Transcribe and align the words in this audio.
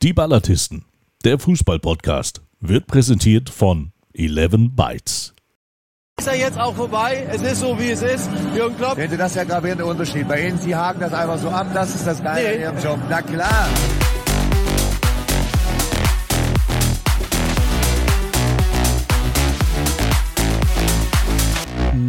Die 0.00 0.12
Ballatisten, 0.12 0.84
der 1.24 1.40
Fußball-Podcast, 1.40 2.40
wird 2.60 2.86
präsentiert 2.86 3.50
von 3.50 3.90
11 4.14 4.52
Bytes. 4.76 5.34
Ist 6.20 6.26
ja 6.28 6.34
jetzt 6.34 6.56
auch 6.56 6.76
vorbei. 6.76 7.26
Es 7.32 7.42
ist 7.42 7.58
so, 7.58 7.76
wie 7.80 7.90
es 7.90 8.02
ist. 8.02 8.30
Jürgen 8.54 8.76
Klopp. 8.76 8.96
Hätte 8.96 9.16
das 9.16 9.34
ja 9.34 9.42
gravierenden 9.42 9.88
Unterschied. 9.88 10.28
Bei 10.28 10.46
Ihnen, 10.46 10.58
Sie 10.58 10.76
haken 10.76 11.00
das 11.00 11.12
einfach 11.12 11.38
so 11.38 11.48
ab. 11.48 11.66
Das 11.74 11.92
ist 11.96 12.06
das 12.06 12.22
Geile 12.22 12.48
Nee. 12.48 12.54
in 12.54 12.60
Ihrem 12.60 12.78
Job. 12.78 13.00
Na 13.08 13.22
klar. 13.22 13.68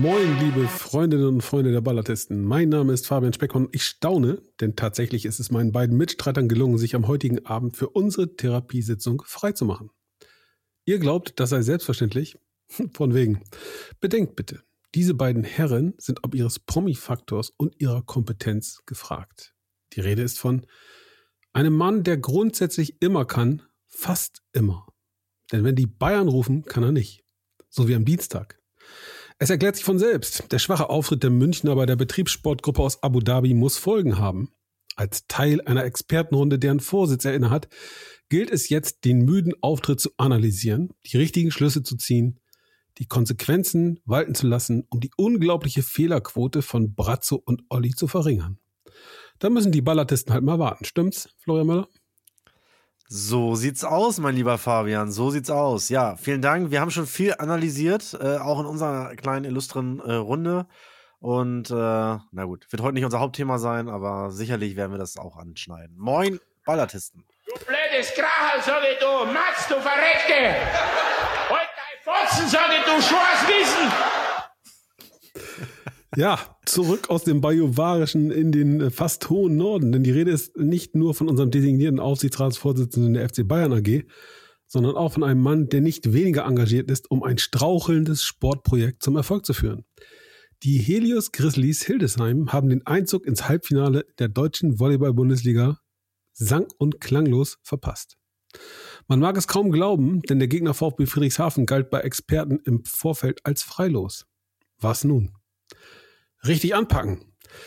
Moin, 0.02 0.40
liebe 0.40 0.66
Freundinnen 0.70 1.28
und 1.28 1.42
Freunde 1.42 1.74
der 1.74 1.82
Ballatisten. 1.82 2.46
Mein 2.46 2.70
Name 2.70 2.94
ist 2.94 3.06
Fabian 3.06 3.34
Speckmann. 3.34 3.68
Ich 3.74 3.84
staune, 3.84 4.42
denn 4.62 4.78
tatsächlich 4.78 5.26
ist 5.26 5.42
es 5.42 5.52
meinen 5.52 5.74
beiden 5.74 5.98
Mitstreitern 5.98 6.48
gelungen, 6.48 6.78
sich 6.78 6.96
am 6.96 7.06
heutigen 7.06 7.46
Abend 7.46 7.76
für 7.76 7.90
unsere 7.90 8.34
Therapiesitzung 8.38 9.22
freizumachen. 9.26 9.90
Ihr 10.86 11.00
glaubt, 11.00 11.38
das 11.42 11.50
sei 11.50 11.64
selbstverständlich? 11.64 12.40
Von 12.94 13.14
wegen. 13.14 13.44
Bedenkt 14.00 14.38
bitte, 14.38 14.64
diese 14.96 15.16
beiden 15.16 15.44
Herren 15.44 15.96
sind 15.98 16.24
ob 16.24 16.34
ihres 16.34 16.60
Promi-Faktors 16.60 17.50
und 17.58 17.76
ihrer 17.82 18.02
Kompetenz 18.02 18.84
gefragt. 18.86 19.54
Die 19.92 20.00
Rede 20.00 20.22
ist 20.22 20.40
von 20.40 20.66
einem 21.52 21.74
Mann, 21.74 22.06
der 22.06 22.16
grundsätzlich 22.16 23.02
immer 23.02 23.26
kann, 23.26 23.64
fast 23.86 24.44
immer. 24.54 24.88
Denn 25.52 25.66
wenn 25.66 25.76
die 25.76 25.88
Bayern 25.88 26.30
rufen, 26.30 26.64
kann 26.64 26.84
er 26.84 26.94
nicht. 26.94 27.26
So 27.68 27.90
wie 27.90 27.96
am 27.96 28.06
Dienstag. 28.06 28.60
Es 29.42 29.50
erklärt 29.50 29.78
sich 29.78 29.86
von 29.86 29.98
selbst. 29.98 30.52
Der 30.52 30.60
schwache 30.60 30.90
Auftritt 30.90 31.24
der 31.24 31.30
Münchner 31.30 31.74
bei 31.74 31.86
der 31.86 31.96
Betriebssportgruppe 31.96 32.82
aus 32.82 33.02
Abu 33.02 33.22
Dhabi 33.22 33.54
muss 33.54 33.78
Folgen 33.78 34.18
haben. 34.18 34.52
Als 34.98 35.28
Teil 35.28 35.62
einer 35.62 35.86
Expertenrunde, 35.86 36.60
deren 36.60 36.82
Vorsitz 36.82 37.24
er 37.24 37.34
innehat, 37.34 37.70
gilt 38.28 38.52
es 38.52 38.68
jetzt, 38.68 39.06
den 39.06 39.20
müden 39.20 39.54
Auftritt 39.62 40.02
zu 40.02 40.10
analysieren, 40.18 40.90
die 41.06 41.16
richtigen 41.16 41.52
Schlüsse 41.52 41.84
zu 41.84 41.96
ziehen, 41.96 42.42
die 42.98 43.06
Konsequenzen 43.06 44.02
walten 44.04 44.36
zu 44.36 44.46
lassen, 44.46 44.86
um 44.90 45.00
die 45.00 45.12
unglaubliche 45.16 45.84
Fehlerquote 45.84 46.62
von 46.62 46.94
Brazzo 46.94 47.38
und 47.38 47.64
Olli 47.70 47.92
zu 47.92 48.08
verringern. 48.08 48.60
Da 49.40 49.50
müssen 49.50 49.72
die 49.72 49.82
Ballatisten 49.82 50.34
halt 50.34 50.44
mal 50.44 50.60
warten. 50.60 50.84
Stimmt's, 50.84 51.30
Florian 51.38 51.68
Müller? 51.68 51.88
So 53.12 53.56
sieht's 53.56 53.84
aus, 53.84 54.20
mein 54.20 54.36
lieber 54.36 54.60
Fabian. 54.60 55.12
So 55.12 55.32
sieht's 55.32 55.50
aus. 55.50 55.90
Ja, 55.90 56.16
vielen 56.16 56.44
Dank. 56.44 56.70
Wir 56.70 56.80
haben 56.80 56.92
schon 56.92 57.08
viel 57.08 57.34
analysiert, 57.40 58.16
äh, 58.22 58.38
auch 58.38 58.60
in 58.60 58.68
unserer 58.68 59.16
kleinen 59.16 59.46
illustren 59.46 60.00
äh, 60.00 60.14
Runde. 60.14 60.68
Und 61.20 61.72
äh, 61.72 61.74
na 61.74 62.44
gut, 62.46 62.72
wird 62.72 62.84
heute 62.84 62.94
nicht 62.94 63.06
unser 63.06 63.20
Hauptthema 63.20 63.58
sein, 63.58 63.90
aber 63.90 64.30
sicherlich 64.30 64.76
werden 64.76 64.92
wir 64.92 65.00
das 65.00 65.18
auch 65.18 65.38
anschneiden. 65.38 65.98
Moin, 65.98 66.40
Ballatisten. 66.68 67.26
Du 67.48 67.54
blödes 67.66 68.14
Krachel, 68.14 68.62
sag 68.64 68.84
ich 68.84 69.00
du, 69.00 69.26
Matz, 69.34 69.68
du 69.68 69.82
Verreckte! 69.82 70.56
Halt 71.50 71.70
dein 71.76 72.04
Fotzen, 72.04 72.48
sag 72.48 72.70
ich 72.70 72.84
du, 72.86 73.02
Schwarzwissen! 73.02 74.19
Ja, 76.16 76.58
zurück 76.66 77.10
aus 77.10 77.24
dem 77.24 77.40
Bajuwarischen 77.40 78.32
in 78.32 78.52
den 78.52 78.82
äh, 78.82 78.90
fast 78.90 79.30
hohen 79.30 79.58
Norden. 79.58 79.92
Denn 79.92 80.04
die 80.04 80.12
Rede 80.12 80.32
ist 80.32 80.58
nicht 80.58 80.96
nur 80.96 81.14
von 81.14 81.30
unserem 81.30 81.52
designierten 81.52 82.00
Aufsichtsratsvorsitzenden 82.00 83.14
der 83.14 83.30
FC 83.30 83.48
Bayern 83.48 83.74
AG, 83.74 84.06
sondern 84.66 84.96
auch 84.96 85.14
von 85.14 85.24
einem 85.24 85.42
Mann, 85.42 85.70
der 85.70 85.82
nicht 85.82 86.14
weniger 86.14 86.46
engagiert 86.46 86.90
ist, 86.90 87.12
um 87.12 87.24
ein 87.24 87.38
strauchelndes 87.38 88.24
Sportprojekt 88.24 89.04
zum 89.04 89.16
Erfolg 89.18 89.46
zu 89.46 89.54
führen. 89.54 89.86
Die 90.64 90.78
Helios 90.78 91.32
Grizzlies 91.32 91.84
Hildesheim 91.84 92.52
haben 92.52 92.70
den 92.70 92.86
Einzug 92.86 93.26
ins 93.26 93.48
Halbfinale 93.48 94.06
der 94.18 94.30
deutschen 94.30 94.80
Volleyball-Bundesliga 94.80 95.80
sang- 96.34 96.68
und 96.78 97.00
klanglos 97.00 97.58
verpasst. 97.64 98.18
Man 99.08 99.20
mag 99.20 99.38
es 99.38 99.48
kaum 99.48 99.72
glauben, 99.72 100.22
denn 100.24 100.40
der 100.40 100.48
Gegner 100.48 100.74
VfB 100.74 101.06
Friedrichshafen 101.06 101.66
galt 101.66 101.90
bei 101.90 102.02
Experten 102.02 102.60
im 102.66 102.84
Vorfeld 102.84 103.46
als 103.46 103.64
freilos. 103.64 104.26
Was 104.80 105.04
nun? 105.04 105.34
Richtig 106.46 106.76
anpacken. 106.76 107.26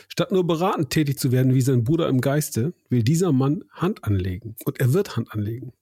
Statt 0.08 0.32
nur 0.32 0.46
beratend 0.46 0.90
tätig 0.90 1.18
zu 1.18 1.32
werden 1.32 1.54
wie 1.54 1.60
sein 1.60 1.84
Bruder 1.84 2.08
im 2.08 2.20
Geiste, 2.20 2.72
will 2.88 3.02
dieser 3.02 3.32
Mann 3.32 3.64
Hand 3.72 4.04
anlegen. 4.04 4.56
Und 4.64 4.80
er 4.80 4.92
wird 4.92 5.16
Hand 5.16 5.32
anlegen. 5.32 5.72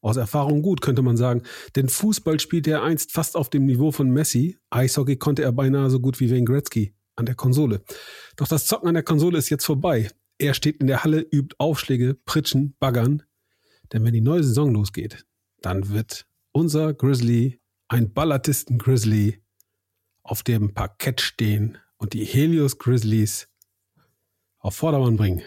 Aus 0.00 0.16
Erfahrung 0.16 0.62
gut, 0.62 0.80
könnte 0.80 1.02
man 1.02 1.16
sagen, 1.16 1.42
denn 1.74 1.88
Fußball 1.88 2.38
spielte 2.38 2.70
er 2.70 2.82
einst 2.82 3.12
fast 3.12 3.36
auf 3.36 3.50
dem 3.50 3.66
Niveau 3.66 3.90
von 3.90 4.10
Messi, 4.10 4.56
Eishockey 4.70 5.16
konnte 5.16 5.42
er 5.42 5.52
beinahe 5.52 5.90
so 5.90 6.00
gut 6.00 6.20
wie 6.20 6.30
Wayne 6.30 6.44
Gretzky 6.44 6.94
an 7.16 7.26
der 7.26 7.34
Konsole. 7.34 7.82
Doch 8.36 8.46
das 8.46 8.66
Zocken 8.66 8.88
an 8.88 8.94
der 8.94 9.02
Konsole 9.02 9.38
ist 9.38 9.48
jetzt 9.48 9.64
vorbei. 9.64 10.10
Er 10.38 10.54
steht 10.54 10.76
in 10.76 10.86
der 10.86 11.02
Halle, 11.02 11.20
übt 11.20 11.56
Aufschläge, 11.58 12.14
Pritschen, 12.24 12.76
Baggern. 12.78 13.22
Denn 13.92 14.04
wenn 14.04 14.12
die 14.12 14.20
neue 14.20 14.44
Saison 14.44 14.72
losgeht, 14.72 15.26
dann 15.62 15.88
wird 15.88 16.26
unser 16.52 16.92
Grizzly 16.92 17.60
ein 17.88 18.12
Ballatisten-Grizzly 18.12 19.42
auf 20.22 20.42
dem 20.42 20.74
Parkett 20.74 21.20
stehen 21.20 21.78
und 21.98 22.12
die 22.12 22.24
Helios 22.24 22.78
Grizzlies 22.78 23.48
auf 24.58 24.76
Vordermann 24.76 25.16
bringen. 25.16 25.42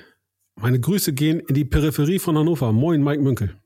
Meine 0.55 0.79
Grüße 0.79 1.13
gehen 1.13 1.39
in 1.39 1.55
die 1.55 1.65
Peripherie 1.65 2.19
von 2.19 2.37
Hannover. 2.37 2.71
Moin, 2.71 3.03
Mike 3.03 3.21
Münkel. 3.21 3.59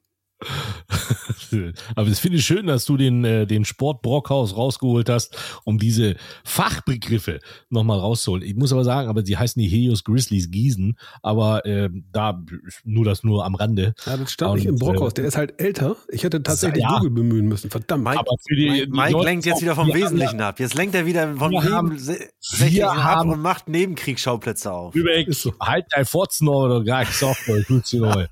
Aber 1.96 2.08
es 2.08 2.20
finde 2.20 2.38
ich 2.40 2.46
schön, 2.46 2.66
dass 2.68 2.86
du 2.86 2.98
den, 2.98 3.24
äh, 3.24 3.46
den 3.46 3.64
Sport 3.66 4.02
Brockhaus 4.02 4.56
rausgeholt 4.58 5.10
hast, 5.10 5.38
um 5.66 5.78
diese 5.78 6.16
Fachbegriffe 6.44 7.40
nochmal 7.70 8.00
rauszuholen. 8.00 8.44
Ich 8.44 8.56
muss 8.56 8.72
aber 8.74 8.84
sagen, 8.84 9.08
aber 9.10 9.22
die 9.24 9.38
heißen 9.38 9.62
die 9.62 9.68
Helios 9.68 10.04
Grizzlies 10.04 10.50
Gießen, 10.52 10.98
aber 11.22 11.66
äh, 11.66 11.90
da 12.12 12.42
nur 12.84 13.06
das 13.06 13.24
nur 13.24 13.46
am 13.46 13.56
Rande. 13.56 13.94
Ja, 14.06 14.18
das 14.18 14.32
stand 14.32 14.52
Und, 14.52 14.58
nicht 14.58 14.66
im 14.68 14.76
äh, 14.76 14.80
Brockhaus. 14.80 15.14
Der 15.14 15.26
ist 15.26 15.38
halt 15.38 15.60
älter. 15.60 15.96
Ich 16.10 16.24
hätte 16.24 16.42
tatsächlich 16.42 16.84
Ja. 16.84 16.96
Google 16.98 17.12
bemühen 17.12 17.48
müssen. 17.48 17.70
Verdammt. 17.70 18.04
Mike, 18.04 18.20
Aber 18.20 18.32
für 18.48 18.56
die- 18.56 18.70
Mike, 18.70 18.86
die 18.88 18.92
Mike 18.92 19.24
lenkt 19.24 19.46
jetzt 19.46 19.62
wieder 19.62 19.76
vom 19.76 19.94
Wesentlichen 19.94 20.42
ab. 20.42 20.60
Jetzt 20.60 20.74
lenkt 20.76 20.96
er 20.96 21.06
wieder 21.06 21.36
vom 21.36 21.54
haben- 21.64 21.90
Nebensächlichen 21.90 22.74
wir 22.76 22.92
ab 22.92 22.98
haben- 23.04 23.30
und 23.32 23.42
macht 23.42 23.68
Nebenkriegsschauplätze 23.70 24.72
auf. 24.72 24.94
So. 25.30 25.54
halt 25.60 25.86
dein 25.92 26.06
Fotzen 26.06 26.48
oder 26.48 26.84
gar 26.84 27.02
nicht 27.02 27.14
Softball, 27.14 27.64
tut's 27.64 27.92
dir 27.92 28.02
neu. 28.02 28.26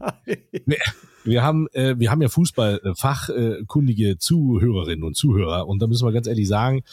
Wir, 1.23 1.43
haben, 1.43 1.67
äh, 1.73 1.95
wir 1.97 2.09
haben 2.09 2.21
ja 2.21 2.29
Fußball-fachkundige 2.29 4.17
Zuhörerinnen 4.17 5.03
und 5.03 5.15
Zuhörer 5.15 5.67
und 5.67 5.81
da 5.81 5.87
müssen 5.87 6.07
wir 6.07 6.11
ganz 6.11 6.27
ehrlich 6.27 6.47
sagen, 6.47 6.83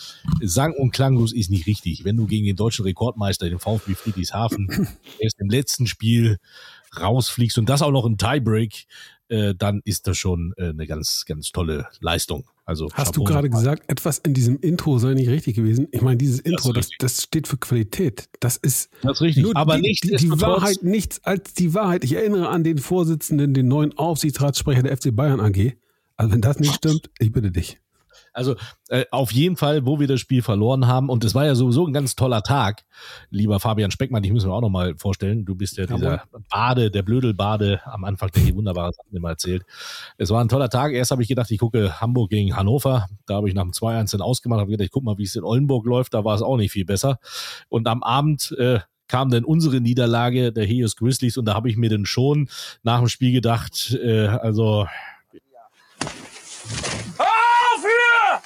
sang- 0.40 0.74
und 0.74 0.90
klanglos 0.92 1.32
ist 1.32 1.50
nicht 1.50 1.66
richtig. 1.66 2.04
Wenn 2.04 2.16
du 2.16 2.26
gegen 2.26 2.46
den 2.46 2.56
deutschen 2.56 2.84
Rekordmeister, 2.84 3.48
den 3.48 3.58
VfB 3.58 3.94
Friedrichshafen, 3.94 4.68
erst 5.18 5.40
im 5.40 5.48
letzten 5.48 5.86
Spiel 5.86 6.38
rausfliegst 7.00 7.58
und 7.58 7.68
das 7.68 7.82
auch 7.82 7.90
noch 7.90 8.04
im 8.04 8.18
Tiebreak, 8.18 8.86
äh, 9.28 9.54
dann 9.54 9.80
ist 9.84 10.06
das 10.06 10.18
schon 10.18 10.54
äh, 10.56 10.70
eine 10.70 10.86
ganz, 10.86 11.24
ganz 11.26 11.52
tolle 11.52 11.86
Leistung. 12.00 12.44
Also 12.68 12.90
Hast 12.92 13.16
du 13.16 13.20
Chapeau 13.20 13.32
gerade 13.32 13.48
nochmal. 13.48 13.62
gesagt, 13.62 13.90
etwas 13.90 14.18
in 14.18 14.34
diesem 14.34 14.60
Intro 14.60 14.98
sei 14.98 15.14
nicht 15.14 15.30
richtig 15.30 15.56
gewesen? 15.56 15.88
Ich 15.90 16.02
meine, 16.02 16.18
dieses 16.18 16.38
Intro, 16.40 16.74
das, 16.74 16.90
das 16.98 17.22
steht 17.22 17.48
für 17.48 17.56
Qualität. 17.56 18.28
Das 18.40 18.58
ist 18.58 18.90
Das 19.00 19.12
ist 19.12 19.22
richtig. 19.22 19.42
nur 19.44 19.56
aber 19.56 19.76
die, 19.76 19.80
nicht 19.88 20.04
die, 20.04 20.16
die 20.16 20.30
Wahrheit, 20.42 20.82
nichts 20.82 21.24
als 21.24 21.54
die 21.54 21.72
Wahrheit. 21.72 22.04
Ich 22.04 22.12
erinnere 22.12 22.50
an 22.50 22.64
den 22.64 22.76
Vorsitzenden, 22.76 23.54
den 23.54 23.68
neuen 23.68 23.96
Aufsichtsratssprecher 23.96 24.82
der 24.82 24.94
FC 24.94 25.16
Bayern 25.16 25.40
AG. 25.40 25.76
Also 26.16 26.32
wenn 26.32 26.42
das 26.42 26.60
nicht 26.60 26.74
stimmt, 26.74 27.08
ich 27.18 27.32
bitte 27.32 27.50
dich. 27.50 27.80
Also 28.38 28.54
äh, 28.88 29.04
auf 29.10 29.32
jeden 29.32 29.56
Fall, 29.56 29.84
wo 29.84 30.00
wir 30.00 30.06
das 30.06 30.20
Spiel 30.20 30.42
verloren 30.42 30.86
haben, 30.86 31.08
und 31.10 31.24
es 31.24 31.34
war 31.34 31.44
ja 31.44 31.54
sowieso 31.54 31.86
ein 31.86 31.92
ganz 31.92 32.14
toller 32.16 32.42
Tag, 32.42 32.84
lieber 33.30 33.60
Fabian 33.60 33.90
Speckmann, 33.90 34.24
ich 34.24 34.32
muss 34.32 34.46
mir 34.46 34.52
auch 34.52 34.60
nochmal 34.60 34.94
vorstellen, 34.96 35.44
du 35.44 35.54
bist 35.54 35.76
ja 35.76 35.86
dieser 35.86 36.22
Bade, 36.50 36.90
der 36.90 37.02
Blödelbade 37.02 37.80
am 37.84 38.04
Anfang, 38.04 38.30
der 38.30 38.42
hier 38.42 38.54
wunderbare 38.54 38.92
Sachen 38.92 39.14
immer 39.14 39.30
erzählt. 39.30 39.64
Es 40.16 40.30
war 40.30 40.40
ein 40.42 40.48
toller 40.48 40.70
Tag. 40.70 40.92
Erst 40.92 41.10
habe 41.10 41.22
ich 41.22 41.28
gedacht, 41.28 41.50
ich 41.50 41.58
gucke 41.58 42.00
Hamburg 42.00 42.30
gegen 42.30 42.56
Hannover. 42.56 43.06
Da 43.26 43.34
habe 43.34 43.48
ich 43.48 43.54
nach 43.54 43.62
dem 43.62 43.72
2-1 43.72 44.12
dann 44.12 44.22
ausgemacht, 44.22 44.60
habe 44.60 44.70
gedacht, 44.70 44.86
ich 44.86 44.92
guck 44.92 45.04
mal, 45.04 45.18
wie 45.18 45.24
es 45.24 45.34
in 45.34 45.44
Oldenburg 45.44 45.84
läuft. 45.86 46.14
Da 46.14 46.24
war 46.24 46.34
es 46.34 46.42
auch 46.42 46.56
nicht 46.56 46.72
viel 46.72 46.84
besser. 46.84 47.18
Und 47.68 47.88
am 47.88 48.02
Abend 48.02 48.54
äh, 48.58 48.80
kam 49.08 49.30
dann 49.30 49.44
unsere 49.44 49.80
Niederlage 49.80 50.52
der 50.52 50.64
Helios 50.64 50.94
Grizzlies 50.94 51.36
und 51.38 51.46
da 51.46 51.54
habe 51.54 51.68
ich 51.68 51.76
mir 51.76 51.90
dann 51.90 52.06
schon 52.06 52.48
nach 52.82 52.98
dem 53.00 53.08
Spiel 53.08 53.32
gedacht, 53.32 53.98
äh, 54.00 54.26
also 54.26 54.86
Auf 57.18 57.82
hier! 57.82 58.42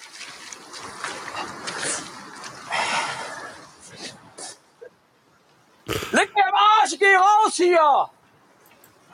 Leck 6.13 6.35
mir 6.35 6.47
am 6.47 6.55
Arsch, 6.83 6.99
geh 6.99 7.15
raus 7.17 7.55
hier! 7.55 8.09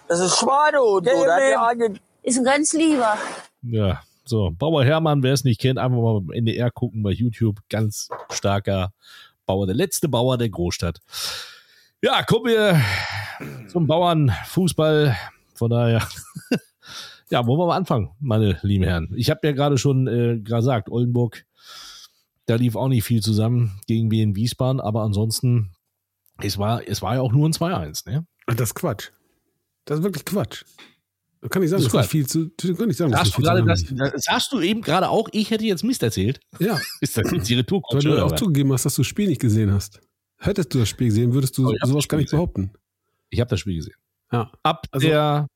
Das 0.08 0.20
ist 0.20 0.38
Schweino, 0.38 1.00
du, 1.00 1.04
der 1.04 1.60
hat. 1.60 1.76
Ist 2.22 2.38
ein 2.38 2.44
ganz 2.44 2.72
lieber. 2.72 3.16
Ja, 3.62 4.00
so. 4.24 4.50
Bauer 4.50 4.84
Hermann, 4.84 5.22
wer 5.22 5.34
es 5.34 5.44
nicht 5.44 5.60
kennt, 5.60 5.78
einfach 5.78 5.98
mal 5.98 6.20
beim 6.20 6.30
NDR 6.30 6.70
gucken 6.70 7.02
bei 7.02 7.10
YouTube. 7.10 7.58
Ganz 7.68 8.08
starker 8.30 8.92
Bauer, 9.44 9.66
der 9.66 9.74
letzte 9.74 10.08
Bauer 10.08 10.38
der 10.38 10.48
Großstadt. 10.48 11.00
Ja, 12.02 12.22
kommen 12.22 12.46
wir 12.46 12.80
zum 13.68 13.86
Bauernfußball. 13.86 15.16
Von 15.54 15.70
daher, 15.70 16.06
ja, 17.30 17.46
wollen 17.46 17.58
wir 17.58 17.66
mal 17.66 17.76
anfangen, 17.76 18.10
meine 18.20 18.58
lieben 18.62 18.84
Herren. 18.84 19.12
Ich 19.16 19.30
habe 19.30 19.46
ja 19.46 19.52
gerade 19.52 19.76
schon 19.76 20.06
äh, 20.06 20.38
gesagt, 20.38 20.90
Oldenburg, 20.90 21.44
da 22.46 22.54
lief 22.54 22.76
auch 22.76 22.88
nicht 22.88 23.04
viel 23.04 23.20
zusammen 23.20 23.78
gegen 23.86 24.10
Wien 24.10 24.36
Wiesbaden, 24.36 24.80
aber 24.80 25.02
ansonsten, 25.02 25.72
es 26.42 26.58
war, 26.58 26.86
es 26.86 27.02
war 27.02 27.14
ja 27.16 27.20
auch 27.20 27.32
nur 27.32 27.48
ein 27.48 27.52
2-1, 27.52 28.08
ne? 28.10 28.26
Das 28.46 28.60
ist 28.70 28.74
Quatsch. 28.74 29.10
Das 29.84 29.98
ist 29.98 30.04
wirklich 30.04 30.24
Quatsch. 30.24 30.64
Kann 31.50 31.62
ich 31.62 31.70
sagen, 31.70 31.82
Das 31.84 31.92
das 31.92 32.06
ist 32.06 32.10
viel 32.10 32.26
zu, 32.26 32.50
kann 32.76 32.90
ich 32.90 32.96
sagen, 32.96 33.12
das 33.12 33.20
Sagst 33.20 33.38
du, 33.38 33.42
gerade 33.42 33.64
das, 33.64 33.88
langweilig. 33.90 34.22
sagst 34.24 34.52
du 34.52 34.60
eben 34.60 34.82
gerade 34.82 35.08
auch, 35.08 35.28
ich 35.32 35.50
hätte 35.50 35.64
jetzt 35.64 35.84
Mist 35.84 36.02
erzählt? 36.02 36.40
Ja, 36.58 36.78
Ist 37.00 37.16
das 37.16 37.30
jetzt 37.30 37.48
die 37.48 37.54
weil 37.54 37.60
Retour? 37.60 37.82
du 38.00 38.24
auch 38.24 38.34
zugegeben 38.34 38.72
hast, 38.72 38.84
dass 38.86 38.96
du 38.96 39.02
das 39.02 39.06
Spiel 39.06 39.28
nicht 39.28 39.40
gesehen 39.40 39.72
hast. 39.72 40.00
Hättest 40.38 40.74
du 40.74 40.78
das 40.80 40.88
Spiel 40.88 41.08
gesehen, 41.08 41.32
würdest 41.34 41.56
du 41.58 41.68
Oh, 41.68 41.74
sowas 41.84 42.02
das 42.02 42.08
gar 42.08 42.18
nicht 42.18 42.28
Spiel 42.28 42.38
behaupten. 42.38 42.72
Ich 43.30 43.38
habe 43.40 43.50
das 43.50 43.60
Spiel 43.60 43.76
gesehen. 43.76 43.94
Ja. 44.32 44.50
Ab 44.62 44.86
Also- 44.90 45.06
der, 45.06 45.46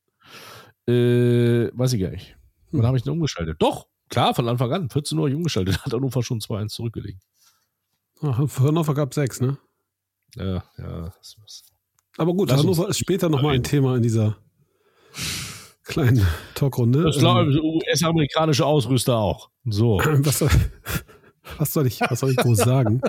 äh, 0.87 1.71
weiß 1.77 1.93
ich 1.95 2.01
gar 2.01 2.11
nicht. 2.11 2.37
Wann 2.71 2.81
Hm. 2.81 2.87
habe 2.87 2.97
ich 2.97 3.03
denn 3.03 3.13
umgeschaltet? 3.13 3.57
Doch, 3.61 3.87
klar, 4.09 4.35
von 4.35 4.49
Anfang 4.49 4.73
an. 4.73 4.89
14 4.91 5.19
Uhr 5.19 5.25
hab 5.25 5.31
ich 5.31 5.37
umgeschaltet. 5.37 5.79
Hat 5.85 5.93
Hannover 5.93 6.23
schon 6.23 6.41
2-1 6.41 6.75
zurückgelegt. 6.75 7.23
Ach, 8.23 8.39
Hannover 8.61 8.95
gab 8.95 9.11
es 9.11 9.17
sechs, 9.17 9.41
ne? 9.41 9.59
Ja, 10.37 10.65
ja. 10.79 11.13
Aber 12.17 12.35
gut, 12.35 12.51
Lass 12.51 12.61
Hannover 12.61 12.89
ist 12.89 12.99
später 12.99 13.29
nochmal 13.29 13.55
ein. 13.55 13.63
Thema 13.63 13.97
in 13.97 14.03
dieser 14.03 14.37
kleinen 15.85 16.27
Talkrunde. 16.55 17.05
Das 17.05 17.19
glaube 17.19 17.51
ich, 17.51 17.61
US-amerikanische 17.61 18.65
Ausrüster 18.65 19.17
auch. 19.17 19.51
So. 19.65 19.99
was, 20.05 20.39
soll, 20.39 20.51
was, 21.59 21.73
soll 21.73 21.87
ich, 21.87 22.01
was 22.01 22.21
soll 22.21 22.31
ich 22.31 22.37
groß 22.37 22.59
sagen? 22.59 23.01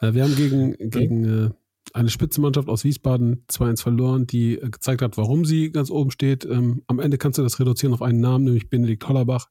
Äh, 0.00 0.14
wir 0.14 0.24
haben 0.24 0.36
gegen, 0.36 0.76
gegen 0.90 1.46
äh, 1.46 1.50
eine 1.92 2.10
Spitzenmannschaft 2.10 2.68
aus 2.68 2.84
Wiesbaden 2.84 3.44
2-1 3.50 3.82
verloren, 3.82 4.26
die 4.26 4.58
äh, 4.58 4.70
gezeigt 4.70 5.02
hat, 5.02 5.16
warum 5.16 5.44
sie 5.44 5.70
ganz 5.70 5.90
oben 5.90 6.10
steht. 6.10 6.44
Ähm, 6.44 6.82
am 6.86 6.98
Ende 6.98 7.18
kannst 7.18 7.38
du 7.38 7.42
das 7.42 7.60
reduzieren 7.60 7.94
auf 7.94 8.02
einen 8.02 8.20
Namen, 8.20 8.44
nämlich 8.44 8.70
Benedikt 8.70 9.06
Hollerbach. 9.08 9.48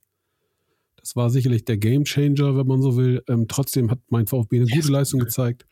Das 0.97 1.15
war 1.15 1.29
sicherlich 1.31 1.65
der 1.65 1.77
Gamechanger, 1.77 2.55
wenn 2.55 2.67
man 2.67 2.81
so 2.81 2.95
will. 2.95 3.23
Ähm, 3.27 3.47
trotzdem 3.47 3.89
hat 3.89 3.99
mein 4.09 4.27
VfB 4.27 4.57
eine 4.57 4.67
gute 4.67 4.91
Leistung 4.91 5.19
gezeigt 5.19 5.65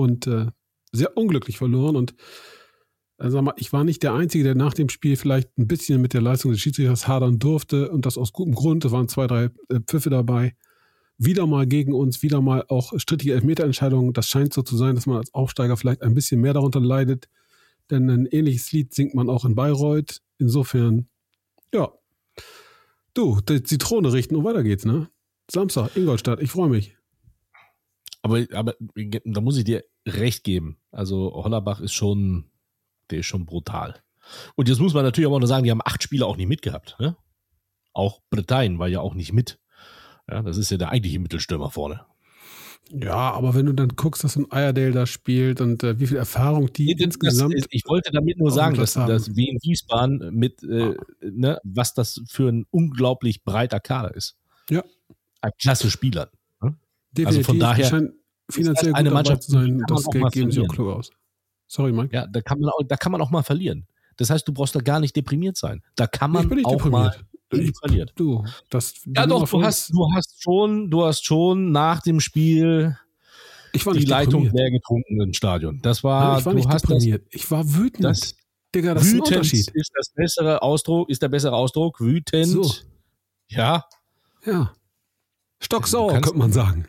und 0.00 0.26
äh, 0.26 0.46
sehr 0.92 1.16
unglücklich 1.16 1.58
verloren. 1.58 1.96
Und 1.96 2.14
äh, 3.18 3.30
sag 3.30 3.42
mal, 3.42 3.54
ich 3.56 3.72
war 3.72 3.84
nicht 3.84 4.02
der 4.02 4.14
Einzige, 4.14 4.44
der 4.44 4.54
nach 4.54 4.74
dem 4.74 4.88
Spiel 4.88 5.16
vielleicht 5.16 5.56
ein 5.58 5.68
bisschen 5.68 6.00
mit 6.00 6.14
der 6.14 6.22
Leistung 6.22 6.50
des 6.50 6.60
Schiedsrichters 6.60 7.06
hadern 7.06 7.38
durfte 7.38 7.90
und 7.90 8.06
das 8.06 8.18
aus 8.18 8.32
gutem 8.32 8.54
Grund. 8.54 8.84
Da 8.84 8.90
waren 8.90 9.08
zwei, 9.08 9.26
drei 9.26 9.50
äh, 9.68 9.80
Pfiffe 9.86 10.10
dabei. 10.10 10.56
Wieder 11.18 11.46
mal 11.46 11.66
gegen 11.66 11.92
uns, 11.92 12.22
wieder 12.22 12.40
mal 12.40 12.64
auch 12.68 12.98
strittige 12.98 13.34
Elfmeterentscheidungen. 13.34 14.14
Das 14.14 14.28
scheint 14.28 14.54
so 14.54 14.62
zu 14.62 14.76
sein, 14.76 14.94
dass 14.94 15.06
man 15.06 15.18
als 15.18 15.34
Aufsteiger 15.34 15.76
vielleicht 15.76 16.02
ein 16.02 16.14
bisschen 16.14 16.40
mehr 16.40 16.54
darunter 16.54 16.80
leidet. 16.80 17.28
Denn 17.90 18.08
ein 18.08 18.26
ähnliches 18.26 18.72
Lied 18.72 18.94
singt 18.94 19.14
man 19.14 19.28
auch 19.28 19.44
in 19.44 19.54
Bayreuth. 19.54 20.22
Insofern, 20.38 21.08
ja. 21.74 21.92
Du, 23.12 23.40
die 23.40 23.62
Zitrone 23.62 24.12
richten 24.12 24.36
und 24.36 24.44
weiter 24.44 24.62
geht's, 24.62 24.84
ne? 24.84 25.10
Samstag, 25.50 25.96
Ingolstadt, 25.96 26.40
ich 26.40 26.52
freue 26.52 26.70
mich. 26.70 26.96
Aber, 28.22 28.46
aber 28.52 28.76
da 29.24 29.40
muss 29.40 29.58
ich 29.58 29.64
dir 29.64 29.84
recht 30.06 30.44
geben. 30.44 30.78
Also 30.90 31.32
Hollerbach 31.34 31.80
ist 31.80 31.92
schon, 31.92 32.50
der 33.10 33.20
ist 33.20 33.26
schon 33.26 33.46
brutal. 33.46 34.02
Und 34.54 34.68
jetzt 34.68 34.78
muss 34.80 34.94
man 34.94 35.04
natürlich 35.04 35.26
aber 35.26 35.36
auch 35.36 35.40
noch 35.40 35.46
sagen, 35.46 35.64
die 35.64 35.70
haben 35.70 35.82
acht 35.84 36.02
Spieler 36.02 36.26
auch 36.26 36.36
nicht 36.36 36.48
mitgehabt. 36.48 36.96
Ne? 37.00 37.16
Auch 37.92 38.20
Bretagne 38.30 38.78
war 38.78 38.88
ja 38.88 39.00
auch 39.00 39.14
nicht 39.14 39.32
mit. 39.32 39.58
Ja, 40.30 40.42
das 40.42 40.56
ist 40.56 40.70
ja 40.70 40.76
der 40.76 40.90
eigentliche 40.90 41.18
Mittelstürmer 41.18 41.70
vorne. 41.70 42.02
Ja, 42.92 43.30
aber 43.32 43.54
wenn 43.54 43.66
du 43.66 43.72
dann 43.72 43.90
guckst, 43.90 44.24
dass 44.24 44.36
ein 44.36 44.50
Eierdale 44.50 44.90
da 44.90 45.06
spielt 45.06 45.60
und 45.60 45.82
äh, 45.84 46.00
wie 46.00 46.06
viel 46.08 46.16
Erfahrung 46.16 46.72
die 46.72 46.94
Das- 46.94 47.04
insgesamt. 47.04 47.54
das, 47.56 47.66
ich 47.70 47.84
wollte 47.86 48.10
damit 48.12 48.38
nur 48.38 48.50
sagen, 48.50 48.76
dass, 48.76 48.94
dass 48.94 49.36
wie 49.36 49.48
in 49.48 49.58
Wiesbaden 49.62 50.34
mit, 50.34 50.62
äh, 50.64 50.94
ne, 51.20 51.58
was 51.62 51.94
das 51.94 52.20
für 52.26 52.48
ein 52.48 52.66
unglaublich 52.70 53.44
breiter 53.44 53.78
Kader 53.80 54.14
ist. 54.14 54.36
Ja. 54.70 54.82
An 55.40 55.52
klasse 55.60 55.90
Spielern. 55.90 56.28
definitiv, 57.12 57.26
also 57.26 57.42
von 57.42 57.58
daher 57.60 58.10
finanziell 58.50 58.92
das 58.92 58.98
eine 58.98 59.10
Mannschaft, 59.10 59.42
zu 59.44 59.52
sein. 59.52 59.82
Das 59.86 60.04
Geld 60.06 60.22
mal 60.22 60.30
geben 60.30 60.50
sie 60.50 60.60
auch 60.60 60.68
klug 60.68 60.88
aus. 60.88 61.10
Sorry, 61.66 61.92
Mike. 61.92 62.14
Ja, 62.14 62.26
da 62.26 62.40
kann 62.40 62.60
man 62.60 62.70
auch, 62.70 62.82
da 62.86 62.96
kann 62.96 63.12
man 63.12 63.20
auch 63.20 63.30
mal 63.30 63.42
verlieren. 63.42 63.86
Das 64.16 64.28
heißt, 64.30 64.46
du 64.46 64.52
brauchst 64.52 64.74
da 64.74 64.80
gar 64.80 65.00
nicht 65.00 65.14
deprimiert 65.14 65.56
sein. 65.56 65.82
Da 65.96 66.06
kann 66.06 66.30
man 66.30 66.42
ich 66.42 66.48
bin 66.48 66.58
nicht 66.58 66.66
auch 66.66 66.84
mal 66.84 67.10
deprimiert. 67.10 67.30
Ich, 67.52 67.78
verlieren. 67.78 68.10
du, 68.14 68.44
das. 68.68 68.94
Ja, 69.16 69.26
doch, 69.26 69.48
du 69.48 69.62
hast, 69.62 69.90
du 69.92 70.06
hast 70.14 70.42
schon, 70.42 70.90
du 70.90 71.04
hast 71.04 71.24
schon 71.24 71.72
nach 71.72 72.00
dem 72.00 72.20
Spiel 72.20 72.96
ich 73.72 73.86
war 73.86 73.94
die 73.94 74.04
Leitung 74.04 74.44
deprimiert. 74.44 74.54
leer 74.54 74.70
getrunken 74.70 75.20
im 75.20 75.32
Stadion. 75.32 75.80
Das 75.82 76.04
war, 76.04 76.38
ich 76.38 76.46
war 76.46 76.54
nicht 76.54 76.72
deprimiert. 76.72 77.26
ich 77.30 77.50
war 77.50 77.64
wütend. 77.74 78.04
das, 78.04 78.20
das 78.20 78.34
Digga, 78.74 78.94
das 78.94 79.04
ist 79.04 79.08
ein 79.10 79.14
wütend 79.14 79.32
Unterschied. 79.32 79.68
ist 79.74 79.92
das 79.94 80.12
bessere 80.14 80.62
Ausdruck, 80.62 81.08
ist 81.08 81.22
der 81.22 81.28
bessere 81.28 81.54
Ausdruck. 81.54 82.00
Wütend. 82.00 82.46
So. 82.46 82.72
Ja. 83.48 83.84
Ja. 84.44 84.72
Stocksauer, 85.60 86.12
könnte 86.12 86.36
man 86.36 86.52
sagen. 86.52 86.86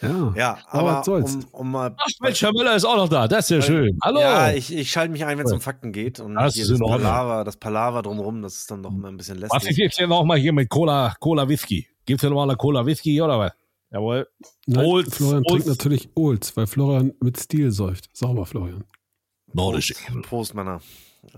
Ja. 0.00 0.32
Ja, 0.36 0.58
Aber 0.66 0.80
aber 0.90 0.98
was 0.98 1.06
soll's. 1.06 1.34
um, 1.36 1.44
um 1.52 1.70
mal. 1.70 1.94
Ach, 1.96 2.06
Mensch, 2.20 2.42
Herr 2.42 2.52
Müller 2.52 2.74
ist 2.74 2.84
auch 2.84 2.96
noch 2.96 3.08
da. 3.08 3.28
Das 3.28 3.44
ist 3.44 3.50
ja 3.50 3.62
schön. 3.62 3.96
Hallo. 4.02 4.18
Ja, 4.20 4.50
ich, 4.52 4.74
ich 4.74 4.90
schalte 4.90 5.12
mich 5.12 5.24
ein, 5.24 5.38
wenn 5.38 5.46
es 5.46 5.52
um 5.52 5.60
Fakten 5.60 5.92
geht. 5.92 6.18
Und 6.18 6.34
Das 6.34 6.54
hier 6.54 6.64
ist 6.64 6.70
das. 6.72 6.80
Palaver, 6.80 7.44
das 7.44 7.56
Palaver 7.56 8.02
drumherum, 8.02 8.42
das 8.42 8.56
ist 8.56 8.70
dann 8.70 8.82
doch 8.82 8.90
immer 8.90 9.08
ein 9.08 9.16
bisschen 9.16 9.40
Was 9.42 9.52
lästig. 9.62 9.76
jetzt 9.76 9.98
hier 9.98 10.08
noch 10.08 10.24
mal 10.24 10.38
hier 10.38 10.52
mit 10.52 10.68
Cola, 10.68 11.14
Cola 11.20 11.48
Whisky? 11.48 11.86
Gibt's 12.04 12.22
denn 12.22 12.32
mal 12.32 12.42
eine 12.42 12.56
Cola 12.56 12.84
Whisky 12.84 13.22
oder 13.22 13.38
was? 13.38 13.52
Jawohl. 13.92 14.26
Nein, 14.66 14.84
Olds, 14.86 15.16
Florian 15.16 15.44
trinkt 15.44 15.66
Olds. 15.66 15.78
natürlich 15.78 16.08
Olds, 16.16 16.56
weil 16.56 16.66
Florian 16.66 17.12
mit 17.20 17.38
Stil 17.38 17.70
säuft. 17.70 18.08
Sauber, 18.12 18.44
Florian. 18.44 18.82
Nordisch. 19.52 19.92
Prost, 20.08 20.22
Prost 20.28 20.54
Männer. 20.54 20.80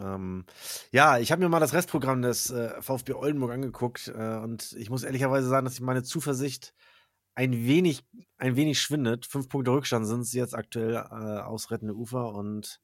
Ähm, 0.00 0.44
ja, 0.90 1.18
ich 1.18 1.30
habe 1.32 1.42
mir 1.42 1.50
mal 1.50 1.60
das 1.60 1.74
Restprogramm 1.74 2.22
des 2.22 2.48
äh, 2.50 2.70
VfB 2.80 3.12
Oldenburg 3.12 3.50
angeguckt 3.52 4.08
äh, 4.16 4.36
und 4.38 4.74
ich 4.78 4.88
muss 4.88 5.02
ehrlicherweise 5.02 5.48
sagen, 5.48 5.66
dass 5.66 5.74
ich 5.74 5.80
meine 5.82 6.02
Zuversicht 6.02 6.72
ein 7.34 7.66
wenig, 7.66 8.04
ein 8.38 8.56
wenig 8.56 8.80
schwindet. 8.80 9.26
Fünf 9.26 9.48
Punkte 9.48 9.72
Rückstand 9.72 10.06
sind 10.06 10.20
es 10.20 10.32
jetzt 10.32 10.54
aktuell 10.54 10.94
äh, 10.94 11.40
ausrettende 11.40 11.94
Ufer 11.94 12.32
und 12.32 12.80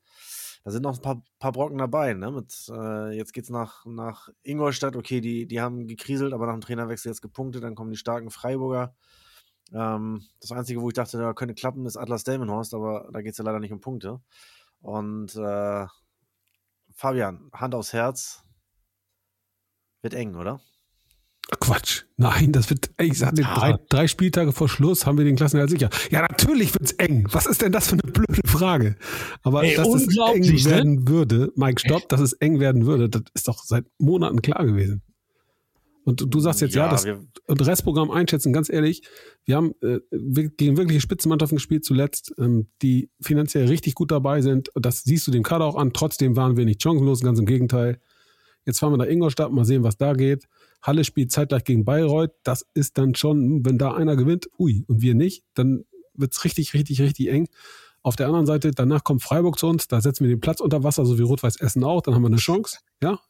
da 0.64 0.70
sind 0.70 0.82
noch 0.82 0.97
ein 0.97 1.02
paar, 1.02 1.23
paar 1.38 1.52
Brocken 1.52 1.79
dabei. 1.79 2.12
Ne? 2.12 2.31
Mit, 2.31 2.52
äh, 2.69 3.17
jetzt 3.17 3.32
geht's 3.32 3.49
nach, 3.49 3.87
nach 3.87 4.29
Ingolstadt. 4.43 4.97
Okay, 4.97 5.20
die, 5.20 5.47
die 5.47 5.61
haben 5.61 5.87
gekriselt, 5.87 6.35
aber 6.35 6.47
nach 6.47 6.52
dem 6.52 6.61
Trainerwechsel 6.61 7.11
jetzt 7.11 7.23
gepunktet. 7.23 7.62
Dann 7.62 7.75
kommen 7.75 7.91
die 7.91 7.97
starken 7.97 8.31
Freiburger. 8.31 8.94
Ähm, 9.73 10.26
das 10.41 10.52
Einzige, 10.52 10.82
wo 10.82 10.88
ich 10.88 10.94
dachte, 10.94 11.17
da 11.19 11.32
könnte 11.32 11.55
klappen, 11.55 11.87
ist 11.87 11.97
Atlas 11.97 12.25
Delmenhorst, 12.25 12.75
aber 12.75 13.08
da 13.12 13.23
geht's 13.23 13.38
ja 13.38 13.44
leider 13.44 13.61
nicht 13.61 13.73
um 13.73 13.81
Punkte. 13.81 14.20
Und 14.81 15.35
äh, 15.37 15.87
Fabian, 16.93 17.50
Hand 17.52 17.75
aufs 17.75 17.93
Herz. 17.93 18.44
Wird 20.02 20.14
eng, 20.14 20.35
oder? 20.35 20.61
Quatsch. 21.58 22.05
Nein, 22.17 22.52
das 22.52 22.70
wird, 22.70 22.91
ich 23.00 23.19
sag 23.19 23.35
dir, 23.35 23.43
drei, 23.43 23.76
drei 23.88 24.06
Spieltage 24.06 24.52
vor 24.52 24.69
Schluss 24.69 25.06
haben 25.06 25.19
wir 25.19 25.25
den 25.25 25.37
Klassenerhalt 25.37 25.70
sicher. 25.70 25.91
Ja, 26.11 26.23
natürlich 26.23 26.73
wird's 26.75 26.93
eng. 26.93 27.26
Was 27.32 27.47
ist 27.47 27.62
denn 27.62 27.73
das 27.73 27.88
für 27.88 27.94
eine 27.94 28.12
blöde 28.12 28.47
Frage? 28.47 28.97
Aber 29.43 29.64
Ey, 29.64 29.75
dass 29.75 29.88
es 29.88 30.17
eng 30.17 30.41
ne? 30.41 30.64
werden 30.64 31.08
würde, 31.08 31.52
Mike, 31.56 31.81
stopp, 31.81 32.08
dass 32.08 32.20
es 32.20 32.35
eng 32.35 32.61
werden 32.61 32.87
würde, 32.87 33.08
das 33.08 33.23
ist 33.35 33.49
doch 33.49 33.64
seit 33.64 33.87
Monaten 33.99 34.43
klar 34.43 34.64
gewesen. 34.64 35.02
Und 36.04 36.25
du, 36.26 36.40
sagst 36.40 36.61
jetzt, 36.61 36.75
ja, 36.75 36.88
das 36.88 37.04
wir, 37.04 37.23
und 37.47 37.66
Restprogramm 37.66 38.11
einschätzen, 38.11 38.52
ganz 38.52 38.71
ehrlich, 38.71 39.02
wir 39.45 39.57
haben 39.57 39.75
äh, 39.83 40.00
gegen 40.57 40.76
wirkliche 40.76 41.00
Spitzenmannschaften 41.00 41.57
gespielt 41.57 41.85
zuletzt, 41.85 42.33
ähm, 42.38 42.69
die 42.83 43.11
finanziell 43.21 43.66
richtig 43.66 43.95
gut 43.95 44.11
dabei 44.11 44.40
sind. 44.40 44.71
Das 44.75 45.02
siehst 45.02 45.26
du 45.26 45.30
dem 45.30 45.42
Kader 45.42 45.66
auch 45.66 45.76
an. 45.76 45.92
Trotzdem 45.92 46.37
waren 46.37 46.57
wir 46.57 46.64
nicht 46.64 46.83
chancenlos, 46.83 47.21
ganz 47.21 47.38
im 47.38 47.47
Gegenteil. 47.47 48.00
Jetzt 48.64 48.78
fahren 48.78 48.92
wir 48.92 48.97
nach 48.97 49.07
Ingolstadt, 49.07 49.52
mal 49.52 49.64
sehen, 49.64 49.83
was 49.83 49.99
da 49.99 50.14
geht. 50.14 50.47
Halle 50.82 51.04
spielt 51.04 51.30
zeitgleich 51.32 51.64
gegen 51.64 51.84
Bayreuth. 51.84 52.32
Das 52.42 52.66
ist 52.75 52.96
dann 52.99 53.14
schon, 53.14 53.64
wenn 53.64 53.78
da 53.78 53.94
einer 53.94 54.16
gewinnt, 54.16 54.49
ui, 54.58 54.84
und 54.88 55.02
wir 55.02 55.14
nicht, 55.14 55.44
dann 55.54 55.84
wird's 56.14 56.44
richtig, 56.44 56.75
richtig, 56.75 57.00
richtig 57.00 57.28
eng. 57.28 57.49
Auf 58.02 58.16
der 58.16 58.26
anderen 58.28 58.46
Seite, 58.46 58.70
danach 58.70 59.04
kommt 59.04 59.22
Freiburg 59.22 59.58
zu 59.58 59.66
uns, 59.66 59.87
da 59.88 60.00
setzen 60.00 60.25
wir 60.25 60.30
den 60.34 60.40
Platz 60.40 60.60
unter 60.60 60.82
Wasser, 60.82 61.04
so 61.04 61.18
wie 61.18 61.22
Rot-Weiß 61.22 61.56
Essen 61.56 61.84
auch, 61.84 62.00
dann 62.00 62.14
haben 62.14 62.22
wir 62.22 62.28
eine 62.28 62.37
Chance. 62.37 62.78
Ja, 63.02 63.20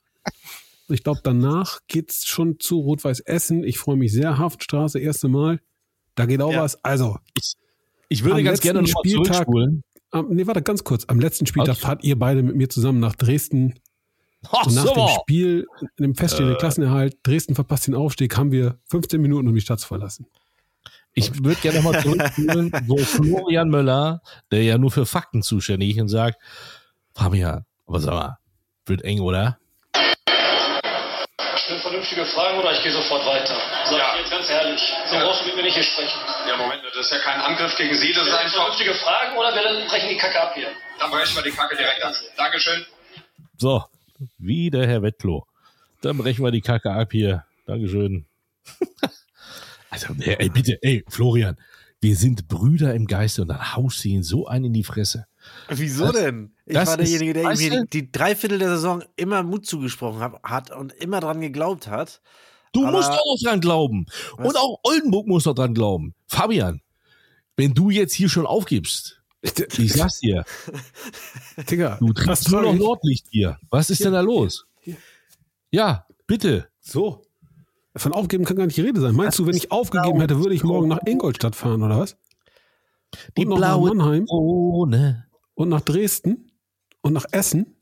ich 0.89 1.03
glaube, 1.03 1.21
danach 1.25 1.81
geht's 1.89 2.25
schon 2.27 2.59
zu 2.61 2.79
Rot-Weiß 2.81 3.21
Essen. 3.21 3.65
Ich 3.65 3.79
freue 3.79 3.97
mich 3.97 4.13
sehr. 4.13 4.39
Hafenstraße, 4.39 4.99
erste 4.99 5.29
Mal. 5.29 5.61
Da 6.17 6.27
geht 6.27 6.41
auch 6.43 6.53
Ja. 6.53 6.63
was. 6.63 6.85
Also, 6.85 7.17
Ich 8.09 8.25
würde 8.25 8.39
Am 8.39 8.45
ganz 8.45 8.61
gerne 8.61 8.83
noch 8.83 8.89
mal 8.93 9.01
Spieltag- 9.09 9.47
nee, 10.31 10.47
warte, 10.47 10.63
ganz 10.63 10.83
kurz. 10.83 11.05
Am 11.07 11.21
letzten 11.21 11.47
Spieltag 11.47 11.77
Okay. 11.77 11.87
fahrt 11.87 12.05
ihr 12.05 12.19
beide 12.19 12.43
mit 12.43 12.57
mir 12.57 12.69
zusammen 12.69 12.99
nach 12.99 13.15
Dresden. 13.15 13.75
Ach, 14.49 14.67
Und 14.67 14.75
nach 14.75 14.87
so. 14.87 14.95
dem 14.95 15.09
Spiel, 15.21 15.67
in 15.81 16.03
dem 16.05 16.15
feststehenden 16.15 16.57
Äh. 16.57 16.59
Klassenerhalt, 16.59 17.17
Dresden 17.23 17.55
verpasst 17.55 17.87
den 17.87 17.95
Aufstieg, 17.95 18.37
haben 18.37 18.53
wir 18.53 18.79
15 18.87 19.21
Minuten, 19.21 19.47
um 19.49 19.55
die 19.55 19.61
Stadt 19.61 19.81
zu 19.81 19.87
verlassen. 19.89 20.27
Ich 21.13 21.43
würde 21.45 21.61
gerne 21.61 21.83
noch 21.83 21.93
mal 21.93 22.01
zurückspulen, 22.01 22.71
wo 22.87 22.97
Florian 22.99 23.69
Müller, 23.69 24.23
der 24.51 24.63
ja 24.63 24.79
nur 24.79 24.91
für 24.91 25.05
Fakten 25.07 25.43
zuständig 25.43 25.97
ist, 25.97 26.01
und 26.03 26.09
sagt, 26.09 26.41
Fabian, 27.15 27.65
aber 27.87 28.01
sag 28.01 28.15
mal, 28.15 28.39
wird 28.87 29.03
eng, 29.03 29.21
oder? 29.21 29.59
Stell 31.57 31.79
vernünftige 31.81 32.25
Fragen 32.25 32.59
oder 32.59 32.73
ich 32.73 32.83
gehe 32.83 32.93
sofort 32.93 33.27
weiter. 33.27 33.55
Sag 33.85 33.99
Ja. 33.99 34.15
ich 34.15 34.21
jetzt 34.21 34.31
ganz 34.31 34.49
ehrlich. 34.51 34.81
So 35.09 35.17
Ja. 35.17 35.25
brauchst 35.25 35.43
du 35.43 35.47
mit 35.47 35.57
mir 35.57 35.63
nicht 35.65 35.75
hier 35.75 35.83
sprechen. 35.83 36.19
Ja, 36.49 36.57
Moment, 36.57 36.83
das 36.95 37.07
ist 37.07 37.13
ja 37.13 37.19
kein 37.19 37.41
Angriff 37.41 37.77
gegen 37.77 37.95
Sie, 37.95 38.13
das 38.13 38.23
ist 38.27 38.33
Stell 38.33 38.39
einfach. 38.45 38.55
vernünftige 38.57 38.95
Fragen 38.95 39.37
oder 39.37 39.55
wir 39.55 39.87
brechen 39.87 40.09
die 40.09 40.17
Kacke 40.17 40.41
ab 40.41 40.53
hier. 40.55 40.69
Dann 40.99 41.11
brechen 41.11 41.37
wir 41.37 41.43
die 41.43 41.51
Kacke 41.51 41.77
direkt 41.77 42.03
an. 42.03 42.15
Dankeschön. 42.37 42.85
So, 43.59 43.85
wie 44.39 44.71
der 44.71 44.87
Herr 44.87 45.03
Wettlo. 45.03 45.47
Dann 46.01 46.17
brechen 46.19 46.45
wir 46.45 46.51
die 46.51 46.61
Kacke 46.61 46.91
ab 46.91 47.13
hier. 47.13 47.45
Dankeschön. 47.67 48.25
also, 49.91 50.15
ey, 50.21 50.37
ey, 50.39 50.49
bitte, 50.49 50.79
ey, 50.83 51.05
Florian, 51.09 51.57
wir 52.01 52.17
sind 52.17 52.49
Brüder 52.49 52.95
im 52.95 53.07
Geiste 53.07 53.43
und 53.43 53.49
dann 53.49 53.77
haust 53.77 54.05
du 54.05 54.09
ihn 54.09 54.23
so 54.23 54.47
einen 54.47 54.67
in 54.67 54.73
die 54.73 54.85
Fresse. 54.85 55.27
Wieso 55.69 56.07
Das- 56.07 56.15
denn? 56.23 56.53
Ich 56.67 56.77
war 56.77 56.97
derjenige, 56.97 57.33
der 57.35 57.53
ihm 57.53 57.87
die, 57.93 58.11
Dreiviertel 58.13 58.59
der 58.59 58.71
Saison 58.71 59.03
immer 59.17 59.43
Mut 59.43 59.67
zugesprochen 59.67 60.21
hat, 60.21 60.43
hat 60.43 60.71
und 60.71 60.93
immer 60.95 61.21
dran 61.21 61.41
geglaubt 61.41 61.89
hat. 61.89 62.21
Du 62.73 62.87
Aber- 62.87 62.93
musst 62.99 63.11
auch 63.11 63.37
dran 63.43 63.61
glauben. 63.61 64.07
Was? 64.37 64.47
Und 64.49 64.57
auch 64.57 64.79
Oldenburg 64.85 65.27
muss 65.27 65.45
noch 65.45 65.55
dran 65.55 65.75
glauben. 65.75 66.15
Fabian, 66.27 66.81
wenn 67.57 67.75
du 67.75 67.91
jetzt 67.91 68.15
hier 68.15 68.29
schon 68.29 68.47
aufgibst, 68.47 69.20
ich 69.43 69.93
sag's 69.93 70.19
dir, 70.21 70.45
Digga, 71.71 71.97
du 72.01 72.13
das 72.13 72.25
triffst 72.25 72.51
nur 72.51 72.63
noch 72.63 72.75
ich. 72.75 72.81
Nordlicht 72.81 73.27
hier. 73.31 73.59
Was 73.71 73.91
ist 73.91 74.05
denn 74.05 74.13
da 74.13 74.21
los? 74.21 74.67
hier. 74.83 74.97
Ja, 75.71 76.07
bitte. 76.27 76.69
So. 76.81 77.23
Von 77.97 78.13
aufgeben 78.13 78.45
kann 78.45 78.57
gar 78.57 78.67
nicht 78.67 78.77
die 78.77 78.83
Rede 78.83 79.01
sein. 79.01 79.15
Meinst 79.15 79.39
du, 79.39 79.47
wenn 79.47 79.57
ich 79.57 79.73
aufgegeben 79.73 80.21
hätte, 80.21 80.39
würde 80.39 80.55
ich 80.55 80.63
morgen 80.63 80.89
nach 80.89 81.01
Ingolstadt 81.07 81.57
fahren, 81.57 81.83
oder 81.83 81.99
was? 81.99 82.17
Die 83.37 83.43
Und 83.45 83.49
noch 83.51 83.59
nach 83.59 83.69
blaue 83.77 83.95
Mannheim 83.95 84.25
Ohne. 84.29 85.27
und 85.55 85.69
nach 85.71 85.81
Dresden 85.81 86.53
und 87.01 87.13
nach 87.13 87.27
Essen? 87.33 87.77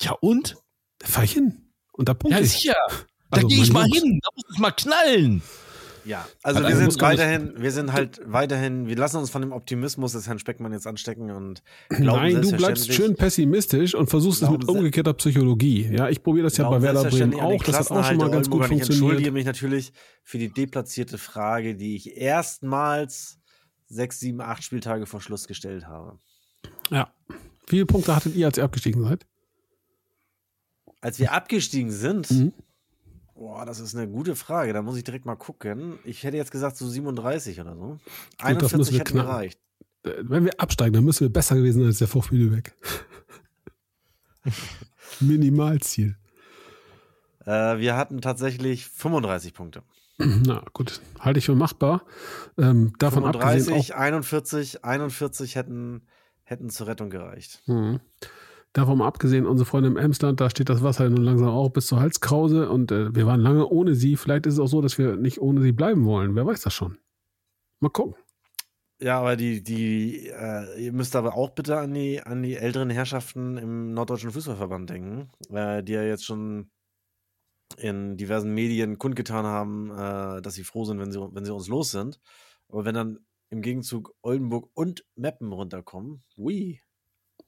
Ja, 0.00 0.12
und? 0.12 0.56
Da 0.98 1.06
fahr 1.06 1.24
ich 1.24 1.32
hin. 1.32 1.70
Und 1.92 2.08
da 2.10 2.14
punkte 2.14 2.38
Ja, 2.38 2.44
ich. 2.44 2.52
sicher. 2.52 2.74
Da 3.30 3.36
Also, 3.38 3.48
gehe 3.48 3.62
ich 3.62 3.72
mal 3.72 3.86
Jungs. 3.86 4.02
hin. 4.02 4.20
Da 4.22 4.28
muss 4.34 4.44
es 4.50 4.58
mal 4.58 4.70
knallen. 4.72 5.42
Ja, 6.06 6.26
also 6.44 6.60
Hat 6.60 6.68
wir 6.68 6.76
sind 6.76 7.00
weiterhin, 7.00 7.54
wir 7.56 7.72
sind 7.72 7.92
halt 7.92 8.20
weiterhin, 8.24 8.86
wir 8.86 8.96
lassen 8.96 9.16
uns 9.16 9.28
von 9.28 9.42
dem 9.42 9.50
Optimismus 9.50 10.12
des 10.12 10.28
Herrn 10.28 10.38
Speckmann 10.38 10.72
jetzt 10.72 10.86
anstecken 10.86 11.32
und 11.32 11.62
glauben 11.88 12.32
Nein, 12.32 12.42
du 12.42 12.56
bleibst 12.56 12.92
schön 12.92 13.16
pessimistisch 13.16 13.94
und 13.94 14.08
versuchst 14.08 14.42
es 14.42 14.48
mit 14.48 14.68
umgekehrter 14.68 15.14
Psychologie. 15.14 15.90
Ja, 15.92 16.08
ich 16.08 16.22
probiere 16.22 16.44
das 16.44 16.56
ja 16.56 16.70
bei 16.70 16.80
Werder 16.80 17.04
Bremen 17.04 17.34
auch. 17.40 17.60
Das 17.64 17.76
hat 17.78 17.90
auch 17.90 18.04
schon 18.04 18.18
mal 18.18 18.30
ganz 18.30 18.48
gut. 18.48 18.62
Ich 18.62 18.68
funktioniert. 18.68 19.02
entschuldige 19.02 19.32
mich 19.32 19.46
natürlich 19.46 19.92
für 20.22 20.38
die 20.38 20.48
deplatzierte 20.52 21.18
Frage, 21.18 21.74
die 21.74 21.96
ich 21.96 22.16
erstmals 22.16 23.38
sechs, 23.88 24.20
sieben, 24.20 24.40
acht 24.40 24.62
Spieltage 24.62 25.06
vor 25.06 25.20
Schluss 25.20 25.48
gestellt 25.48 25.86
habe. 25.88 26.18
Ja. 26.90 27.10
Wie 27.66 27.76
viele 27.76 27.86
Punkte 27.86 28.14
hattet 28.14 28.36
ihr, 28.36 28.46
als 28.46 28.58
ihr 28.58 28.64
abgestiegen 28.64 29.02
seid? 29.02 29.26
Als 31.00 31.18
wir 31.18 31.32
abgestiegen 31.32 31.90
sind, 31.90 32.30
Mhm. 32.30 32.52
Boah, 33.36 33.64
das 33.66 33.80
ist 33.80 33.94
eine 33.94 34.08
gute 34.08 34.36
Frage. 34.36 34.72
Da 34.72 34.82
muss 34.82 34.96
ich 34.96 35.04
direkt 35.04 35.26
mal 35.26 35.36
gucken. 35.36 35.98
Ich 36.04 36.24
hätte 36.24 36.36
jetzt 36.36 36.50
gesagt 36.50 36.76
so 36.76 36.88
37 36.88 37.60
oder 37.60 37.74
so. 37.76 37.98
das 38.38 38.48
müssen 38.48 38.64
41 38.64 38.92
wir 38.92 39.00
hätten 39.00 39.12
knacken. 39.12 39.30
gereicht. 39.30 39.60
Äh, 40.04 40.10
Wenn 40.22 40.44
wir 40.44 40.60
absteigen, 40.60 40.92
dann 40.94 41.04
müssen 41.04 41.20
wir 41.20 41.32
besser 41.32 41.56
gewesen 41.56 41.80
sein 41.80 41.88
als 41.88 41.98
der 41.98 42.08
VfB 42.08 42.36
Lübeck. 42.36 42.74
Minimalziel. 45.20 46.16
Äh, 47.44 47.78
wir 47.78 47.96
hatten 47.96 48.20
tatsächlich 48.20 48.86
35 48.86 49.54
Punkte. 49.54 49.82
Na 50.18 50.62
gut, 50.72 51.00
halte 51.20 51.38
ich 51.38 51.46
für 51.46 51.54
machbar. 51.54 52.04
Ähm, 52.58 52.92
davon 52.98 53.24
abgesehen 53.24 53.64
35, 53.64 53.94
auch, 53.94 53.98
41, 53.98 54.84
41 54.84 55.54
hätten, 55.56 56.06
hätten 56.42 56.70
zur 56.70 56.86
Rettung 56.86 57.10
gereicht. 57.10 57.62
Mhm. 57.66 58.00
Davon 58.76 59.00
abgesehen, 59.02 59.46
unsere 59.46 59.66
Freunde 59.66 59.88
im 59.88 59.96
Emsland, 59.96 60.40
da 60.40 60.50
steht 60.50 60.68
das 60.68 60.82
Wasser 60.82 61.08
nun 61.08 61.24
langsam 61.24 61.48
auch 61.48 61.70
bis 61.70 61.86
zur 61.86 62.00
Halskrause 62.00 62.68
und 62.70 62.92
äh, 62.92 63.14
wir 63.14 63.26
waren 63.26 63.40
lange 63.40 63.66
ohne 63.68 63.94
sie. 63.94 64.16
Vielleicht 64.16 64.46
ist 64.46 64.54
es 64.54 64.60
auch 64.60 64.66
so, 64.66 64.80
dass 64.80 64.98
wir 64.98 65.16
nicht 65.16 65.40
ohne 65.40 65.62
sie 65.62 65.72
bleiben 65.72 66.04
wollen. 66.04 66.34
Wer 66.34 66.46
weiß 66.46 66.60
das 66.62 66.74
schon. 66.74 66.98
Mal 67.80 67.90
gucken. 67.90 68.14
Ja, 68.98 69.20
aber 69.20 69.36
die, 69.36 69.62
die, 69.62 70.28
äh, 70.28 70.82
ihr 70.82 70.92
müsst 70.92 71.16
aber 71.16 71.34
auch 71.34 71.50
bitte 71.50 71.78
an 71.78 71.92
die, 71.92 72.20
an 72.22 72.42
die 72.42 72.56
älteren 72.56 72.88
Herrschaften 72.88 73.58
im 73.58 73.92
Norddeutschen 73.92 74.30
Fußballverband 74.30 74.88
denken, 74.88 75.30
äh, 75.50 75.82
die 75.82 75.92
ja 75.92 76.02
jetzt 76.02 76.24
schon 76.24 76.70
in 77.76 78.16
diversen 78.16 78.54
Medien 78.54 78.96
kundgetan 78.96 79.44
haben, 79.44 79.90
äh, 79.90 80.40
dass 80.40 80.54
sie 80.54 80.64
froh 80.64 80.84
sind, 80.84 80.98
wenn 80.98 81.12
sie, 81.12 81.20
wenn 81.20 81.44
sie 81.44 81.52
uns 81.52 81.68
los 81.68 81.90
sind. 81.90 82.20
Aber 82.68 82.86
wenn 82.86 82.94
dann 82.94 83.18
im 83.50 83.60
Gegenzug 83.60 84.14
Oldenburg 84.22 84.70
und 84.74 85.04
Meppen 85.14 85.52
runterkommen, 85.52 86.22
ui. 86.38 86.80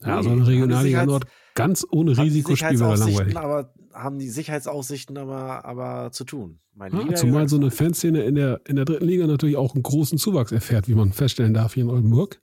Ja, 0.04 0.22
so 0.22 0.34
die 0.34 0.42
Regionalliga 0.42 1.04
Nord 1.04 1.26
ganz 1.54 1.84
ohne 1.90 2.16
Risikospiel 2.16 2.78
wäre 2.78 2.96
langweilig. 2.96 3.36
aber 3.36 3.72
haben 3.92 4.18
die 4.18 4.28
Sicherheitsaussichten 4.28 5.18
aber, 5.18 5.64
aber 5.64 6.12
zu 6.12 6.24
tun. 6.24 6.60
Mein 6.74 6.92
Ja, 6.92 7.14
zumal 7.14 7.48
so 7.48 7.56
eine. 7.56 7.72
Fanszene 7.72 8.22
in 8.22 8.36
der, 8.36 8.60
in 8.68 8.76
der 8.76 8.84
dritten 8.84 9.06
Liga 9.06 9.26
natürlich 9.26 9.56
auch 9.56 9.74
einen 9.74 9.82
großen 9.82 10.18
Zuwachs 10.18 10.52
erfährt, 10.52 10.88
wie 10.88 10.94
man 10.94 11.12
feststellen 11.12 11.54
darf 11.54 11.74
hier 11.74 11.82
in 11.82 11.90
Oldenburg. 11.90 12.40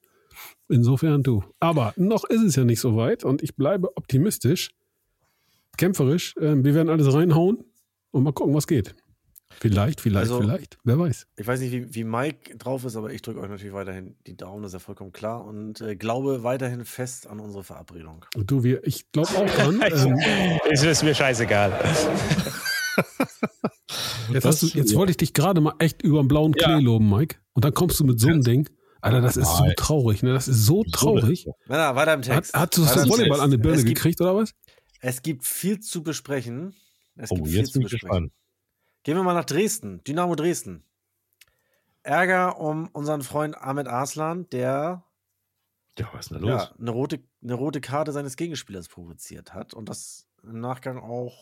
Insofern 0.67 1.23
du. 1.23 1.43
Aber 1.59 1.93
noch 1.95 2.25
ist 2.25 2.41
es 2.41 2.55
ja 2.57 2.65
nicht 2.65 2.81
so 2.81 2.97
weit 2.97 3.23
und 3.23 3.41
ich 3.41 3.55
bleibe 3.55 3.95
optimistisch, 3.95 4.71
kämpferisch. 5.77 6.35
Ähm, 6.41 6.65
wir 6.65 6.73
werden 6.73 6.89
alles 6.89 7.13
reinhauen 7.13 7.63
und 8.11 8.23
mal 8.23 8.33
gucken, 8.33 8.53
was 8.53 8.67
geht. 8.67 8.95
Vielleicht, 9.59 10.01
vielleicht, 10.01 10.29
Also- 10.31 10.41
vielleicht. 10.41 10.77
Wer 10.83 10.99
weiß. 10.99 11.27
Ich 11.37 11.47
weiß 11.47 11.59
nicht, 11.59 11.71
wie, 11.71 11.93
wie 11.95 12.03
Mike 12.03 12.57
drauf 12.57 12.83
ist, 12.85 12.95
aber 12.95 13.11
ich 13.11 13.21
drücke 13.21 13.39
euch 13.39 13.49
natürlich 13.49 13.73
weiterhin 13.73 14.15
die 14.27 14.35
Daumen, 14.37 14.63
das 14.63 14.69
ist 14.69 14.73
ja 14.73 14.79
vollkommen 14.79 15.11
klar 15.11 15.43
und 15.45 15.81
äh, 15.81 15.95
glaube 15.95 16.43
weiterhin 16.43 16.85
fest 16.85 17.27
an 17.27 17.39
unsere 17.39 17.63
Verabredung. 17.63 18.25
Und 18.35 18.51
du, 18.51 18.63
wir, 18.63 18.85
ich 18.85 19.11
glaube 19.11 19.29
auch 19.29 19.45
dran. 19.49 19.81
ähm, 19.91 20.19
Es 20.69 20.83
ist 20.83 21.03
mir 21.03 21.15
scheißegal. 21.15 21.71
jetzt, 24.31 24.45
hast 24.45 24.61
du, 24.63 24.67
jetzt 24.67 24.95
wollte 24.95 25.11
ich 25.11 25.17
dich 25.17 25.33
gerade 25.33 25.61
mal 25.61 25.73
echt 25.79 26.01
über 26.01 26.21
den 26.21 26.27
blauen 26.27 26.53
Klee 26.53 26.71
Ja. 26.71 26.77
loben, 26.79 27.09
Mike. 27.09 27.37
Und 27.53 27.65
dann 27.65 27.73
kommst 27.73 27.99
du 27.99 28.03
mit 28.03 28.19
so 28.19 28.27
einem 28.27 28.41
Ding. 28.43 28.69
Alter, 29.01 29.21
das 29.21 29.37
ist 29.37 29.55
so 29.57 29.65
traurig, 29.77 30.23
ne? 30.23 30.33
Das 30.33 30.47
ist 30.47 30.65
so 30.65 30.83
traurig. 30.83 31.45
Männer, 31.67 31.95
weiter 31.95 32.13
im 32.15 32.19
Hat, 32.21 32.25
Text. 32.25 32.53
hast 32.55 32.75
du 32.77 32.81
im 33.03 33.09
Volleyball 33.09 33.39
an 33.39 33.51
die 33.51 33.57
Birne 33.57 33.77
gibt, 33.83 33.89
gekriegt, 33.89 34.19
oder 34.19 34.35
was? 34.35 34.51
Es 34.99 35.21
gibt 35.21 35.45
viel 35.45 35.79
zu 35.79 36.01
besprechen. 36.01 36.73
Es 37.15 37.29
Oh, 37.31 37.35
gibt 37.35 37.49
viel 37.49 37.57
jetzt 37.59 37.73
zu 37.73 37.79
bin 37.79 37.85
ich 37.85 37.91
besprechen. 37.91 38.23
gespannt. 38.31 38.33
Gehen 39.05 39.17
wir 39.17 39.23
mal 39.23 39.35
nach 39.35 39.45
Dresden. 39.45 40.03
Dynamo 40.03 40.33
Dresden. 40.33 40.83
Ärger 42.01 42.59
um 42.59 42.87
unseren 42.87 43.21
Freund 43.21 43.55
Ahmed 43.55 43.87
Arslan, 43.87 44.49
der 44.49 45.03
Ja, 45.99 46.09
was 46.11 46.25
ist 46.25 46.31
denn 46.31 46.41
da 46.41 46.47
los? 46.47 46.63
ja, 46.63 46.75
eine, 46.79 46.89
rote, 46.89 47.19
eine 47.43 47.53
rote 47.53 47.81
Karte 47.81 48.11
seines 48.11 48.35
Gegenspielers 48.35 48.87
provoziert 48.87 49.53
hat 49.53 49.75
und 49.75 49.89
das 49.89 50.27
im 50.41 50.59
Nachgang 50.59 50.97
auch 50.97 51.37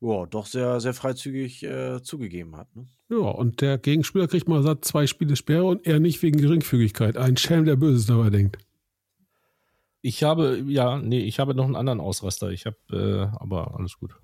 ja, 0.00 0.26
doch 0.26 0.46
sehr, 0.46 0.80
sehr 0.80 0.94
freizügig 0.94 1.62
äh, 1.62 2.02
zugegeben 2.02 2.56
hat. 2.56 2.74
Ne? 2.74 2.88
Ja, 3.08 3.18
und 3.18 3.60
der 3.60 3.78
Gegenspieler 3.78 4.26
kriegt 4.26 4.48
mal 4.48 4.64
satt 4.64 4.84
zwei 4.84 5.06
Spiele 5.06 5.36
Sperre 5.36 5.64
und 5.64 5.86
er 5.86 6.00
nicht 6.00 6.20
wegen 6.24 6.40
Geringfügigkeit. 6.40 7.16
Ein 7.16 7.36
Schelm, 7.36 7.66
der 7.66 7.76
Böses 7.76 8.06
dabei 8.06 8.30
denkt. 8.30 8.58
Ich 10.00 10.24
habe, 10.24 10.60
ja, 10.66 10.98
nee, 10.98 11.20
ich 11.20 11.38
habe 11.38 11.54
noch 11.54 11.66
einen 11.66 11.76
anderen 11.76 12.00
Ausraster. 12.00 12.50
Ich 12.50 12.66
habe, 12.66 12.76
äh, 12.90 13.36
aber 13.38 13.76
alles 13.78 13.96
gut. 13.98 14.16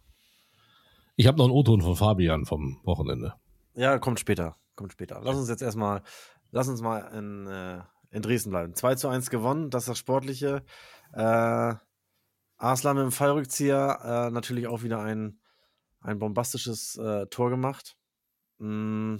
Ich 1.16 1.26
habe 1.28 1.38
noch 1.38 1.44
einen 1.44 1.54
O-Ton 1.54 1.80
von 1.80 1.94
Fabian 1.94 2.44
vom 2.44 2.80
Wochenende. 2.84 3.34
Ja, 3.74 3.98
kommt 3.98 4.18
später. 4.18 4.56
Kommt 4.74 4.92
später. 4.92 5.20
Lass 5.22 5.36
uns 5.36 5.48
jetzt 5.48 5.62
erstmal, 5.62 6.02
lass 6.50 6.68
uns 6.68 6.80
mal 6.80 6.98
in, 7.16 7.46
äh, 7.46 7.82
in 8.10 8.22
Dresden 8.22 8.50
bleiben. 8.50 8.74
2 8.74 8.96
zu 8.96 9.08
1 9.08 9.30
gewonnen, 9.30 9.70
das 9.70 9.84
ist 9.84 9.90
das 9.90 9.98
Sportliche. 9.98 10.64
Äh, 11.12 11.74
Arslan 12.56 12.96
mit 12.96 13.04
dem 13.04 13.12
Fallrückzieher, 13.12 13.98
äh, 14.02 14.30
natürlich 14.32 14.66
auch 14.66 14.82
wieder 14.82 15.00
ein, 15.00 15.40
ein 16.00 16.18
bombastisches 16.18 16.96
äh, 16.96 17.26
Tor 17.26 17.50
gemacht. 17.50 17.96
Mm, 18.58 19.16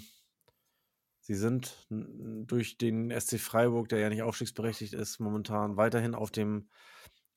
Sie 1.27 1.35
sind 1.35 1.87
durch 1.89 2.77
den 2.77 3.11
SC 3.11 3.41
Freiburg, 3.41 3.89
der 3.89 3.99
ja 3.99 4.11
nicht 4.11 4.23
aufstiegsberechtigt 4.23 4.93
ist, 4.93 5.21
momentan 5.21 5.79
weiterhin 5.79 6.15
auf 6.15 6.31
dem, 6.31 6.69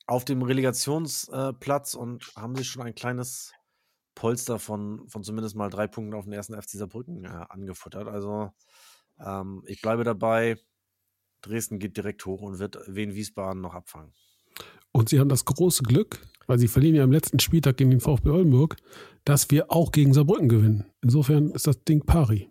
auf 0.06 0.26
dem 0.26 0.42
Relegationsplatz 0.42 1.94
und 1.94 2.30
haben 2.36 2.54
sich 2.54 2.68
schon 2.68 2.82
ein 2.82 2.94
kleines 2.94 3.54
Polster 4.18 4.58
von, 4.58 5.08
von 5.08 5.22
zumindest 5.22 5.54
mal 5.54 5.70
drei 5.70 5.86
Punkten 5.86 6.14
auf 6.14 6.24
den 6.24 6.32
ersten 6.32 6.60
FC 6.60 6.70
Saarbrücken 6.70 7.24
äh, 7.24 7.28
angefuttert. 7.28 8.08
Also 8.08 8.50
ähm, 9.24 9.62
ich 9.64 9.80
bleibe 9.80 10.02
dabei. 10.02 10.58
Dresden 11.40 11.78
geht 11.78 11.96
direkt 11.96 12.26
hoch 12.26 12.42
und 12.42 12.58
wird 12.58 12.80
Wien 12.88 13.14
Wiesbaden 13.14 13.62
noch 13.62 13.74
abfangen. 13.74 14.12
Und 14.90 15.08
sie 15.08 15.20
haben 15.20 15.28
das 15.28 15.44
große 15.44 15.84
Glück, 15.84 16.26
weil 16.48 16.58
sie 16.58 16.66
verlieren 16.66 16.96
ja 16.96 17.04
am 17.04 17.12
letzten 17.12 17.38
Spieltag 17.38 17.76
gegen 17.76 17.90
den 17.90 18.00
VfB 18.00 18.30
Oldenburg, 18.30 18.76
dass 19.24 19.52
wir 19.52 19.70
auch 19.70 19.92
gegen 19.92 20.12
Saarbrücken 20.12 20.48
gewinnen. 20.48 20.86
Insofern 21.00 21.52
ist 21.52 21.68
das 21.68 21.84
Ding 21.84 22.04
pari. 22.04 22.50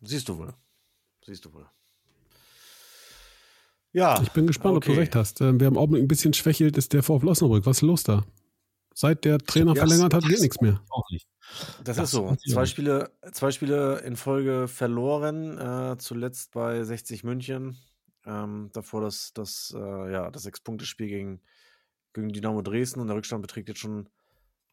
Siehst 0.00 0.30
du 0.30 0.38
wohl. 0.38 0.54
Siehst 1.26 1.44
du 1.44 1.52
wohl. 1.52 1.66
Ja. 3.92 4.18
Ich 4.22 4.30
bin 4.30 4.46
gespannt, 4.46 4.78
ob 4.78 4.84
du 4.84 4.92
okay. 4.92 5.00
recht 5.00 5.14
hast. 5.14 5.42
Ähm, 5.42 5.60
Wer 5.60 5.68
im 5.68 5.76
Augenblick 5.76 6.02
ein 6.02 6.08
bisschen 6.08 6.32
schwächelt, 6.32 6.78
ist 6.78 6.94
der 6.94 7.02
VfL 7.02 7.28
Osnabrück. 7.28 7.66
Was 7.66 7.78
ist 7.78 7.82
los 7.82 8.02
da? 8.02 8.24
Seit 9.00 9.24
der 9.24 9.38
Trainer 9.38 9.76
Ja, 9.76 9.86
verlängert 9.86 10.12
hat, 10.12 10.24
geht 10.24 10.40
nichts 10.40 10.60
mehr. 10.60 10.82
Auch 10.90 11.08
nicht. 11.12 11.28
Das, 11.84 11.98
Das 11.98 12.06
ist 12.06 12.10
so. 12.10 12.34
Zwei 12.50 12.66
Spiele, 12.66 13.12
zwei 13.30 13.52
Spiele 13.52 14.00
in 14.00 14.16
Folge 14.16 14.66
verloren, 14.66 15.56
äh, 15.56 15.96
zuletzt 15.98 16.50
bei 16.50 16.82
60 16.82 17.22
München. 17.22 17.76
Ähm, 18.26 18.70
davor 18.72 19.02
das, 19.02 19.32
das, 19.34 19.72
äh, 19.72 20.12
ja, 20.12 20.32
das 20.32 20.42
Sechs-Punkte-Spiel 20.42 21.06
gegen, 21.06 21.40
gegen 22.12 22.30
Dynamo 22.30 22.60
Dresden 22.60 22.98
und 22.98 23.06
der 23.06 23.14
Rückstand 23.14 23.40
beträgt 23.40 23.68
jetzt 23.68 23.78
schon 23.78 24.08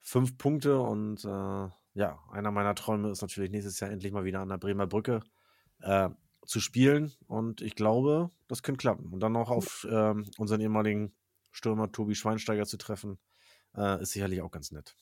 fünf 0.01 0.39
Punkte. 0.39 0.79
Und 0.79 1.23
äh, 1.23 1.69
ja, 1.93 2.19
einer 2.31 2.49
meiner 2.49 2.73
Träume 2.73 3.11
ist 3.11 3.21
natürlich 3.21 3.51
nächstes 3.51 3.79
Jahr 3.79 3.91
endlich 3.91 4.11
mal 4.11 4.25
wieder 4.25 4.39
an 4.39 4.49
der 4.49 4.57
Bremer 4.57 4.87
Brücke 4.87 5.21
äh, 5.81 6.09
zu 6.47 6.59
spielen. 6.59 7.13
Und 7.27 7.61
ich 7.61 7.75
glaube, 7.75 8.31
das 8.47 8.63
könnte 8.63 8.79
klappen. 8.79 9.13
Und 9.13 9.19
dann 9.19 9.33
noch 9.33 9.51
auf 9.51 9.85
ähm, 9.87 10.25
unseren 10.39 10.61
ehemaligen 10.61 11.13
Stürmer 11.51 11.91
Tobi 11.91 12.15
Schweinsteiger 12.15 12.65
zu 12.65 12.77
treffen, 12.77 13.19
äh, 13.77 14.01
ist 14.01 14.11
sicherlich 14.11 14.41
auch 14.41 14.51
ganz 14.51 14.71
nett. 14.71 14.95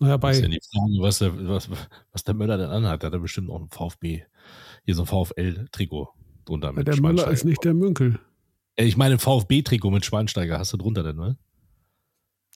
Naja, 0.00 0.18
Das 0.18 0.36
ist 0.38 0.42
ja 0.42 0.48
bei, 0.48 0.54
die 0.54 0.60
Frage, 0.60 0.92
was 1.00 1.18
der, 1.20 1.48
was, 1.48 1.68
was 2.10 2.24
der 2.24 2.34
Möller 2.34 2.58
denn 2.58 2.70
anhat. 2.70 3.04
Hat 3.04 3.12
er 3.12 3.18
bestimmt 3.20 3.48
auch 3.50 3.60
ein 3.60 3.68
VfB, 3.68 4.24
hier 4.84 4.94
so 4.94 5.02
ein 5.02 5.06
VfL-Trikot 5.06 6.08
drunter 6.44 6.72
bei 6.72 6.78
mit 6.80 6.88
der 6.88 7.00
Möller 7.00 7.28
ist 7.30 7.44
nicht 7.44 7.62
der 7.64 7.74
Münkel. 7.74 8.18
Äh, 8.76 8.84
Ich 8.84 8.96
meine, 8.96 9.18
VfB-Trikot 9.18 9.90
mit 9.90 10.04
Schweinsteiger 10.04 10.58
hast 10.58 10.72
du 10.72 10.76
drunter 10.78 11.02
denn, 11.04 11.16
ne? 11.16 11.36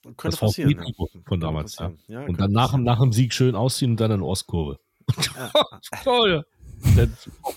Könnte 0.03 0.17
das 0.31 0.39
passieren. 0.39 0.71
VfB-Trikot 0.73 1.09
von 1.25 1.39
damals. 1.39 1.77
Ja. 1.79 1.91
Ja, 2.07 2.21
und 2.25 2.39
dann 2.39 2.51
nach, 2.51 2.71
dem- 2.71 2.83
nach 2.83 2.99
dem 2.99 3.13
Sieg 3.13 3.33
schön 3.33 3.55
ausziehen 3.55 3.91
und 3.91 3.99
dann 4.01 4.11
in 4.11 4.21
Ostkurve. 4.21 4.77
Toll. 6.03 6.45
Der 6.95 7.07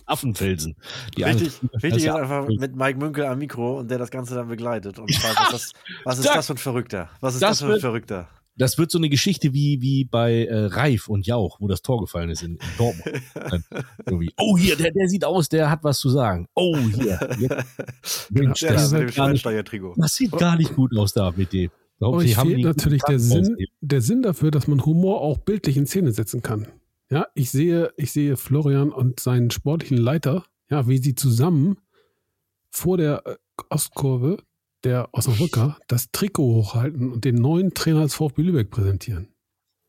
Affenfelsen. 0.07 0.77
Die 1.17 1.23
Richtig, 1.23 1.49
Angst- 1.63 1.75
richtig 1.83 1.97
ist 1.99 2.05
Ja, 2.05 2.17
einfach 2.17 2.49
mit 2.49 2.75
Mike 2.77 2.99
Münkel 2.99 3.25
am 3.27 3.39
Mikro 3.39 3.79
und 3.81 3.91
der 3.91 3.99
das 3.99 4.11
Ganze 4.11 4.35
dann 4.35 4.49
begleitet. 4.49 4.99
Und 4.99 5.15
fragt, 5.15 5.39
was, 5.39 5.51
das, 5.51 5.73
was 6.05 6.19
ist 6.19 6.25
Zack. 6.27 6.35
das 6.37 6.47
für 6.47 6.55
ein 6.55 6.59
Verrückter? 6.59 7.11
Was 7.21 7.35
ist 7.35 7.43
Das 7.43 7.51
das, 7.51 7.59
für 7.61 7.65
ein 7.67 7.71
wird- 7.73 7.81
Verrückter? 7.83 8.29
Das 8.57 8.77
wird 8.77 8.91
so 8.91 8.99
eine 8.99 9.09
Geschichte 9.09 9.55
wie, 9.55 9.81
wie 9.81 10.05
bei 10.05 10.45
äh, 10.45 10.67
Reif 10.67 11.09
und 11.09 11.27
Jauch, 11.27 11.59
wo 11.61 11.69
das 11.69 11.81
Tor 11.81 12.01
gefallen 12.01 12.29
ist 12.29 12.43
in, 12.43 12.57
in 12.57 12.59
Dortmund. 12.77 13.23
Irgendwie, 14.05 14.33
oh, 14.37 14.59
hier, 14.59 14.77
der, 14.77 14.91
der 14.91 15.09
sieht 15.09 15.25
aus, 15.25 15.49
der 15.49 15.71
hat 15.71 15.83
was 15.83 15.99
zu 15.99 16.11
sagen. 16.11 16.47
Oh, 16.55 16.77
hier. 16.77 17.19
Jetzt, 17.39 18.31
Mensch, 18.31 18.61
Ja, 18.63 18.73
das, 18.75 18.91
mit 18.91 19.01
sieht 19.01 19.09
dem 19.11 19.15
gar 19.17 19.29
nicht, 19.31 19.47
das 19.97 20.15
sieht 20.15 20.33
gar 20.33 20.57
nicht 20.57 20.75
gut 20.75 20.95
aus 20.97 21.13
da 21.15 21.33
mit 21.35 21.53
dem. 21.55 21.71
Euch 22.01 22.37
haben 22.37 22.49
fehlt 22.49 22.59
die- 22.61 22.65
natürlich 22.65 23.03
der 23.03 23.19
Sinn, 23.19 23.57
der 23.81 24.01
Sinn 24.03 24.21
dafür, 24.23 24.51
dass 24.51 24.67
man 24.67 24.85
Humor 24.85 25.21
auch 25.23 25.39
bildlich 25.39 25.77
in 25.79 25.87
Szene 25.87 26.13
setzen 26.13 26.43
kann. 26.43 26.67
Ja, 27.11 27.27
ich 27.35 27.51
sehe, 27.51 27.93
ich 27.97 28.13
sehe 28.13 28.37
Florian 28.37 28.91
und 28.91 29.19
seinen 29.19 29.51
sportlichen 29.51 29.99
Leiter, 29.99 30.45
ja, 30.69 30.87
wie 30.87 30.99
sie 30.99 31.15
zusammen 31.15 31.79
vor 32.71 32.97
der 32.97 33.27
äh, 33.27 33.37
Ostkurve 33.69 34.39
der 34.85 35.09
Osnabrücker 35.13 35.77
das 35.89 36.11
Trikot 36.13 36.55
hochhalten 36.55 37.13
und 37.13 37.25
den 37.25 37.35
neuen 37.35 37.75
Trainer 37.75 38.03
des 38.03 38.15
VfB 38.15 38.43
Lübeck 38.43 38.71
präsentieren. 38.71 39.35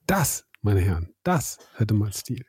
Das, 0.08 0.46
meine 0.62 0.82
Herren, 0.82 1.14
das 1.24 1.60
hätte 1.76 1.94
mal 1.94 2.12
Stil. 2.12 2.46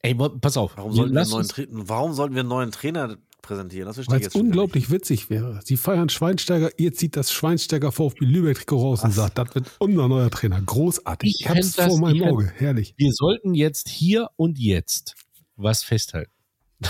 Ey, 0.00 0.14
pass 0.14 0.56
auf. 0.56 0.76
Warum 0.76 0.92
sollten, 0.92 1.14
wir 1.14 1.22
einen 1.22 1.30
neuen 1.30 1.88
warum 1.88 2.12
sollten 2.12 2.34
wir 2.34 2.40
einen 2.40 2.48
neuen 2.48 2.72
Trainer 2.72 3.16
präsentieren? 3.48 3.86
Das 3.86 3.96
verstehe 3.96 4.14
Weil 4.14 4.20
ich 4.20 4.26
es 4.28 4.34
unglaublich 4.34 4.90
witzig 4.90 5.30
wäre. 5.30 5.60
Sie 5.64 5.76
feiern 5.76 6.08
Schweinsteiger, 6.08 6.70
ihr 6.78 6.92
zieht 6.92 7.16
das 7.16 7.32
Schweinsteiger 7.32 7.90
VfB 7.90 8.24
Lübeck-Trikot 8.26 8.76
raus 8.80 9.02
und 9.02 9.08
Was? 9.10 9.16
sagt, 9.16 9.38
das 9.38 9.54
wird 9.54 9.70
unser 9.78 10.06
neuer 10.08 10.30
Trainer. 10.30 10.60
Großartig. 10.60 11.30
Ich 11.34 11.40
Ich, 11.40 11.48
hab's 11.48 11.72
das- 11.72 11.86
vor 11.88 11.98
meinem 11.98 12.22
Auge. 12.24 12.52
Herrlich. 12.56 12.94
wir 12.96 13.12
sollten 13.12 13.54
jetzt 13.54 13.88
hier 13.88 14.28
und 14.36 14.58
jetzt 14.58 15.14
was 15.56 15.82
festhalten. 15.82 16.30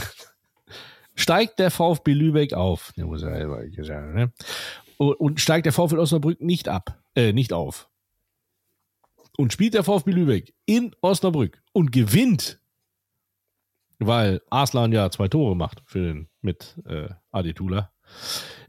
steigt 1.14 1.58
der 1.58 1.70
VfB 1.70 2.12
Lübeck 2.12 2.52
auf, 2.54 2.92
der 2.96 3.06
muss 3.06 3.22
ja 3.22 3.30
selber 3.30 3.62
sagen, 3.84 4.14
ne? 4.14 4.32
und, 4.98 5.14
und 5.14 5.40
steigt 5.40 5.66
der 5.66 5.72
VfL 5.72 5.98
Osnabrück 5.98 6.40
nicht 6.40 6.68
ab, 6.68 7.02
äh, 7.14 7.32
nicht 7.32 7.52
auf. 7.52 7.88
Und 9.36 9.52
spielt 9.52 9.74
der 9.74 9.84
VfB 9.84 10.10
Lübeck 10.12 10.52
in 10.66 10.94
Osnabrück 11.00 11.62
und 11.72 11.92
gewinnt, 11.92 12.60
weil 14.00 14.40
Arslan 14.50 14.92
ja 14.92 15.10
zwei 15.10 15.28
Tore 15.28 15.56
macht 15.56 15.82
für 15.86 16.00
den 16.00 16.28
mit 16.48 16.76
äh, 16.86 17.08
Adetula. 17.30 17.92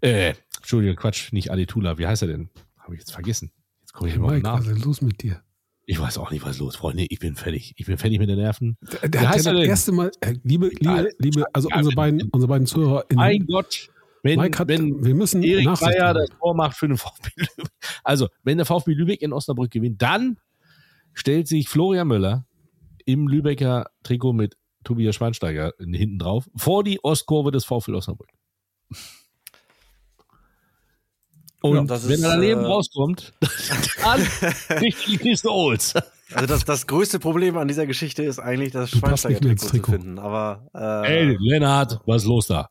Äh, 0.01 0.33
Entschuldigung, 0.57 0.97
Quatsch, 0.97 1.31
nicht 1.31 1.49
Adetula, 1.51 1.97
wie 1.97 2.07
heißt 2.07 2.23
er 2.23 2.27
denn? 2.27 2.49
Habe 2.77 2.95
ich 2.95 2.99
jetzt 2.99 3.13
vergessen. 3.13 3.51
Jetzt 3.79 3.93
komme 3.93 4.09
ich 4.09 4.15
Hey 4.15 4.21
den 4.21 4.29
Mike, 4.29 4.43
Namen. 4.43 4.65
was 4.65 4.77
ist 4.77 4.85
los 4.85 5.01
mit 5.01 5.23
dir? 5.23 5.41
Ich 5.85 5.99
weiß 5.99 6.17
auch 6.17 6.29
nicht, 6.29 6.43
was 6.43 6.51
ist 6.51 6.59
los, 6.59 6.75
Freunde. 6.75 7.05
Ich 7.09 7.19
bin 7.19 7.35
fertig. 7.35 7.73
Ich 7.77 7.85
bin 7.85 7.97
fertig 7.97 8.19
mit 8.19 8.29
den 8.29 8.37
Nerven. 8.37 8.77
Der, 9.01 9.21
hat 9.21 9.35
heißt 9.35 9.45
ja 9.45 9.53
das 9.53 9.65
erste 9.65 9.91
Mal, 9.93 10.11
äh, 10.19 10.35
liebe, 10.43 10.69
liebe, 10.79 11.09
liebe, 11.17 11.45
also 11.53 11.69
Egal. 11.69 11.79
unsere 11.79 11.95
beiden, 11.95 12.29
unsere 12.31 12.49
beiden 12.49 12.67
Zuhörer 12.67 13.05
in 13.09 13.15
Mein 13.15 13.47
Gott, 13.47 13.89
wenn, 14.21 14.39
Mike 14.39 14.59
hat, 14.59 14.67
wenn 14.67 15.03
wir 15.03 15.15
müssen 15.15 15.41
Erik 15.41 15.65
Bayer 15.79 16.13
das 16.13 16.29
Tor 16.37 16.53
macht 16.53 16.75
für 16.77 16.87
den 16.89 16.97
VfB 16.97 17.29
Lübeck. 17.37 17.71
Also, 18.03 18.27
wenn 18.43 18.57
der 18.57 18.65
VfB 18.65 18.93
Lübeck 18.93 19.21
in 19.21 19.31
Osnabrück 19.31 19.71
gewinnt, 19.71 20.01
dann 20.01 20.37
stellt 21.13 21.47
sich 21.47 21.69
Florian 21.69 22.07
Müller 22.09 22.45
im 23.05 23.27
Lübecker 23.27 23.89
Trikot 24.03 24.33
mit 24.33 24.57
Tobias 24.83 25.15
Schweinsteiger 25.15 25.73
hinten 25.79 26.19
drauf 26.19 26.49
vor 26.55 26.83
die 26.83 27.03
Ostkurve 27.03 27.51
des 27.51 27.65
VfL 27.65 27.95
Osnabrück. 27.95 28.29
Und 31.61 31.75
Ja, 31.75 31.83
das 31.83 32.07
wenn 32.07 32.15
ist, 32.15 32.23
er 32.23 32.29
daneben 32.35 32.61
äh, 32.61 32.67
rauskommt, 32.67 33.33
dann 34.03 34.25
die 34.81 35.17
Kiste 35.17 35.51
Olds. 35.51 35.93
Also 36.31 36.45
das, 36.45 36.63
das 36.63 36.85
größte 36.85 37.17
Problem 37.19 37.57
an 37.57 37.67
dieser 37.67 37.87
Geschichte 37.87 38.23
ist 38.23 38.37
eigentlich 38.39 38.71
das 38.71 38.91
Schweinsteiger-Trikot 38.91 39.55
zu 39.55 39.91
finden. 39.91 40.19
Aber 40.19 40.67
äh, 40.75 41.25
Ey, 41.27 41.37
Lennart, 41.39 42.01
was 42.05 42.21
ist 42.21 42.27
los 42.27 42.47
da? 42.47 42.69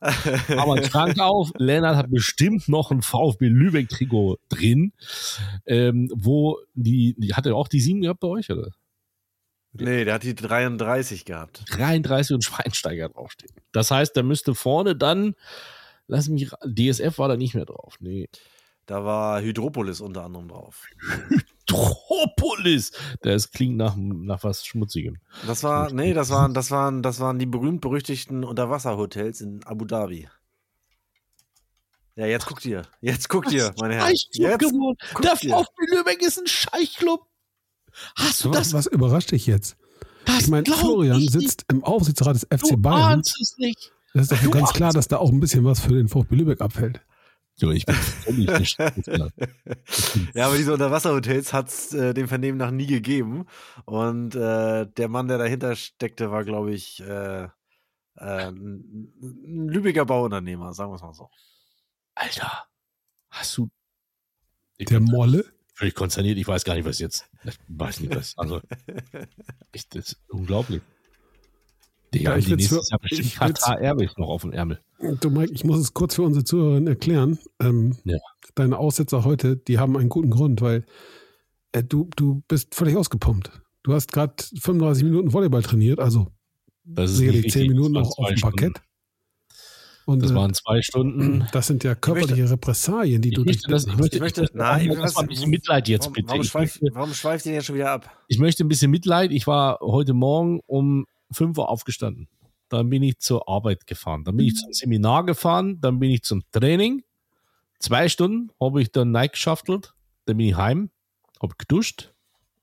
Aber 0.57 0.81
Schrank 0.83 1.19
auf. 1.19 1.51
Lennart 1.57 1.97
hat 1.97 2.09
bestimmt 2.09 2.69
noch 2.69 2.89
ein 2.89 3.01
VfB 3.01 3.47
Lübeck-Trikot 3.47 4.37
drin, 4.47 4.93
ähm, 5.65 6.09
wo 6.15 6.57
die, 6.73 7.15
die, 7.17 7.33
hat 7.33 7.45
er 7.45 7.55
auch 7.55 7.67
die 7.67 7.81
7 7.81 8.01
gehabt 8.01 8.21
bei 8.21 8.29
euch, 8.29 8.49
oder? 8.49 8.69
Nee, 9.73 10.05
der 10.05 10.15
hat 10.15 10.23
die 10.23 10.35
33 10.35 11.25
gehabt. 11.25 11.63
33 11.71 12.35
und 12.35 12.43
Schweinsteiger 12.43 13.09
draufstehen. 13.09 13.53
Das 13.71 13.91
heißt, 13.91 14.15
da 14.15 14.23
müsste 14.23 14.55
vorne 14.55 14.95
dann, 14.95 15.35
lass 16.07 16.27
mich, 16.27 16.51
DSF 16.65 17.17
war 17.17 17.27
da 17.27 17.37
nicht 17.37 17.55
mehr 17.55 17.65
drauf. 17.65 17.95
Nee. 17.99 18.29
Da 18.85 19.05
war 19.05 19.41
Hydropolis 19.41 20.01
unter 20.01 20.23
anderem 20.23 20.47
drauf. 20.47 20.87
Tropolis! 21.67 22.91
Das 23.21 23.51
klingt 23.51 23.77
nach, 23.77 23.95
nach 23.95 24.43
was 24.43 24.65
Schmutzigem. 24.65 25.17
Das 25.45 25.61
war, 25.61 25.93
nee, 25.93 26.13
das 26.13 26.31
waren, 26.31 26.55
das 26.55 26.71
waren, 26.71 27.03
das 27.03 27.19
waren 27.19 27.37
die 27.37 27.45
berühmt-berüchtigten 27.45 28.43
Unterwasserhotels 28.43 29.41
in 29.41 29.63
Abu 29.65 29.85
Dhabi. 29.85 30.27
Ja, 32.15 32.25
jetzt 32.25 32.47
guckt 32.47 32.65
ihr. 32.65 32.81
Jetzt 32.99 33.29
guckt 33.29 33.51
ihr, 33.51 33.73
meine 33.79 33.95
Herren. 33.95 34.13
Jetzt 34.31 34.59
guckt 35.13 35.23
Der. 35.23 35.37
VfB 35.37 35.85
Lübeck 35.95 36.21
ist 36.21 36.39
ein 36.39 36.47
Scheichclub. 36.47 37.27
Hast 38.15 38.43
du 38.45 38.49
Was, 38.49 38.57
das? 38.69 38.73
was 38.73 38.85
überrascht 38.87 39.31
dich 39.31 39.45
jetzt? 39.47 39.77
das 40.25 40.41
Ich 40.41 40.47
meine, 40.49 40.65
Florian 40.65 41.19
ich 41.19 41.31
sitzt 41.31 41.65
im 41.69 41.83
Aufsichtsrat 41.83 42.35
des. 42.35 42.43
FC 42.43 42.69
Du 42.71 42.77
Bayern. 42.77 43.19
es 43.21 43.55
nicht. 43.57 43.91
Das 44.13 44.23
ist 44.23 44.31
doch 44.31 44.41
Du 44.43 44.49
ganz 44.51 44.73
klar, 44.73 44.91
dass 44.93 45.07
da 45.07 45.17
auch 45.17 45.29
ein 45.31 45.39
bisschen 45.39 45.63
was 45.63 45.79
für 45.79 45.93
den 45.93 46.07
VfB 46.07 46.35
Lübeck 46.35 46.61
abfällt. 46.61 47.01
Jo, 47.57 47.71
ich 47.71 47.85
bin 47.85 47.95
völlig. 47.95 48.77
Ja, 50.33 50.47
aber 50.47 50.57
diese 50.57 50.73
Unterwasserhotels 50.73 51.51
hat 51.51 51.67
es 51.67 51.93
äh, 51.93 52.13
dem 52.13 52.27
Vernehmen 52.27 52.57
nach 52.57 52.71
nie 52.71 52.87
gegeben. 52.87 53.45
Und 53.85 54.33
äh, 54.35 54.85
der 54.87 55.07
Mann, 55.09 55.27
der 55.27 55.37
dahinter 55.37 55.75
steckte, 55.75 56.31
war, 56.31 56.45
glaube 56.45 56.71
ich, 56.73 57.01
äh, 57.01 57.43
äh, 57.43 57.49
ein 58.49 59.11
Lübecker 59.67 60.05
Bauunternehmer, 60.05 60.73
sagen 60.73 60.91
wir 60.91 60.95
es 60.95 61.01
mal 61.01 61.13
so. 61.13 61.29
Alter, 62.15 62.65
hast 63.29 63.57
du. 63.57 63.69
Ich 64.77 64.87
Der 64.87 65.01
Molle? 65.01 65.45
Völlig 65.79 65.95
konsterniert. 65.95 66.37
Ich 66.37 66.47
weiß 66.47 66.63
gar 66.65 66.75
nicht, 66.75 66.85
was 66.85 66.99
jetzt. 66.99 67.25
Ich 67.45 67.57
weiß 67.69 68.01
nicht, 68.01 68.15
was. 68.15 68.37
Also, 68.37 68.61
ich, 69.73 69.87
das 69.89 70.07
ist 70.13 70.17
unglaublich. 70.27 70.81
Die 72.13 72.23
Ja, 72.23 72.35
ich 72.37 72.45
die 72.45 72.55
bestimmt 72.55 72.81
will's- 73.09 73.35
Katar 73.35 73.79
Airways 73.79 74.11
noch 74.17 74.27
auf 74.29 74.41
dem 74.41 74.51
Ärmel. 74.51 74.79
Du 75.21 75.29
Mike, 75.29 75.53
ich 75.53 75.63
muss 75.63 75.79
es 75.79 75.93
kurz 75.93 76.15
für 76.15 76.23
unsere 76.23 76.43
Zuhörerinnen 76.43 76.87
erklären. 76.87 77.39
Ähm, 77.61 77.97
Ja. 78.03 78.17
Deine 78.55 78.77
Aussetzer 78.77 79.23
heute, 79.23 79.55
die 79.57 79.77
haben 79.79 79.95
einen 79.95 80.09
guten 80.09 80.31
Grund, 80.31 80.59
weil 80.61 80.85
äh, 81.71 81.83
du, 81.83 82.09
du 82.15 82.41
bist 82.47 82.75
völlig 82.75 82.97
ausgepumpt. 82.97 83.51
Du 83.83 83.93
hast 83.93 84.11
gerade 84.11 84.33
35 84.59 85.03
Minuten 85.05 85.31
Volleyball 85.31 85.61
trainiert, 85.63 85.99
also 85.99 86.27
Das 86.83 87.11
ist 87.11 87.17
sicherlich 87.17 87.43
nicht 87.43 87.53
10 87.53 87.61
richtig. 87.61 87.77
Minuten 87.77 87.93
noch 87.93 88.17
auf 88.17 88.27
dem. 88.27 88.39
Parkett. 88.41 88.81
Und 90.09 90.23
Das 90.23 90.31
äh, 90.31 90.35
waren 90.35 90.53
zwei 90.53 90.81
Stunden. 90.81 91.47
das 91.51 91.67
sind 91.67 91.83
ja 91.83 91.93
körperliche 91.95 92.49
Repressalien, 92.49 93.21
die 93.21 93.29
Ich 93.29 93.35
du 93.35 93.43
möchte, 93.43 93.67
das, 93.69 93.85
ich 93.85 93.95
möchte, 93.97 94.15
Ich 94.17 94.21
möchte- 94.21 94.41
ich 94.43 94.53
möchte 94.53 94.57
nein, 94.57 94.89
das 94.89 95.15
war 95.15 95.23
ein 95.23 95.27
bisschen 95.29 95.49
Mitleid 95.49 95.87
jetzt 95.87 96.03
Warum, 96.03 96.13
bitte. 96.13 96.27
warum, 96.29 96.43
schweift, 96.43 96.81
möchte, 96.81 96.95
warum 96.95 97.13
schweift 97.13 97.45
ihr 97.45 97.53
jetzt 97.53 97.65
schon 97.65 97.75
wieder 97.75 97.91
ab? 97.91 98.11
ich 98.27 98.39
möchte 98.39 98.63
ein 98.63 98.67
bisschen 98.67 98.89
Mitleid. 98.91 99.31
Ich 99.31 99.45
war 99.47 99.79
heute 99.81 100.13
Morgen 100.13 100.61
um 100.65 101.05
5 101.31 101.57
Uhr 101.57 101.69
aufgestanden. 101.69 102.27
Dann 102.69 102.89
bin 102.89 103.03
ich 103.03 103.19
zur 103.19 103.47
Arbeit 103.49 103.85
gefahren. 103.87 104.23
Dann 104.23 104.35
bin 104.37 104.47
ich 104.47 104.55
zum 104.55 104.71
Seminar 104.73 105.25
gefahren. 105.25 105.79
Dann 105.81 105.99
bin 105.99 106.11
ich 106.11 106.23
zum 106.23 106.43
Training. 106.51 107.03
Zwei 107.79 108.09
Stunden 108.09 108.51
habe 108.59 108.81
ich 108.81 108.91
dann 108.91 109.15
reingeschaftelt. 109.15 109.93
Dann 110.25 110.37
bin 110.37 110.47
ich 110.47 110.55
heim, 110.57 110.89
habe 111.41 111.53
geduscht 111.57 112.13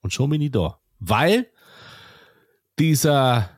und 0.02 0.12
schon 0.12 0.30
bin 0.30 0.40
ich 0.40 0.50
da. 0.52 0.78
Weil 1.00 1.46
dieser 2.78 3.50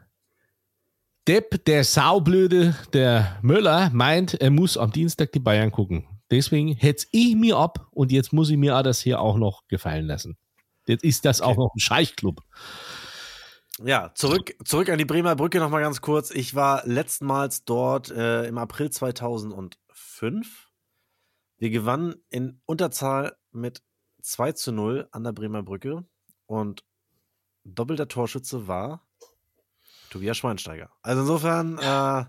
Depp, 1.28 1.62
der 1.66 1.84
Saublöde, 1.84 2.74
der 2.94 3.38
Möller, 3.42 3.90
meint, 3.90 4.40
er 4.40 4.50
muss 4.50 4.78
am 4.78 4.92
Dienstag 4.92 5.30
die 5.32 5.40
Bayern 5.40 5.70
gucken. 5.70 6.08
Deswegen 6.30 6.72
hetz 6.72 7.06
ich 7.12 7.36
mir 7.36 7.58
ab 7.58 7.86
und 7.90 8.12
jetzt 8.12 8.32
muss 8.32 8.48
ich 8.48 8.56
mir 8.56 8.74
auch 8.74 8.82
das 8.82 9.02
hier 9.02 9.20
auch 9.20 9.36
noch 9.36 9.68
gefallen 9.68 10.06
lassen. 10.06 10.38
Jetzt 10.86 11.04
ist 11.04 11.26
das 11.26 11.42
auch 11.42 11.58
noch 11.58 11.70
ein 11.74 11.80
Scheichclub. 11.80 12.40
Ja, 13.84 14.10
zurück, 14.14 14.54
zurück 14.64 14.88
an 14.88 14.96
die 14.96 15.04
Bremer 15.04 15.36
Brücke 15.36 15.58
nochmal 15.58 15.82
ganz 15.82 16.00
kurz. 16.00 16.30
Ich 16.30 16.54
war 16.54 16.86
letztmals 16.86 17.66
dort 17.66 18.10
äh, 18.10 18.46
im 18.46 18.56
April 18.56 18.88
2005. 18.88 20.70
Wir 21.58 21.68
gewannen 21.68 22.14
in 22.30 22.62
Unterzahl 22.64 23.36
mit 23.52 23.82
2 24.22 24.52
zu 24.52 24.72
0 24.72 25.08
an 25.12 25.24
der 25.24 25.32
Bremer 25.32 25.62
Brücke 25.62 26.06
und 26.46 26.84
doppelter 27.64 28.08
Torschütze 28.08 28.66
war 28.66 29.07
Tobias 30.10 30.36
Schweinsteiger. 30.36 30.90
Also 31.02 31.22
insofern 31.22 31.78
äh, 31.78 32.24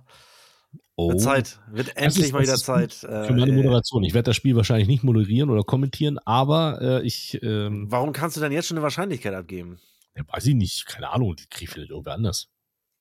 Oh. 0.96 1.10
wird 1.12 1.22
Zeit, 1.22 1.60
wird 1.72 1.96
endlich 1.96 2.26
ist- 2.26 2.34
mal 2.34 2.42
wieder 2.42 2.58
Zeit. 2.58 2.94
Für 2.94 3.32
meine 3.34 3.52
Äh, 3.54 3.56
Moderation. 3.56 4.04
Ich 4.04 4.14
werde 4.14 4.26
das 4.26 4.36
Spiel 4.36 4.56
wahrscheinlich 4.58 4.88
nicht 4.90 5.02
moderieren 5.04 5.50
oder 5.50 5.64
kommentieren, 5.64 6.20
aber 6.26 6.80
äh, 6.82 7.02
ich 7.08 7.42
ähm, 7.42 7.86
warum 7.90 8.12
kannst 8.12 8.36
du 8.36 8.42
denn 8.42 8.52
jetzt 8.52 8.68
schon 8.68 8.78
eine 8.78 8.84
Wahrscheinlichkeit 8.84 9.34
abgeben? 9.34 9.80
ja, 10.16 10.24
weiß 10.28 10.48
ich 10.48 10.56
nicht, 10.56 10.86
keine 10.88 11.10
Ahnung, 11.10 11.36
die 11.38 11.46
kriege 11.48 11.64
ich 11.66 11.70
vielleicht 11.70 11.92
irgendwer 11.92 12.14
anders. 12.16 12.50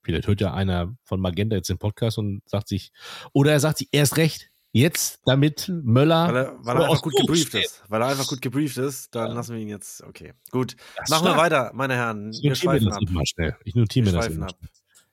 Vielleicht 0.04 0.28
hört 0.28 0.40
ja 0.40 0.54
einer 0.54 0.94
von 1.02 1.20
Magenta 1.20 1.56
jetzt 1.56 1.68
den 1.70 1.78
Podcast 1.78 2.18
und 2.18 2.40
sagt 2.48 2.68
sich, 2.68 2.92
oder 3.32 3.50
er 3.50 3.58
sagt 3.60 3.78
sich 3.78 3.88
erst 3.90 4.16
recht, 4.16 4.48
jetzt 4.78 5.20
damit 5.26 5.68
Möller 5.68 6.28
Weil 6.28 6.36
er, 6.36 6.52
weil 6.60 6.76
er 6.76 6.82
einfach 6.90 7.02
gut 7.02 7.14
gebrieft 7.16 7.48
steht. 7.48 7.64
ist. 7.66 7.82
Weil 7.88 8.02
er 8.02 8.08
einfach 8.08 8.26
gut 8.28 8.40
gebrieft 8.42 8.76
ist, 8.78 9.14
dann 9.14 9.32
lassen 9.32 9.54
wir 9.54 9.60
ihn 9.62 9.68
jetzt. 9.68 10.02
Okay, 10.02 10.32
gut. 10.50 10.76
Das 10.96 11.10
Machen 11.10 11.26
wir 11.26 11.36
weiter, 11.36 11.70
meine 11.74 11.94
Herren. 11.94 12.30
Ich 12.30 12.42
Wir 12.42 12.50
notiere 12.50 12.74
mir 12.74 12.80
das 12.86 12.96
ab. 12.96 13.02
mal 13.10 13.26
schnell. 13.26 13.56
Ich 13.64 13.74
notiere 13.74 14.06
mir 14.06 14.12
das 14.12 14.38
ab. 14.40 14.54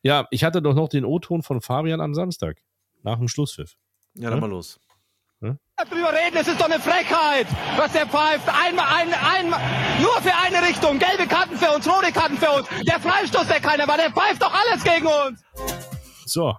Ja, 0.02 0.28
ich 0.32 0.44
hatte 0.44 0.62
doch 0.62 0.74
noch 0.76 0.90
den 0.90 1.06
O-Ton 1.06 1.42
von 1.44 1.62
Fabian 1.62 2.02
am 2.02 2.14
Samstag. 2.14 2.58
Nach 3.04 3.18
dem 3.18 3.28
Schlusspfiff. 3.28 3.76
Ja, 4.16 4.30
dann 4.30 4.40
mal 4.40 4.50
los. 4.50 4.80
Drüber 5.90 6.14
reden, 6.14 6.38
es 6.38 6.48
ist 6.48 6.60
doch 6.60 6.66
eine 6.70 6.80
Frechheit, 6.80 7.48
was 7.76 7.92
der 7.92 8.08
pfeift. 8.08 8.48
Einmal, 8.48 8.86
ein, 8.96 9.14
einmal, 9.14 9.60
nur 10.02 10.14
für 10.22 10.34
eine 10.34 10.66
Richtung. 10.66 10.98
Gelbe 11.00 11.28
Karten 11.28 11.58
für 11.58 11.70
uns, 11.76 11.86
rote 11.86 12.14
Karten 12.14 12.38
für 12.38 12.50
uns. 12.50 12.68
Der 12.88 12.98
Freistoß, 13.00 13.48
der 13.48 13.60
keiner 13.60 13.86
war, 13.86 13.98
der 13.98 14.10
pfeift 14.12 14.42
doch 14.42 14.54
alles 14.54 14.84
gegen 14.86 15.06
uns. 15.06 15.44
So. 16.26 16.56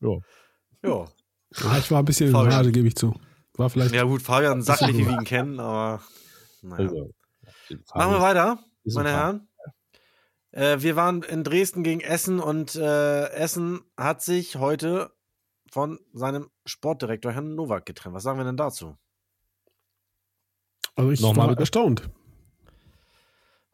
Jo. 0.00 0.20
Ja. 0.82 1.04
Ah, 1.62 1.78
ich 1.78 1.90
war 1.90 2.00
ein 2.00 2.04
bisschen 2.04 2.28
in 2.28 2.32
Fabian. 2.32 2.52
Rage, 2.52 2.72
gebe 2.72 2.88
ich 2.88 2.96
zu. 2.96 3.14
War 3.56 3.70
vielleicht. 3.70 3.94
ja, 3.94 4.02
gut, 4.04 4.22
Fabian 4.22 4.62
sachlich, 4.62 4.96
wie 4.96 5.06
wir 5.06 5.12
ihn 5.12 5.24
kennen, 5.24 5.60
aber. 5.60 6.02
Naja. 6.62 6.88
Also, 6.88 7.10
Machen 7.94 8.12
wir 8.12 8.20
weiter, 8.20 8.58
meine. 8.84 9.10
Herren. 9.10 9.48
Äh, 10.50 10.80
wir 10.82 10.96
waren 10.96 11.22
in 11.22 11.42
Dresden 11.44 11.82
gegen 11.82 12.00
Essen 12.00 12.38
und 12.40 12.74
äh, 12.76 13.28
Essen 13.30 13.80
hat 13.96 14.22
sich 14.22 14.56
heute 14.56 15.12
von 15.70 15.98
seinem 16.12 16.48
Sportdirektor 16.64 17.32
Herrn 17.32 17.54
Nowak 17.54 17.86
getrennt. 17.86 18.14
Was 18.14 18.22
sagen 18.22 18.38
wir 18.38 18.44
denn 18.44 18.56
dazu? 18.56 18.96
Also 20.94 21.10
ich 21.10 21.20
Nochmal 21.20 21.46
war 21.46 21.48
bitte. 21.48 21.62
erstaunt. 21.62 22.08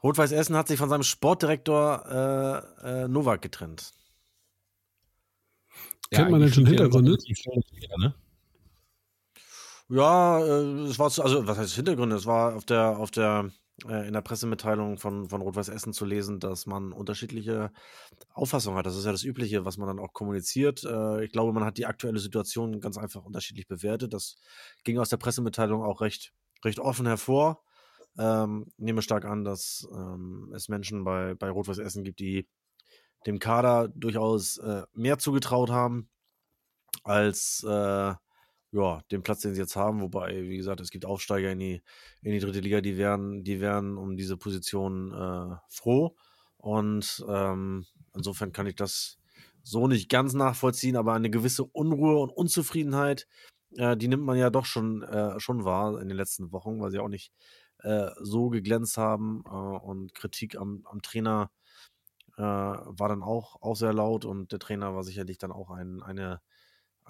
Rot-Weiß 0.02 0.32
Essen 0.32 0.56
hat 0.56 0.68
sich 0.68 0.78
von 0.78 0.88
seinem 0.88 1.02
Sportdirektor 1.02 2.64
äh, 2.82 3.02
äh, 3.02 3.08
Nowak 3.08 3.42
getrennt. 3.42 3.92
Kennt 6.10 6.30
man 6.30 6.40
denn 6.40 6.52
schon 6.52 6.66
Hintergründe? 6.66 7.16
ne? 7.98 8.14
Ja, 9.88 10.38
äh, 10.44 10.82
es 10.84 10.98
war 10.98 11.10
zu, 11.10 11.22
also 11.22 11.46
was 11.46 11.58
heißt 11.58 11.74
Hintergründe? 11.74 12.16
Es 12.16 12.26
war 12.26 12.54
auf 12.54 12.64
der, 12.64 12.98
auf 12.98 13.10
der, 13.10 13.50
äh, 13.88 14.06
in 14.06 14.12
der 14.12 14.20
Pressemitteilung 14.20 14.98
von, 14.98 15.28
von 15.28 15.40
Rot-Weiß 15.40 15.68
Essen 15.68 15.92
zu 15.92 16.04
lesen, 16.04 16.38
dass 16.38 16.66
man 16.66 16.92
unterschiedliche 16.92 17.72
Auffassungen 18.32 18.78
hat. 18.78 18.86
Das 18.86 18.96
ist 18.96 19.04
ja 19.04 19.12
das 19.12 19.24
Übliche, 19.24 19.64
was 19.64 19.78
man 19.78 19.88
dann 19.88 19.98
auch 19.98 20.12
kommuniziert. 20.12 20.84
Äh, 20.84 21.24
ich 21.24 21.32
glaube, 21.32 21.52
man 21.52 21.64
hat 21.64 21.76
die 21.76 21.86
aktuelle 21.86 22.20
Situation 22.20 22.80
ganz 22.80 22.98
einfach 22.98 23.24
unterschiedlich 23.24 23.66
bewertet. 23.66 24.12
Das 24.12 24.36
ging 24.84 24.98
aus 24.98 25.08
der 25.08 25.16
Pressemitteilung 25.16 25.82
auch 25.82 26.00
recht, 26.00 26.32
recht 26.64 26.78
offen 26.78 27.06
hervor. 27.06 27.62
Ähm, 28.18 28.66
nehme 28.76 29.02
stark 29.02 29.24
an, 29.24 29.44
dass 29.44 29.88
ähm, 29.92 30.52
es 30.54 30.68
Menschen 30.68 31.04
bei, 31.04 31.34
bei 31.34 31.50
Rot-Weiß 31.50 31.78
Essen 31.78 32.04
gibt, 32.04 32.20
die 32.20 32.48
dem 33.26 33.38
Kader 33.38 33.88
durchaus 33.88 34.58
äh, 34.58 34.82
mehr 34.94 35.18
zugetraut 35.18 35.70
haben 35.70 36.08
als 37.04 37.64
äh, 37.68 38.14
ja, 38.72 39.00
den 39.10 39.22
Platz, 39.22 39.40
den 39.40 39.54
sie 39.54 39.60
jetzt 39.60 39.76
haben. 39.76 40.00
Wobei, 40.00 40.48
wie 40.48 40.56
gesagt, 40.56 40.80
es 40.80 40.90
gibt 40.90 41.04
Aufsteiger 41.04 41.50
in 41.50 41.58
die, 41.58 41.82
in 42.22 42.32
die 42.32 42.38
dritte 42.38 42.60
Liga, 42.60 42.80
die 42.80 42.96
wären, 42.96 43.42
die 43.42 43.60
wären 43.60 43.96
um 43.96 44.16
diese 44.16 44.36
Position 44.36 45.12
äh, 45.12 45.56
froh. 45.68 46.16
Und 46.56 47.24
ähm, 47.28 47.86
insofern 48.14 48.52
kann 48.52 48.66
ich 48.66 48.76
das 48.76 49.18
so 49.62 49.88
nicht 49.88 50.08
ganz 50.08 50.34
nachvollziehen, 50.34 50.96
aber 50.96 51.14
eine 51.14 51.30
gewisse 51.30 51.64
Unruhe 51.64 52.18
und 52.20 52.30
Unzufriedenheit, 52.30 53.26
äh, 53.76 53.96
die 53.96 54.08
nimmt 54.08 54.24
man 54.24 54.38
ja 54.38 54.50
doch 54.50 54.66
schon, 54.66 55.02
äh, 55.02 55.38
schon 55.40 55.64
wahr 55.64 56.00
in 56.00 56.08
den 56.08 56.16
letzten 56.16 56.52
Wochen, 56.52 56.80
weil 56.80 56.90
sie 56.90 56.98
auch 56.98 57.08
nicht 57.08 57.32
äh, 57.78 58.10
so 58.20 58.50
geglänzt 58.50 58.96
haben. 58.96 59.42
Äh, 59.46 59.50
und 59.50 60.14
Kritik 60.14 60.56
am, 60.56 60.82
am 60.84 61.02
Trainer 61.02 61.50
äh, 62.40 62.42
war 62.42 63.08
dann 63.08 63.22
auch, 63.22 63.60
auch 63.62 63.76
sehr 63.76 63.92
laut 63.92 64.24
und 64.24 64.52
der 64.52 64.58
Trainer 64.58 64.94
war 64.94 65.04
sicherlich 65.04 65.38
dann 65.38 65.52
auch 65.52 65.70
ein, 65.70 66.02
eine 66.02 66.40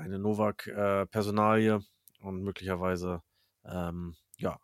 eine 0.01 0.19
Novak-Personalie 0.19 1.81
und 2.21 2.43
möglicherweise, 2.43 3.23
ähm, 3.64 4.14
ja, 4.38 4.59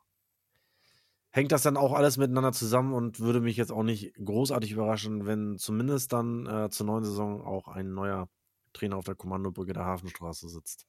hängt 1.30 1.52
das 1.52 1.62
dann 1.62 1.76
auch 1.76 1.92
alles 1.92 2.16
miteinander 2.16 2.52
zusammen 2.52 2.94
und 2.94 3.20
würde 3.20 3.40
mich 3.40 3.56
jetzt 3.56 3.72
auch 3.72 3.82
nicht 3.82 4.14
großartig 4.14 4.72
überraschen, 4.72 5.26
wenn 5.26 5.58
zumindest 5.58 6.12
dann 6.12 6.46
äh, 6.46 6.70
zur 6.70 6.86
neuen 6.86 7.04
Saison 7.04 7.42
auch 7.42 7.68
ein 7.68 7.92
neuer 7.92 8.28
Trainer 8.72 8.96
auf 8.96 9.04
der 9.04 9.14
Kommandobrücke 9.14 9.72
der 9.72 9.84
Hafenstraße 9.84 10.48
sitzt. 10.48 10.86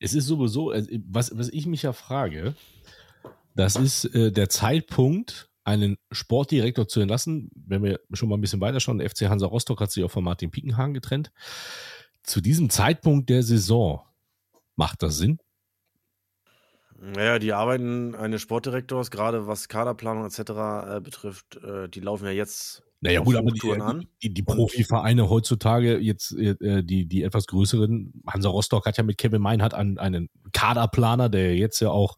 Es 0.00 0.14
ist 0.14 0.26
sowieso, 0.26 0.70
also, 0.70 0.90
was, 1.06 1.36
was 1.36 1.48
ich 1.48 1.66
mich 1.66 1.82
ja 1.82 1.92
frage, 1.92 2.54
das 3.54 3.76
ist 3.76 4.06
äh, 4.14 4.32
der 4.32 4.48
Zeitpunkt, 4.48 5.50
einen 5.64 5.96
Sportdirektor 6.12 6.86
zu 6.86 7.00
entlassen. 7.00 7.50
Wenn 7.54 7.82
wir 7.82 8.00
schon 8.12 8.28
mal 8.28 8.36
ein 8.36 8.40
bisschen 8.40 8.60
weiter 8.60 8.80
schauen, 8.80 8.98
der 8.98 9.10
FC 9.10 9.22
Hansa 9.22 9.46
Rostock 9.46 9.80
hat 9.80 9.90
sich 9.90 10.04
auch 10.04 10.10
von 10.10 10.24
Martin 10.24 10.50
Piekenhagen 10.50 10.94
getrennt. 10.94 11.32
Zu 12.22 12.40
diesem 12.40 12.70
Zeitpunkt 12.70 13.28
der 13.30 13.42
Saison 13.42 14.02
macht 14.76 15.02
das 15.02 15.18
Sinn? 15.18 15.38
Naja, 17.00 17.38
die 17.38 17.52
Arbeiten 17.52 18.14
eines 18.14 18.40
Sportdirektors, 18.40 19.10
gerade 19.10 19.46
was 19.46 19.68
Kaderplanung 19.68 20.24
etc. 20.24 20.38
Äh, 20.38 21.00
betrifft, 21.02 21.56
äh, 21.56 21.88
die 21.88 22.00
laufen 22.00 22.24
ja 22.24 22.30
jetzt 22.30 22.82
Naja, 23.00 23.20
gut, 23.20 23.36
aber 23.36 23.50
die, 23.50 24.06
die, 24.22 24.32
die 24.32 24.42
Profivereine 24.42 25.28
heutzutage, 25.28 25.98
jetzt 25.98 26.32
äh, 26.32 26.82
die, 26.82 27.06
die 27.06 27.22
etwas 27.22 27.46
größeren, 27.46 28.22
Hansa 28.26 28.48
Rostock 28.48 28.86
hat 28.86 28.96
ja 28.96 29.04
mit 29.04 29.18
Kevin 29.18 29.42
Meinhardt 29.42 29.74
einen, 29.74 29.98
einen 29.98 30.30
Kaderplaner, 30.52 31.28
der 31.28 31.56
jetzt 31.56 31.80
ja 31.80 31.90
auch 31.90 32.16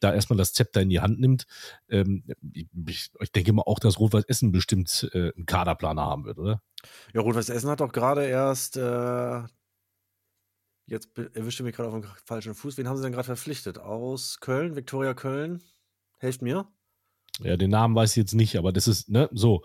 da 0.00 0.12
erstmal 0.12 0.36
das 0.36 0.52
Zepter 0.52 0.80
in 0.80 0.88
die 0.88 1.00
Hand 1.00 1.20
nimmt. 1.20 1.46
Ähm, 1.88 2.24
ich, 2.86 3.10
ich 3.20 3.32
denke 3.32 3.52
mal 3.52 3.62
auch, 3.62 3.78
dass 3.78 4.00
Rot-Weiß 4.00 4.24
Essen 4.24 4.50
bestimmt 4.50 5.08
äh, 5.12 5.32
einen 5.36 5.46
Kaderplaner 5.46 6.02
haben 6.02 6.24
wird, 6.24 6.38
oder? 6.38 6.62
Ja, 7.14 7.20
Rot-Weiß 7.20 7.50
Essen 7.50 7.70
hat 7.70 7.80
doch 7.80 7.92
gerade 7.92 8.24
erst, 8.24 8.76
äh, 8.76 9.42
jetzt 10.86 11.16
erwischte 11.16 11.62
mich 11.62 11.76
gerade 11.76 11.90
auf 11.90 12.00
dem 12.00 12.10
falschen 12.24 12.54
Fuß. 12.54 12.76
Wen 12.78 12.88
haben 12.88 12.96
sie 12.96 13.02
denn 13.02 13.12
gerade 13.12 13.26
verpflichtet? 13.26 13.78
Aus 13.78 14.40
Köln, 14.40 14.74
Viktoria 14.74 15.14
Köln? 15.14 15.62
Helft 16.18 16.42
mir. 16.42 16.66
Ja, 17.42 17.56
den 17.56 17.70
Namen 17.70 17.94
weiß 17.94 18.10
ich 18.10 18.16
jetzt 18.16 18.34
nicht, 18.34 18.58
aber 18.58 18.72
das 18.72 18.88
ist, 18.88 19.08
ne, 19.08 19.28
so. 19.32 19.62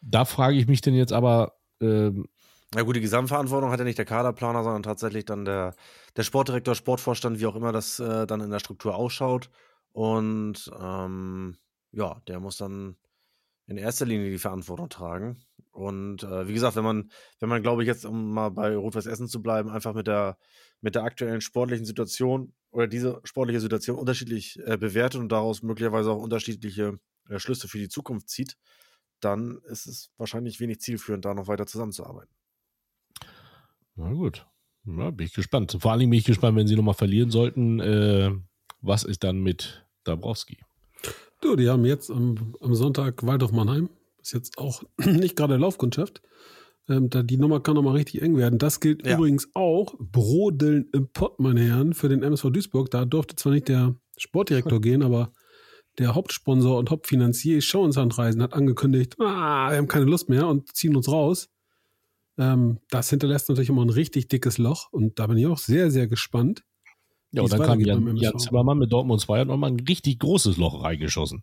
Da 0.00 0.24
frage 0.24 0.56
ich 0.56 0.66
mich 0.66 0.80
denn 0.80 0.94
jetzt 0.94 1.12
aber, 1.12 1.58
ähm, 1.80 2.26
Na 2.74 2.82
gut, 2.82 2.96
die 2.96 3.00
Gesamtverantwortung 3.00 3.70
hat 3.70 3.78
ja 3.78 3.84
nicht 3.84 3.98
der 3.98 4.04
Kaderplaner, 4.04 4.62
sondern 4.64 4.82
tatsächlich 4.82 5.24
dann 5.24 5.44
der, 5.44 5.74
der 6.16 6.22
Sportdirektor, 6.22 6.74
Sportvorstand, 6.74 7.40
wie 7.40 7.46
auch 7.46 7.56
immer 7.56 7.72
das 7.72 7.98
äh, 8.00 8.26
dann 8.26 8.40
in 8.40 8.50
der 8.50 8.58
Struktur 8.58 8.94
ausschaut. 8.94 9.50
Und 9.92 10.70
ähm, 10.80 11.56
ja, 11.92 12.20
der 12.26 12.40
muss 12.40 12.56
dann 12.56 12.96
in 13.66 13.76
erster 13.76 14.06
Linie 14.06 14.30
die 14.30 14.38
Verantwortung 14.38 14.88
tragen. 14.88 15.44
Und 15.72 16.22
äh, 16.22 16.48
wie 16.48 16.54
gesagt, 16.54 16.76
wenn 16.76 16.84
man, 16.84 17.10
wenn 17.38 17.48
man, 17.48 17.62
glaube 17.62 17.82
ich, 17.82 17.86
jetzt, 17.86 18.06
um 18.06 18.32
mal 18.32 18.50
bei 18.50 18.74
Rot-Weiß 18.74 19.06
Essen 19.06 19.28
zu 19.28 19.42
bleiben, 19.42 19.68
einfach 19.68 19.94
mit 19.94 20.06
der, 20.06 20.38
mit 20.80 20.94
der 20.94 21.02
aktuellen 21.02 21.40
sportlichen 21.40 21.84
Situation 21.84 22.54
oder 22.70 22.86
diese 22.86 23.20
sportliche 23.24 23.60
Situation 23.60 23.98
unterschiedlich 23.98 24.58
äh, 24.64 24.78
bewertet 24.78 25.20
und 25.20 25.30
daraus 25.30 25.62
möglicherweise 25.62 26.10
auch 26.10 26.22
unterschiedliche 26.22 26.98
äh, 27.28 27.38
Schlüsse 27.38 27.68
für 27.68 27.78
die 27.78 27.88
Zukunft 27.88 28.30
zieht, 28.30 28.56
dann 29.20 29.58
ist 29.64 29.86
es 29.86 30.10
wahrscheinlich 30.16 30.60
wenig 30.60 30.80
zielführend, 30.80 31.24
da 31.24 31.34
noch 31.34 31.48
weiter 31.48 31.66
zusammenzuarbeiten. 31.66 32.34
na 33.96 34.12
gut. 34.12 34.46
Ja, 34.86 35.10
bin 35.10 35.26
ich 35.26 35.34
gespannt. 35.34 35.76
Vor 35.80 35.92
allem 35.92 36.10
bin 36.10 36.18
ich 36.18 36.24
gespannt, 36.24 36.56
wenn 36.56 36.66
sie 36.66 36.76
nochmal 36.76 36.94
verlieren 36.94 37.30
sollten, 37.30 37.80
äh, 37.80 38.30
was 38.80 39.02
ist 39.04 39.24
dann 39.24 39.38
mit 39.40 39.84
Dabrowski? 40.04 40.58
Du, 41.40 41.56
die 41.56 41.68
haben 41.68 41.84
jetzt 41.84 42.10
am, 42.10 42.54
am 42.60 42.74
Sonntag 42.74 43.26
Waldorf 43.26 43.52
Mannheim. 43.52 43.88
Ist 44.20 44.32
jetzt 44.32 44.58
auch 44.58 44.82
nicht 45.04 45.36
gerade 45.36 45.56
Laufkundschaft. 45.56 46.22
Ähm, 46.88 47.10
da, 47.10 47.22
die 47.22 47.36
Nummer 47.36 47.60
kann 47.60 47.74
noch 47.74 47.82
mal 47.82 47.92
richtig 47.92 48.22
eng 48.22 48.36
werden. 48.36 48.58
Das 48.58 48.80
gilt 48.80 49.04
Ja. 49.06 49.16
übrigens 49.16 49.48
auch, 49.54 49.96
Brodeln 49.98 50.88
im 50.92 51.08
Pott, 51.08 51.40
meine 51.40 51.60
Herren, 51.62 51.94
für 51.94 52.08
den 52.08 52.22
MSV 52.22 52.50
Duisburg. 52.50 52.90
Da 52.90 53.04
durfte 53.04 53.34
zwar 53.34 53.52
nicht 53.52 53.68
der 53.68 53.96
Sportdirektor 54.16 54.80
gehen, 54.80 55.02
aber 55.02 55.32
der 55.98 56.14
Hauptsponsor 56.14 56.78
und 56.78 56.90
Hauptfinanzier 56.90 57.60
Schau 57.60 57.84
ins 57.84 57.96
Handreisen 57.96 58.42
hat 58.42 58.52
angekündigt, 58.52 59.16
ah, 59.18 59.70
wir 59.70 59.78
haben 59.78 59.88
keine 59.88 60.04
Lust 60.04 60.28
mehr 60.28 60.46
und 60.46 60.74
ziehen 60.76 60.94
uns 60.94 61.08
raus. 61.10 61.48
Ähm, 62.38 62.80
das 62.90 63.10
hinterlässt 63.10 63.48
natürlich 63.48 63.70
immer 63.70 63.84
ein 63.84 63.90
richtig 63.90 64.28
dickes 64.28 64.58
Loch 64.58 64.92
und 64.92 65.18
da 65.18 65.26
bin 65.26 65.38
ich 65.38 65.46
auch 65.46 65.58
sehr, 65.58 65.90
sehr 65.90 66.06
gespannt. 66.06 66.64
Ja, 67.32 67.42
und 67.42 67.52
dann 67.52 67.62
kam 67.62 67.80
Jan, 67.80 68.16
Jan. 68.16 68.38
Zimmermann 68.38 68.78
mit 68.78 68.92
Dortmund 68.92 69.20
2 69.20 69.42
und 69.42 69.48
nochmal 69.48 69.70
ein 69.70 69.80
richtig 69.80 70.18
großes 70.18 70.56
Loch 70.56 70.82
reingeschossen. 70.82 71.42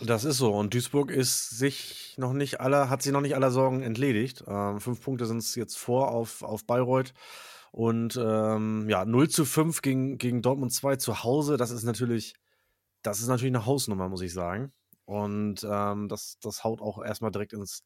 Das 0.00 0.24
ist 0.24 0.38
so. 0.38 0.52
Und 0.54 0.72
Duisburg 0.72 1.10
ist 1.10 1.50
sich 1.50 2.14
noch 2.16 2.32
nicht 2.32 2.60
aller, 2.60 2.88
hat 2.88 3.02
sich 3.02 3.12
noch 3.12 3.20
nicht 3.20 3.34
aller 3.34 3.50
Sorgen 3.50 3.82
entledigt. 3.82 4.42
Ähm, 4.46 4.80
fünf 4.80 5.02
Punkte 5.02 5.26
sind 5.26 5.38
es 5.38 5.54
jetzt 5.54 5.76
vor 5.76 6.10
auf, 6.10 6.42
auf 6.42 6.64
Bayreuth. 6.64 7.12
Und 7.70 8.18
ähm, 8.20 8.88
ja, 8.88 9.04
0 9.04 9.28
zu 9.28 9.44
5 9.44 9.82
gegen, 9.82 10.18
gegen 10.18 10.42
Dortmund 10.42 10.72
2 10.72 10.96
zu 10.96 11.22
Hause, 11.22 11.56
das 11.56 11.70
ist 11.70 11.84
natürlich, 11.84 12.34
das 13.02 13.20
ist 13.20 13.28
natürlich 13.28 13.54
eine 13.54 13.66
Hausnummer, 13.66 14.08
muss 14.08 14.22
ich 14.22 14.32
sagen. 14.32 14.72
Und 15.04 15.66
ähm, 15.68 16.08
das, 16.08 16.38
das 16.40 16.64
haut 16.64 16.80
auch 16.80 17.02
erstmal 17.02 17.30
direkt 17.30 17.52
ins, 17.52 17.84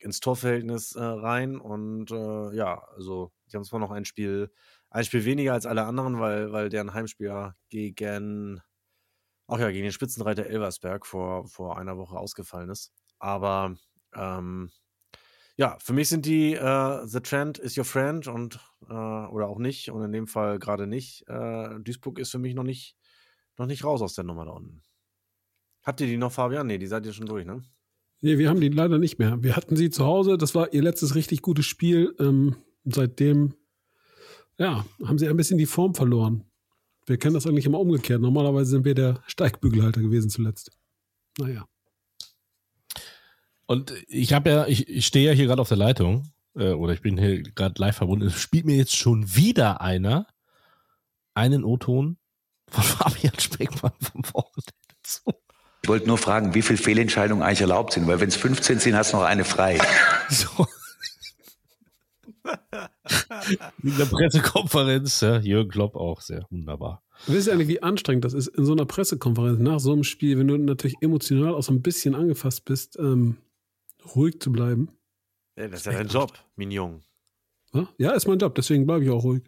ins 0.00 0.20
Torverhältnis 0.20 0.94
äh, 0.94 1.02
rein. 1.02 1.58
Und 1.58 2.10
äh, 2.10 2.54
ja, 2.56 2.82
also 2.96 3.32
die 3.52 3.56
haben 3.56 3.64
zwar 3.64 3.80
noch 3.80 3.90
ein 3.90 4.04
Spiel, 4.04 4.50
ein 4.90 5.04
Spiel 5.04 5.24
weniger 5.24 5.52
als 5.54 5.66
alle 5.66 5.84
anderen, 5.84 6.20
weil, 6.20 6.52
weil 6.52 6.68
deren 6.68 6.94
Heimspieler 6.94 7.56
gegen 7.68 8.60
Ach 9.48 9.58
ja, 9.58 9.70
gegen 9.70 9.84
den 9.84 9.92
Spitzenreiter 9.92 10.46
Elversberg 10.46 11.06
vor, 11.06 11.46
vor 11.46 11.78
einer 11.78 11.96
Woche 11.98 12.16
ausgefallen 12.18 12.68
ist. 12.70 12.92
Aber 13.18 13.76
ähm, 14.14 14.70
Ja, 15.56 15.78
für 15.80 15.92
mich 15.94 16.08
sind 16.08 16.26
die 16.26 16.54
äh, 16.54 17.06
The 17.06 17.20
Trend 17.20 17.58
is 17.58 17.76
your 17.78 17.84
friend 17.84 18.28
und 18.28 18.60
äh, 18.88 18.92
oder 18.92 19.48
auch 19.48 19.58
nicht 19.58 19.90
und 19.90 20.02
in 20.04 20.12
dem 20.12 20.26
Fall 20.26 20.58
gerade 20.58 20.86
nicht. 20.86 21.26
Äh, 21.28 21.80
Duisburg 21.80 22.18
ist 22.18 22.30
für 22.30 22.38
mich 22.38 22.54
noch 22.54 22.62
nicht 22.64 22.96
noch 23.58 23.66
nicht 23.66 23.84
raus 23.84 24.02
aus 24.02 24.14
der 24.14 24.24
Nummer 24.24 24.44
da 24.46 24.52
unten. 24.52 24.82
Habt 25.84 26.00
ihr 26.02 26.06
die 26.06 26.18
noch, 26.18 26.32
Fabian? 26.32 26.66
Nee, 26.66 26.76
die 26.78 26.86
seid 26.86 27.06
ihr 27.06 27.12
schon 27.14 27.26
durch, 27.26 27.46
ne? 27.46 27.62
Nee, 28.26 28.38
wir 28.38 28.48
haben 28.48 28.60
die 28.60 28.70
leider 28.70 28.98
nicht 28.98 29.20
mehr. 29.20 29.40
Wir 29.44 29.54
hatten 29.54 29.76
sie 29.76 29.88
zu 29.88 30.04
Hause, 30.04 30.36
das 30.36 30.56
war 30.56 30.72
ihr 30.72 30.82
letztes 30.82 31.14
richtig 31.14 31.42
gutes 31.42 31.64
Spiel. 31.64 32.12
Ähm, 32.18 32.56
seitdem, 32.84 33.54
ja, 34.58 34.84
haben 35.04 35.16
sie 35.16 35.28
ein 35.28 35.36
bisschen 35.36 35.58
die 35.58 35.66
Form 35.66 35.94
verloren. 35.94 36.42
Wir 37.06 37.18
kennen 37.18 37.34
das 37.34 37.46
eigentlich 37.46 37.66
immer 37.66 37.78
umgekehrt. 37.78 38.20
Normalerweise 38.20 38.70
sind 38.70 38.84
wir 38.84 38.96
der 38.96 39.22
Steigbügelhalter 39.28 40.00
gewesen 40.00 40.28
zuletzt. 40.28 40.72
Naja. 41.38 41.68
Und 43.66 43.94
ich 44.08 44.32
habe 44.32 44.50
ja, 44.50 44.66
ich, 44.66 44.88
ich 44.88 45.06
stehe 45.06 45.28
ja 45.28 45.32
hier 45.32 45.46
gerade 45.46 45.62
auf 45.62 45.68
der 45.68 45.76
Leitung, 45.76 46.32
äh, 46.56 46.72
oder 46.72 46.94
ich 46.94 47.02
bin 47.02 47.16
hier 47.16 47.44
gerade 47.44 47.80
live 47.80 47.98
verbunden. 47.98 48.26
Es 48.26 48.40
spielt 48.40 48.66
mir 48.66 48.76
jetzt 48.76 48.96
schon 48.96 49.36
wieder 49.36 49.80
einer 49.80 50.26
einen 51.32 51.62
O-Ton 51.62 52.16
von 52.66 52.82
Fabian 52.82 53.38
Speckmann 53.38 53.92
vom 54.00 54.24
Wochenende 54.34 54.72
zu. 55.04 55.32
Ich 55.86 55.88
wollte 55.88 56.08
nur 56.08 56.18
fragen, 56.18 56.52
wie 56.52 56.62
viele 56.62 56.78
Fehlentscheidungen 56.78 57.44
eigentlich 57.44 57.60
erlaubt 57.60 57.92
sind, 57.92 58.08
weil 58.08 58.18
wenn 58.18 58.26
es 58.26 58.34
15 58.34 58.80
sind, 58.80 58.96
hast 58.96 59.12
du 59.12 59.18
noch 59.18 59.22
eine 59.22 59.44
frei. 59.44 59.78
So. 60.28 60.66
In 63.84 63.96
der 63.96 64.06
Pressekonferenz, 64.06 65.20
ja, 65.20 65.38
Jürgen 65.38 65.70
Klopp 65.70 65.94
auch 65.94 66.22
sehr 66.22 66.44
wunderbar. 66.50 67.04
Wisst 67.28 67.46
ihr 67.46 67.52
eigentlich, 67.52 67.68
wie 67.68 67.84
anstrengend 67.84 68.24
das 68.24 68.34
ist 68.34 68.48
in 68.48 68.64
so 68.64 68.72
einer 68.72 68.84
Pressekonferenz 68.84 69.60
nach 69.60 69.78
so 69.78 69.92
einem 69.92 70.02
Spiel, 70.02 70.36
wenn 70.40 70.48
du 70.48 70.56
natürlich 70.56 70.96
emotional 71.02 71.54
auch 71.54 71.62
so 71.62 71.72
ein 71.72 71.82
bisschen 71.82 72.16
angefasst 72.16 72.64
bist, 72.64 72.98
ähm, 72.98 73.36
ruhig 74.16 74.40
zu 74.40 74.50
bleiben? 74.50 74.88
Ja, 75.56 75.68
das 75.68 75.80
ist 75.80 75.86
ja 75.86 75.92
dein 75.92 76.08
Job, 76.08 76.32
Mignon. 76.56 77.04
Ja, 77.96 78.10
ist 78.10 78.26
mein 78.26 78.40
Job, 78.40 78.56
deswegen 78.56 78.86
bleibe 78.86 79.04
ich 79.04 79.10
auch 79.10 79.22
ruhig. 79.22 79.44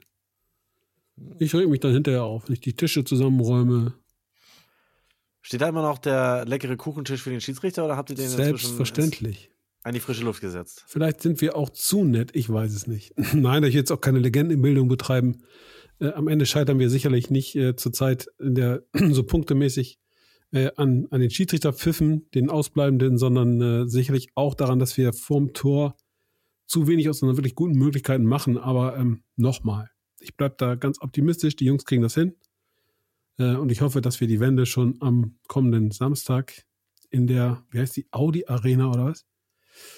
Ich 1.40 1.52
reg 1.52 1.68
mich 1.68 1.80
dann 1.80 1.94
hinterher 1.94 2.22
auf, 2.22 2.46
wenn 2.46 2.52
ich 2.52 2.60
die 2.60 2.74
Tische 2.74 3.02
zusammenräume. 3.02 3.94
Steht 5.48 5.62
da 5.62 5.68
immer 5.70 5.80
noch 5.80 5.96
der 5.96 6.44
leckere 6.44 6.76
Kuchentisch 6.76 7.22
für 7.22 7.30
den 7.30 7.40
Schiedsrichter 7.40 7.82
oder 7.82 7.96
habt 7.96 8.10
ihr 8.10 8.16
den 8.16 8.28
Selbstverständlich. 8.28 9.50
an 9.82 9.94
die 9.94 10.00
frische 10.00 10.22
Luft 10.22 10.42
gesetzt? 10.42 10.84
Vielleicht 10.88 11.22
sind 11.22 11.40
wir 11.40 11.56
auch 11.56 11.70
zu 11.70 12.04
nett, 12.04 12.36
ich 12.36 12.50
weiß 12.50 12.74
es 12.74 12.86
nicht. 12.86 13.14
Nein, 13.32 13.64
ich 13.64 13.72
will 13.72 13.80
jetzt 13.80 13.90
auch 13.90 14.02
keine 14.02 14.18
Legendenbildung 14.18 14.88
betreiben. 14.88 15.38
Äh, 16.00 16.08
am 16.08 16.28
Ende 16.28 16.44
scheitern 16.44 16.78
wir 16.78 16.90
sicherlich 16.90 17.30
nicht 17.30 17.56
äh, 17.56 17.74
zurzeit 17.76 18.28
in 18.38 18.56
der 18.56 18.82
so 18.92 19.22
punktemäßig 19.22 19.98
äh, 20.52 20.70
an, 20.76 21.06
an 21.10 21.22
den 21.22 21.30
Schiedsrichterpfiffen, 21.30 22.28
den 22.34 22.50
Ausbleibenden, 22.50 23.16
sondern 23.16 23.62
äh, 23.62 23.88
sicherlich 23.88 24.28
auch 24.34 24.54
daran, 24.54 24.78
dass 24.78 24.98
wir 24.98 25.14
vorm 25.14 25.54
Tor 25.54 25.96
zu 26.66 26.88
wenig 26.88 27.08
aus 27.08 27.22
unseren 27.22 27.38
wirklich 27.38 27.54
guten 27.54 27.78
Möglichkeiten 27.78 28.26
machen. 28.26 28.58
Aber 28.58 28.98
ähm, 28.98 29.22
nochmal, 29.36 29.88
ich 30.20 30.36
bleibe 30.36 30.56
da 30.58 30.74
ganz 30.74 31.00
optimistisch. 31.00 31.56
Die 31.56 31.64
Jungs 31.64 31.86
kriegen 31.86 32.02
das 32.02 32.12
hin. 32.12 32.34
Äh, 33.38 33.54
und 33.54 33.70
ich 33.72 33.80
hoffe, 33.80 34.00
dass 34.00 34.20
wir 34.20 34.28
die 34.28 34.40
Wende 34.40 34.66
schon 34.66 34.96
am 35.00 35.38
kommenden 35.46 35.90
Samstag 35.90 36.64
in 37.10 37.26
der, 37.26 37.64
wie 37.70 37.78
heißt 37.78 37.96
die, 37.96 38.06
Audi 38.10 38.46
Arena 38.46 38.90
oder 38.90 39.06
was? 39.06 39.24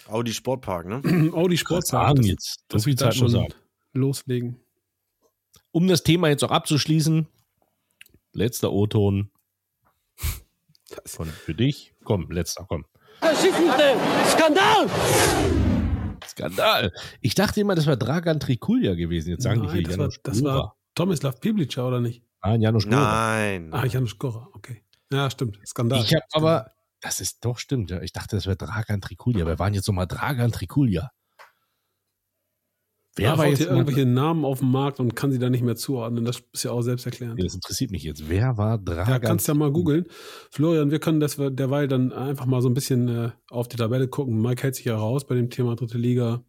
Audi 0.08 0.32
Sportpark, 0.32 0.86
ne? 0.86 1.02
Audi 1.34 1.56
Sportpark. 1.56 2.08
Sagen 2.08 2.22
jetzt. 2.22 2.60
So 2.70 2.76
dass 2.76 2.86
wir 2.86 2.94
da 2.94 3.12
schon 3.12 3.30
sein. 3.30 3.52
loslegen. 3.92 4.60
Um 5.72 5.88
das 5.88 6.02
Thema 6.02 6.28
jetzt 6.28 6.44
auch 6.44 6.50
abzuschließen, 6.50 7.26
letzter 8.32 8.72
O-Ton 8.72 9.30
von 11.06 11.28
für 11.28 11.54
dich. 11.54 11.94
Komm, 12.04 12.30
letzter, 12.30 12.66
komm. 12.68 12.84
Skandal! 13.22 14.88
Skandal. 16.26 16.92
Ich 17.20 17.34
dachte 17.34 17.60
immer, 17.60 17.74
das 17.74 17.86
war 17.86 17.96
Dragan 17.96 18.40
Trikulja 18.40 18.94
gewesen. 18.94 19.30
Jetzt 19.30 19.42
sagen 19.42 19.62
die 19.62 19.66
Nein, 19.66 19.76
hier 19.76 19.84
das 19.84 19.98
war, 19.98 20.08
das 20.22 20.44
war 20.44 20.76
Tomislav 20.94 21.40
Piblica, 21.40 21.86
oder 21.86 22.00
nicht? 22.00 22.22
Nein, 22.42 22.62
Janusz 22.62 22.84
Gora. 22.84 23.36
Nein. 23.36 23.72
Ah, 23.72 23.84
Janusz 23.84 24.18
Gora, 24.18 24.48
okay. 24.54 24.82
Ja, 25.12 25.30
stimmt. 25.30 25.58
Skandal. 25.66 26.00
Ich 26.02 26.14
habe 26.14 26.24
aber, 26.32 26.70
das 27.00 27.20
ist 27.20 27.44
doch 27.44 27.58
stimmt, 27.58 27.90
ja. 27.90 28.00
Ich 28.00 28.12
dachte, 28.12 28.36
das 28.36 28.46
wäre 28.46 28.56
Dragan 28.56 29.00
Trikulja. 29.00 29.46
Wer 29.46 29.58
waren 29.58 29.74
jetzt 29.74 29.86
nochmal 29.86 30.06
Dragan 30.06 30.52
Trikulja? 30.52 31.10
Wer 33.16 33.32
Wer 33.32 33.38
war 33.38 33.46
jetzt 33.48 33.60
irgendwelche 33.60 34.06
Namen 34.06 34.44
auf 34.44 34.60
den 34.60 34.70
Markt 34.70 35.00
und 35.00 35.16
kann 35.16 35.32
sie 35.32 35.40
da 35.40 35.50
nicht 35.50 35.64
mehr 35.64 35.74
zuordnen? 35.74 36.24
Das 36.24 36.42
ist 36.52 36.62
ja 36.62 36.70
auch 36.70 36.82
selbsterklärend. 36.82 37.42
das 37.42 37.54
interessiert 37.54 37.90
mich 37.90 38.04
jetzt. 38.04 38.28
Wer 38.28 38.56
war 38.56 38.78
Dragan? 38.78 39.08
Ja, 39.08 39.18
kannst 39.18 39.48
ja 39.48 39.54
mal 39.54 39.72
googeln. 39.72 40.06
Florian, 40.50 40.92
wir 40.92 41.00
können 41.00 41.18
das 41.18 41.36
derweil 41.36 41.88
dann 41.88 42.12
einfach 42.12 42.46
mal 42.46 42.62
so 42.62 42.68
ein 42.68 42.74
bisschen 42.74 43.08
äh, 43.08 43.30
auf 43.50 43.66
die 43.66 43.76
Tabelle 43.76 44.06
gucken. 44.06 44.40
Mike 44.40 44.62
hält 44.62 44.76
sich 44.76 44.84
ja 44.84 44.96
raus 44.96 45.26
bei 45.26 45.34
dem 45.34 45.50
Thema 45.50 45.74
dritte 45.74 45.98
Liga. 45.98 46.44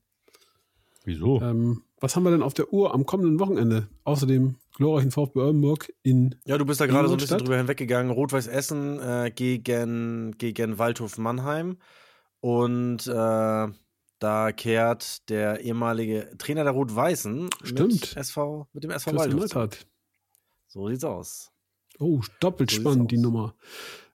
Wieso? 1.03 1.41
Ähm, 1.41 1.83
was 1.99 2.15
haben 2.15 2.23
wir 2.23 2.31
denn 2.31 2.43
auf 2.43 2.53
der 2.53 2.71
Uhr 2.73 2.93
am 2.93 3.05
kommenden 3.05 3.39
Wochenende? 3.39 3.87
Außer 4.03 4.25
dem 4.27 4.55
glorreichen 4.75 5.11
VfB 5.11 5.39
Oldenburg 5.39 5.91
in 6.03 6.35
Ja, 6.45 6.57
du 6.57 6.65
bist 6.65 6.81
da 6.81 6.85
gerade 6.85 7.07
so 7.07 7.15
ein 7.15 7.19
bisschen 7.19 7.39
drüber 7.39 7.57
hinweggegangen. 7.57 8.11
Rot-Weiß 8.11 8.47
Essen 8.47 8.99
äh, 8.99 9.31
gegen, 9.35 10.35
gegen 10.37 10.77
Waldhof 10.77 11.17
Mannheim. 11.17 11.77
Und 12.39 13.07
äh, 13.07 13.67
da 14.19 14.51
kehrt 14.51 15.29
der 15.29 15.61
ehemalige 15.61 16.29
Trainer 16.37 16.63
der 16.63 16.73
Rot-Weißen 16.73 17.49
mit. 17.73 18.15
SV, 18.15 18.67
mit 18.73 18.83
dem 18.83 18.91
SV 18.91 19.11
Christian 19.11 19.39
Waldhof. 19.39 19.85
So 20.67 20.87
sieht's 20.87 21.03
aus. 21.03 21.51
Oh, 21.99 22.21
doppelt 22.39 22.71
So 22.71 22.79
spannend 22.81 23.11
die. 23.11 23.17
Nummer. 23.17 23.55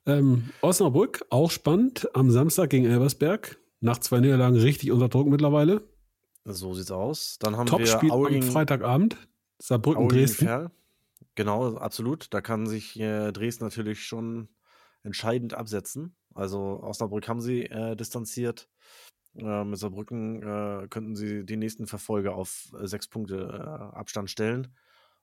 Ähm, 0.05 0.49
Osnabrück, 0.61 1.25
auch 1.29 1.51
spannend. 1.51 2.09
Am 2.15 2.31
Samstag 2.31 2.69
gegen 2.69 2.85
Elversberg. 2.85 3.59
Nach 3.79 3.97
zwei 3.99 4.19
Niederlagen 4.19 4.57
richtig 4.57 4.91
unter 4.91 5.09
Druck 5.09 5.27
mittlerweile. 5.27 5.83
So 6.49 6.73
sieht's 6.73 6.91
aus. 6.91 7.37
Dann 7.39 7.57
haben 7.57 7.67
Topspiel 7.67 8.09
wir 8.09 8.13
Aue 8.13 8.27
am 8.27 8.33
gegen, 8.33 8.51
Freitagabend. 8.51 9.17
Saarbrücken, 9.59 10.07
gegen 10.07 10.19
Dresden. 10.21 10.45
Ferl. 10.45 10.71
Genau, 11.35 11.75
absolut. 11.75 12.33
Da 12.33 12.41
kann 12.41 12.67
sich 12.67 12.97
äh, 12.99 13.31
Dresden 13.31 13.65
natürlich 13.65 14.05
schon 14.05 14.47
entscheidend 15.03 15.53
absetzen. 15.53 16.15
Also 16.33 16.81
Osnabrück 16.81 17.27
haben 17.27 17.41
sie 17.41 17.63
äh, 17.63 17.95
distanziert. 17.95 18.69
Äh, 19.35 19.65
mit 19.65 19.77
Saarbrücken 19.77 20.41
äh, 20.41 20.87
könnten 20.87 21.15
sie 21.15 21.45
die 21.45 21.57
nächsten 21.57 21.85
Verfolger 21.85 22.35
auf 22.35 22.73
äh, 22.79 22.87
sechs 22.87 23.07
Punkte 23.07 23.35
äh, 23.35 23.95
Abstand 23.97 24.29
stellen. 24.29 24.73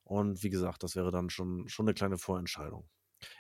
Und 0.03 0.43
wie 0.43 0.51
gesagt, 0.51 0.83
das 0.83 0.95
wäre 0.95 1.11
dann 1.11 1.31
schon, 1.31 1.69
schon 1.69 1.87
eine 1.87 1.95
kleine 1.95 2.19
Vorentscheidung. 2.19 2.87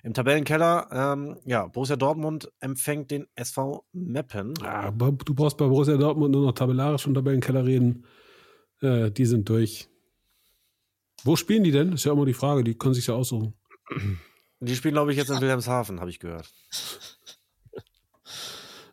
Im 0.03 0.15
Tabellenkeller, 0.15 0.89
ähm, 0.93 1.37
ja, 1.45 1.67
Borussia 1.67 1.97
Dortmund 1.97 2.51
empfängt 2.61 3.11
den 3.11 3.27
SV 3.35 3.85
Meppen. 3.93 4.55
Ja, 4.63 4.91
du 4.91 5.35
brauchst 5.35 5.57
bei 5.59 5.67
Borussia 5.67 5.97
Dortmund 5.97 6.33
nur 6.33 6.47
noch 6.47 6.53
tabellarisch 6.53 7.03
von 7.03 7.15
Tabellenkeller 7.15 7.65
reden. 7.65 8.07
Äh, 8.81 9.11
die 9.11 9.27
sind 9.27 9.49
durch. 9.49 9.89
Wo 11.23 11.37
spielen 11.37 11.65
die 11.65 11.71
denn? 11.71 11.93
Ist 11.93 12.05
ja 12.05 12.13
immer 12.13 12.27
die 12.27 12.35
Frage, 12.35 12.65
die 12.65 12.75
können 12.77 12.95
sich 12.95 13.07
ja 13.07 13.15
aussuchen. 13.15 13.55
Die 14.61 14.77
spielen, 14.77 14.95
glaube 14.95 15.13
ich, 15.13 15.17
jetzt 15.19 15.31
in 15.31 15.41
Wilhelmshaven, 15.41 16.01
habe 16.01 16.11
ich 16.11 16.19
gehört. 16.19 16.53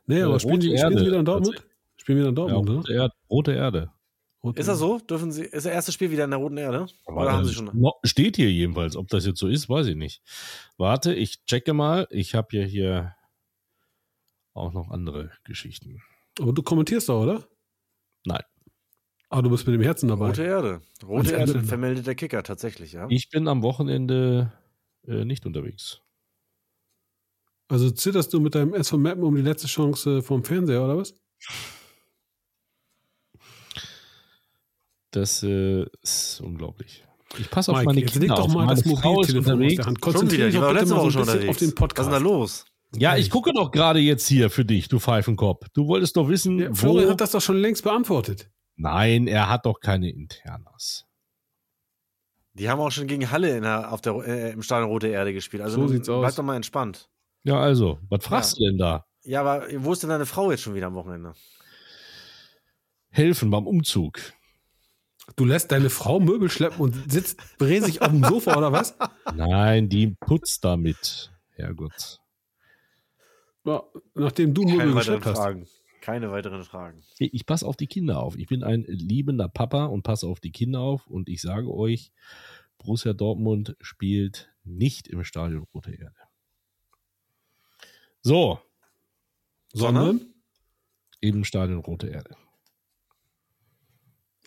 Nee, 0.06 0.19
Ja, 0.19 0.27
aber 0.27 0.39
spielen 0.39 0.60
die, 0.60 0.77
spielen 0.77 0.99
wieder 1.06 1.19
in 1.19 1.25
Dortmund? 1.25 1.63
Spielen 1.97 2.17
wir 2.17 2.25
in 2.25 2.32
Ja, 2.32 2.36
Dortmund, 2.36 2.69
ne? 2.69 2.75
rote, 2.75 2.93
Erde, 2.93 3.13
rote 3.30 3.51
Erde. 3.54 3.91
Rote 4.43 4.60
Ist 4.60 4.67
das 4.67 4.80
so? 4.80 4.97
Dürfen 4.99 5.32
sie, 5.32 5.43
ist 5.43 5.54
das 5.54 5.73
erste 5.73 5.91
Spiel 5.91 6.10
wieder 6.10 6.23
in 6.23 6.32
der 6.32 6.39
Roten 6.39 6.58
Erde? 6.58 6.88
Aber 7.06 7.21
Oder 7.21 7.34
haben 7.34 7.45
sie 7.45 7.54
schon? 7.54 7.71
Steht 8.04 8.38
hier 8.38 8.51
jedenfalls. 8.51 8.95
Ob 8.95 9.08
das 9.10 9.25
jetzt 9.25 9.39
so 9.39 9.47
ist, 9.47 9.69
weiß 9.69 9.88
ich 9.88 9.95
nicht. 9.95 10.23
Warte, 10.77 11.13
ich 11.13 11.45
checke 11.45 11.73
mal. 11.73 12.08
Ich 12.10 12.34
habe 12.34 12.58
ja 12.58 12.63
hier 12.63 13.15
auch 14.54 14.73
noch 14.73 14.89
andere 14.89 15.32
Geschichten. 15.43 16.01
Aber 16.39 16.54
du 16.54 16.63
kommentierst 16.63 17.10
doch, 17.10 17.21
oder? 17.21 17.47
Nein. 18.25 18.41
Ah, 19.30 19.41
du 19.41 19.49
bist 19.49 19.65
mit 19.65 19.75
dem 19.75 19.82
Herzen 19.82 20.10
dabei. 20.10 20.27
Rote 20.27 20.43
Erde. 20.43 20.82
Rote 21.04 21.32
Erde 21.32 21.43
Engländer. 21.43 21.67
vermeldet 21.67 22.08
der 22.08 22.15
Kicker 22.15 22.43
tatsächlich, 22.43 22.93
ja. 22.93 23.08
Ich 23.10 23.30
bin 23.30 23.47
am 23.47 23.62
Wochenende 23.62 24.51
äh, 25.08 25.23
nicht 25.23 25.45
unterwegs. 25.45 26.01
Also 27.69 27.89
zitterst 27.91 28.34
du 28.34 28.41
mit 28.41 28.56
deinem 28.56 28.73
SV 28.73 28.97
Mappen 28.97 29.23
um 29.23 29.36
die 29.36 29.41
letzte 29.41 29.67
Chance 29.67 30.17
äh, 30.17 30.21
vom 30.21 30.43
Fernseher, 30.43 30.84
oder 30.84 30.97
was? 30.97 31.13
Das 35.12 35.43
äh, 35.43 35.86
ist 36.02 36.41
unglaublich. 36.41 37.06
Ich 37.38 37.50
passe 37.50 37.71
auf 37.71 37.78
Mike, 37.78 37.86
meine 37.86 38.00
jetzt 38.02 38.12
Kinder 38.13 38.28
leg 38.28 38.36
doch 38.36 38.45
auf. 38.45 38.54
mal 38.54 38.65
Meine 38.65 38.76
das 38.82 38.86
Mobiltelefon 38.86 39.17
aus 39.17 39.30
unterwegs. 39.30 39.76
der 39.76 39.86
Hand. 39.86 39.97
Schon 39.97 40.02
Konzentrier 40.13 40.38
wieder, 40.38 40.45
dich 40.47 40.56
die 40.56 40.62
doch 40.62 40.67
bitte 40.69 40.80
letzte 40.80 40.95
mal 40.95 41.00
so 41.02 41.06
ein 41.08 41.12
schon 41.12 41.21
bisschen 41.26 41.50
auf 41.50 41.58
den 41.58 41.67
Was 41.67 41.69
ist 41.69 41.76
Podcast. 41.76 42.08
denn 42.08 42.13
da 42.13 42.17
los? 42.19 42.65
Ja, 42.95 43.15
ich 43.15 43.30
gucke 43.30 43.54
doch 43.54 43.71
gerade 43.71 44.00
jetzt 44.00 44.28
hier 44.28 44.50
für 44.50 44.65
dich, 44.65 44.89
du 44.89 45.00
Pfeifenkopf. 45.00 45.67
Du 45.74 45.88
wolltest 45.88 46.17
doch 46.17 46.28
wissen, 46.28 46.60
Ja, 46.60 46.69
wo... 46.71 46.76
Florian 46.76 47.10
hat 47.12 47.21
das 47.21 47.32
doch 47.32 47.39
schon 47.41 47.56
längst 47.58 47.84
beantwortet. 47.84 48.50
Nein, 48.76 49.28
er 49.28 49.47
hat 49.50 49.65
doch 49.65 49.80
keine 49.80 50.10
Internas. 50.10 51.06
Die 52.54 52.69
haben 52.69 52.82
auch 52.82 52.91
schon 52.91 53.08
gegen 53.08 53.32
Halle 53.32 53.56
in 53.56 53.63
der, 53.63 53.93
auf 53.93 54.02
der, 54.02 54.13
äh, 54.28 54.52
im 54.52 54.62
Stadion 54.62 54.89
Rote 54.89 55.08
Erde 55.08 55.34
gespielt. 55.34 55.63
Also 55.63 55.82
So 55.82 55.88
sieht's 55.88 56.10
aus. 56.10 56.21
Bleib 56.21 56.36
doch 56.36 56.43
mal 56.43 56.58
entspannt. 56.58 57.10
Ja, 57.43 57.60
also, 57.62 58.00
was 58.10 58.26
fragst 58.26 58.60
du 58.60 58.65
denn 58.65 58.78
da? 58.78 59.06
Ja, 59.24 59.39
aber 59.41 59.67
wo 59.78 59.93
ist 59.93 60.04
denn 60.04 60.10
deine 60.10 60.26
Frau 60.26 60.52
jetzt 60.52 60.62
schon 60.62 60.76
wieder 60.76 60.88
am 60.88 60.95
Wochenende? 60.95 61.34
Helfen 63.10 63.50
beim 63.52 63.67
Umzug. 63.67 64.19
Du 65.36 65.45
lässt 65.45 65.71
deine 65.71 65.89
Frau 65.89 66.19
Möbel 66.19 66.49
schleppen 66.49 66.79
und 66.81 67.12
sitzt 67.12 67.39
bräsig 67.57 68.01
auf 68.01 68.10
dem 68.10 68.23
Sofa, 68.23 68.57
oder 68.57 68.71
was? 68.71 68.95
Nein, 69.36 69.88
die 69.88 70.07
putzt 70.07 70.63
damit. 70.63 71.31
Herrgott. 71.51 72.19
Ja, 73.63 73.84
nachdem 74.15 74.53
du 74.53 74.63
Keine 74.63 74.77
Möbel 74.77 74.95
geschleppt 74.95 75.25
hast. 75.25 75.38
Fragen. 75.38 75.67
Keine 76.01 76.31
weiteren 76.31 76.63
Fragen. 76.63 77.03
Ich 77.19 77.45
passe 77.45 77.65
auf 77.67 77.77
die 77.77 77.86
Kinder 77.86 78.19
auf. 78.21 78.36
Ich 78.36 78.47
bin 78.47 78.63
ein 78.63 78.84
liebender 78.88 79.47
Papa 79.47 79.86
und 79.86 80.01
passe 80.01 80.27
auf 80.27 80.39
die 80.39 80.51
Kinder 80.51 80.79
auf. 80.79 81.05
Und 81.05 81.29
ich 81.29 81.41
sage 81.41 81.71
euch, 81.71 82.12
Borussia 82.79 83.13
Dortmund 83.13 83.75
spielt 83.81 84.51
nicht 84.63 85.07
im 85.07 85.23
Stadion 85.23 85.67
Rote 85.73 85.91
Erde. 85.91 86.15
So. 88.23 88.60
Sondern? 89.73 90.21
Im 91.19 91.43
Stadion 91.43 91.79
Rote 91.79 92.07
Erde. 92.07 92.36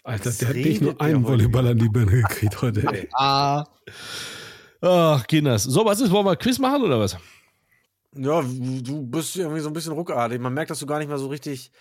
Alter, 0.05 0.27
Was 0.27 0.39
der 0.39 0.49
hat 0.51 0.57
nicht 0.57 0.83
nur 0.83 1.01
einen 1.01 1.25
Volleyball 1.25 1.69
an 1.69 1.79
die 1.79 1.89
Birne 1.89 2.23
gekriegt 2.23 2.61
heute. 2.63 2.87
Ey. 2.93 3.09
Ah. 3.19 3.65
Ach, 4.83 5.27
Kinders. 5.27 5.63
So, 5.65 5.83
was 5.87 5.99
ist? 6.01 6.11
Wollen 6.11 6.27
wir 6.27 6.37
Quiz 6.37 6.59
machen 6.59 6.83
oder 6.83 7.01
was? 7.01 7.17
Ja, 8.15 8.43
du 8.43 9.03
bist 9.07 9.35
irgendwie 9.37 9.61
so 9.61 9.69
ein 9.69 9.73
bisschen 9.73 9.93
ruckartig. 9.93 10.39
Man 10.39 10.53
merkt, 10.53 10.71
dass 10.71 10.79
du 10.79 10.87
gar 10.87 10.99
nicht 10.99 11.09
mehr 11.09 11.17
so 11.17 11.29
richtig. 11.29 11.73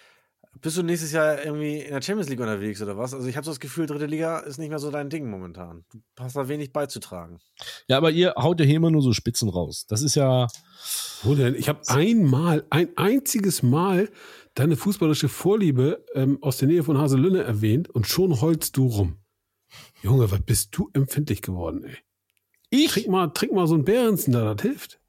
Bist 0.61 0.77
du 0.77 0.83
nächstes 0.83 1.11
Jahr 1.11 1.43
irgendwie 1.43 1.79
in 1.79 1.91
der 1.91 2.01
Champions 2.01 2.29
League 2.29 2.39
unterwegs 2.39 2.81
oder 2.81 2.97
was? 2.97 3.13
Also 3.13 3.27
ich 3.27 3.35
habe 3.35 3.43
so 3.43 3.51
das 3.51 3.59
Gefühl, 3.59 3.87
dritte 3.87 4.05
Liga 4.05 4.39
ist 4.39 4.57
nicht 4.57 4.69
mehr 4.69 4.79
so 4.79 4.89
dein 4.89 5.09
Ding 5.09 5.29
momentan. 5.29 5.83
Du 5.91 6.23
hast 6.23 6.35
da 6.35 6.47
wenig 6.47 6.71
beizutragen. 6.71 7.39
Ja, 7.87 7.97
aber 7.97 8.11
ihr 8.11 8.35
haut 8.37 8.59
ja 8.59 8.65
hier 8.65 8.77
immer 8.77 8.91
nur 8.91 9.01
so 9.01 9.11
Spitzen 9.13 9.49
raus. 9.49 9.85
Das 9.89 10.01
ist 10.01 10.15
ja. 10.15 10.47
Wo 11.23 11.35
denn? 11.35 11.55
Ich 11.55 11.67
habe 11.67 11.81
einmal, 11.87 12.65
ein 12.69 12.89
einziges 12.95 13.63
Mal 13.63 14.09
deine 14.53 14.75
fußballische 14.75 15.29
Vorliebe 15.29 16.05
ähm, 16.13 16.37
aus 16.41 16.57
der 16.57 16.67
Nähe 16.67 16.83
von 16.83 16.97
Haselünne 16.97 17.43
erwähnt 17.43 17.89
und 17.89 18.07
schon 18.07 18.41
heulst 18.41 18.77
du 18.77 18.87
rum. 18.87 19.17
Junge, 20.01 20.29
was 20.31 20.41
bist 20.41 20.77
du 20.77 20.89
empfindlich 20.93 21.41
geworden, 21.41 21.83
ey? 21.83 21.97
Ich? 22.69 22.91
Trink 22.91 23.07
mal, 23.07 23.27
trink 23.27 23.53
mal 23.53 23.67
so 23.67 23.75
ein 23.75 23.85
Behrensen 23.85 24.33
da, 24.33 24.53
das 24.53 24.61
hilft. 24.61 24.99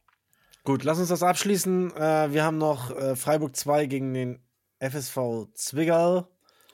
Gut, 0.64 0.84
lass 0.84 0.98
uns 0.98 1.08
das 1.08 1.22
abschließen. 1.22 1.92
Äh, 1.94 2.32
wir 2.32 2.44
haben 2.44 2.58
noch 2.58 2.90
äh, 2.90 3.16
Freiburg 3.16 3.54
2 3.54 3.86
gegen 3.86 4.14
den 4.14 4.38
FSV 4.80 5.48
Zwickau. 5.54 6.28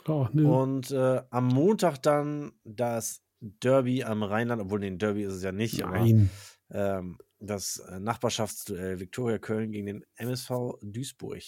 Oh, 0.07 0.29
ne. 0.33 0.49
Und 0.49 0.91
äh, 0.91 1.23
am 1.31 1.49
Montag 1.49 1.99
dann 2.03 2.53
das 2.65 3.23
Derby 3.41 4.05
am 4.05 4.23
Rheinland, 4.23 4.63
obwohl 4.63 4.81
den 4.81 4.99
Derby 4.99 5.25
ist 5.25 5.35
es 5.35 5.43
ja 5.43 5.53
nicht, 5.53 5.81
Nein. 5.81 6.31
aber 6.69 6.99
ähm, 6.99 7.19
das 7.41 7.79
äh, 7.79 7.99
Nachbarschaftsduell 7.99 9.01
Viktoria 9.01 9.39
Köln 9.39 9.73
gegen 9.73 9.87
den 9.87 10.05
MSV 10.17 10.79
Duisburg. 10.83 11.43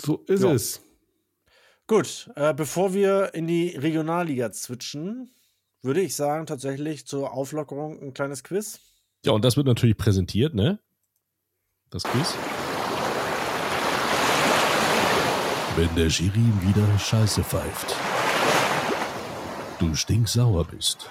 So 0.00 0.24
ist 0.26 0.42
Ja. 0.42 0.52
es. 0.52 0.80
Gut, 1.86 2.30
äh, 2.36 2.52
bevor 2.52 2.92
wir 2.92 3.34
in 3.34 3.46
die 3.46 3.68
Regionalliga 3.76 4.52
switchen, 4.52 5.30
würde 5.82 6.00
ich 6.02 6.14
sagen, 6.14 6.46
tatsächlich 6.46 7.06
zur 7.06 7.32
Auflockerung 7.32 8.00
ein 8.02 8.14
kleines 8.14 8.44
Quiz. 8.44 8.80
Ja, 9.24 9.32
und 9.32 9.44
das 9.44 9.56
wird 9.56 9.66
natürlich 9.66 9.96
präsentiert, 9.96 10.54
ne? 10.54 10.78
Das 11.90 12.02
Quiz. 12.02 12.34
Wenn 15.76 15.94
der 15.94 16.10
Schiri 16.10 16.44
wieder 16.60 16.98
Scheiße 16.98 17.42
pfeift, 17.42 17.94
du 19.78 19.94
stinksauer 19.94 20.64
bist 20.64 21.08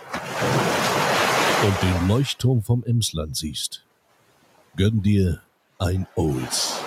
und 1.64 1.82
den 1.82 2.08
Leuchtturm 2.08 2.62
vom 2.62 2.84
Emsland 2.84 3.36
siehst, 3.36 3.86
gönn 4.76 5.02
dir 5.02 5.42
ein 5.80 6.06
Olds. 6.16 6.82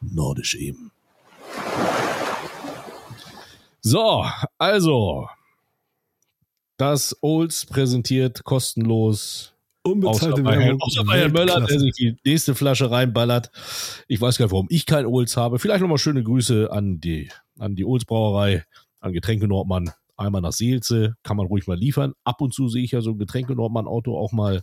Nordisch 0.00 0.54
eben. 0.54 0.92
So, 3.80 4.24
also, 4.58 5.28
das 6.76 7.16
Olds 7.22 7.66
präsentiert 7.66 8.44
kostenlos 8.44 9.54
Unbezahlte 9.82 10.44
Werbung. 10.44 10.80
außer 10.80 11.04
bei 11.04 11.18
Herrn 11.20 11.32
Möller, 11.32 11.60
der 11.60 11.80
sich 11.80 11.94
die 11.94 12.16
nächste 12.24 12.54
Flasche 12.54 12.90
reinballert. 12.90 13.50
Ich 14.06 14.20
weiß 14.20 14.36
gar 14.36 14.46
nicht, 14.46 14.52
warum 14.52 14.66
ich 14.70 14.86
kein 14.86 15.06
Olds 15.06 15.36
habe. 15.36 15.58
Vielleicht 15.58 15.80
nochmal 15.80 15.98
schöne 15.98 16.22
Grüße 16.22 16.70
an 16.70 17.00
die, 17.00 17.30
an 17.58 17.74
die 17.74 17.84
Olds 17.84 18.04
Brauerei, 18.04 18.64
an 19.00 19.12
Getränke 19.12 19.48
Nordmann. 19.48 19.90
Einmal 20.16 20.42
nach 20.42 20.52
Seelze, 20.52 21.14
kann 21.22 21.36
man 21.36 21.46
ruhig 21.46 21.66
mal 21.66 21.78
liefern. 21.78 22.12
Ab 22.24 22.40
und 22.40 22.52
zu 22.52 22.68
sehe 22.68 22.82
ich 22.82 22.90
ja 22.90 23.00
so 23.00 23.12
ein 23.12 23.18
Getränke 23.18 23.54
Nordmann 23.54 23.86
Auto 23.86 24.18
auch 24.18 24.32
mal 24.32 24.62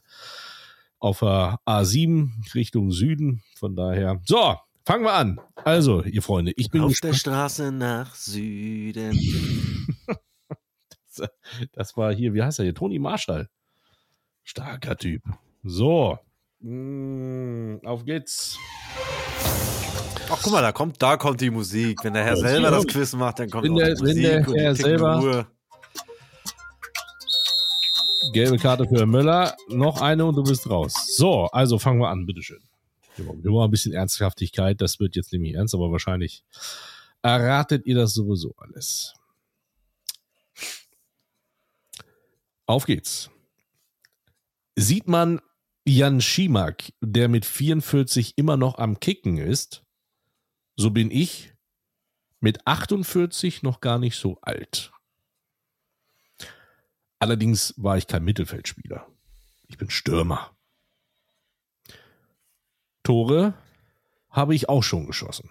auf 1.00 1.19
der 1.19 1.60
A7 1.65 2.54
Richtung 2.54 2.91
Süden. 2.91 3.41
Von 3.56 3.76
daher. 3.76 4.21
So, 4.26 4.56
fangen 4.86 5.04
wir 5.04 5.13
an. 5.13 5.39
Also, 5.63 6.04
ihr 6.04 6.21
Freunde, 6.21 6.54
ich 6.56 6.69
bin 6.69 6.82
Auf 6.82 6.89
gespannt. 6.91 7.13
der 7.13 7.17
Straße 7.19 7.71
nach 7.71 8.15
Süden. 8.15 9.19
Das 11.71 11.95
war 11.95 12.13
hier, 12.13 12.34
wie 12.34 12.43
heißt 12.43 12.60
er 12.60 12.63
hier? 12.65 12.76
Toni 12.76 13.00
Marschall. 13.00 13.48
Starker 14.43 14.98
Typ. 14.98 15.21
So. 15.63 16.19
Mm, 16.60 17.78
auf 17.86 18.04
geht's. 18.04 18.58
Ach, 20.30 20.38
guck 20.43 20.52
mal, 20.52 20.62
da 20.62 20.74
kommt, 20.74 21.02
da 21.02 21.15
kommt 21.15 21.39
die 21.39 21.50
Musik. 21.52 22.04
Wenn 22.04 22.15
der 22.15 22.26
Herr 22.26 22.34
Ja, 22.36 22.41
selber 22.41 22.69
das 22.71 22.86
Quiz 22.88 23.13
macht, 23.13 23.39
dann 23.39 23.50
kommt 23.50 23.63
Wenn 23.63 23.71
auch 23.74 23.78
der- 23.78 23.95
die 23.95 24.02
wenn 24.02 24.08
Musik 24.08 24.24
der 24.24 24.38
und 24.48 24.54
die 24.56 24.60
Herr 24.60 24.76
selber- 24.76 25.21
Uhr. 25.21 25.48
Gelbe 28.34 28.58
Karte 28.58 28.86
für 28.86 29.06
Möller. 29.06 29.56
Noch 29.69 30.02
eine 30.02 30.26
und 30.26 30.36
du 30.36 30.43
bist 30.43 30.69
raus. 30.69 30.93
So, 31.15 31.45
also 31.45 31.80
fangen 31.80 32.00
wir 32.02 32.10
an, 32.10 32.26
bitteschön. 32.26 32.60
Mal 33.17 33.65
ein 33.65 33.71
bisschen 33.71 33.93
Ernsthaftigkeit. 33.93 34.82
Das 34.82 34.99
wird 34.99 35.15
jetzt 35.15 35.32
nämlich 35.32 35.54
ernst, 35.54 35.73
aber 35.73 35.91
wahrscheinlich 35.91 36.43
erratet 37.21 37.86
ihr 37.86 37.95
das 37.95 38.13
sowieso 38.13 38.54
alles. 38.58 39.13
Auf 42.65 42.86
geht's. 42.86 43.30
Sieht 44.75 45.08
man 45.08 45.39
Jan 45.86 46.19
Schimak, 46.19 46.91
der 46.99 47.30
mit 47.30 47.45
44 47.45 48.38
immer 48.38 48.58
noch 48.58 48.80
am 48.80 48.99
Kicken 48.99 49.38
ist, 49.38 49.84
so 50.75 50.89
bin 50.89 51.12
ich 51.12 51.54
mit 52.39 52.65
48 52.67 53.63
noch 53.63 53.82
gar 53.82 53.99
nicht 53.99 54.17
so 54.17 54.39
alt. 54.41 54.91
Allerdings 57.19 57.73
war 57.78 57.97
ich 57.97 58.08
kein 58.08 58.23
Mittelfeldspieler. 58.23 59.08
Ich 59.67 59.78
bin 59.78 59.89
Stürmer. 59.89 60.55
Tore 63.06 63.54
habe 64.30 64.54
ich 64.54 64.68
auch 64.68 64.84
schon 64.84 65.06
geschossen. 65.06 65.50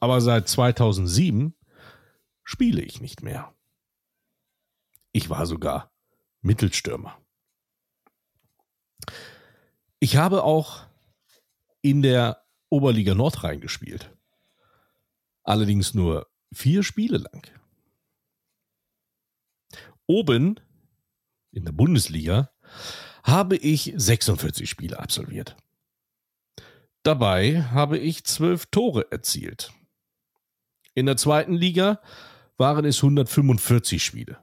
Aber 0.00 0.20
seit 0.20 0.48
2007 0.48 1.54
spiele 2.44 2.82
ich 2.82 3.00
nicht 3.00 3.22
mehr. 3.22 3.54
Ich 5.12 5.30
war 5.30 5.46
sogar 5.46 5.90
Mittelstürmer. 6.42 7.18
Ich 10.00 10.16
habe 10.16 10.44
auch 10.44 10.86
in 11.80 12.02
der 12.02 12.44
Oberliga 12.68 13.14
Nordrhein 13.14 13.60
gespielt. 13.60 14.14
Allerdings 15.42 15.94
nur 15.94 16.28
vier 16.52 16.82
Spiele 16.82 17.18
lang. 17.18 17.46
Oben 20.06 20.60
in 21.52 21.64
der 21.64 21.72
Bundesliga 21.72 22.50
habe 23.22 23.56
ich 23.56 23.92
46 23.96 24.68
Spiele 24.68 24.98
absolviert. 24.98 25.56
Dabei 27.02 27.62
habe 27.62 27.98
ich 27.98 28.24
zwölf 28.24 28.66
Tore 28.66 29.10
erzielt. 29.10 29.72
In 30.94 31.06
der 31.06 31.16
zweiten 31.16 31.54
Liga 31.54 32.00
waren 32.56 32.84
es 32.84 32.98
145 32.98 34.02
Spiele. 34.02 34.38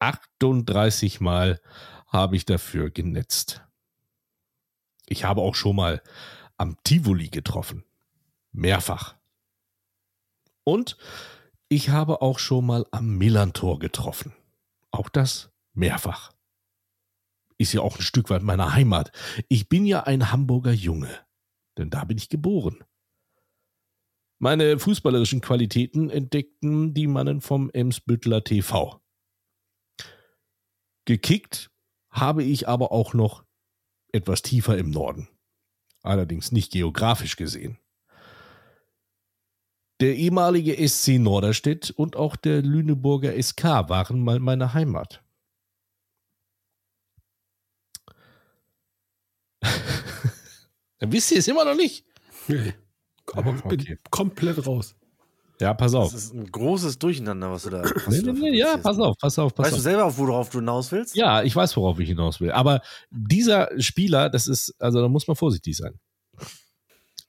38 0.00 1.20
Mal 1.20 1.60
habe 2.08 2.36
ich 2.36 2.44
dafür 2.44 2.90
genetzt. 2.90 3.62
Ich 5.06 5.24
habe 5.24 5.40
auch 5.40 5.54
schon 5.54 5.76
mal 5.76 6.02
am 6.56 6.76
Tivoli 6.84 7.28
getroffen. 7.28 7.84
Mehrfach. 8.52 9.14
Und 10.64 10.96
ich 11.68 11.88
habe 11.88 12.22
auch 12.22 12.38
schon 12.38 12.66
mal 12.66 12.86
am 12.90 13.16
Millantor 13.16 13.78
getroffen. 13.78 14.34
Auch 14.90 15.08
das 15.08 15.50
mehrfach. 15.72 16.32
Ist 17.56 17.72
ja 17.72 17.80
auch 17.80 17.96
ein 17.96 18.02
Stück 18.02 18.30
weit 18.30 18.42
meiner 18.42 18.74
Heimat. 18.74 19.12
Ich 19.48 19.68
bin 19.68 19.86
ja 19.86 20.02
ein 20.02 20.32
Hamburger 20.32 20.72
Junge, 20.72 21.08
denn 21.78 21.90
da 21.90 22.04
bin 22.04 22.18
ich 22.18 22.28
geboren. 22.28 22.84
Meine 24.38 24.78
fußballerischen 24.78 25.40
Qualitäten 25.40 26.10
entdeckten 26.10 26.94
die 26.94 27.06
Mannen 27.06 27.40
vom 27.40 27.70
Emsbüttler 27.70 28.42
TV. 28.42 29.00
Gekickt 31.04 31.70
habe 32.10 32.42
ich 32.42 32.68
aber 32.68 32.92
auch 32.92 33.14
noch 33.14 33.44
etwas 34.12 34.42
tiefer 34.42 34.76
im 34.76 34.90
Norden. 34.90 35.28
Allerdings 36.02 36.52
nicht 36.52 36.72
geografisch 36.72 37.36
gesehen. 37.36 37.78
Der 40.00 40.16
ehemalige 40.16 40.88
SC 40.88 41.20
Norderstedt 41.20 41.90
und 41.90 42.16
auch 42.16 42.34
der 42.34 42.62
Lüneburger 42.62 43.40
SK 43.40 43.64
waren 43.88 44.24
mal 44.24 44.40
meine 44.40 44.74
Heimat. 44.74 45.21
Dann 51.02 51.10
wisst 51.10 51.32
ihr 51.32 51.38
es 51.38 51.48
immer 51.48 51.64
noch 51.64 51.74
nicht. 51.74 52.04
Nee. 52.46 52.74
Aber 53.32 53.50
Ah, 53.50 53.68
bin 53.68 53.80
okay. 53.80 53.98
komplett 54.08 54.64
raus. 54.64 54.94
Ja, 55.60 55.74
pass 55.74 55.90
Das 55.92 56.00
auf. 56.00 56.14
ist 56.14 56.32
ein 56.32 56.50
großes 56.50 56.96
Durcheinander, 57.00 57.50
was 57.50 57.64
du 57.64 57.70
da. 57.70 57.82
Was 57.82 58.06
Nee, 58.06 58.22
du 58.22 58.32
nee, 58.32 58.56
ja, 58.56 58.76
pass 58.76 58.98
auf, 59.00 59.16
pass 59.18 59.36
auf, 59.38 59.52
pass 59.52 59.64
Weißt 59.66 59.72
du 59.72 59.76
auf. 59.78 59.82
selber, 59.82 60.16
worauf 60.16 60.50
du 60.50 60.58
hinaus 60.60 60.92
willst? 60.92 61.16
Ja, 61.16 61.42
ich 61.42 61.56
weiß, 61.56 61.76
worauf 61.76 61.98
ich 61.98 62.08
hinaus 62.08 62.40
will. 62.40 62.52
Aber 62.52 62.82
dieser 63.10 63.68
Spieler, 63.80 64.30
das 64.30 64.46
ist, 64.46 64.74
also 64.80 65.00
da 65.02 65.08
muss 65.08 65.26
man 65.26 65.36
vorsichtig 65.36 65.76
sein. 65.76 65.98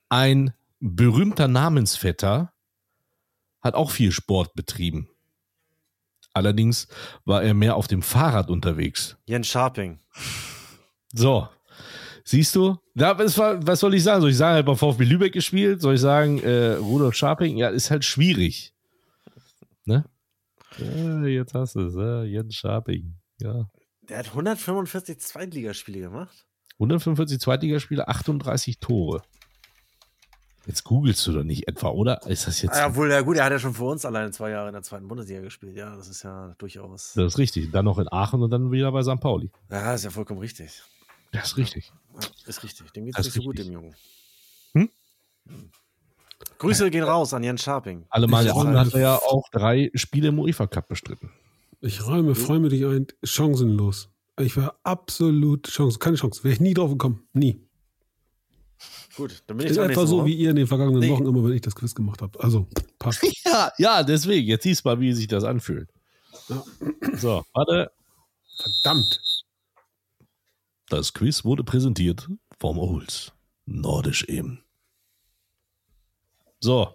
ein 0.10 0.54
berühmter 0.80 1.48
Namensvetter 1.48 2.54
hat 3.62 3.74
auch 3.74 3.90
viel 3.90 4.12
Sport 4.12 4.54
betrieben. 4.54 5.10
Allerdings 6.34 6.88
war 7.26 7.42
er 7.44 7.54
mehr 7.56 7.76
auf 7.76 7.88
dem 7.88 8.02
Fahrrad 8.04 8.50
unterwegs. 8.52 9.18
Jens 9.26 9.48
Scharping. 9.48 10.00
So, 11.14 11.48
siehst 12.24 12.56
du? 12.56 12.78
Ja, 12.96 13.18
was, 13.18 13.38
was 13.38 13.80
soll 13.80 13.94
ich 13.96 14.04
sagen? 14.04 14.22
Soll 14.22 14.30
ich 14.32 14.38
sagen, 14.38 14.56
er 14.56 14.60
hat 14.60 14.66
bei 14.66 14.76
VfB 14.76 15.04
Lübeck 15.04 15.34
gespielt? 15.34 15.82
Soll 15.82 15.96
ich 15.96 16.02
sagen, 16.02 16.40
äh, 16.40 16.74
Rudolf 16.74 17.16
Scharping? 17.16 17.58
Ja, 17.58 17.70
ist 17.70 17.92
halt 17.92 18.06
schwierig. 18.06 18.74
Ne? 19.86 20.06
Ja, 20.78 21.26
jetzt 21.26 21.54
hast 21.54 21.76
du 21.76 21.82
es, 21.88 21.96
ja, 21.96 22.24
Jens 22.24 22.56
Scharping. 22.56 23.16
Ja. 23.42 23.70
Der 24.10 24.18
hat 24.20 24.28
145 24.30 25.20
Zweitligaspiele 25.20 26.00
gemacht. 26.02 26.46
145 26.76 27.40
Zweitligaspiele, 27.40 28.08
38 28.08 28.80
Tore. 28.80 29.22
Jetzt 30.66 30.86
googelst 30.86 31.28
du 31.28 31.34
doch 31.34 31.44
nicht 31.44 31.68
etwa, 31.68 31.90
oder? 31.90 32.26
Ist 32.26 32.48
das 32.48 32.62
jetzt. 32.62 32.74
Ah, 32.76 32.88
Ja, 32.88 32.96
wohl, 32.96 33.12
ja 33.12 33.20
gut, 33.22 33.36
er 33.36 33.46
hat 33.46 33.52
ja 33.52 33.60
schon 33.60 33.74
für 33.74 33.84
uns 33.84 34.06
alleine 34.06 34.32
zwei 34.32 34.50
Jahre 34.52 34.68
in 34.70 34.74
der 34.74 34.82
zweiten 34.82 35.08
Bundesliga 35.10 35.42
gespielt. 35.42 35.76
Ja, 35.76 35.94
das 35.96 36.08
ist 36.08 36.24
ja 36.24 36.56
durchaus. 36.58 37.14
Das 37.16 37.34
ist 37.34 37.38
richtig. 37.38 37.72
Dann 37.72 37.84
noch 37.86 38.00
in 38.00 38.10
Aachen 38.12 38.42
und 38.42 38.50
dann 38.50 38.72
wieder 38.72 38.92
bei 38.94 39.04
St. 39.04 39.20
Pauli. 39.20 39.52
Ja, 39.70 39.94
ist 39.94 40.06
ja 40.06 40.10
vollkommen 40.10 40.40
richtig. 40.40 40.82
Das 41.34 41.48
ist 41.48 41.58
richtig. 41.58 41.92
Ist 42.46 42.64
richtig. 42.64 42.92
Dem 42.92 43.06
geht's 43.06 43.18
Das 43.18 43.26
nicht 43.28 43.36
so 43.36 43.42
gut, 43.42 43.58
dem 43.58 43.72
Jungen. 43.72 43.96
Hm? 44.74 44.90
Grüße 46.60 46.90
gehen 46.92 47.04
raus 47.04 47.34
an 47.34 47.44
Jens 47.44 47.64
Scharping. 47.64 48.06
Alle 48.10 48.28
Mal 48.28 48.46
Ich- 48.46 48.54
hat 48.54 48.94
er 48.94 49.00
ja 49.00 49.16
auch 49.16 49.50
drei 49.52 49.92
Spiele 49.96 50.30
im 50.30 50.40
UEFA 50.40 50.68
Cup 50.68 50.88
bestritten. 50.88 51.32
Ich 51.82 52.06
räume 52.06 52.36
freue 52.36 52.68
dich 52.70 52.86
ein, 52.86 53.08
chancenlos. 53.24 54.10
Ich 54.40 54.56
war 54.58 54.76
absolut 54.84 55.68
chance, 55.68 56.00
keine 56.00 56.16
Chance. 56.16 56.44
Wäre 56.44 56.54
ich 56.54 56.60
nie 56.62 56.74
drauf 56.74 56.90
gekommen. 56.92 57.28
Nie. 57.34 57.62
Gut, 59.16 59.44
dann 59.48 59.58
bin 59.58 59.68
ich 59.68 59.72
Ist 59.74 59.78
nächste 59.78 60.08
so 60.08 60.18
Woche. 60.20 60.26
wie 60.28 60.34
ihr 60.36 60.50
in 60.50 60.56
den 60.56 60.66
vergangenen 60.68 61.02
Nee. 61.02 61.10
Wochen 61.12 61.26
immer, 61.26 61.44
wenn 61.44 61.54
ich 61.54 61.62
das 61.62 61.76
Quiz 61.76 61.94
gemacht 61.94 62.22
habe. 62.22 62.40
Also, 62.44 62.68
passt. 63.00 63.22
Ja, 63.46 63.72
ja, 63.78 64.04
deswegen. 64.04 64.48
Jetzt 64.48 64.64
siehst 64.64 64.84
du 64.84 64.90
mal, 64.90 65.00
wie 65.00 65.14
sich 65.14 65.28
das 65.28 65.44
anfühlt. 65.44 65.90
Ja. 66.50 66.64
So, 67.18 67.44
warte. 67.54 67.92
Verdammt. 68.58 69.22
Das 70.90 71.14
Quiz 71.14 71.44
wurde 71.46 71.64
präsentiert 71.64 72.30
vom 72.60 72.78
Olds. 72.78 73.32
Nordisch 73.66 74.24
eben. 74.26 74.64
So. 76.60 76.90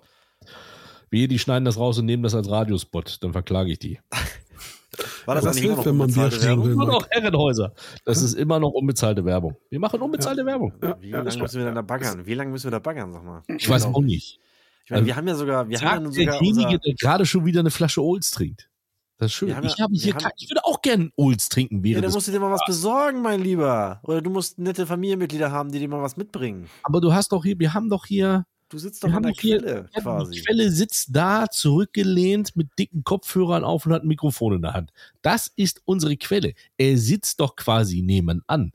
Wehe, 1.11 1.29
die 1.29 1.39
schneiden 1.39 1.65
das 1.65 1.79
raus 1.79 1.99
und 1.99 2.05
nehmen 2.07 2.23
das 2.23 2.35
als 2.35 2.51
Radiospot. 2.51 3.23
Dann 3.23 3.33
verklage 3.33 3.73
ich 3.73 3.79
die. 3.79 3.99
War 5.27 5.35
das, 5.35 5.45
Das 5.45 5.57
immer 5.57 5.63
hilft, 5.67 5.79
noch 5.79 5.87
wenn 5.87 5.97
man 5.97 6.13
Bier 6.13 6.31
stehen 6.31 6.43
Werbung? 6.49 6.65
will. 6.65 6.75
Nur 6.75 6.87
Mike. 6.87 6.99
noch 6.99 7.11
Herrenhäuser. 7.11 7.73
Das 8.05 8.23
ist 8.23 8.35
immer 8.35 8.59
noch 8.59 8.71
unbezahlte 8.71 9.25
Werbung. 9.25 9.57
Wir 9.71 9.79
machen 9.79 10.01
unbezahlte 10.01 10.45
Werbung. 10.45 10.73
Wie 11.01 11.11
lange 11.11 11.25
müssen 11.39 11.59
wir 11.59 11.65
denn 11.67 11.75
da 11.75 11.83
baggern? 11.83 12.27
Wie 12.27 12.35
lange 12.35 12.51
müssen 12.51 12.65
wir 12.65 12.71
da 12.73 12.79
baggern, 12.79 13.13
sag 13.13 13.25
mal? 13.25 13.43
Ich 13.47 13.69
weiß 13.69 13.85
auch 13.87 14.01
nicht. 14.01 14.41
Ich 14.87 14.91
meine, 14.91 15.05
wir 15.05 15.17
haben 15.17 15.29
ja 15.29 15.35
sogar, 15.35 15.69
wir 15.69 15.81
haben 15.83 16.07
ja 16.07 16.11
sogar 16.11 16.39
derjenige, 16.39 16.67
unser, 16.69 16.79
der 16.79 16.95
gerade 16.95 17.27
schon 17.27 17.45
wieder 17.45 17.61
eine 17.61 17.71
Flasche 17.71 18.03
Olds 18.03 18.31
trinkt. 18.31 18.71
Das 19.19 19.27
ist 19.27 19.35
schön. 19.35 19.55
Haben 19.55 19.67
ich, 19.67 19.81
habe 19.81 19.93
hier, 19.95 20.15
haben- 20.15 20.31
ich 20.39 20.49
würde 20.49 20.65
auch 20.65 20.81
gerne 20.81 21.11
Olds 21.17 21.49
trinken 21.49 21.79
ja, 21.79 21.83
während 21.83 22.05
da 22.05 22.07
des 22.07 22.15
musst 22.15 22.29
du 22.29 22.33
dir 22.33 22.41
mal 22.41 22.53
was 22.53 22.65
besorgen, 22.67 23.21
mein 23.21 23.41
Lieber. 23.43 24.01
Oder 24.05 24.23
du 24.23 24.31
musst 24.31 24.59
nette 24.59 24.87
Familienmitglieder 24.87 25.51
haben, 25.51 25.73
die 25.73 25.81
dir 25.81 25.89
mal 25.89 26.01
was 26.03 26.17
mitbringen. 26.17 26.69
Aber 26.85 27.01
du 27.01 27.13
hast 27.13 27.33
doch 27.33 27.45
hier, 27.45 27.59
wir 27.59 27.75
haben 27.75 27.91
doch 27.91 28.07
hier, 28.07 28.47
Du 28.71 28.77
sitzt 28.77 29.03
doch 29.03 29.11
an 29.11 29.23
der 29.23 29.33
hier, 29.33 29.59
Quelle, 29.61 29.89
ja, 29.95 30.01
quasi. 30.03 30.33
die 30.33 30.41
Quelle 30.43 30.71
sitzt 30.71 31.09
da 31.17 31.47
zurückgelehnt 31.51 32.55
mit 32.55 32.69
dicken 32.79 33.03
Kopfhörern 33.03 33.65
auf 33.65 33.87
und 33.87 33.93
hat 33.95 34.03
ein 34.03 34.09
Mikrofon 34.09 34.57
in 34.57 34.63
der 34.63 34.75
Hand. 34.75 34.93
Das 35.23 35.51
ist 35.57 35.81
unsere 35.87 36.17
Quelle. 36.19 36.53
Er 36.77 36.99
sitzt 36.99 37.41
doch 37.41 37.57
quasi 37.57 38.03
nebenan. 38.03 38.73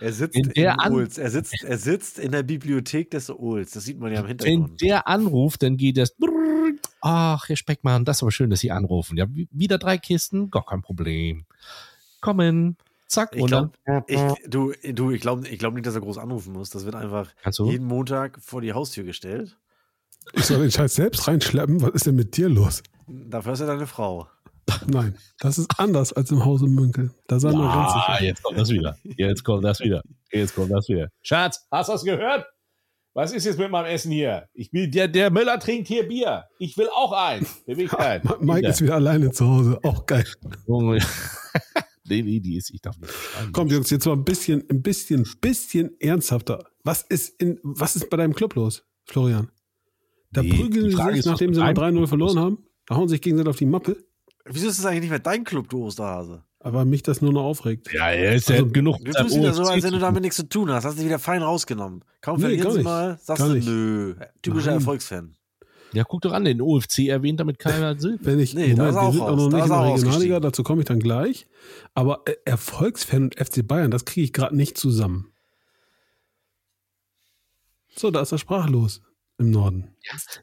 Er 0.00 0.12
sitzt 0.12 0.36
Wenn 0.36 0.50
der 0.50 0.76
in 0.86 0.92
Ohls. 0.92 1.18
Er 1.18 1.30
sitzt, 1.30 1.62
er 1.64 1.78
sitzt 1.78 2.18
in 2.18 2.32
der 2.32 2.42
Bibliothek 2.42 3.10
des 3.10 3.30
Ohls. 3.30 3.70
Das 3.72 3.84
sieht 3.84 3.98
man 3.98 4.12
ja 4.12 4.20
im 4.20 4.24
Wenn 4.28 4.38
Hintergrund. 4.38 4.80
der 4.82 5.08
anruft, 5.08 5.62
dann 5.62 5.76
geht 5.76 5.96
das. 5.96 6.14
Ach, 7.00 7.48
Herr 7.48 7.56
Speckmann, 7.56 8.04
das 8.04 8.18
ist 8.18 8.22
aber 8.22 8.32
schön, 8.32 8.50
dass 8.50 8.60
Sie 8.60 8.70
anrufen. 8.70 9.16
Ja, 9.16 9.26
wie- 9.30 9.48
wieder 9.52 9.78
drei 9.78 9.96
Kisten, 9.98 10.50
gar 10.50 10.64
kein 10.64 10.82
Problem. 10.82 11.44
Kommen, 12.20 12.76
zack, 13.06 13.34
Ich 13.36 13.46
dann. 13.46 13.70
ich, 14.06 14.20
du, 14.48 14.72
du, 14.82 15.10
ich 15.12 15.20
glaube 15.20 15.46
ich 15.48 15.58
glaub 15.58 15.74
nicht, 15.74 15.86
dass 15.86 15.94
er 15.94 16.00
groß 16.00 16.18
anrufen 16.18 16.52
muss. 16.52 16.70
Das 16.70 16.84
wird 16.84 16.94
einfach 16.96 17.28
jeden 17.64 17.86
Montag 17.86 18.38
vor 18.42 18.60
die 18.60 18.72
Haustür 18.72 19.04
gestellt. 19.04 19.56
Ich 20.32 20.44
soll 20.44 20.58
den 20.60 20.70
Scheiß 20.72 20.94
selbst 20.96 21.28
reinschleppen. 21.28 21.80
Was 21.82 21.90
ist 21.92 22.06
denn 22.06 22.16
mit 22.16 22.36
dir 22.36 22.48
los? 22.48 22.82
Dafür 23.06 23.52
ist 23.52 23.60
er 23.60 23.68
deine 23.68 23.86
Frau. 23.86 24.26
Nein, 24.88 25.16
das 25.38 25.58
ist 25.58 25.70
anders 25.78 26.12
als 26.12 26.30
im 26.30 26.44
Hause 26.44 26.66
Münkel. 26.66 27.10
Da 27.28 27.38
sei 27.38 27.52
mal 27.52 27.72
ganz 27.72 27.92
Ah, 27.94 28.12
sicher. 28.16 28.24
jetzt 28.26 28.42
kommt 28.42 28.58
das 28.58 28.70
wieder. 28.70 28.96
Jetzt 29.16 29.44
kommt 29.44 29.64
das 29.64 29.80
wieder. 29.80 30.02
Jetzt 30.32 30.54
kommt 30.54 30.72
das 30.72 30.88
wieder. 30.88 31.08
Schatz, 31.22 31.66
hast 31.70 31.88
du 31.88 31.92
das 31.92 32.04
gehört? 32.04 32.46
Was 33.14 33.32
ist 33.32 33.46
jetzt 33.46 33.58
mit 33.58 33.70
meinem 33.70 33.86
Essen 33.86 34.10
hier? 34.12 34.46
Ich 34.52 34.72
will, 34.72 34.90
der, 34.90 35.08
der 35.08 35.30
Müller 35.30 35.58
trinkt 35.58 35.88
hier 35.88 36.06
Bier. 36.06 36.44
Ich 36.58 36.76
will 36.76 36.88
auch 36.94 37.12
ein. 37.12 37.46
Der 37.66 37.76
will 37.78 37.88
kein. 37.88 38.20
Mike 38.40 38.68
ist 38.68 38.82
wieder 38.82 38.96
alleine 38.96 39.30
zu 39.30 39.46
Hause. 39.46 39.78
Auch 39.84 40.04
geil. 40.04 40.24
Junge. 40.66 40.98
nee, 42.04 42.20
nee, 42.22 42.40
die 42.40 42.56
ist, 42.58 42.70
ich 42.74 42.82
darf 42.82 42.98
nicht. 42.98 43.12
Kommt 43.52 43.72
Jungs, 43.72 43.88
jetzt 43.88 44.04
mal 44.04 44.12
ein 44.12 44.24
bisschen, 44.24 44.64
ein 44.70 44.82
bisschen, 44.82 45.26
bisschen 45.40 45.98
ernsthafter. 46.00 46.66
Was 46.84 47.02
ist 47.02 47.40
in, 47.40 47.58
was 47.62 47.96
ist 47.96 48.10
bei 48.10 48.18
deinem 48.18 48.34
Club 48.34 48.54
los, 48.54 48.84
Florian? 49.06 49.50
Da 50.32 50.42
Nee, 50.42 50.50
prügeln 50.50 50.90
sie 50.90 51.12
sich, 51.14 51.24
nachdem 51.24 51.54
sie 51.54 51.60
mal 51.60 51.72
deinem 51.72 51.94
3-0 51.94 51.98
Club 51.98 52.08
verloren 52.10 52.38
haben. 52.38 52.58
Da 52.86 52.96
hauen 52.96 53.08
sich 53.08 53.22
gegenseitig 53.22 53.48
auf 53.50 53.56
die 53.56 53.66
Mappe. 53.66 53.96
Wieso 54.48 54.68
ist 54.68 54.78
es 54.78 54.84
eigentlich 54.86 55.02
nicht 55.02 55.10
mehr 55.10 55.18
dein 55.18 55.44
Club, 55.44 55.68
du 55.68 55.84
Osterhase? 55.84 56.42
Aber 56.60 56.84
mich 56.84 57.02
das 57.02 57.20
nur 57.22 57.32
noch 57.32 57.44
aufregt. 57.44 57.92
Ja, 57.92 58.10
er 58.10 58.34
ist 58.34 58.50
Also, 58.50 58.64
ja 58.64 58.70
genug. 58.70 58.98
Du 59.04 59.12
tust 59.12 59.36
wieder 59.36 59.52
so, 59.54 59.64
als 59.64 59.84
wenn 59.84 59.92
du 59.92 59.98
damit. 59.98 60.22
nichts 60.22 60.36
zu 60.36 60.48
tun 60.48 60.70
hast. 60.70 60.84
Hast 60.84 60.98
dich 60.98 61.04
wieder 61.04 61.18
fein 61.20 61.42
rausgenommen. 61.42 62.02
Kaum 62.20 62.36
Nee, 62.36 62.42
verlieren 62.42 62.62
gar 62.64 62.72
sie 62.72 62.78
nicht. 62.78 62.84
mal, 62.84 63.18
sagst 63.22 63.40
Gar 63.40 63.48
du, 63.50 63.54
nicht. 63.54 63.68
nö. 63.68 64.14
Typischer 64.42 64.66
Nein. 64.70 64.78
Erfolgsfan. 64.78 65.36
Ja, 65.92 66.02
guck 66.04 66.22
doch 66.22 66.32
an, 66.32 66.44
den 66.44 66.60
OFC 66.60 67.08
erwähnt 67.08 67.38
damit 67.38 67.58
keiner 67.60 67.98
Silber. 67.98 68.18
Wenn 68.24 68.40
ich, 68.40 68.54
Nee, 68.54 68.74
da 68.74 68.88
ist 68.88 68.96
er 68.96 69.02
wir 69.02 69.08
auch 69.08 69.12
sind 69.12 69.22
auch 69.22 69.36
noch 69.36 69.48
Da 69.48 69.56
nicht 69.56 69.64
ist 69.64 69.70
in 69.70 69.72
er 69.72 69.78
der 69.82 69.86
auch 69.90 69.94
Regionalliga, 69.96 70.40
dazu 70.40 70.62
komme 70.64 70.80
ich 70.82 70.86
dann 70.88 70.98
gleich. 70.98 71.46
Aber 71.94 72.22
äh, 72.26 72.34
Erfolgsfan 72.44 73.22
und 73.24 73.34
FC 73.38 73.66
Bayern, 73.66 73.90
das 73.92 74.04
kriege 74.04 74.24
ich 74.24 74.32
gerade 74.32 74.56
nicht 74.56 74.76
zusammen. 74.76 75.32
So, 77.94 78.10
da 78.10 78.20
ist 78.20 78.32
er 78.32 78.38
sprachlos 78.38 79.00
im 79.38 79.50
Norden. 79.50 79.94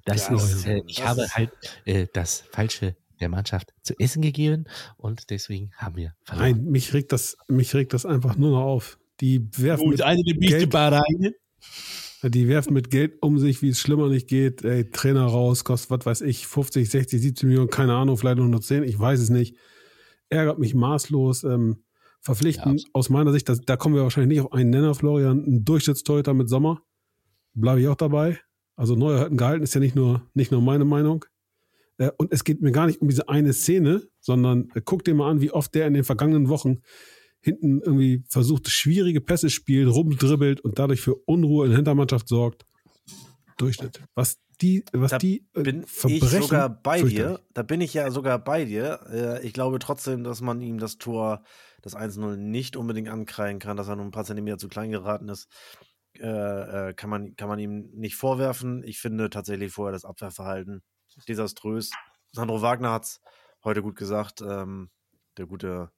Das 0.05 0.27
Ja, 0.29 0.35
ist, 0.35 0.43
das- 0.43 0.65
äh, 0.65 0.81
ich 0.87 0.95
das 0.97 1.05
habe 1.07 1.21
ist- 1.23 1.35
halt 1.35 1.51
äh, 1.85 2.07
das 2.13 2.43
Falsche 2.51 2.95
der 3.23 3.29
Mannschaft 3.29 3.73
zu 3.81 3.97
essen 3.99 4.21
gegeben 4.21 4.65
und 4.97 5.29
deswegen 5.29 5.71
haben 5.77 5.95
wir 5.95 6.13
verloren. 6.23 6.51
Nein, 6.51 6.65
mich 6.65 6.93
regt 6.93 7.11
das, 7.11 7.37
mich 7.47 7.73
regt 7.73 7.93
das 7.93 8.05
einfach 8.05 8.35
nur 8.37 8.51
noch 8.51 8.63
auf. 8.63 8.99
Die 9.21 9.47
werfen, 9.57 9.85
Und 9.85 9.91
mit, 9.91 9.99
Geld- 10.39 10.73
die 12.23 12.47
werfen 12.47 12.73
mit 12.73 12.89
Geld 12.89 13.21
um 13.21 13.37
sich, 13.39 13.61
wie 13.61 13.69
es 13.69 13.79
schlimmer 13.79 14.09
nicht 14.09 14.27
geht. 14.27 14.63
Ey, 14.63 14.89
Trainer 14.89 15.25
raus, 15.25 15.63
kostet, 15.63 15.89
was 15.91 16.05
weiß 16.05 16.21
ich, 16.21 16.47
50, 16.47 16.89
60, 16.89 17.21
70 17.21 17.47
Millionen, 17.47 17.69
keine 17.69 17.93
Ahnung, 17.95 18.17
vielleicht 18.17 18.37
nur 18.37 18.45
110, 18.45 18.83
ich 18.83 18.97
weiß 18.99 19.19
es 19.19 19.29
nicht. 19.29 19.55
Ärgert 20.29 20.59
mich 20.59 20.73
maßlos. 20.73 21.43
Ähm, 21.43 21.83
verpflichten, 22.21 22.77
Ja, 22.77 22.83
aus 22.93 23.09
meiner 23.09 23.31
Sicht, 23.33 23.49
das, 23.49 23.61
da 23.61 23.75
kommen 23.77 23.95
wir 23.95 24.03
wahrscheinlich 24.03 24.37
nicht 24.37 24.45
auf 24.45 24.53
einen 24.53 24.69
Nenner, 24.69 24.95
Florian, 24.95 25.43
ein 25.45 25.65
Durchschnittstorhüter 25.65 26.33
mit 26.33 26.49
Sommer. 26.49 26.81
Bleibe 27.53 27.81
ich 27.81 27.87
auch 27.87 27.95
dabei. 27.95 28.39
Also 28.75 28.95
ihn 28.95 29.37
gehalten, 29.37 29.63
ist 29.63 29.75
ja 29.75 29.79
nicht 29.79 29.95
nur, 29.95 30.27
nicht 30.33 30.51
nur 30.51 30.61
meine 30.61 30.85
Meinung. 30.85 31.25
Äh, 31.97 32.11
und 32.17 32.31
es 32.33 32.43
geht 32.43 32.61
mir 32.61 32.71
gar 32.71 32.87
nicht 32.87 33.01
um 33.01 33.07
diese 33.07 33.29
eine 33.29 33.53
Szene, 33.53 34.03
sondern 34.19 34.69
äh, 34.75 34.81
guck 34.83 35.03
dir 35.03 35.13
mal 35.13 35.29
an, 35.29 35.41
wie 35.41 35.51
oft 35.51 35.73
der 35.75 35.87
in 35.87 35.93
den 35.93 36.03
vergangenen 36.03 36.49
Wochen 36.49 36.81
hinten 37.41 37.81
irgendwie 37.81 38.23
versucht, 38.29 38.69
schwierige 38.69 39.21
Pässe 39.21 39.49
spielt, 39.49 39.89
rumdribbelt 39.89 40.61
und 40.61 40.79
dadurch 40.79 41.01
für 41.01 41.15
Unruhe 41.15 41.65
in 41.65 41.71
der 41.71 41.77
Hintermannschaft 41.77 42.27
sorgt. 42.27 42.65
Durchschnitt. 43.57 44.01
Was 44.15 44.39
die, 44.61 44.85
was 44.93 45.11
Da 45.11 45.17
die 45.17 45.45
äh, 45.53 45.63
bin 45.63 45.83
verbrechen, 45.83 46.39
ich 46.39 46.45
sogar 46.45 46.69
bei 46.69 47.01
dir. 47.01 47.41
Da 47.53 47.63
bin 47.63 47.81
ich 47.81 47.93
ja 47.93 48.09
sogar 48.11 48.39
bei 48.39 48.65
dir. 48.65 48.99
Äh, 49.11 49.45
Ich 49.45 49.53
glaube 49.53 49.79
trotzdem, 49.79 50.23
dass 50.23 50.41
man 50.41 50.61
ihm 50.61 50.79
das 50.79 50.97
Tor, 50.97 51.43
das 51.81 51.95
1-0 51.95 52.37
nicht 52.37 52.77
unbedingt 52.77 53.09
ankreien 53.09 53.59
kann, 53.59 53.77
dass 53.77 53.89
er 53.89 53.97
nur 53.97 54.05
ein 54.05 54.11
paar 54.11 54.25
Zentimeter 54.25 54.57
zu 54.57 54.69
klein 54.69 54.91
geraten 54.91 55.27
ist. 55.27 55.47
Äh, 56.13 56.93
kann, 56.93 57.09
man, 57.09 57.35
kann 57.35 57.49
man 57.49 57.59
ihm 57.59 57.89
nicht 57.93 58.15
vorwerfen. 58.15 58.83
Ich 58.83 58.99
finde 58.99 59.29
tatsächlich 59.29 59.73
vorher 59.73 59.91
das 59.91 60.05
Abwehrverhalten 60.05 60.81
desaströs. 61.27 61.91
Sandro 62.31 62.61
Wagner 62.61 62.91
hat 62.91 63.03
es 63.03 63.21
heute 63.63 63.81
gut 63.81 63.95
gesagt. 63.95 64.41
Ähm, 64.41 64.89
der 65.37 65.45
gute 65.45 65.91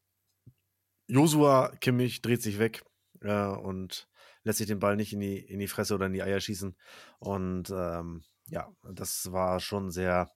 Josua 1.07 1.71
Kimmich 1.81 2.21
dreht 2.21 2.41
sich 2.41 2.59
weg 2.59 2.83
äh, 3.21 3.45
und 3.45 4.07
lässt 4.43 4.59
sich 4.59 4.67
den 4.67 4.79
Ball 4.79 4.95
nicht 4.95 5.13
in 5.13 5.19
die, 5.19 5.37
in 5.37 5.59
die 5.59 5.67
Fresse 5.67 5.95
oder 5.95 6.05
in 6.05 6.13
die 6.13 6.23
Eier 6.23 6.39
schießen. 6.39 6.75
Und 7.19 7.69
ähm, 7.69 8.23
ja, 8.47 8.71
das 8.83 9.31
war 9.31 9.59
schon 9.59 9.91
sehr, 9.91 10.31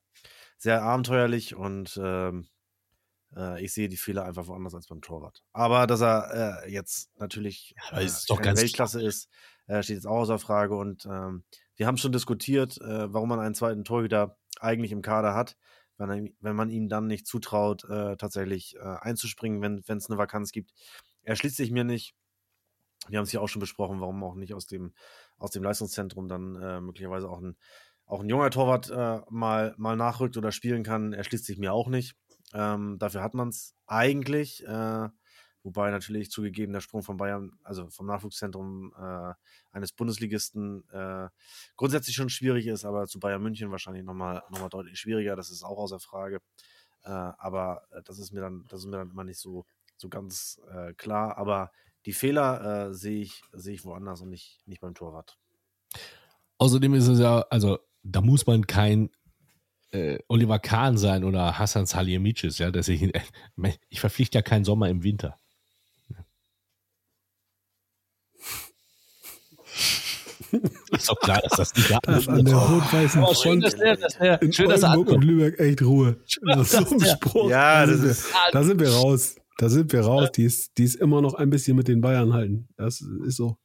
sehr 0.58 0.82
abenteuerlich 0.84 1.56
und 1.56 2.00
ähm, 2.02 2.48
äh, 3.36 3.64
ich 3.64 3.74
sehe 3.74 3.90
die 3.90 3.98
Fehler 3.98 4.26
einfach 4.26 4.48
woanders 4.48 4.76
als 4.76 4.88
beim 4.88 5.02
Torwart. 5.02 5.44
Aber 5.54 5.88
dass 5.88 6.02
er 6.02 6.64
äh, 6.66 6.72
jetzt 6.72 7.12
natürlich 7.20 7.76
aber 7.90 8.02
äh, 8.02 8.06
ist 8.06 8.30
Weltklasse 8.30 9.02
ist, 9.02 9.30
äh, 9.68 9.84
steht 9.84 9.98
jetzt 9.98 10.08
auch 10.08 10.20
außer 10.20 10.40
Frage. 10.40 10.76
Und 10.76 11.06
ähm, 11.06 11.44
wir 11.76 11.88
haben 11.88 11.98
schon 11.98 12.12
diskutiert, 12.12 12.80
äh, 12.82 13.14
warum 13.14 13.30
man 13.30 13.40
einen 13.40 13.56
zweiten 13.56 13.84
Torhüter 13.84 14.38
eigentlich 14.60 14.92
im 14.92 15.02
Kader 15.02 15.34
hat, 15.34 15.58
wenn, 15.98 16.10
er, 16.10 16.32
wenn 16.40 16.56
man 16.56 16.70
ihm 16.70 16.90
dann 16.90 17.08
nicht 17.08 17.28
zutraut, 17.28 17.84
äh, 17.86 18.16
tatsächlich 18.18 18.76
äh, 18.76 18.80
einzuspringen, 18.80 19.62
wenn 19.62 19.98
es 19.98 20.10
eine 20.10 20.18
Vakanz 20.18 20.52
gibt. 20.52 20.72
Er 21.24 21.36
schließt 21.36 21.58
sich 21.58 21.72
mir 21.72 21.84
nicht. 21.84 22.16
Wir 23.08 23.18
haben 23.18 23.24
es 23.24 23.32
ja 23.32 23.40
auch 23.40 23.48
schon 23.48 23.62
besprochen, 23.62 24.02
warum 24.02 24.24
auch 24.24 24.36
nicht 24.36 24.54
aus 24.54 24.68
dem, 24.68 24.94
aus 25.38 25.52
dem 25.52 25.64
Leistungszentrum 25.64 26.28
dann 26.28 26.56
äh, 26.56 26.82
möglicherweise 26.82 27.30
auch 27.30 27.42
ein, 27.42 27.58
auch 28.06 28.22
ein 28.22 28.30
junger 28.30 28.50
Torwart 28.50 28.90
äh, 28.90 29.22
mal, 29.30 29.74
mal 29.78 29.96
nachrückt 29.96 30.38
oder 30.38 30.52
spielen 30.52 30.84
kann, 30.84 31.14
erschließt 31.14 31.46
sich 31.46 31.58
mir 31.58 31.74
auch 31.74 31.88
nicht. 31.88 32.16
Ähm, 32.54 32.98
dafür 33.00 33.24
hat 33.24 33.34
man 33.34 33.50
es 33.50 33.76
eigentlich. 33.86 34.64
Wobei 35.64 35.92
natürlich 35.92 36.32
zugegeben 36.32 36.72
der 36.72 36.80
Sprung 36.80 37.04
von 37.04 37.18
Bayern, 37.18 37.60
also 37.64 37.90
vom 37.90 38.06
Nachwuchszentrum 38.06 38.94
äh, 38.98 39.34
eines 39.72 39.92
Bundesligisten 39.92 40.90
äh, 40.90 41.28
grundsätzlich 41.76 42.16
schon 42.16 42.30
schwierig 42.30 42.68
ist, 42.68 42.86
aber 42.86 43.08
zu 43.08 43.20
Bayern 43.20 43.42
München 43.42 43.70
wahrscheinlich 43.72 44.06
nochmal 44.06 44.42
noch 44.50 44.62
mal 44.62 44.70
deutlich 44.70 44.98
schwieriger. 45.00 45.36
Das 45.36 45.50
ist 45.50 45.64
auch 45.64 45.78
außer 45.78 46.00
Frage. 46.00 46.40
Äh, 47.04 47.10
aber 47.10 47.84
äh, 47.92 48.02
das 48.04 48.20
ist 48.20 48.32
mir 48.32 48.42
dann, 48.42 48.66
das 48.70 48.82
ist 48.82 48.86
mir 48.86 48.98
dann 48.98 49.12
immer 49.12 49.24
nicht 49.24 49.40
so, 49.40 49.66
so 49.98 50.10
ganz 50.10 50.62
äh, 50.72 50.94
klar. 50.94 51.38
Aber 51.38 51.72
die 52.06 52.14
Fehler 52.14 52.90
äh, 52.90 52.94
sehe 52.94 53.22
ich, 53.22 53.42
sehe 53.52 53.74
ich 53.74 53.86
woanders 53.86 54.22
und 54.22 54.30
nicht, 54.30 54.62
nicht 54.66 54.82
beim 54.82 54.94
Torwart. 54.94 55.38
Außerdem 56.58 56.94
ist 56.94 57.08
es 57.08 57.20
ja, 57.20 57.46
also 57.50 57.80
da 58.04 58.22
muss 58.22 58.48
man 58.48 58.66
kein 58.68 59.10
Oliver 60.28 60.60
Kahn 60.60 61.00
sein 61.00 61.24
oder 61.24 61.58
Hassan 61.58 61.88
Salihamidzic, 61.88 62.60
ja, 62.60 62.70
dass 62.70 62.90
ich, 62.90 63.12
ich 63.90 64.00
verpflichte 64.00 64.38
ja 64.38 64.44
keinen 64.44 64.64
Sommer 64.64 64.88
im 64.88 65.02
Winter. 65.02 65.36
Ist 70.92 71.10
doch 71.10 71.20
klar, 71.20 71.42
dass 71.42 71.58
das 71.58 71.76
nicht 71.76 71.92
Das 72.04 72.28
an 72.28 72.46
der 72.46 72.56
rot-weißen 72.56 73.24
Aber 73.24 73.36
schön, 73.36 73.62
Front 73.62 73.64
dass 73.66 73.76
der, 73.76 73.96
dass 73.98 74.18
der, 74.18 74.42
in 74.42 74.54
schön, 74.54 74.70
dass 74.70 74.84
er 74.84 74.92
Oldenburg 74.98 75.16
und. 75.18 75.24
Lübeck 75.24 75.60
echt 75.60 75.82
Ruhe. 75.82 76.18
Das 76.44 76.74
ist 76.74 76.88
so 76.90 76.94
ein 76.96 77.00
der- 77.00 77.08
Spruch. 77.08 77.50
Ja, 77.50 77.86
da, 77.86 77.92
das 77.92 78.02
sind 78.02 78.10
wir, 78.10 78.52
da 78.52 78.64
sind 78.64 78.80
wir 78.82 78.90
raus. 78.92 79.36
Da 79.58 79.70
sind 79.70 79.92
wir 79.92 80.02
raus. 80.02 80.30
Die 80.36 80.44
ist, 80.44 80.72
die 80.78 80.84
ist 80.84 80.96
immer 80.96 81.22
noch 81.22 81.34
ein 81.34 81.50
bisschen 81.50 81.76
mit 81.76 81.88
den 81.88 82.02
Bayern 82.02 82.34
halten. 82.34 82.68
Das 82.78 83.02
ist 83.02 83.36
so. 83.36 83.58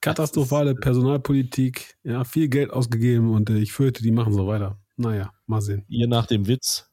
Katastrophale 0.00 0.74
Personalpolitik. 0.74 1.96
Ja, 2.04 2.24
viel 2.24 2.48
Geld 2.48 2.70
ausgegeben 2.72 3.30
und 3.34 3.50
äh, 3.50 3.58
ich 3.58 3.72
fürchte, 3.72 4.02
die 4.02 4.12
machen 4.12 4.32
so 4.32 4.46
weiter. 4.46 4.78
Naja, 4.96 5.32
mal 5.46 5.60
sehen. 5.60 5.84
Ihr 5.88 6.06
nach 6.08 6.26
dem 6.26 6.46
Witz. 6.46 6.87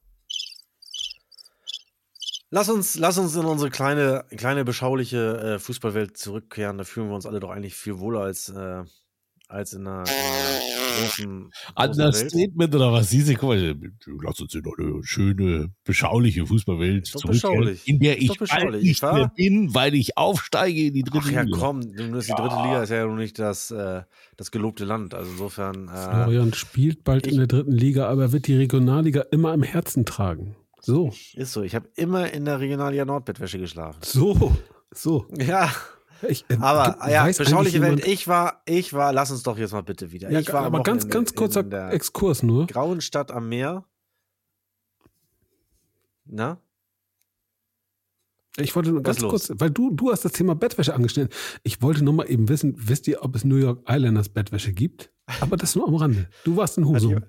Lass 2.55 2.69
uns, 2.69 2.97
lass 2.97 3.17
uns 3.17 3.35
in 3.35 3.43
unsere 3.43 3.69
kleine, 3.69 4.23
kleine 4.37 4.63
beschauliche 4.63 5.55
äh, 5.55 5.59
Fußballwelt 5.59 6.15
zurückkehren. 6.15 6.77
Da 6.77 6.85
fühlen 6.85 7.09
wir 7.09 7.15
uns 7.15 7.25
alle 7.25 7.41
doch 7.41 7.49
eigentlich 7.49 7.75
viel 7.75 7.99
wohler 7.99 8.21
als, 8.21 8.47
äh, 8.47 8.83
als 9.49 9.73
in 9.73 9.85
einer, 9.85 10.05
in 10.05 10.13
einer 10.13 10.59
großen, 11.01 11.49
großen 11.51 11.75
Welt. 11.75 11.89
Understatement 11.89 12.73
oder 12.73 12.93
was? 12.93 13.09
Siehst 13.09 13.27
du, 13.27 13.33
guck 13.33 13.49
mal, 13.49 13.75
lass 14.23 14.39
uns 14.39 14.55
in 14.55 14.61
eine 14.65 15.03
schöne, 15.03 15.73
beschauliche 15.83 16.45
Fußballwelt 16.45 17.07
Ist 17.07 17.15
doch 17.15 17.19
zurückkehren, 17.23 17.57
beschaulich. 17.59 17.87
in 17.89 17.99
der 17.99 18.15
Ist 18.19 18.21
ich 18.23 18.27
doch 18.29 18.37
bald 18.37 18.51
beschaulich, 18.51 18.83
nicht 18.83 19.03
mehr 19.03 19.31
bin, 19.35 19.73
weil 19.75 19.93
ich 19.93 20.17
aufsteige 20.17 20.85
in 20.85 20.93
die 20.93 21.03
dritte 21.03 21.25
Ach 21.27 21.31
ja, 21.31 21.41
Liga. 21.41 21.57
komm, 21.59 21.81
nun 21.81 22.13
ist 22.13 22.29
die 22.29 22.35
dritte 22.35 22.55
Liga 22.55 22.83
ist 22.83 22.89
ja 22.89 23.05
noch 23.05 23.17
nicht 23.17 23.37
das, 23.37 23.69
äh, 23.71 24.03
das 24.37 24.51
gelobte 24.51 24.85
Land. 24.85 25.13
Also 25.13 25.29
insofern. 25.29 25.89
Äh, 25.89 26.23
Florian 26.23 26.53
spielt 26.53 27.03
bald 27.03 27.27
ich- 27.27 27.33
in 27.33 27.39
der 27.39 27.47
dritten 27.47 27.73
Liga, 27.73 28.07
aber 28.07 28.31
wird 28.31 28.47
die 28.47 28.55
Regionalliga 28.55 29.25
immer 29.31 29.53
im 29.53 29.61
Herzen 29.63 30.05
tragen. 30.05 30.55
So, 30.85 31.11
ist 31.33 31.51
so. 31.51 31.63
Ich 31.63 31.73
habe 31.73 31.89
immer 31.95 32.31
in 32.31 32.45
der 32.45 32.59
Regionalliga 32.59 33.05
Nordbettwäsche 33.05 33.57
geschlafen. 33.57 33.97
so, 34.03 34.55
so. 34.93 35.25
Ja, 35.35 35.71
Ich, 36.27 36.45
äh, 36.47 36.57
aber 36.61 36.93
gibt- 36.99 37.11
ja, 37.11 37.25
beschauliche 37.25 37.81
Welt. 37.81 38.05
Ich 38.05 38.27
war, 38.27 38.61
ich 38.65 38.93
war, 38.93 39.11
lass 39.11 39.31
uns 39.31 39.41
doch 39.41 39.57
jetzt 39.57 39.73
mal 39.73 39.81
bitte 39.81 40.11
wieder. 40.11 40.29
Ja, 40.29 40.39
ich 40.39 40.53
war 40.53 40.61
aber 40.63 40.83
ganz, 40.83 41.05
Wochenende 41.05 41.09
ganz 41.17 41.33
kurzer 41.33 41.61
in 41.61 41.71
der 41.71 41.91
Exkurs 41.91 42.43
nur. 42.43 42.67
grauen 42.67 43.01
Stadt 43.01 43.31
am 43.31 43.49
Meer. 43.49 43.83
Na? 46.25 46.59
Ich 48.57 48.75
wollte 48.75 48.91
nur 48.91 49.01
ganz 49.01 49.19
kurz, 49.21 49.51
weil 49.55 49.71
du, 49.71 49.89
du 49.91 50.11
hast 50.11 50.23
das 50.23 50.33
Thema 50.33 50.53
Bettwäsche 50.55 50.93
angeschnitten. 50.93 51.33
Ich 51.63 51.81
wollte 51.81 52.03
nur 52.03 52.13
mal 52.13 52.29
eben 52.29 52.47
wissen, 52.47 52.75
wisst 52.77 53.07
ihr, 53.07 53.23
ob 53.23 53.35
es 53.35 53.43
New 53.43 53.57
York 53.57 53.81
Islanders 53.89 54.29
Bettwäsche 54.29 54.71
gibt? 54.71 55.11
Aber 55.41 55.57
das 55.57 55.75
nur 55.75 55.87
am 55.87 55.95
Rande. 55.95 56.29
Du 56.43 56.55
warst 56.55 56.77
in 56.77 56.87
Husum. 56.87 57.23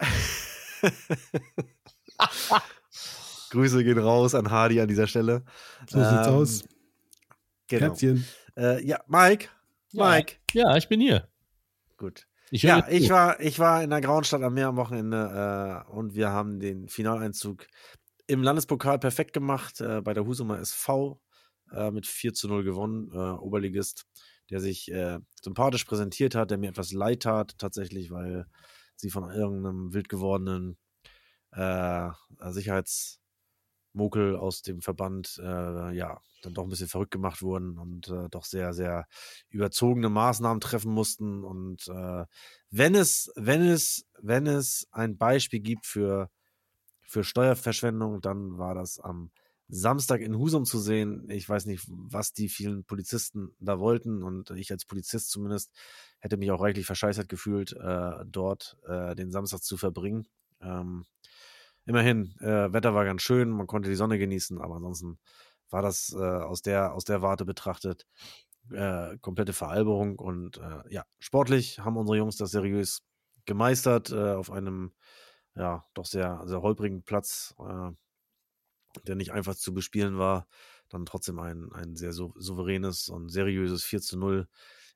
Grüße 3.54 3.84
gehen 3.84 3.98
raus 3.98 4.34
an 4.34 4.50
Hardy 4.50 4.80
an 4.80 4.88
dieser 4.88 5.06
Stelle. 5.06 5.44
So 5.88 5.98
sieht's 6.00 6.26
Ähm, 6.26 6.34
aus. 6.34 6.64
Genau. 7.68 7.86
Herzchen. 7.86 8.24
Äh, 8.56 8.84
ja, 8.84 9.00
Mike. 9.06 9.48
Ja. 9.92 10.10
Mike. 10.10 10.36
Ja, 10.52 10.76
ich 10.76 10.88
bin 10.88 11.00
hier. 11.00 11.28
Gut. 11.96 12.26
Ich 12.50 12.62
Ja, 12.62 12.86
ich 12.88 13.08
war, 13.10 13.40
ich 13.40 13.58
war 13.58 13.82
in 13.82 13.90
der 13.90 14.00
Grauen 14.00 14.24
Stadt 14.24 14.42
am 14.42 14.54
Meer 14.54 14.68
am 14.68 14.76
Wochenende 14.76 15.84
äh, 15.86 15.90
und 15.90 16.14
wir 16.14 16.30
haben 16.30 16.58
den 16.60 16.88
Finaleinzug 16.88 17.66
im 18.26 18.42
Landespokal 18.42 18.98
perfekt 18.98 19.32
gemacht 19.32 19.80
äh, 19.80 20.00
bei 20.02 20.14
der 20.14 20.26
Husumer 20.26 20.58
SV 20.58 21.20
äh, 21.72 21.90
mit 21.90 22.06
4 22.06 22.34
zu 22.34 22.48
0 22.48 22.64
gewonnen. 22.64 23.10
Äh, 23.12 23.16
Oberligist, 23.16 24.04
der 24.50 24.60
sich 24.60 24.90
äh, 24.90 25.18
sympathisch 25.40 25.84
präsentiert 25.84 26.34
hat, 26.34 26.50
der 26.50 26.58
mir 26.58 26.70
etwas 26.70 26.92
leid 26.92 27.22
tat, 27.22 27.56
tatsächlich, 27.58 28.10
weil 28.10 28.46
sie 28.96 29.10
von 29.10 29.30
irgendeinem 29.30 29.92
wild 29.94 30.08
gewordenen 30.08 30.76
äh, 31.52 32.08
Sicherheitsmokel 33.94 34.36
aus 34.36 34.62
dem 34.62 34.80
Verband 34.82 35.40
äh, 35.42 35.96
ja 35.96 36.20
dann 36.42 36.52
doch 36.52 36.64
ein 36.64 36.68
bisschen 36.68 36.88
verrückt 36.88 37.12
gemacht 37.12 37.40
wurden 37.40 37.78
und 37.78 38.08
äh, 38.08 38.28
doch 38.28 38.44
sehr, 38.44 38.74
sehr 38.74 39.06
überzogene 39.48 40.10
Maßnahmen 40.10 40.60
treffen 40.60 40.92
mussten. 40.92 41.42
Und 41.42 41.88
äh, 41.88 42.24
wenn 42.70 42.94
es, 42.94 43.32
wenn 43.36 43.62
es, 43.62 44.06
wenn 44.20 44.46
es 44.46 44.86
ein 44.90 45.16
Beispiel 45.16 45.60
gibt 45.60 45.86
für, 45.86 46.28
für 47.02 47.24
Steuerverschwendung, 47.24 48.20
dann 48.20 48.58
war 48.58 48.74
das 48.74 49.00
am 49.00 49.30
Samstag 49.68 50.20
in 50.20 50.36
Husum 50.36 50.66
zu 50.66 50.78
sehen. 50.78 51.30
Ich 51.30 51.48
weiß 51.48 51.64
nicht, 51.64 51.86
was 51.88 52.34
die 52.34 52.50
vielen 52.50 52.84
Polizisten 52.84 53.56
da 53.58 53.78
wollten 53.78 54.22
und 54.22 54.50
ich 54.50 54.70
als 54.70 54.84
Polizist 54.84 55.30
zumindest 55.30 55.72
hätte 56.20 56.36
mich 56.36 56.50
auch 56.50 56.60
reichlich 56.60 56.84
verscheißert 56.84 57.30
gefühlt, 57.30 57.72
äh, 57.72 58.24
dort 58.26 58.76
äh, 58.86 59.14
den 59.14 59.30
Samstag 59.30 59.62
zu 59.62 59.78
verbringen. 59.78 60.26
Ähm, 60.60 61.06
immerhin, 61.86 62.34
äh, 62.40 62.72
Wetter 62.72 62.94
war 62.94 63.04
ganz 63.04 63.22
schön, 63.22 63.50
man 63.50 63.66
konnte 63.66 63.88
die 63.88 63.96
Sonne 63.96 64.18
genießen, 64.18 64.60
aber 64.60 64.76
ansonsten 64.76 65.18
war 65.70 65.82
das 65.82 66.14
äh, 66.16 66.18
aus, 66.18 66.62
der, 66.62 66.94
aus 66.94 67.04
der 67.04 67.22
Warte 67.22 67.44
betrachtet 67.44 68.06
äh, 68.70 69.18
komplette 69.18 69.52
Veralberung 69.52 70.18
und 70.18 70.58
äh, 70.58 70.82
ja, 70.88 71.04
sportlich 71.18 71.80
haben 71.80 71.96
unsere 71.96 72.16
Jungs 72.16 72.36
das 72.36 72.50
seriös 72.50 73.02
gemeistert 73.44 74.10
äh, 74.10 74.32
auf 74.32 74.50
einem 74.50 74.92
ja 75.54 75.84
doch 75.94 76.06
sehr, 76.06 76.42
sehr 76.46 76.62
holprigen 76.62 77.02
Platz, 77.02 77.54
äh, 77.58 77.90
der 79.06 79.16
nicht 79.16 79.32
einfach 79.32 79.54
zu 79.54 79.74
bespielen 79.74 80.18
war. 80.18 80.46
Dann 80.88 81.06
trotzdem 81.06 81.38
ein, 81.38 81.72
ein 81.72 81.96
sehr 81.96 82.12
sou 82.12 82.32
souveränes 82.36 83.08
und 83.08 83.28
seriöses 83.28 83.84
4 83.84 84.00
zu 84.00 84.18
0 84.18 84.48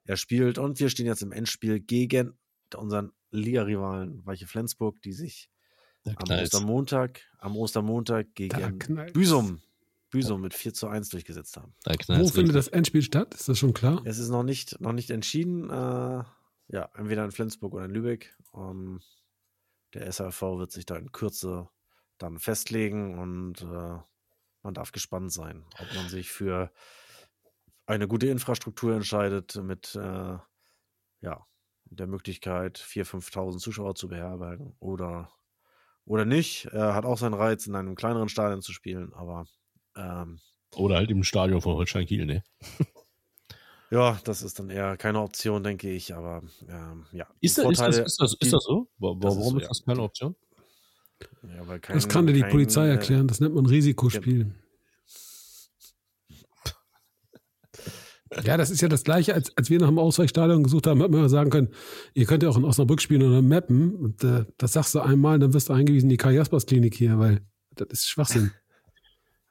erspielt. 0.05 0.59
Und 0.59 0.80
wir 0.80 0.91
stehen 0.91 1.07
jetzt 1.07 1.22
im 1.22 1.32
Endspiel 1.32 1.80
gegen 1.80 2.39
unseren 2.74 3.12
Liga-Rivalen 3.30 4.24
Weiche 4.24 4.47
Flensburg, 4.47 5.01
die 5.03 5.12
sich 5.12 5.51
am. 6.17 6.31
Ostermontag, 6.31 7.21
am 7.39 7.57
Ostermontag 7.57 8.35
gegen. 8.35 8.79
Büsum, 9.13 9.61
Büsum 10.11 10.41
mit 10.41 10.55
4 10.55 10.75
zu 10.75 10.89
1 10.89 11.11
durchgesetzt 11.11 11.57
haben. 11.57 11.75
Da 11.85 11.95
Wo 12.19 12.29
findet 12.29 12.55
das 12.55 12.69
Endspiel 12.69 13.03
statt? 13.03 13.35
Ist 13.35 13.49
das 13.49 13.59
schon 13.59 13.75
klar? 13.75 14.03
Es 14.05 14.19
ist 14.19 14.31
noch 14.31 14.43
nicht, 14.43 14.81
noch 14.81 14.93
nicht 14.93 15.11
entschieden. 15.11 15.71
Äh, 15.71 16.25
ja, 16.71 16.91
entweder 16.95 17.25
in 17.25 17.33
Flensburg 17.33 17.75
oder 17.75 17.87
in 17.87 17.91
Lübeck. 17.91 18.37
Ähm, 18.55 19.01
der 19.95 20.07
SRV 20.13 20.59
wird 20.59 20.73
sich 20.73 20.87
da 20.87 20.97
in 20.97 21.13
Kürze 21.13 21.69
dann 22.19 22.39
festlegen 22.39 23.19
und 23.19 23.63
äh, 23.63 23.99
man 24.63 24.75
darf 24.75 24.93
gespannt 24.93 25.33
sein, 25.33 25.65
ob 25.79 25.95
man 25.95 26.09
sich 26.09 26.31
für 26.31 26.71
eine 27.87 28.07
gute 28.07 28.27
Infrastruktur 28.27 28.95
entscheidet 28.95 29.57
mit 29.63 29.95
äh, 29.95 30.37
ja, 31.21 31.47
der 31.85 32.07
Möglichkeit, 32.07 32.79
4.000, 32.79 33.31
5.000 33.33 33.59
Zuschauer 33.59 33.95
zu 33.95 34.09
beherbergen 34.09 34.75
oder, 34.79 35.33
oder 36.09 36.25
nicht. 36.25 36.67
Äh, 36.73 36.79
hat 36.79 37.05
auch 37.05 37.19
seinen 37.19 37.35
Reiz, 37.35 37.67
in 37.67 37.75
einem 37.75 37.95
kleineren 37.95 38.29
Stadion 38.29 38.63
zu 38.63 38.73
spielen, 38.73 39.13
aber 39.13 39.47
ähm, 39.97 40.41
Oder 40.75 40.97
halt 40.97 41.11
im 41.11 41.23
Stadion 41.25 41.61
von 41.61 41.75
Holstein 41.77 42.07
Kiel, 42.07 42.27
ne? 42.27 42.43
Ja, 43.91 44.21
das 44.25 44.43
ist 44.43 44.59
dann 44.59 44.69
eher 44.69 44.99
keine 44.99 45.19
Option, 45.23 45.63
denke 45.63 45.91
ich, 45.91 46.15
aber 46.15 46.43
ähm, 46.69 47.07
ja. 47.13 47.27
Ist, 47.41 47.57
da, 47.57 47.63
ist, 47.63 47.71
das, 47.71 47.87
Vorteile- 47.87 48.05
ist, 48.05 48.21
das, 48.21 48.37
ist 48.39 48.53
das 48.53 48.63
so? 48.65 48.87
Wa- 48.99 49.17
Das 49.19 49.33
ist 49.33 49.39
Warum 49.41 49.53
so, 49.53 49.57
ist 49.57 49.63
ja. 49.63 49.69
das 49.69 49.83
keine 49.83 50.03
Option? 50.03 50.37
Ja, 51.43 51.67
weil 51.67 51.81
kein, 51.81 51.95
Das 51.97 52.07
kann 52.07 52.27
dir 52.27 52.35
die 52.35 52.43
kein, 52.43 52.51
Polizei 52.51 52.87
äh, 52.87 52.91
erklären. 52.91 53.27
Das 53.29 53.41
nennt 53.41 53.55
man 53.55 53.65
Risikospiel. 53.65 54.55
Ja, 58.45 58.57
das 58.57 58.70
ist 58.70 58.81
ja 58.81 58.89
das 58.89 59.05
Gleiche, 59.05 59.35
als, 59.35 59.57
als 59.57 59.70
wir 59.70 59.79
nach 59.79 59.89
dem 59.89 59.99
Ausweichstadion 59.99 60.62
gesucht 60.62 60.87
haben, 60.87 61.01
hätten 61.01 61.14
wir 61.14 61.29
sagen 61.29 61.51
können, 61.51 61.68
ihr 62.14 62.26
könnt 62.26 62.43
ja 62.43 62.49
auch 62.49 62.57
in 62.57 62.64
Osnabrück 62.64 63.01
spielen 63.01 63.22
oder 63.22 63.43
Mappen. 63.43 63.95
Und 63.95 64.22
äh, 64.24 64.45
das 64.59 64.74
sagst 64.74 64.95
du 64.95 65.01
einmal, 65.01 65.39
dann 65.39 65.55
wirst 65.55 65.68
du 65.68 65.72
eingewiesen 65.72 66.07
in 66.07 66.11
die 66.11 66.16
Karl-Jaspers-Klinik 66.18 66.95
hier, 66.95 67.18
weil 67.18 67.41
das 67.74 67.89
ist 67.91 68.09
Schwachsinn. 68.09 68.51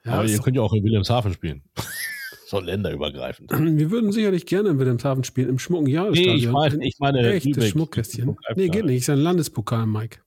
Ja, 0.06 0.14
Aber 0.14 0.26
ihr 0.26 0.40
könnt 0.40 0.56
ja 0.56 0.62
auch 0.62 0.72
in 0.72 0.86
Wilhelmshaven 0.86 1.34
spielen. 1.34 1.64
so 2.48 2.62
länderübergreifend. 2.62 3.52
wir 3.52 3.92
würden 3.92 4.14
sicherlich 4.14 4.46
gerne 4.46 4.70
in 4.70 4.80
Wilhelmshaven 4.80 5.26
spielen, 5.26 5.50
im 5.50 5.60
schmucken 5.60 5.88
Jahresstadion. 5.88 6.36
Nee, 6.38 6.44
ich 6.46 6.50
meine, 6.50 6.88
ich 6.88 6.96
meine 7.00 7.34
Echtes 7.34 7.58
Lübeck. 7.58 7.72
Schmuckkästchen. 7.72 8.38
Nee, 8.56 8.70
geht 8.70 8.86
nicht. 8.86 9.00
Ist 9.00 9.08
ja 9.08 9.16
ein 9.16 9.20
Landespokal, 9.20 9.86
Mike. 9.86 10.20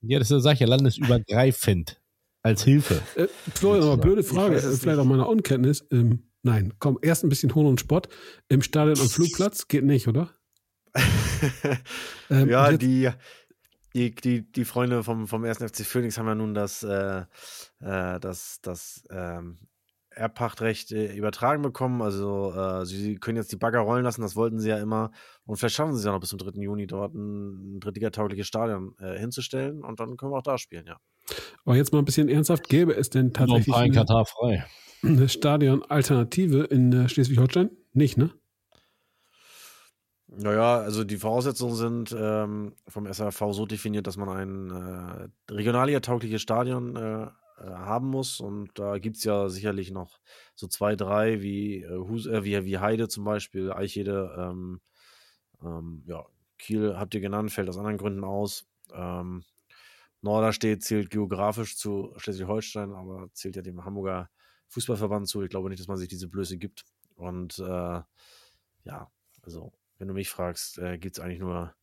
Ja, 0.00 0.18
das 0.18 0.28
sage 0.28 0.54
ich 0.54 0.60
ja 0.60 0.66
landesübergreifend. 0.66 2.00
Als 2.42 2.64
Hilfe. 2.64 3.00
Äh, 3.16 3.26
Florian, 3.54 3.84
aber 3.84 3.96
blöde 3.96 4.22
Frage, 4.22 4.56
äh, 4.56 4.60
vielleicht 4.60 4.98
auch 4.98 5.04
meiner 5.04 5.28
Unkenntnis. 5.28 5.86
Ähm, 5.90 6.27
Nein, 6.42 6.74
komm, 6.78 6.98
erst 7.02 7.24
ein 7.24 7.28
bisschen 7.28 7.54
Hohn 7.54 7.66
und 7.66 7.80
Spott. 7.80 8.08
Im 8.48 8.62
Stadion 8.62 8.98
am 9.00 9.08
Flugplatz 9.08 9.68
geht 9.68 9.84
nicht, 9.84 10.08
oder? 10.08 10.30
Ähm, 12.30 12.50
ja, 12.50 12.76
die, 12.76 13.08
die, 13.94 14.14
die, 14.14 14.52
die 14.52 14.64
Freunde 14.66 15.02
vom, 15.02 15.26
vom 15.26 15.44
1. 15.44 15.58
FC 15.58 15.86
Phoenix 15.86 16.18
haben 16.18 16.26
ja 16.26 16.34
nun 16.34 16.52
das, 16.52 16.82
äh, 16.82 17.20
äh, 17.80 18.20
das, 18.20 18.58
das 18.60 19.02
ähm, 19.08 19.58
Erbpachtrecht 20.10 20.92
äh, 20.92 21.14
übertragen 21.14 21.62
bekommen. 21.62 22.02
Also 22.02 22.52
äh, 22.54 22.84
sie 22.84 23.16
können 23.16 23.36
jetzt 23.38 23.52
die 23.52 23.56
Bagger 23.56 23.80
rollen 23.80 24.04
lassen, 24.04 24.20
das 24.20 24.36
wollten 24.36 24.60
sie 24.60 24.68
ja 24.68 24.78
immer. 24.78 25.10
Und 25.46 25.56
vielleicht 25.56 25.76
schaffen 25.76 25.94
sie 25.94 26.00
es 26.00 26.04
ja 26.04 26.12
noch 26.12 26.20
bis 26.20 26.28
zum 26.28 26.38
3. 26.38 26.60
Juni 26.60 26.86
dort 26.86 27.14
ein 27.14 27.80
drittligataugliches 27.80 28.46
Stadion 28.46 28.94
äh, 28.98 29.18
hinzustellen 29.18 29.82
und 29.82 30.00
dann 30.00 30.16
können 30.16 30.32
wir 30.32 30.38
auch 30.38 30.42
da 30.42 30.58
spielen, 30.58 30.86
ja. 30.86 30.98
Aber 31.64 31.76
jetzt 31.76 31.92
mal 31.92 32.00
ein 32.00 32.04
bisschen 32.04 32.28
ernsthaft, 32.28 32.68
gäbe 32.68 32.94
es 32.94 33.10
denn 33.10 33.32
tatsächlich 33.32 33.68
Noch 33.68 33.78
ein 33.78 33.92
Katar 33.92 34.26
frei. 34.26 34.66
Eine 35.02 35.28
Stadion-Alternative 35.28 36.64
in 36.64 36.92
äh, 36.92 37.08
Schleswig-Holstein? 37.08 37.70
Nicht, 37.92 38.16
ne? 38.16 38.32
Naja, 40.26 40.78
also 40.78 41.04
die 41.04 41.16
Voraussetzungen 41.16 41.74
sind 41.74 42.16
ähm, 42.18 42.74
vom 42.86 43.06
SRV 43.06 43.52
so 43.52 43.64
definiert, 43.64 44.06
dass 44.06 44.18
man 44.18 44.28
ein 44.28 44.70
äh, 44.70 45.52
regionalliga-taugliches 45.52 46.42
Stadion 46.42 46.96
äh, 46.96 47.28
äh, 47.60 47.70
haben 47.70 48.08
muss. 48.08 48.38
Und 48.40 48.78
da 48.78 48.98
gibt 48.98 49.16
es 49.16 49.24
ja 49.24 49.48
sicherlich 49.48 49.90
noch 49.90 50.20
so 50.54 50.68
zwei, 50.68 50.96
drei, 50.96 51.40
wie, 51.40 51.82
äh, 51.82 51.96
Hus 51.96 52.26
äh, 52.26 52.44
wie, 52.44 52.64
wie 52.64 52.78
Heide 52.78 53.08
zum 53.08 53.24
Beispiel, 53.24 53.72
Eichede, 53.72 54.34
ähm, 54.38 54.80
ähm, 55.62 56.02
ja, 56.06 56.24
Kiel 56.58 56.96
habt 56.96 57.14
ihr 57.14 57.20
genannt, 57.20 57.50
fällt 57.50 57.68
aus 57.68 57.78
anderen 57.78 57.98
Gründen 57.98 58.24
aus. 58.24 58.66
Ähm, 58.92 59.44
Norderstedt 60.20 60.82
zählt 60.82 61.10
geografisch 61.10 61.76
zu 61.76 62.12
Schleswig-Holstein, 62.16 62.92
aber 62.92 63.28
zählt 63.32 63.56
ja 63.56 63.62
dem 63.62 63.84
Hamburger 63.84 64.28
Fußballverband 64.68 65.28
zu. 65.28 65.42
Ich 65.42 65.50
glaube 65.50 65.68
nicht, 65.68 65.80
dass 65.80 65.88
man 65.88 65.96
sich 65.96 66.08
diese 66.08 66.28
Blöße 66.28 66.58
gibt. 66.58 66.84
Und 67.16 67.58
äh, 67.58 68.02
ja, 68.84 69.10
also 69.42 69.72
wenn 69.98 70.08
du 70.08 70.14
mich 70.14 70.28
fragst, 70.28 70.78
äh, 70.78 70.98
gibt 70.98 71.18
es 71.18 71.22
eigentlich 71.22 71.40
nur 71.40 71.74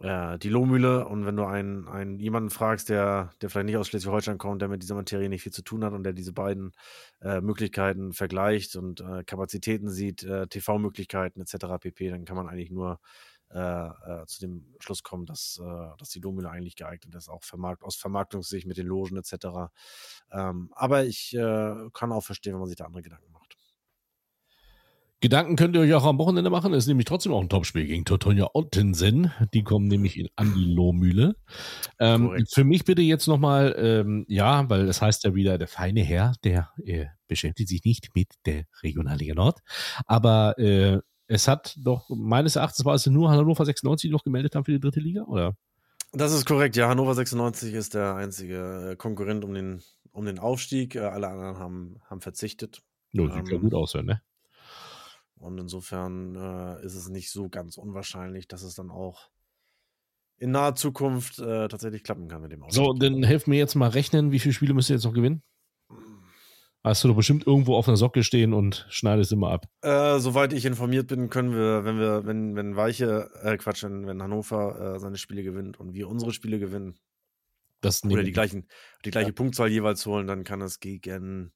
äh, 0.00 0.38
die 0.38 0.48
Lohmühle. 0.48 1.06
Und 1.06 1.26
wenn 1.26 1.36
du 1.36 1.44
einen, 1.44 1.88
einen 1.88 2.18
jemanden 2.18 2.50
fragst, 2.50 2.88
der, 2.88 3.30
der 3.40 3.50
vielleicht 3.50 3.66
nicht 3.66 3.76
aus 3.76 3.88
Schleswig-Holstein 3.88 4.38
kommt, 4.38 4.62
der 4.62 4.68
mit 4.68 4.82
dieser 4.82 4.94
Materie 4.94 5.28
nicht 5.28 5.42
viel 5.42 5.52
zu 5.52 5.62
tun 5.62 5.84
hat 5.84 5.92
und 5.92 6.04
der 6.04 6.12
diese 6.12 6.32
beiden 6.32 6.72
äh, 7.20 7.40
Möglichkeiten 7.40 8.12
vergleicht 8.12 8.76
und 8.76 9.00
äh, 9.00 9.24
Kapazitäten 9.24 9.90
sieht, 9.90 10.22
äh, 10.22 10.46
TV-Möglichkeiten 10.46 11.40
etc. 11.40 11.78
pp., 11.80 12.10
dann 12.10 12.24
kann 12.24 12.36
man 12.36 12.48
eigentlich 12.48 12.70
nur 12.70 13.00
äh, 13.50 13.58
äh, 13.58 14.26
zu 14.26 14.40
dem 14.40 14.74
Schluss 14.78 15.02
kommen, 15.02 15.26
dass, 15.26 15.60
äh, 15.62 15.96
dass 15.98 16.10
die 16.10 16.20
Lohmühle 16.20 16.50
eigentlich 16.50 16.76
geeignet 16.76 17.14
ist, 17.14 17.28
auch 17.28 17.44
vermarkt, 17.44 17.82
aus 17.82 17.96
Vermarktungssicht 17.96 18.66
mit 18.66 18.76
den 18.76 18.86
Logen 18.86 19.16
etc. 19.16 19.70
Ähm, 20.30 20.70
aber 20.74 21.04
ich 21.04 21.34
äh, 21.34 21.88
kann 21.92 22.12
auch 22.12 22.24
verstehen, 22.24 22.52
wenn 22.54 22.60
man 22.60 22.68
sich 22.68 22.76
da 22.76 22.84
andere 22.84 23.02
Gedanken 23.02 23.32
macht. 23.32 23.56
Gedanken 25.20 25.56
könnt 25.56 25.74
ihr 25.74 25.80
euch 25.80 25.94
auch 25.94 26.04
am 26.04 26.18
Wochenende 26.18 26.48
machen. 26.48 26.72
Es 26.72 26.84
ist 26.84 26.88
nämlich 26.88 27.06
trotzdem 27.06 27.32
auch 27.32 27.40
ein 27.40 27.48
Topspiel 27.48 27.86
gegen 27.86 28.04
Teutonia 28.04 28.50
Ottensen. 28.54 29.32
Die 29.52 29.64
kommen 29.64 29.88
nämlich 29.88 30.16
in, 30.16 30.28
an 30.36 30.54
die 30.54 30.64
Lohmühle. 30.64 31.34
Ähm, 31.98 32.44
für 32.48 32.62
mich 32.62 32.84
bitte 32.84 33.02
jetzt 33.02 33.26
nochmal, 33.26 33.74
ähm, 33.78 34.26
ja, 34.28 34.70
weil 34.70 34.82
es 34.88 35.02
heißt 35.02 35.24
ja 35.24 35.34
wieder, 35.34 35.58
der 35.58 35.66
feine 35.66 36.02
Herr, 36.02 36.34
der 36.44 36.70
äh, 36.84 37.06
beschäftigt 37.26 37.68
sich 37.68 37.84
nicht 37.84 38.14
mit 38.14 38.28
der 38.46 38.66
Regionalliga 38.82 39.34
Nord. 39.34 39.58
Aber 40.06 40.56
äh, 40.56 41.00
es 41.28 41.46
hat 41.46 41.76
doch, 41.78 42.08
meines 42.08 42.56
Erachtens 42.56 42.84
war 42.84 42.94
es 42.94 43.06
nur 43.06 43.30
Hannover 43.30 43.64
96, 43.64 44.08
die 44.08 44.12
noch 44.12 44.24
gemeldet 44.24 44.54
haben 44.54 44.64
für 44.64 44.72
die 44.72 44.80
dritte 44.80 45.00
Liga, 45.00 45.22
oder? 45.24 45.56
Das 46.12 46.32
ist 46.32 46.46
korrekt, 46.46 46.74
ja. 46.76 46.88
Hannover 46.88 47.14
96 47.14 47.74
ist 47.74 47.94
der 47.94 48.14
einzige 48.14 48.92
äh, 48.92 48.96
Konkurrent 48.96 49.44
um 49.44 49.52
den, 49.52 49.82
um 50.10 50.24
den 50.24 50.38
Aufstieg. 50.38 50.94
Äh, 50.94 51.00
alle 51.00 51.28
anderen 51.28 51.58
haben, 51.58 52.00
haben 52.06 52.22
verzichtet. 52.22 52.82
No, 53.12 53.26
sieht 53.26 53.48
ja 53.48 53.56
Ähm, 53.56 53.60
gut 53.60 53.74
aus, 53.74 53.94
ne? 53.94 54.22
Und 55.36 55.58
insofern 55.58 56.34
äh, 56.34 56.84
ist 56.84 56.94
es 56.94 57.08
nicht 57.08 57.30
so 57.30 57.48
ganz 57.48 57.76
unwahrscheinlich, 57.76 58.48
dass 58.48 58.62
es 58.62 58.74
dann 58.74 58.90
auch 58.90 59.30
in 60.38 60.50
naher 60.50 60.74
Zukunft 60.74 61.38
äh, 61.40 61.68
tatsächlich 61.68 62.04
klappen 62.04 62.28
kann 62.28 62.40
mit 62.40 62.52
dem 62.52 62.62
Aufstieg. 62.62 62.84
So, 62.84 62.92
dann 62.94 63.22
helft 63.22 63.46
mir 63.46 63.58
jetzt 63.58 63.74
mal 63.74 63.90
rechnen, 63.90 64.32
wie 64.32 64.38
viele 64.38 64.54
Spiele 64.54 64.72
müsst 64.72 64.88
ihr 64.90 64.96
jetzt 64.96 65.04
noch 65.04 65.14
gewinnen? 65.14 65.42
Hast 66.88 67.04
du 67.04 67.08
doch 67.08 67.16
bestimmt 67.16 67.46
irgendwo 67.46 67.76
auf 67.76 67.86
einer 67.86 67.98
Socke 67.98 68.24
stehen 68.24 68.54
und 68.54 68.86
schneidest 68.88 69.30
immer 69.30 69.50
ab. 69.50 69.66
Äh, 69.82 70.20
soweit 70.20 70.54
ich 70.54 70.64
informiert 70.64 71.08
bin, 71.08 71.28
können 71.28 71.52
wir, 71.52 71.84
wenn 71.84 71.98
wir, 71.98 72.24
wenn, 72.24 72.56
wenn 72.56 72.76
Weiche, 72.76 73.30
äh, 73.42 73.58
Quatsch, 73.58 73.84
wenn, 73.84 74.22
Hannover 74.22 74.94
äh, 74.94 74.98
seine 74.98 75.18
Spiele 75.18 75.42
gewinnt 75.42 75.78
und 75.78 75.92
wir 75.92 76.08
unsere 76.08 76.32
Spiele 76.32 76.58
gewinnen, 76.58 76.98
Das 77.82 78.02
oder 78.04 78.22
die 78.22 78.32
gleichen, 78.32 78.68
die 79.04 79.10
gleiche 79.10 79.34
Punktzahl 79.34 79.68
jeweils 79.68 80.06
holen, 80.06 80.26
dann 80.26 80.44
kann 80.44 80.62
es 80.62 80.80
gegen 80.80 81.52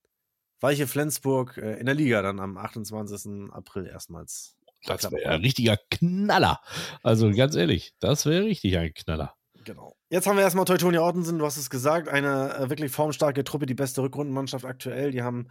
Weiche 0.61 0.87
Flensburg 0.87 1.57
äh, 1.57 1.79
in 1.79 1.87
der 1.87 1.95
Liga 1.95 2.21
dann 2.21 2.39
am 2.39 2.59
28. 2.59 3.53
April 3.53 3.87
erstmals. 3.87 4.59
Das 4.85 5.11
wäre 5.11 5.31
ein 5.31 5.41
richtiger 5.41 5.79
Knaller. 5.91 6.61
Also 7.03 7.31
ganz 7.31 7.55
ehrlich, 7.55 7.95
das 8.01 8.27
wäre 8.27 8.45
richtig 8.45 8.77
ein 8.77 8.93
Knaller. 8.93 9.35
Genau. 9.65 9.97
Jetzt 10.09 10.27
haben 10.27 10.37
wir 10.37 10.43
erstmal 10.43 10.65
Teutonia 10.65 11.01
Ottensen, 11.01 11.39
du 11.39 11.45
hast 11.45 11.57
es 11.57 11.71
gesagt, 11.71 12.09
eine 12.09 12.55
äh, 12.55 12.71
wirklich 12.71 12.93
formstarke 12.93 13.45
Truppe, 13.45 13.67
die 13.67 13.75
beste 13.75 14.03
Rückrundenmannschaft 14.03 14.65
aktuell. 14.65 15.11
Die 15.11 15.23
haben, 15.23 15.49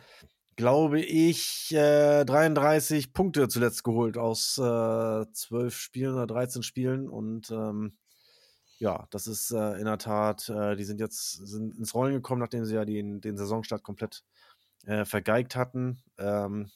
glaube 0.55 0.99
ich, 0.99 1.74
äh, 1.74 2.26
33 2.26 3.14
Punkte 3.14 3.47
zuletzt 3.47 3.84
geholt 3.84 4.18
aus 4.18 4.57
äh, 4.57 5.26
12 5.32 5.76
Spielen 5.76 6.14
oder 6.14 6.28
13 6.28 6.64
Spielen. 6.64 7.09
Und 7.09 7.51
ähm, 7.51 7.97
ja, 8.78 9.07
das 9.12 9.28
ist 9.28 9.51
äh, 9.51 9.78
in 9.80 9.86
der 9.86 9.97
Tat, 9.97 10.49
äh, 10.49 10.76
die 10.76 10.84
sind 10.84 10.99
jetzt 10.99 11.34
sind 11.45 11.78
ins 11.78 11.93
Rollen 11.93 12.14
gekommen, 12.14 12.41
nachdem 12.41 12.66
sie 12.66 12.76
ja 12.76 12.86
den, 12.86 13.22
den 13.22 13.38
Saisonstart 13.38 13.84
komplett 13.84 14.24
äh, 14.86 15.05
vergeigt 15.05 15.55
hatten. 15.55 16.01
Ähm, 16.18 16.72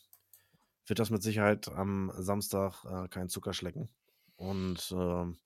wird 0.88 1.00
das 1.00 1.10
mit 1.10 1.24
Sicherheit 1.24 1.68
am 1.68 2.12
Samstag 2.16 2.86
äh, 2.86 3.08
kein 3.10 3.28
Zuckerschlecken. 3.28 3.90
Und 4.36 4.94
ähm, 4.96 5.38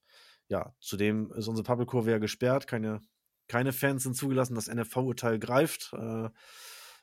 ja, 0.50 0.74
zudem 0.80 1.32
ist 1.34 1.48
unsere 1.48 1.64
Pappelkurve 1.64 2.12
ja 2.12 2.18
gesperrt, 2.18 2.68
keine, 2.68 3.02
keine 3.48 3.72
Fans 3.72 4.04
sind 4.04 4.16
zugelassen, 4.16 4.56
das 4.56 4.68
NFV-Urteil 4.68 5.40
greift. 5.40 5.94
Äh, 5.94 6.30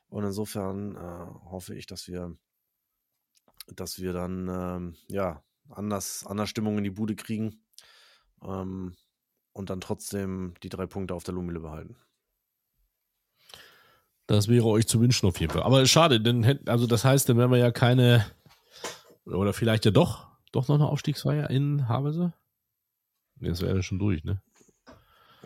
und 0.09 0.23
insofern 0.23 0.95
äh, 0.95 1.49
hoffe 1.49 1.73
ich, 1.73 1.85
dass 1.87 2.07
wir, 2.07 2.37
dass 3.67 3.99
wir 3.99 4.13
dann 4.13 4.47
ähm, 4.49 4.95
ja 5.07 5.43
anders, 5.69 6.25
anders 6.25 6.49
Stimmung 6.49 6.77
in 6.77 6.83
die 6.83 6.91
Bude 6.91 7.15
kriegen 7.15 7.63
ähm, 8.43 8.95
und 9.53 9.69
dann 9.69 9.81
trotzdem 9.81 10.53
die 10.61 10.69
drei 10.69 10.85
Punkte 10.85 11.15
auf 11.15 11.23
der 11.23 11.33
Lumile 11.33 11.61
behalten. 11.61 11.97
Das 14.27 14.49
wäre 14.49 14.65
euch 14.65 14.87
zu 14.87 14.99
wünschen 14.99 15.25
auf 15.25 15.39
jeden 15.39 15.53
Fall. 15.53 15.63
Aber 15.63 15.85
schade, 15.85 16.19
denn 16.19 16.67
also 16.67 16.85
das 16.85 17.05
heißt, 17.05 17.29
dann 17.29 17.37
wären 17.37 17.51
wir 17.51 17.57
ja 17.57 17.71
keine, 17.71 18.25
oder 19.23 19.53
vielleicht 19.53 19.85
ja 19.85 19.91
doch, 19.91 20.27
doch 20.51 20.67
noch 20.67 20.75
eine 20.75 20.87
Aufstiegsfeier 20.87 21.49
in 21.49 21.87
Havelse? 21.87 22.33
Das 23.39 23.61
wäre 23.61 23.75
ja 23.75 23.81
schon 23.81 23.99
durch, 23.99 24.23
ne? 24.23 24.41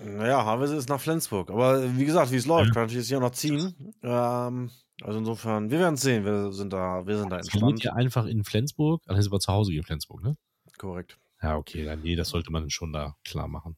Naja, 0.04 0.44
Havelse 0.46 0.76
ist 0.76 0.90
nach 0.90 1.00
Flensburg. 1.00 1.52
Aber 1.52 1.98
wie 1.98 2.06
gesagt, 2.06 2.32
wie 2.32 2.38
es 2.38 2.46
läuft, 2.46 2.74
kann 2.74 2.84
natürlich 2.84 3.04
jetzt 3.04 3.10
hier 3.10 3.20
noch 3.20 3.32
ziehen. 3.32 3.94
Ähm, 4.02 4.72
also 5.02 5.20
insofern, 5.20 5.70
wir 5.70 5.80
werden 5.80 5.96
es 5.96 6.02
sehen. 6.02 6.26
Wir 6.26 6.52
sind 6.52 6.74
da, 6.74 7.06
wir 7.06 7.18
sind 7.18 7.32
da 7.32 7.38
entspannt. 7.38 7.84
ihr 7.84 7.96
einfach 7.96 8.26
in 8.26 8.44
Flensburg? 8.44 9.02
Dann 9.06 9.18
ist 9.18 9.28
aber 9.28 9.40
zu 9.40 9.52
Hause 9.52 9.72
gegen 9.72 9.84
Flensburg, 9.84 10.24
ne? 10.24 10.36
Korrekt. 10.78 11.18
Ja, 11.42 11.58
okay, 11.58 11.86
dann 11.86 12.02
nee, 12.02 12.16
das 12.16 12.30
sollte 12.30 12.52
man 12.52 12.70
schon 12.70 12.94
da 12.94 13.16
klar 13.24 13.48
machen. 13.48 13.76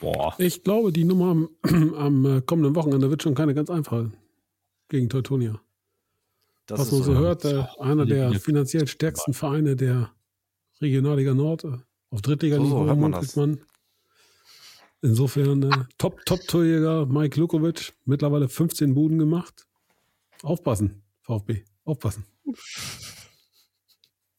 Boah. 0.00 0.34
Ich 0.38 0.62
glaube, 0.62 0.92
die 0.92 1.04
Nummer 1.04 1.30
am, 1.30 1.48
am 1.96 2.24
äh, 2.24 2.40
kommenden 2.40 2.74
Wochenende 2.74 3.10
wird 3.10 3.22
schon 3.22 3.34
keine 3.34 3.54
ganz 3.54 3.70
einfache 3.70 4.12
gegen 4.88 5.08
Teutonia. 5.08 5.60
Das 6.66 6.80
Was 6.80 6.92
man 6.92 7.02
so 7.02 7.14
so. 7.14 7.18
hört, 7.18 7.44
äh, 7.44 7.64
einer 7.78 8.06
der 8.06 8.32
finanziell 8.40 8.86
stärksten 8.86 9.34
Vereine 9.34 9.76
der 9.76 10.10
Regionalliga 10.80 11.34
Nord. 11.34 11.66
Auf 12.14 12.22
Drittliga-Niveau 12.22 12.86
So, 12.86 12.94
man 13.00 13.10
das. 13.10 13.34
man. 13.34 13.60
Insofern 15.02 15.64
äh, 15.64 15.84
Top, 15.98 16.24
Top-Torjäger 16.24 17.06
Mike 17.06 17.40
Lukovic, 17.40 17.92
mittlerweile 18.04 18.48
15 18.48 18.94
Buden 18.94 19.18
gemacht. 19.18 19.66
Aufpassen, 20.44 21.02
VfB, 21.22 21.64
aufpassen. 21.84 22.24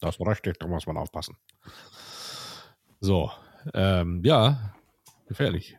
Das 0.00 0.18
richtig, 0.18 0.58
da 0.58 0.66
muss 0.66 0.86
man 0.86 0.96
aufpassen. 0.96 1.36
So, 3.00 3.30
ähm, 3.74 4.24
ja, 4.24 4.74
gefährlich. 5.26 5.76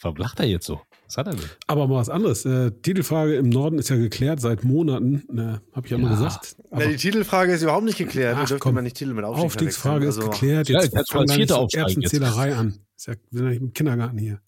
Warum 0.00 0.16
lacht 0.16 0.40
er 0.40 0.46
jetzt 0.46 0.66
so? 0.66 0.80
Was 1.06 1.16
hat 1.16 1.26
er 1.26 1.34
denn? 1.34 1.44
Aber 1.66 1.86
mal 1.88 1.96
was 1.96 2.08
anderes. 2.08 2.44
Äh, 2.44 2.70
Titelfrage 2.82 3.34
im 3.36 3.48
Norden 3.48 3.78
ist 3.78 3.88
ja 3.90 3.96
geklärt 3.96 4.40
seit 4.40 4.64
Monaten, 4.64 5.22
äh, 5.36 5.58
habe 5.74 5.86
ich 5.86 5.90
ja 5.90 5.96
immer 5.98 6.08
Ja. 6.10 6.14
gesagt. 6.16 6.56
Na, 6.70 6.86
die 6.86 6.96
Titelfrage 6.96 7.52
ist 7.52 7.62
überhaupt 7.62 7.84
nicht 7.84 7.98
geklärt. 7.98 8.34
Ach, 8.36 8.42
Wir 8.42 8.46
dürfen 8.46 8.60
komm. 8.60 8.70
immer 8.72 8.82
nicht 8.82 8.96
Titel 8.96 9.14
mit 9.14 9.24
Aufstieg 9.24 9.44
Aufstiegsfrage 9.46 10.06
ist. 10.06 10.16
Also, 10.18 10.30
geklärt. 10.30 10.68
Ja, 10.68 10.80
Jetzt 10.82 10.94
kannst 10.94 11.10
du 11.10 11.12
fang 11.14 11.20
als 11.22 11.30
da 11.30 11.36
nicht 11.36 11.48
Vierter 11.48 11.54
so 11.54 11.60
aufsteigen 11.60 11.88
jetzt. 12.02 12.12
Erbsenzählerei 12.14 12.54
an. 12.56 12.78
Ist 12.96 13.06
ja, 13.06 13.14
wir 13.30 13.38
sind 13.38 13.44
ja 13.46 13.50
nicht 13.50 13.62
im 13.62 13.72
Kindergarten 13.72 14.18
hier. 14.18 14.40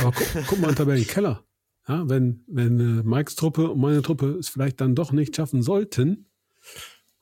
Aber 0.00 0.12
guck, 0.12 0.26
guck 0.48 0.60
mal 0.60 0.70
in 0.70 0.76
Tabellenkeller. 0.76 1.44
Ja, 1.88 2.08
wenn, 2.08 2.44
wenn 2.46 2.78
äh, 2.78 3.02
Mikes 3.02 3.34
Truppe 3.34 3.68
und 3.70 3.80
meine 3.80 4.02
Truppe 4.02 4.36
es 4.38 4.48
vielleicht 4.48 4.80
dann 4.80 4.94
doch 4.94 5.10
nicht 5.12 5.34
schaffen 5.34 5.62
sollten, 5.62 6.26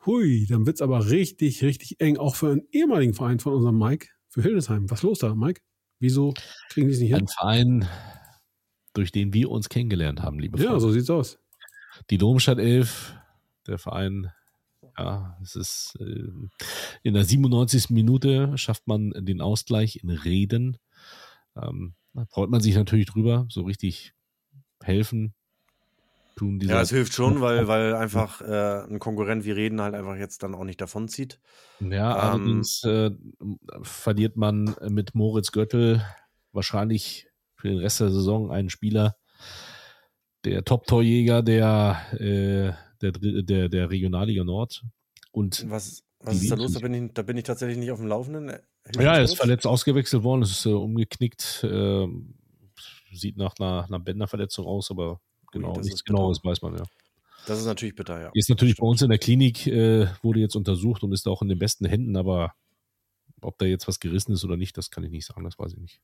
hui, 0.07 0.47
dann 0.49 0.67
wird's 0.67 0.83
aber 0.83 1.09
richtig, 1.11 1.63
richtig 1.63 2.01
eng. 2.01 2.19
Auch 2.19 2.37
für 2.37 2.51
einen 2.53 2.63
ehemaligen 2.73 3.15
Verein 3.15 3.39
von 3.41 3.55
unserem 3.55 3.79
Mike, 3.79 4.09
für 4.29 4.43
Hildesheim. 4.43 4.91
Was 4.91 4.99
ist 5.01 5.03
los 5.05 5.19
da, 5.19 5.35
Mike? 5.35 5.61
Wieso 6.01 6.35
kriegen 6.71 6.89
die 6.89 6.95
es 6.95 7.01
nicht 7.01 7.11
hin? 7.11 7.21
Ein 7.21 7.29
Verein, 7.29 7.89
durch 8.95 9.13
den 9.13 9.33
wir 9.33 9.51
uns 9.51 9.69
kennengelernt 9.69 10.23
haben, 10.23 10.39
liebe 10.41 10.59
Ja, 10.59 10.65
Freunde. 10.71 10.81
so 10.81 10.91
sieht's 10.91 11.11
aus. 11.11 11.39
Die 12.09 12.19
Domstadt 12.19 12.59
11, 12.59 13.15
der 13.67 13.79
Verein, 13.79 14.33
ja, 14.99 15.37
es 15.43 15.57
ist 15.57 15.97
äh, 16.01 16.31
in 17.03 17.15
der 17.15 17.25
97. 17.25 17.91
Minute 17.91 18.57
schafft 18.57 18.87
man 18.87 19.11
den 19.11 19.41
Ausgleich 19.41 20.01
in 20.03 20.11
Reden. 20.11 20.79
Ähm, 21.55 21.95
da 22.15 22.25
freut 22.27 22.51
man 22.51 22.61
sich 22.61 22.75
natürlich 22.75 23.07
drüber, 23.07 23.47
so 23.51 23.63
richtig 23.63 24.15
helfen 24.83 25.35
tun. 26.37 26.61
Ja, 26.61 26.81
es 26.81 26.91
hilft 26.91 27.13
schon, 27.13 27.41
weil, 27.41 27.69
weil 27.69 27.95
einfach 27.95 28.41
äh, 28.41 28.85
ein 28.85 28.99
Konkurrent 28.99 29.45
wie 29.45 29.53
Reden 29.53 29.81
halt 29.81 29.95
einfach 29.95 30.17
jetzt 30.17 30.43
dann 30.43 30.55
auch 30.55 30.65
nicht 30.65 30.81
davonzieht. 30.81 31.41
Ja, 31.81 32.15
allerdings 32.15 32.85
äh, 32.85 33.11
verliert 33.83 34.37
man 34.37 34.75
mit 34.89 35.15
Moritz 35.15 35.53
Göttel 35.53 36.05
wahrscheinlich 36.53 37.29
für 37.57 37.69
den 37.69 37.79
Rest 37.79 38.01
der 38.01 38.11
Saison 38.11 38.51
einen 38.51 38.71
Spieler, 38.71 39.17
der 40.45 40.65
Top-Torjäger 40.65 41.43
der, 41.43 42.01
äh, 42.13 42.73
der, 43.03 43.13
der, 43.13 43.69
der 43.69 43.91
Regionalliga 43.91 44.45
Nord. 44.45 44.83
Und 45.33 45.69
Was, 45.69 46.03
was 46.21 46.43
ist 46.43 46.51
da 46.51 46.57
los? 46.57 46.73
Da 46.73 46.81
bin, 46.81 46.95
ich, 46.95 47.13
da 47.13 47.23
bin 47.23 47.37
ich 47.37 47.45
tatsächlich 47.45 47.79
nicht 47.79 47.91
auf 47.93 47.99
dem 47.99 48.09
Laufenden. 48.09 48.49
Hilf 48.49 49.05
ja, 49.05 49.15
er 49.15 49.23
ist 49.23 49.37
verletzt 49.37 49.67
ausgewechselt 49.67 50.23
worden, 50.23 50.43
es 50.43 50.51
ist 50.51 50.67
äh, 50.67 50.71
umgeknickt, 50.71 51.65
äh, 51.65 52.07
sieht 53.13 53.37
nach 53.37 53.55
einer, 53.59 53.85
einer 53.85 54.01
Bänderverletzung 54.01 54.67
aus, 54.67 54.91
aber 54.91 55.21
genau, 55.53 55.73
das 55.75 55.87
nichts 55.87 56.05
genaues 56.05 56.45
weiß 56.45 56.63
man 56.63 56.77
ja. 56.77 56.85
Das 57.47 57.59
ist 57.59 57.65
natürlich 57.67 57.95
bitter, 57.95 58.21
ja. 58.21 58.31
Ist 58.35 58.51
natürlich 58.51 58.77
bei 58.77 58.87
uns 58.87 59.01
in 59.03 59.09
der 59.09 59.19
Klinik, 59.19 59.67
äh, 59.67 60.09
wurde 60.23 60.41
jetzt 60.41 60.57
untersucht 60.57 61.03
und 61.03 61.13
ist 61.13 61.27
auch 61.27 61.41
in 61.43 61.49
den 61.49 61.59
besten 61.59 61.87
Händen, 61.87 62.17
aber 62.17 62.55
ob 63.41 63.57
da 63.59 63.65
jetzt 63.65 63.89
was 63.89 63.99
gerissen 64.01 64.33
ist 64.33 64.45
oder 64.45 64.57
nicht, 64.59 64.77
das 64.77 64.91
kann 64.91 65.05
ich 65.05 65.11
nicht 65.11 65.25
sagen, 65.27 65.45
das 65.45 65.59
weiß 65.59 65.73
ich 65.73 65.79
nicht. 65.79 66.01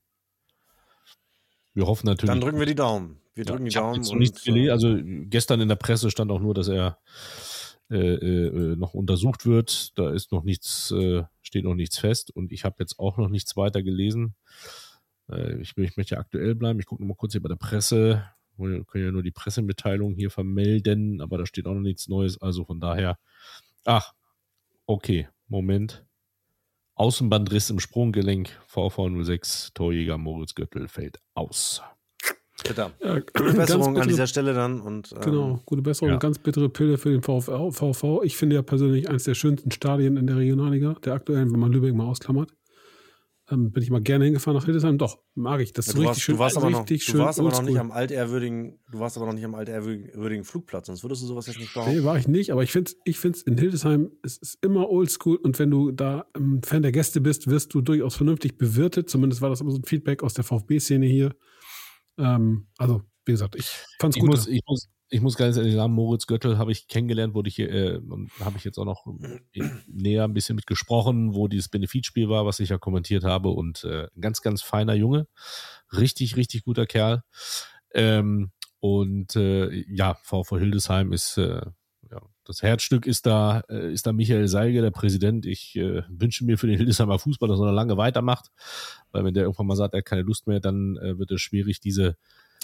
Wir 1.75 1.87
hoffen 1.87 2.07
natürlich. 2.07 2.31
Dann 2.31 2.41
drücken 2.41 2.59
wir 2.59 2.65
die 2.67 2.75
Daumen. 2.75 3.21
Wir 3.35 3.45
Ja, 3.45 3.53
drücken 3.53 3.67
die 3.67 3.71
Daumen. 3.75 3.97
jetzt 3.97 4.15
nichts 4.15 4.47
und, 4.49 4.55
gele- 4.55 4.69
äh, 4.69 4.71
also 4.71 4.97
gestern 5.29 5.61
in 5.61 5.69
der 5.69 5.77
Presse 5.77 6.11
stand 6.11 6.31
auch 6.31 6.41
nur, 6.41 6.55
dass 6.55 6.69
er 6.69 6.99
äh, 7.91 7.97
äh, 7.99 8.47
äh, 8.73 8.77
noch 8.77 8.95
untersucht 8.95 9.45
wird. 9.45 9.97
Da 9.99 10.11
ist 10.11 10.33
noch 10.33 10.43
nichts, 10.43 10.91
äh, 10.93 11.23
steht 11.43 11.65
noch 11.65 11.75
nichts 11.75 11.99
fest 11.99 12.31
und 12.35 12.51
ich 12.51 12.65
habe 12.65 12.77
jetzt 12.79 12.99
auch 12.99 13.19
noch 13.19 13.29
nichts 13.29 13.57
weiter 13.59 13.83
gelesen. 13.83 14.35
Äh, 15.31 15.61
ich, 15.61 15.77
ich 15.77 15.97
möchte 15.99 16.17
aktuell 16.17 16.55
bleiben. 16.55 16.81
Ich 16.81 16.87
gucke 16.87 17.03
noch 17.03 17.09
mal 17.09 17.15
kurz 17.15 17.33
hier 17.33 17.43
bei 17.43 17.49
der 17.51 17.57
Presse. 17.57 18.25
Wir 18.59 18.85
können 18.85 19.05
ja 19.05 19.11
nur 19.13 19.23
die 19.23 19.31
Pressemitteilung 19.33 20.15
hier 20.15 20.31
vermelden, 20.31 21.21
aber 21.21 21.39
da 21.39 21.47
steht 21.47 21.67
auch 21.67 21.75
noch 21.75 21.81
nichts 21.81 22.09
Neues. 22.09 22.41
Also 22.41 22.65
von 22.65 22.81
daher, 22.81 23.19
ach, 23.85 24.13
okay, 24.87 25.29
Moment. 25.49 26.05
Außenbandriss 26.95 27.69
im 27.71 27.79
Sprunggelenk, 27.79 28.49
VV06, 28.71 29.75
Torjäger 29.75 30.17
Moritz 30.17 30.55
Göttel 30.55 30.89
fällt 30.89 31.21
aus. 31.35 31.83
bitter. 32.67 32.91
Ja, 33.05 33.21
Gute 33.35 33.53
Besserung 33.53 33.95
ganz 33.95 34.05
an 34.05 34.09
dieser 34.09 34.23
bittere- 34.23 34.27
Stelle 34.27 34.55
dann. 34.55 34.81
Und, 34.81 35.13
ähm, 35.13 35.21
Genau, 35.21 35.63
gute 35.67 35.83
Besserung. 35.83 36.09
ja. 36.13 36.17
Ganz 36.17 36.39
bittere 36.39 36.71
Pille 36.71 36.97
für 36.97 37.11
den 37.11 37.21
VfL, 37.23 37.71
VV. 37.71 38.23
Ich 38.23 38.39
finde 38.39 38.57
ja 38.57 38.63
persönlich 38.63 39.11
eines 39.11 39.25
der 39.25 39.35
schönsten 39.35 39.71
Stadien 39.71 40.17
in 40.17 40.27
der 40.27 40.37
Regionalliga, 40.39 40.95
der 41.05 41.13
aktuellen, 41.13 41.53
wenn 41.53 41.61
man 41.61 41.71
Lübeck 41.71 41.95
mal 41.95 42.07
ausklammert. 42.07 42.51
Ähm, 43.49 43.71
bin 43.71 43.81
ich 43.81 43.91
mal 43.91 44.01
gerne 44.01 44.25
hingefahren 44.25 44.59
nach 44.59 44.65
Hildesheim. 44.65 44.99
Doch, 44.99 45.21
mag 45.37 45.61
ich. 45.61 45.73
Das 45.73 45.87
ist 45.87 45.95
Du 45.95 45.99
richtig 46.01 46.09
warst, 46.09 46.21
schön. 46.23 46.35
du 46.35 46.39
warst, 46.41 46.57
aber, 46.57 46.71
noch, 46.71 46.85
du 46.85 47.19
warst 47.19 47.39
aber 47.39 47.51
noch 47.51 47.63
nicht 47.63 47.79
am 47.79 47.93
altehrwürdigen, 47.93 48.81
du 48.91 48.99
warst 48.99 49.17
aber 49.17 49.27
noch 49.27 49.35
nicht 49.35 49.45
am 49.45 49.55
altehrwürdigen 49.55 50.45
Flugplatz, 50.45 50.87
sonst 50.89 51.05
würdest 51.05 51.23
du 51.23 51.27
sowas 51.27 51.47
jetzt 51.47 51.61
nicht 51.61 51.73
behaupten. 51.73 51.97
Nee, 51.97 52.03
war 52.05 52.19
ich 52.19 52.27
nicht, 52.27 52.51
aber 52.51 52.65
ich 52.65 52.73
finde 52.73 52.91
es 52.91 52.97
ich 53.05 53.21
find's 53.21 53.43
in 53.43 53.57
Hildesheim, 53.57 54.11
es 54.25 54.37
ist 54.39 54.59
immer 54.63 54.91
oldschool 54.91 55.37
und 55.37 55.59
wenn 55.61 55.71
du 55.71 55.93
da 55.93 56.27
ähm, 56.37 56.61
Fan 56.65 56.83
der 56.83 56.91
Gäste 56.91 57.21
bist, 57.21 57.47
wirst 57.49 57.73
du 57.73 57.83
durchaus 57.83 58.17
vernünftig 58.17 58.59
bewirtet. 58.59 59.09
Zumindest 59.09 59.43
war 59.43 59.51
das 59.51 59.61
immer 59.61 59.71
so 59.71 59.79
ein 59.79 59.85
Feedback 59.85 60.25
aus 60.25 60.35
der 60.35 60.43
VfB-Szene 60.43 61.07
hier. 61.07 61.37
Ähm, 62.19 62.67
also, 62.79 63.03
wie 63.27 63.33
gesagt, 63.33 63.57
ich 63.57 63.67
fand's 63.99 64.17
Ich 64.17 64.21
gut. 64.23 64.31
muss, 64.31 64.47
ich, 64.47 64.63
muss, 64.67 64.89
ich 65.11 65.21
muss 65.21 65.37
ganz 65.37 65.57
ehrlich 65.57 65.75
sagen, 65.75 65.93
Moritz 65.93 66.27
Göttel 66.27 66.59
habe 66.59 66.73
ich 66.73 66.89
kennengelernt, 66.89 67.35
wurde 67.35 67.49
ich 67.49 67.57
hier, 67.57 67.71
äh, 67.71 68.01
habe 68.41 68.57
ich 68.57 68.65
jetzt 68.65 68.79
auch 68.79 68.85
noch 68.85 69.07
in- 69.53 69.83
näher 69.89 70.25
ein 70.25 70.33
bisschen 70.35 70.57
mit 70.57 70.67
gesprochen, 70.67 71.35
wo 71.35 71.49
dieses 71.49 71.69
Benefizspiel 71.69 72.29
war, 72.29 72.47
was 72.47 72.61
ich 72.61 72.71
ja 72.71 72.79
kommentiert 72.79 73.25
habe. 73.25 73.51
Und 73.51 73.85
äh, 73.85 74.09
ganz, 74.21 74.43
ganz 74.43 74.63
feiner 74.63 74.95
Junge. 74.95 75.27
Richtig, 75.93 76.37
richtig 76.37 76.65
guter 76.65 76.87
Kerl. 76.87 77.23
Ähm, 77.93 78.51
und 78.81 79.35
äh, 79.37 79.71
ja, 79.93 80.15
VV 80.23 80.59
Hildesheim 80.59 81.13
ist, 81.13 81.39
äh, 81.39 81.63
ja, 82.11 82.21
das 82.45 82.63
Herzstück 82.63 83.07
ist 83.07 83.27
da, 83.27 83.61
äh, 83.69 83.93
ist 83.93 84.07
da 84.07 84.13
Michael 84.13 84.47
Seilge, 84.47 84.83
der 84.83 84.93
Präsident. 84.93 85.47
Ich 85.47 85.75
äh, 85.77 86.03
wünsche 86.09 86.45
mir 86.45 86.59
für 86.59 86.69
den 86.69 86.77
Hildesheimer 86.77 87.19
Fußball, 87.19 87.49
dass 87.49 87.59
er 87.59 87.67
noch 87.67 87.73
lange 87.73 87.97
weitermacht. 87.97 88.51
Weil 89.11 89.25
wenn 89.25 89.35
der 89.35 89.45
irgendwann 89.45 89.67
mal 89.67 89.77
sagt, 89.77 89.95
er 89.95 89.99
hat 89.99 90.05
keine 90.05 90.23
Lust 90.23 90.47
mehr, 90.47 90.61
dann 90.61 90.97
äh, 90.99 91.19
wird 91.19 91.33
es 91.33 91.41
schwierig, 91.41 91.81
diese 91.81 92.17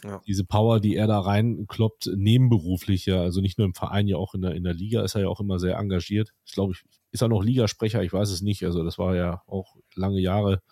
Ja. 0.05 0.20
diese 0.26 0.45
Power, 0.45 0.80
die 0.80 0.97
er 0.97 1.07
da 1.07 1.20
reinkloppt, 1.20 2.11
nebenberuflich 2.16 3.07
ja, 3.07 3.20
also 3.20 3.40
nicht 3.40 3.59
nur 3.59 3.66
im 3.66 3.74
Verein, 3.74 4.09
ja 4.09 4.16
auch 4.16 4.34
in 4.34 4.43
der, 4.43 4.55
in 4.55 4.64
der 4.64 4.74
Liga 4.74 5.03
ist 5.03 5.14
er 5.14 5.22
ja 5.22 5.28
auch 5.28 5.40
immer 5.40 5.59
sehr 5.59 5.76
engagiert. 5.76 6.32
Ich 6.45 6.53
glaube, 6.53 6.74
ist 7.12 7.22
er 7.22 7.28
noch 7.28 7.45
Ligasprecher? 7.45 8.03
Ich 8.03 8.12
weiß 8.12 8.30
es 8.30 8.43
nicht. 8.43 8.64
Also 8.64 8.82
das 8.82 8.99
war 8.99 9.14
ja 9.14 9.43
auch 9.47 9.76
lange 9.95 10.20
Jahre. 10.20 10.62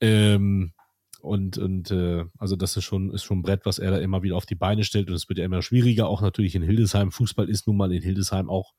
Ähm, 0.00 0.72
und 1.20 1.56
und 1.56 1.90
äh, 1.90 2.26
also 2.38 2.54
das 2.54 2.76
ist 2.76 2.84
schon, 2.84 3.10
ist 3.10 3.24
schon 3.24 3.38
ein 3.38 3.42
Brett, 3.42 3.64
was 3.64 3.78
er 3.78 3.90
da 3.90 3.98
immer 3.98 4.22
wieder 4.22 4.36
auf 4.36 4.46
die 4.46 4.54
Beine 4.54 4.84
stellt. 4.84 5.08
Und 5.08 5.14
es 5.14 5.28
wird 5.28 5.38
ja 5.38 5.44
immer 5.46 5.62
schwieriger, 5.62 6.06
auch 6.06 6.20
natürlich 6.20 6.54
in 6.54 6.62
Hildesheim. 6.62 7.10
Fußball 7.10 7.48
ist 7.48 7.66
nun 7.66 7.78
mal 7.78 7.92
in 7.92 8.02
Hildesheim 8.02 8.50
auch 8.50 8.74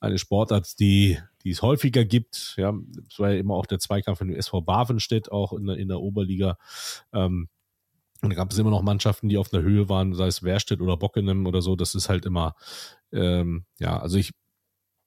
eine 0.00 0.18
Sportart, 0.18 0.80
die, 0.80 1.18
die 1.44 1.50
es 1.50 1.62
häufiger 1.62 2.04
gibt. 2.04 2.54
Ja, 2.56 2.74
es 3.08 3.18
war 3.18 3.30
ja 3.30 3.38
immer 3.38 3.54
auch 3.54 3.66
der 3.66 3.78
Zweikampf 3.78 4.20
in 4.20 4.28
dem 4.28 4.36
SV 4.36 4.62
Bavenstedt, 4.62 5.30
auch 5.30 5.52
in 5.52 5.66
der, 5.66 5.76
in 5.76 5.88
der 5.88 6.00
Oberliga. 6.00 6.58
Ähm, 7.12 7.48
und 8.22 8.30
da 8.30 8.36
gab 8.36 8.52
es 8.52 8.58
immer 8.58 8.70
noch 8.70 8.82
Mannschaften, 8.82 9.28
die 9.28 9.38
auf 9.38 9.52
einer 9.52 9.62
Höhe 9.62 9.88
waren, 9.88 10.14
sei 10.14 10.26
es 10.26 10.42
Werstedt 10.42 10.80
oder 10.80 10.96
Bockenem 10.96 11.46
oder 11.46 11.62
so. 11.62 11.76
Das 11.76 11.94
ist 11.94 12.08
halt 12.08 12.26
immer, 12.26 12.54
ähm, 13.12 13.64
ja, 13.78 13.98
also 13.98 14.18
ich 14.18 14.32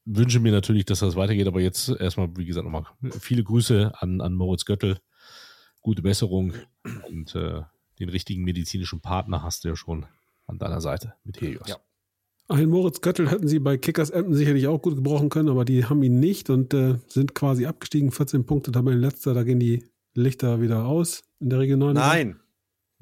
wünsche 0.05 0.39
mir 0.39 0.51
natürlich, 0.51 0.85
dass 0.85 0.99
das 0.99 1.15
weitergeht, 1.15 1.47
aber 1.47 1.61
jetzt 1.61 1.89
erstmal, 1.89 2.35
wie 2.35 2.45
gesagt, 2.45 2.65
nochmal 2.65 2.85
viele 3.19 3.43
Grüße 3.43 3.93
an, 3.97 4.21
an 4.21 4.33
Moritz 4.33 4.65
Göttel. 4.65 4.97
Gute 5.81 6.01
Besserung 6.01 6.53
und 7.07 7.35
äh, 7.35 7.61
den 7.99 8.09
richtigen 8.09 8.43
medizinischen 8.43 9.01
Partner 9.01 9.43
hast 9.43 9.63
du 9.63 9.69
ja 9.69 9.75
schon 9.75 10.05
an 10.47 10.57
deiner 10.57 10.81
Seite 10.81 11.13
mit 11.23 11.39
Helios. 11.41 11.67
Ja. 11.67 11.77
Ein 12.47 12.69
Moritz 12.69 13.01
Göttel 13.01 13.29
hätten 13.29 13.47
sie 13.47 13.59
bei 13.59 13.77
Kickers 13.77 14.09
Emden 14.09 14.33
sicherlich 14.33 14.67
auch 14.67 14.81
gut 14.81 14.95
gebrauchen 14.95 15.29
können, 15.29 15.49
aber 15.49 15.65
die 15.65 15.85
haben 15.85 16.03
ihn 16.03 16.19
nicht 16.19 16.49
und 16.49 16.73
äh, 16.73 16.99
sind 17.07 17.35
quasi 17.35 17.65
abgestiegen. 17.65 18.11
14 18.11 18.45
Punkte, 18.45 18.71
Tabellenletzter, 18.71 19.33
da 19.33 19.43
gehen 19.43 19.59
die 19.59 19.85
Lichter 20.13 20.61
wieder 20.61 20.85
aus 20.85 21.23
in 21.39 21.49
der 21.49 21.59
Regionalliga. 21.59 22.05
Nein. 22.05 22.39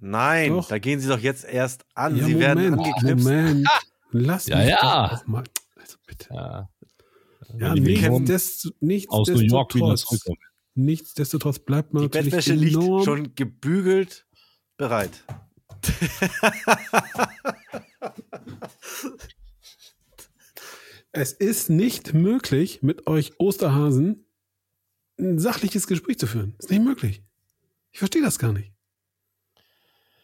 Nein, 0.03 0.49
Doch. 0.53 0.67
da 0.67 0.79
gehen 0.79 0.99
sie 0.99 1.07
doch 1.07 1.19
jetzt 1.19 1.45
erst 1.45 1.85
an. 1.93 2.15
Ja, 2.17 2.25
sie 2.25 2.39
werden 2.39 2.71
Moment, 2.71 2.87
angeknipst. 2.87 3.23
Moment. 3.25 3.67
Lass 4.11 4.47
Ja, 4.47 4.57
mich 4.57 4.67
ja. 4.69 5.07
doch 5.09 5.21
auch 5.21 5.27
mal. 5.27 5.43
Also 5.79 5.97
bitte. 6.07 6.27
Ja, 6.33 6.69
Ja, 7.57 7.75
Millionen 7.75 8.23
nichtsdestotrotz, 8.25 9.09
aus 9.09 9.27
New 9.29 9.39
York 9.41 9.75
wieder 9.75 9.87
nichtsdestotrotz, 9.87 10.01
zurückkommen. 10.23 10.37
nichtsdestotrotz 10.73 11.59
bleibt 11.59 11.93
man 11.93 12.01
Die 12.01 12.07
natürlich 12.07 12.31
Bettwäsche 12.31 12.53
liegt 12.55 13.05
schon 13.05 13.35
gebügelt 13.35 14.25
bereit. 14.77 15.23
Es 21.11 21.33
ist 21.33 21.69
nicht 21.69 22.13
möglich, 22.13 22.81
mit 22.81 23.07
euch 23.07 23.33
Osterhasen 23.37 24.25
ein 25.19 25.39
sachliches 25.39 25.87
Gespräch 25.87 26.17
zu 26.17 26.25
führen. 26.27 26.55
Ist 26.57 26.69
nicht 26.71 26.83
möglich. 26.83 27.21
Ich 27.91 27.99
verstehe 27.99 28.21
das 28.21 28.39
gar 28.39 28.53
nicht. 28.53 28.70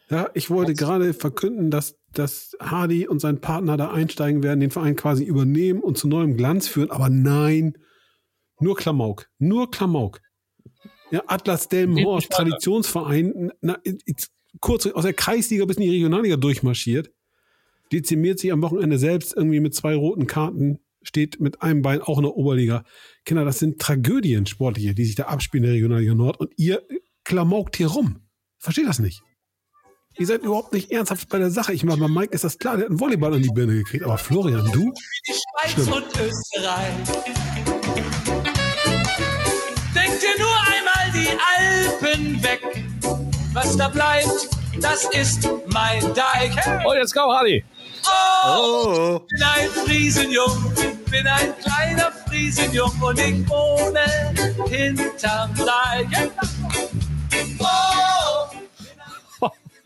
Ja, 0.10 0.30
ich 0.34 0.50
wollte 0.50 0.74
gerade 0.74 1.14
verkünden, 1.14 1.70
dass, 1.70 1.96
dass 2.14 2.56
Hardy 2.62 3.08
und 3.08 3.20
sein 3.20 3.42
Partner 3.42 3.76
da 3.76 3.92
einsteigen 3.92 4.42
werden, 4.42 4.62
den 4.62 4.72
Verein 4.72 4.96
quasi 4.96 5.24
übernehmen 5.26 5.82
und 5.82 5.98
zu 5.98 6.08
neuem 6.08 6.38
Glanz 6.38 6.68
führen. 6.68 6.92
Aber 6.92 7.10
nein, 7.10 7.78
nur 8.60 8.78
Klamauk. 8.78 9.28
Nur 9.38 9.70
Klamauk. 9.70 10.22
Ja, 11.12 11.24
Atlas 11.28 11.68
Delmenhorst, 11.68 12.30
Traditionsverein, 12.30 13.52
na, 13.62 13.78
kurz 14.62 14.86
aus 14.88 15.04
der 15.04 15.14
Kreisliga 15.14 15.66
bis 15.66 15.78
in 15.78 15.84
die 15.84 15.90
Regionalliga 15.90 16.38
durchmarschiert 16.38 17.12
dezimiert 17.92 18.40
sich 18.40 18.52
am 18.52 18.62
Wochenende 18.62 18.98
selbst 18.98 19.36
irgendwie 19.36 19.60
mit 19.60 19.76
zwei 19.76 19.96
roten 19.96 20.28
Karten, 20.28 20.80
steht 21.02 21.40
mit 21.40 21.62
einem 21.62 21.82
Bein 21.82 22.02
auch 22.02 22.18
in 22.18 22.24
der 22.24 22.36
Oberliga. 22.36 22.84
Kinder, 23.26 23.46
das 23.46 23.60
sind 23.60 23.80
Tragödien 23.80 24.46
sportliche, 24.46 24.94
die 24.94 25.06
sich 25.06 25.16
da 25.16 25.24
abspielen 25.24 25.64
in 25.64 25.70
der 25.70 25.76
Regionalliga 25.76 26.16
Nord 26.16 26.40
und 26.40 26.52
ihr 26.58 26.84
klamaukt 27.24 27.78
hier 27.78 27.88
rum. 27.88 28.22
Versteht 28.58 28.88
das 28.88 29.00
nicht. 29.00 29.22
Ihr 30.20 30.26
seid 30.26 30.42
überhaupt 30.42 30.74
nicht 30.74 30.92
ernsthaft 30.92 31.30
bei 31.30 31.38
der 31.38 31.52
Sache. 31.52 31.74
Ich 31.74 31.84
meine, 31.84 32.00
bei 32.02 32.08
Mike 32.08 32.34
ist 32.34 32.44
das 32.44 32.58
klar, 32.58 32.76
der 32.76 32.86
hat 32.86 32.90
einen 32.90 33.00
Volleyball 33.00 33.36
an 33.36 33.44
die 33.44 33.50
Birne 33.50 33.76
gekriegt. 33.76 34.04
Aber 34.04 34.18
Florian, 34.18 34.66
du? 34.72 34.92
Die 35.28 35.34
Schweiz 35.34 35.72
Stimmt. 35.74 35.92
und 35.92 36.06
Österreich. 36.20 36.94
Denkt 39.94 40.22
dir 40.24 40.40
nur 40.40 40.58
einmal 40.74 41.12
die 41.14 41.30
Alpen 41.54 42.42
weg. 42.42 42.62
Was 43.54 43.78
da 43.78 43.90
bleibt, 43.90 44.50
das 44.82 45.06
ist 45.14 45.48
mein 45.68 46.02
Deich. 46.16 46.56
Hey. 46.56 46.84
Oh, 46.88 46.94
jetzt 46.96 47.14
komm, 47.14 47.32
Hardy. 47.32 47.64
Oh, 48.44 49.20
bin 49.30 49.44
ein 49.44 49.70
Friesenjung, 49.86 50.74
bin 51.12 51.28
ein 51.28 51.54
kleiner 51.60 52.12
Friesenjung 52.28 52.92
und 53.02 53.20
ich 53.20 53.48
wohne 53.48 54.34
hinterm 54.68 55.54
Deich. 55.56 56.30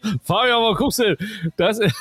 Oh, 0.04 0.10
Fabian, 0.24 0.58
aber 0.58 0.76
guckst 0.76 1.00
du, 1.00 1.16
das 1.58 1.80
ist, 1.80 1.96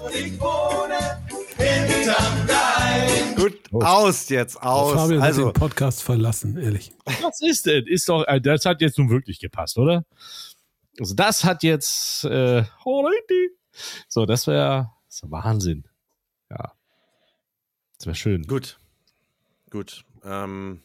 und 0.00 0.14
ich 0.14 0.40
wohne 0.40 1.22
hinterm 1.56 2.46
Dein. 2.46 3.34
Gut, 3.36 3.58
aus 3.72 4.28
jetzt, 4.28 4.60
aus. 4.62 4.94
Fabian 4.94 5.20
hat 5.20 5.26
also, 5.26 5.50
den 5.50 5.52
Podcast 5.52 6.02
verlassen, 6.02 6.56
ehrlich. 6.56 6.92
Was 7.22 7.40
ist 7.42 7.66
denn? 7.66 7.86
Ist 7.86 8.08
doch, 8.08 8.24
äh, 8.26 8.40
das 8.40 8.64
hat 8.64 8.80
jetzt 8.80 8.98
nun 8.98 9.10
wirklich 9.10 9.40
gepasst, 9.40 9.78
oder? 9.78 10.04
Also 10.98 11.14
das 11.14 11.44
hat 11.44 11.62
jetzt, 11.62 12.24
äh, 12.24 12.64
so, 14.08 14.26
das 14.26 14.46
wäre 14.46 14.90
Wahnsinn. 15.22 15.84
Ja. 16.50 16.72
Das 17.98 18.06
wäre 18.06 18.16
schön. 18.16 18.42
gut. 18.44 18.78
Gut. 19.70 20.04
Ähm, 20.24 20.82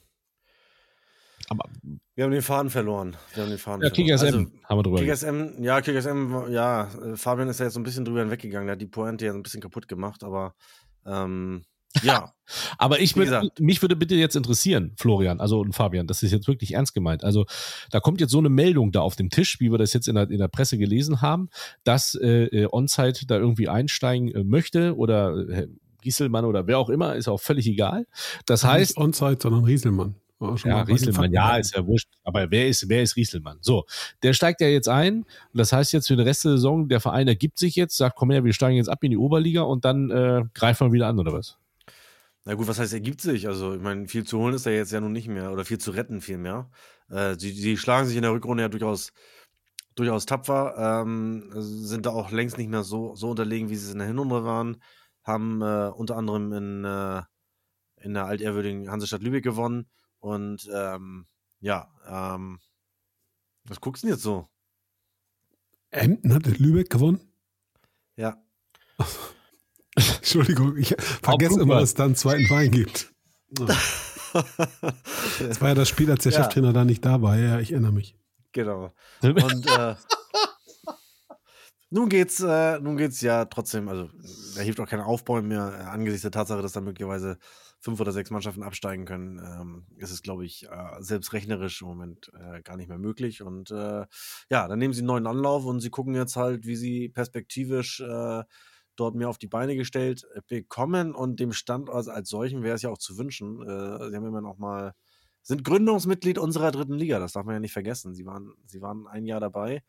Aber 1.50 1.70
wir 2.16 2.24
haben 2.24 2.32
den 2.32 2.42
Faden 2.42 2.70
verloren. 2.70 3.18
Wir 3.34 3.44
haben 3.44 3.50
den 3.50 3.60
Faden 3.60 3.84
ja, 3.84 3.90
verloren. 3.90 4.18
KSM 4.18 4.26
Also, 4.26 4.52
haben 4.64 4.78
wir 4.78 4.84
drüber. 4.84 5.06
KSM, 5.06 5.64
ja, 5.64 5.82
KSM, 5.82 6.50
ja, 6.50 6.84
äh, 6.84 7.18
Fabian 7.18 7.50
ist 7.50 7.60
ja 7.60 7.66
jetzt 7.66 7.74
so 7.74 7.80
ein 7.80 7.84
bisschen 7.84 8.06
drüber 8.06 8.22
hinweggegangen. 8.22 8.68
Der 8.68 8.74
hat 8.74 8.82
die 8.82 8.88
Pointe 8.88 9.26
ja 9.26 9.32
so 9.32 9.38
ein 9.38 9.44
bisschen 9.44 9.62
kaputt 9.62 9.88
gemacht, 9.88 10.24
aber 10.24 10.56
ähm, 11.06 11.66
ja. 12.04 12.32
Aber 12.78 13.00
ich 13.00 13.16
würde, 13.16 13.50
mich 13.60 13.82
würde 13.82 13.96
bitte 13.96 14.16
jetzt 14.16 14.36
interessieren, 14.36 14.94
Florian, 14.98 15.40
also 15.40 15.60
und 15.62 15.74
Fabian, 15.74 16.06
das 16.06 16.22
ist 16.22 16.32
jetzt 16.32 16.48
wirklich 16.48 16.74
ernst 16.74 16.94
gemeint. 16.94 17.24
Also 17.24 17.46
da 17.90 18.00
kommt 18.00 18.22
jetzt 18.22 18.32
so 18.32 18.38
eine 18.38 18.50
Meldung 18.50 18.92
da 18.92 19.02
auf 19.02 19.16
dem 19.16 19.30
Tisch, 19.30 19.60
wie 19.60 19.72
wir 19.72 19.80
das 19.80 19.94
jetzt 19.94 20.08
in 20.08 20.16
der, 20.16 20.30
in 20.30 20.38
der 20.38 20.48
Presse 20.48 20.78
gelesen 20.78 21.22
haben, 21.22 21.50
dass 21.84 22.14
äh, 22.16 22.46
äh, 22.46 22.68
Onsite 22.72 23.26
da 23.26 23.38
irgendwie 23.38 23.68
einsteigen 23.68 24.28
äh, 24.30 24.44
möchte 24.44 24.96
oder 24.96 25.36
äh, 25.50 25.68
Gieselmann 26.02 26.46
oder 26.46 26.68
wer 26.68 26.78
auch 26.78 26.90
immer, 26.90 27.16
ist 27.16 27.28
auch 27.28 27.42
völlig 27.42 27.66
egal. 27.66 28.06
Das 28.46 28.64
heißt, 28.64 28.98
Nicht 28.98 29.04
On-Site, 29.04 29.40
sondern 29.42 29.64
Rieselmann. 29.64 30.16
Ja, 30.40 30.82
Rieselmann, 30.82 31.32
ja, 31.32 31.58
ist 31.58 31.76
ja 31.76 31.86
wurscht. 31.86 32.10
Aber 32.24 32.52
wer 32.52 32.68
ist, 32.68 32.90
wer 32.90 33.02
ist 33.02 33.16
Rieselmann? 33.16 33.58
So, 33.62 33.86
der 34.22 34.34
steigt 34.34 34.60
ja 34.60 34.68
jetzt 34.68 34.90
ein. 34.90 35.20
Und 35.24 35.28
das 35.54 35.72
heißt 35.72 35.94
jetzt 35.94 36.08
für 36.08 36.16
den 36.16 36.28
Rest 36.28 36.44
der 36.44 36.52
Saison, 36.52 36.90
der 36.90 37.00
Verein 37.00 37.28
ergibt 37.28 37.58
sich 37.58 37.76
jetzt, 37.76 37.96
sagt, 37.96 38.18
komm 38.18 38.32
her, 38.32 38.44
wir 38.44 38.54
steigen 38.54 38.76
jetzt 38.76 38.90
ab 38.90 39.04
in 39.04 39.12
die 39.12 39.18
Oberliga 39.18 39.62
und 39.62 39.86
dann 39.86 40.12
äh, 40.12 40.44
greifen 40.54 40.88
wir 40.88 40.94
wieder 40.94 41.08
an, 41.08 41.20
oder 41.20 41.32
was? 41.32 41.58
Na 42.44 42.54
gut, 42.54 42.68
was 42.68 42.80
heißt, 42.80 42.94
ergibt 42.94 43.22
sich? 43.22 43.48
Also, 43.48 43.76
ich 43.76 43.82
meine, 43.82 44.08
viel 44.08 44.26
zu 44.26 44.38
holen 44.38 44.54
ist 44.54 44.66
da 44.66 44.72
jetzt 44.72 44.92
ja 44.92 45.00
nun 45.00 45.14
nicht 45.14 45.28
mehr 45.28 45.52
oder 45.52 45.64
viel 45.64 45.78
zu 45.78 45.92
retten 45.92 46.22
vielmehr. 46.22 46.70
Äh, 47.10 47.36
sie, 47.40 47.52
sie 47.52 47.78
schlagen 47.78 48.08
sich 48.08 48.18
in 48.18 48.24
der 48.24 48.34
Rückrunde 48.34 48.64
ja 48.64 48.70
durchaus, 48.70 49.14
durchaus 49.96 50.26
tapfer, 50.26 50.76
ähm, 50.78 51.50
sind 51.56 52.06
da 52.06 52.10
auch 52.10 52.32
längst 52.32 52.58
nicht 52.58 52.70
mehr 52.70 52.84
so, 52.84 53.16
so 53.16 53.30
unterlegen, 53.32 53.70
wie 53.70 53.76
sie 53.76 53.86
es 53.86 53.94
in 53.94 54.00
der 54.00 54.08
Hinrunde 54.08 54.44
waren, 54.44 54.82
haben 55.24 55.62
äh, 55.62 55.90
unter 55.96 56.18
anderem 56.18 56.52
in, 56.52 56.84
äh, 56.84 57.22
in 58.02 58.14
der 58.14 58.26
altehrwürdigen 58.26 58.92
Hansestadt 58.92 59.24
Lübeck 59.24 59.44
gewonnen 59.44 59.88
und 60.26 60.68
ähm, 60.74 61.28
ja, 61.60 61.88
ähm, 62.08 62.60
was 63.66 63.80
guckst 63.80 64.04
du 64.04 64.08
denn 64.08 64.16
jetzt 64.16 64.24
so? 64.24 64.48
Emden 65.92 66.34
hat 66.34 66.48
in 66.48 66.56
Lübeck 66.56 66.90
gewonnen? 66.90 67.22
Ja, 68.16 68.38
Entschuldigung, 69.96 70.78
ich 70.78 70.96
vergesse 71.00 71.62
immer, 71.62 71.76
dass 71.76 71.90
es 71.90 71.94
da 71.94 72.06
einen 72.06 72.16
zweiten 72.16 72.46
Verein 72.48 72.72
gibt. 72.72 73.14
Das 75.40 75.62
war 75.62 75.70
ja 75.70 75.76
das 75.76 75.88
Spiel, 75.88 76.12
als 76.12 76.24
der 76.24 76.34
Ja. 76.34 76.40
Cheftrainer 76.44 76.74
da 76.74 76.84
nicht 76.84 77.06
da 77.06 77.22
war. 77.22 77.38
Ja, 77.38 77.60
ich 77.60 77.72
erinnere 77.72 77.94
mich. 77.94 78.18
Genau. 78.52 78.94
Und 79.22 79.66
äh, 79.66 79.96
nun 81.90 82.10
geht's, 82.10 82.42
äh, 82.42 82.78
nun 82.82 82.98
geht's 82.98 83.22
ja 83.22 83.46
trotzdem, 83.46 83.88
also 83.88 84.10
da 84.56 84.62
hilft 84.62 84.82
auch 84.82 84.90
kein 84.90 85.00
Aufbau 85.00 85.42
mehr 85.42 85.74
äh, 85.80 85.84
angesichts 85.84 86.24
der 86.24 86.32
Tatsache, 86.32 86.62
dass 86.62 86.74
da 86.74 86.82
möglicherweise 86.82 87.38
fünf 87.86 88.00
oder 88.00 88.12
sechs 88.12 88.32
Mannschaften 88.32 88.64
absteigen 88.64 89.06
können. 89.06 89.38
Ähm, 89.38 89.86
ist 89.98 90.10
es, 90.10 90.24
glaube 90.24 90.44
ich, 90.44 90.66
äh, 90.66 91.02
selbst 91.02 91.34
rechnerisch 91.34 91.84
im 91.84 91.88
Moment 91.88 92.32
äh, 92.34 92.64
gar 92.64 92.78
nicht 92.78 92.90
mehr 92.90 92.98
möglich. 92.98 93.44
Und 93.44 93.70
äh, 93.70 94.08
ja, 94.50 94.68
dann 94.68 94.80
nehmen 94.80 94.96
sie 94.96 95.02
einen 95.02 95.08
neuen 95.08 95.28
Anlauf 95.28 95.66
und 95.66 95.82
sie 95.82 95.92
gucken 95.92 96.16
jetzt 96.16 96.36
halt, 96.36 96.66
wie 96.66 96.76
sie 96.76 97.10
perspektivisch 97.10 98.00
äh, 98.00 98.44
dort 98.96 99.14
mehr 99.14 99.30
auf 99.30 99.38
die 99.38 99.48
Beine 99.48 99.76
gestellt 99.76 100.26
äh, 100.34 100.42
bekommen 100.48 101.14
und 101.14 101.40
dem 101.40 101.54
Standort 101.54 102.10
als 102.10 102.28
solchen 102.28 102.64
wäre 102.64 102.76
es 102.76 102.82
ja 102.82 102.90
auch 102.90 102.98
zu 102.98 103.20
wünschen. 103.20 103.62
Äh, 103.62 104.10
sie 104.10 104.16
haben 104.16 104.26
immer 104.26 104.42
noch 104.42 104.58
mal 104.58 104.94
sind 105.44 105.64
Gründungsmitglied 105.64 106.40
unserer 106.40 106.72
dritten 106.72 106.96
Liga, 106.96 107.20
das 107.20 107.34
darf 107.34 107.46
man 107.46 107.54
ja 107.54 107.60
nicht 107.60 107.74
vergessen. 107.74 108.16
Sie 108.16 108.26
waren, 108.26 108.52
sie 108.66 108.82
waren 108.82 109.06
ein 109.06 109.28
Jahr 109.28 109.40
dabei, 109.40 109.84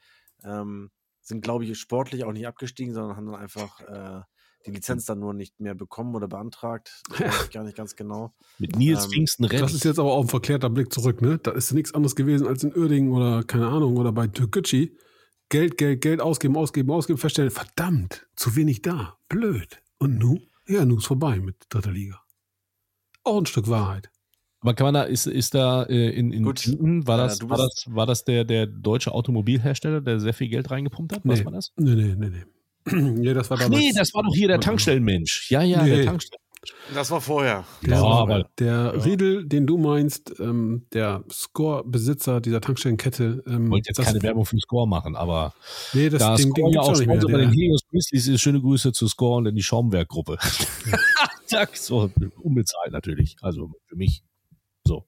ähm, 0.45 0.91
sind, 1.23 1.41
glaube 1.41 1.65
ich, 1.65 1.79
sportlich 1.79 2.25
auch 2.25 2.33
nicht 2.33 2.47
abgestiegen, 2.47 2.93
sondern 2.93 3.17
haben 3.17 3.25
dann 3.25 3.41
einfach 3.41 3.81
die 4.67 4.71
Lizenz 4.73 5.05
dann 5.07 5.21
nur 5.21 5.33
nicht 5.35 5.61
mehr 5.61 5.75
bekommen 5.75 6.15
oder 6.15 6.29
beantragt. 6.29 7.03
Das 7.11 7.21
weiß 7.21 7.45
ich 7.45 7.51
gar 7.53 7.65
nicht 7.65 7.77
ganz 7.77 7.97
genau. 7.97 8.35
Mit 8.59 8.77
Nils 8.77 9.05
Ähm, 9.07 9.11
Pfingsten 9.13 9.43
Das 9.45 9.53
Rennig. 9.53 9.75
ist 9.75 9.85
jetzt 9.85 9.99
aber 9.99 10.13
auch 10.13 10.23
ein 10.23 10.29
verklärter 10.29 10.69
Blick 10.71 10.93
zurück, 10.93 11.23
ne? 11.23 11.39
Da 11.39 11.53
ist 11.53 11.73
nichts 11.73 11.95
anderes 11.95 12.17
gewesen 12.17 12.47
als 12.47 12.65
in 12.65 12.77
Uerdingen 12.77 13.13
oder 13.13 13.45
keine 13.45 13.69
Ahnung 13.69 13.97
oder 13.97 14.13
bei 14.13 14.27
Türkgücü. 14.27 14.91
Geld, 15.49 15.79
Geld, 15.79 16.01
Geld 16.01 16.21
ausgeben, 16.21 16.57
ausgeben, 16.57 16.91
ausgeben, 16.91 17.19
feststellen, 17.19 17.53
verdammt, 17.53 18.27
zu 18.35 18.57
wenig 18.57 18.83
da. 18.83 19.17
Blöd. 19.29 19.81
Und 19.99 20.19
nun? 20.19 20.41
Ja, 20.67 20.85
nun 20.85 20.99
ist 20.99 21.07
vorbei 21.07 21.39
mit 21.39 21.57
dritter 21.69 21.93
Liga. 21.93 22.21
Auch 23.23 23.39
ein 23.39 23.47
Stück 23.47 23.69
Wahrheit. 23.69 24.11
Aber 24.61 24.75
kann 24.75 24.87
man 24.87 24.95
da, 24.95 25.03
ist, 25.05 25.27
ist 25.29 25.55
da 25.55 25.85
äh, 25.85 26.11
in, 26.11 26.33
in 26.33 26.43
Gut. 26.43 26.57
Tüten, 26.63 27.07
war 27.07 27.19
das, 27.19 27.39
du 27.39 27.49
war 27.49 27.59
das, 27.59 27.85
war 27.89 28.07
das 28.07 28.25
der, 28.25 28.45
der 28.45 28.67
deutsche 28.67 29.13
Automobilhersteller, 29.13 30.01
der 30.01 30.19
sehr 30.19 30.35
viel 30.35 30.49
Geld 30.49 30.71
reingepumpt 30.73 31.13
hat? 31.15 31.21
Was 31.25 31.39
Nee. 31.39 31.45
war 31.45 31.53
das? 31.53 31.73
Nee, 31.77 31.95
nee, 31.95 32.15
nee, 32.17 32.31
nee. 32.31 32.45
nee, 32.93 33.35
das 33.35 33.51
war 33.51 33.59
Ach 33.59 33.63
damals. 33.65 33.81
nee, 33.83 33.93
das 33.95 34.15
war 34.15 34.23
doch 34.23 34.35
hier 34.35 34.49
der 34.49 34.61
Tankstellenmensch. 34.61 35.51
Ja, 35.51 35.63
ja, 35.63 35.85
der 35.85 35.97
Nee. 35.99 36.05
Tankstellen. 36.05 36.43
Das 36.95 37.13
war 37.13 37.21
vorher. 37.21 37.65
Der, 37.83 37.95
Ja, 37.99 38.03
aber- 38.03 38.49
der 38.59 39.05
Riedel, 39.05 39.47
den 39.47 39.67
du 39.69 39.79
meinst, 39.79 40.35
ähm, 40.41 40.87
der 40.93 41.23
Score-Besitzer 41.31 42.41
dieser 42.41 42.61
Tankstellenkette. 42.61 43.45
Ähm, 43.47 43.67
Ich 43.67 43.71
wollte 43.71 43.89
jetzt 43.91 43.99
das- 43.99 44.07
keine 44.07 44.23
Werbung 44.23 44.47
für 44.47 44.57
den 44.57 44.61
Score 44.61 44.89
machen, 44.89 45.15
aber 45.15 45.55
Nee, 45.93 46.09
das 46.09 46.19
da 46.21 46.35
Ding, 46.37 46.49
Score 46.49 46.55
Ding 46.55 46.75
ja 46.75 46.81
gibt's 46.83 46.89
auch 46.89 46.99
nicht 46.99 47.07
mehr. 47.07 47.17
Sponsor 47.21 47.31
bei 47.33 47.39
Der, 47.39 47.47
den 47.49 47.53
Helios 47.55 47.83
Grizzlies 47.89 48.27
ist, 48.29 48.41
schöne 48.41 48.61
Grüße 48.61 48.93
zu 48.93 49.07
Score 49.07 49.37
und 49.37 49.47
in 49.47 49.55
die 49.55 49.63
Schaumwerk-Gruppe. 49.63 50.39
Zack, 51.47 51.77
so 51.77 52.11
unbezahlt 52.43 52.91
natürlich. 52.91 53.37
Also 53.43 53.71
für 53.87 53.95
mich. 53.97 54.25
So. 54.85 55.05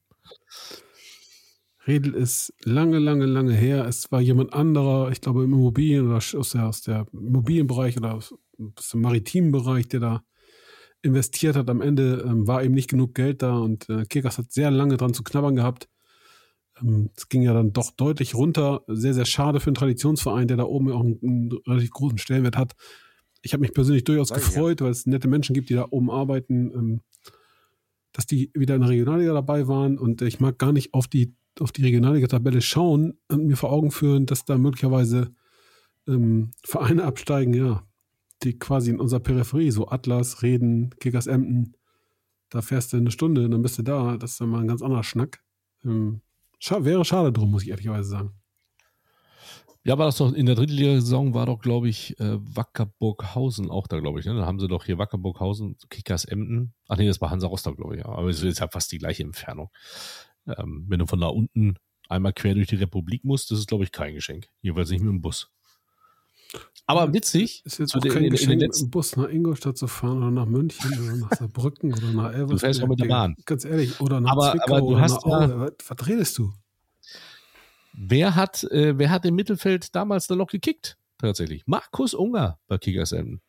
Riedel 1.89 2.14
ist 2.14 2.53
lange, 2.64 2.99
lange, 2.99 3.24
lange 3.24 3.55
her. 3.55 3.86
Es 3.86 4.12
war 4.12 4.20
jemand 4.20 4.53
anderer, 4.53 5.11
ich 5.11 5.22
glaube 5.22 5.43
im 5.43 5.55
Immobilien 5.55 6.07
oder 6.07 6.16
aus 6.16 6.51
der, 6.51 6.68
aus 6.68 6.82
der 6.82 7.07
Immobilienbereich 7.12 7.97
oder 7.97 8.14
aus, 8.14 8.34
aus 8.76 8.91
dem 8.91 9.01
maritimen 9.01 9.53
Bereich, 9.53 9.89
der 9.89 10.01
da 10.01 10.22
investiert 11.01 11.57
hat. 11.57 11.70
Am 11.70 11.80
Ende 11.80 12.24
ähm, 12.26 12.47
war 12.47 12.62
eben 12.62 12.74
nicht 12.74 12.91
genug 12.91 13.14
Geld 13.14 13.41
da 13.41 13.57
und 13.57 13.89
äh, 13.89 14.05
Kirkas 14.05 14.36
hat 14.36 14.53
sehr 14.53 14.70
lange 14.70 14.99
dran 14.99 15.14
zu 15.14 15.22
knabbern 15.22 15.57
gehabt. 15.57 15.89
Ähm, 16.82 17.09
Es 17.16 17.30
ging 17.30 17.41
ja 17.41 17.55
dann 17.55 17.72
doch 17.72 17.91
deutlich 17.93 18.34
runter. 18.34 18.82
Sehr, 18.86 19.14
sehr 19.14 19.24
schade 19.24 19.59
für 19.59 19.68
einen 19.68 19.76
Traditionsverein, 19.76 20.47
der 20.47 20.59
da 20.59 20.64
oben 20.64 20.93
auch 20.93 21.01
einen, 21.01 21.18
einen 21.22 21.53
relativ 21.66 21.91
großen 21.93 22.18
Stellenwert 22.18 22.59
hat. 22.59 22.74
Ich 23.41 23.55
habe 23.55 23.62
mich 23.62 23.72
persönlich 23.72 24.05
durchaus 24.05 24.28
Sag 24.28 24.39
ich 24.39 24.45
ja. 24.45 24.51
gefreut, 24.51 24.82
weil 24.82 24.91
es 24.91 25.07
nette 25.07 25.28
Menschen 25.28 25.55
gibt, 25.55 25.70
die 25.70 25.74
da 25.74 25.86
oben 25.89 26.11
arbeiten, 26.11 26.70
ähm, 26.74 27.01
dass 28.18 28.26
die 28.26 28.50
wieder 28.52 28.74
in 28.74 28.80
der 28.80 28.90
Regionalliga 28.90 29.32
dabei 29.32 29.68
waren. 29.68 29.96
Und 29.96 30.22
ich 30.22 30.40
mag 30.40 30.58
gar 30.58 30.72
nicht 30.72 30.92
auf 30.92 31.06
die, 31.06 31.36
auf 31.60 31.70
die 31.70 31.82
Regionalliga-Tabelle 31.82 32.60
schauen 32.60 33.16
und 33.28 33.46
mir 33.46 33.56
vor 33.56 33.70
Augen 33.70 33.92
führen, 33.92 34.26
dass 34.26 34.44
da 34.44 34.58
möglicherweise 34.58 35.32
ähm, 36.08 36.50
Vereine 36.64 37.04
absteigen, 37.04 37.54
ja, 37.54 37.86
die 38.42 38.58
quasi 38.58 38.90
in 38.90 38.98
unserer 38.98 39.20
Peripherie, 39.20 39.70
so 39.70 39.86
Atlas, 39.86 40.42
Reden, 40.42 40.90
Kickers 40.98 41.28
Emden, 41.28 41.76
da 42.50 42.60
fährst 42.60 42.92
du 42.92 42.96
eine 42.96 43.12
Stunde 43.12 43.44
und 43.44 43.52
dann 43.52 43.62
bist 43.62 43.78
du 43.78 43.84
da. 43.84 44.16
Das 44.16 44.32
ist 44.32 44.40
dann 44.40 44.48
mal 44.48 44.62
ein 44.62 44.68
ganz 44.68 44.82
anderer 44.82 45.04
Schnack. 45.04 45.40
Ähm, 45.84 46.20
scha 46.58 46.84
wäre 46.84 47.04
schade 47.04 47.30
drum, 47.30 47.52
muss 47.52 47.62
ich 47.62 47.68
ehrlicherweise 47.68 48.08
sagen. 48.08 48.32
Ja, 49.85 49.97
war 49.97 50.07
das 50.07 50.16
doch 50.16 50.33
in 50.33 50.45
der 50.47 50.55
Drittliga-Saison 50.55 51.33
war 51.35 51.47
doch, 51.47 51.61
glaube 51.61 51.89
ich, 51.89 52.18
äh, 52.20 52.37
Wackerburghausen 52.41 53.70
auch 53.70 53.87
da, 53.87 54.01
glaube 54.01 54.20
ich. 54.20 54.26
Ne? 54.26 54.35
Da 54.35 54.45
haben 54.45 54.59
sie 54.61 54.68
doch 54.68 54.85
hier 54.85 54.99
Wackerburghausen, 54.99 55.76
Kickers 55.89 56.24
Emden. 56.24 56.74
Ach 56.89 56.99
nee, 56.99 57.07
das 57.07 57.20
war 57.20 57.31
Hansa 57.31 57.47
Rostock, 57.47 57.76
glaube 57.76 57.97
ich. 57.97 58.01
Ja. 58.03 58.09
Aber 58.09 58.29
es 58.29 58.43
ist 58.43 58.59
ja 58.59 58.68
fast 58.68 58.93
die 58.93 58.99
gleiche 58.99 59.22
Entfernung. 59.22 59.70
Ähm, 60.47 60.85
wenn 60.89 60.99
du 60.99 61.07
von 61.07 61.20
da 61.20 61.29
unten 61.29 61.76
einmal 62.09 62.33
quer 62.33 62.55
durch 62.55 62.66
die 62.68 62.76
Republik 62.76 63.24
musst, 63.24 63.51
das 63.51 63.59
ist, 63.61 63.68
glaube 63.68 63.85
ich, 63.85 63.93
kein 63.93 64.14
Geschenk. 64.14 64.49
Jedenfalls 64.62 64.91
nicht 64.91 65.01
mit 65.03 65.11
dem 65.12 65.20
Bus. 65.22 65.51
Aber 66.87 67.12
witzig, 67.12 67.62
Ist 67.66 67.79
jetzt 67.79 67.95
auch 67.95 68.01
kein 68.01 68.16
in, 68.18 68.24
in 68.24 68.31
Geschenk, 68.31 68.49
mit 68.51 68.61
letzten, 68.62 68.87
dem 68.87 68.91
Bus 68.91 69.16
nach 69.16 69.29
Ingolstadt 69.29 69.76
zu 69.76 69.87
fahren 69.87 70.18
oder 70.18 70.31
nach 70.31 70.47
München 70.47 70.91
oder 70.99 71.16
nach 71.16 71.33
Saarbrücken 71.37 71.93
oder 71.93 72.12
nach 72.12 72.33
Elversberg. 72.33 72.49
Du 72.51 72.59
fährst 72.59 72.83
auch 72.83 72.89
mit 72.89 73.01
der. 73.01 73.07
Bahn. 73.09 73.37
Ganz 73.45 73.64
ehrlich, 73.66 74.01
oder 74.01 74.20
nach 74.20 74.33
Aber- 74.33 74.53
Zwickau 74.53 74.76
aber 74.76 74.81
du 74.81 74.99
hast 75.01 75.26
nach 75.26 75.41
ja- 75.49 75.55
Aue. 75.57 75.61
Was, 75.61 75.91
was 75.99 76.09
redest 76.09 76.39
du? 76.39 76.53
Wer 78.01 78.34
hat, 78.36 78.64
äh, 78.64 78.96
wer 78.99 79.11
hat 79.11 79.24
im 79.24 79.34
Mittelfeld 79.34 79.94
damals 79.94 80.26
da 80.26 80.36
noch 80.36 80.49
gekickt? 80.49 80.99
Tatsächlich. 81.18 81.66
Markus 81.66 82.14
Unger 82.14 82.61
bei 82.68 82.78
Kickers 82.78 83.12
Emden. 83.12 83.40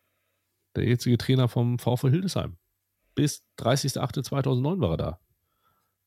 Der 0.76 0.86
jetzige 0.88 1.18
Trainer 1.18 1.48
vom 1.48 1.78
VfL 1.80 2.10
Hildesheim. 2.10 2.58
Bis 3.16 3.44
30.08.2009 3.60 4.80
war 4.82 4.92
er 4.92 4.98
da. 4.98 5.20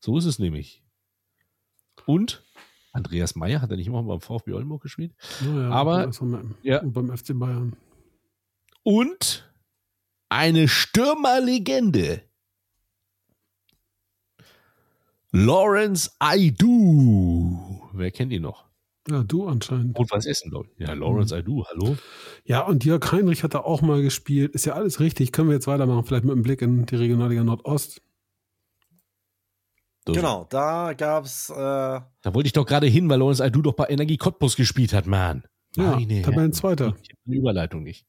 So 0.01 0.16
ist 0.18 0.24
es 0.24 0.38
nämlich. 0.38 0.82
Und 2.07 2.45
Andreas 2.93 3.34
Meyer 3.36 3.61
hat 3.62 3.70
er 3.70 3.76
nicht 3.76 3.88
mal 3.90 4.03
beim 4.03 4.20
VfB 4.20 4.53
Oldenburg 4.53 4.82
gespielt. 4.82 5.14
Naja, 5.40 5.70
Aber- 5.70 5.99
also 5.99 6.24
beim, 6.26 6.55
ja. 6.62 6.80
beim 6.84 7.16
FC 7.16 7.32
Bayern. 7.38 7.76
Und 8.82 9.49
eine 10.28 10.66
Stürmerlegende. 10.66 12.22
Lawrence 15.30 16.11
Aidu. 16.18 17.72
Wer 17.93 18.11
kennt 18.11 18.32
ihn 18.32 18.43
noch? 18.43 18.64
Ja, 19.09 19.24
du 19.24 19.49
anscheinend. 19.49 19.99
Rot-Weiß 19.99 20.26
Essen, 20.26 20.51
glaube 20.51 20.68
ich. 20.68 20.86
Ja, 20.86 20.93
Lawrence 20.93 21.34
Aidu, 21.34 21.64
hallo? 21.64 21.97
Ja, 22.45 22.61
und 22.61 22.84
Jörg 22.84 23.11
Heinrich 23.11 23.43
hat 23.43 23.55
da 23.55 23.61
auch 23.61 23.82
mal 23.82 24.01
gespielt. 24.01 24.55
Ist 24.55 24.64
ja 24.64 24.74
alles 24.74 25.01
richtig. 25.01 25.32
Können 25.32 25.49
wir 25.49 25.55
jetzt 25.55 25.66
weitermachen, 25.66 26.05
vielleicht 26.05 26.24
mit 26.24 26.32
einem 26.32 26.43
Blick 26.43 26.62
in 26.62 26.86
die 26.86 26.97
Regionalliga 26.97 27.43
Nordost. 27.43 28.01
So. 30.07 30.12
Genau, 30.12 30.47
da 30.51 30.95
gab's 30.95 31.51
äh, 31.51 31.55
Da 31.55 32.05
wollte 32.24 32.47
ich 32.47 32.53
doch 32.53 32.66
gerade 32.66 32.86
hin, 32.86 33.09
weil 33.09 33.18
Lawrence 33.18 33.43
Aidu 33.43 33.62
doch 33.62 33.74
bei 33.74 33.86
Energie 33.88 34.16
Cottbus 34.16 34.57
gespielt 34.57 34.93
hat, 34.93 35.07
Mann. 35.07 35.45
Ja, 35.76 35.93
Meine 35.93 36.22
Tabellenzweiter. 36.22 36.95
Ich 37.03 37.11
hab 37.11 37.18
die 37.24 37.36
Überleitung 37.36 37.82
nicht. 37.82 38.07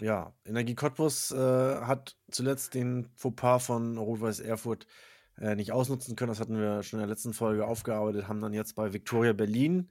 Ja, 0.00 0.34
Energie 0.44 0.74
Cottbus 0.74 1.30
äh, 1.30 1.36
hat 1.36 2.16
zuletzt 2.30 2.74
den 2.74 3.08
Fauxpas 3.14 3.60
von 3.60 3.98
Rot-Weiß 3.98 4.40
Erfurt 4.40 4.84
äh, 4.84 5.11
nicht 5.56 5.72
ausnutzen 5.72 6.16
können. 6.16 6.30
Das 6.30 6.40
hatten 6.40 6.56
wir 6.58 6.82
schon 6.82 6.98
in 7.00 7.06
der 7.06 7.12
letzten 7.14 7.34
Folge 7.34 7.66
aufgearbeitet, 7.66 8.28
haben 8.28 8.40
dann 8.40 8.52
jetzt 8.52 8.74
bei 8.74 8.92
Viktoria 8.92 9.32
Berlin, 9.32 9.90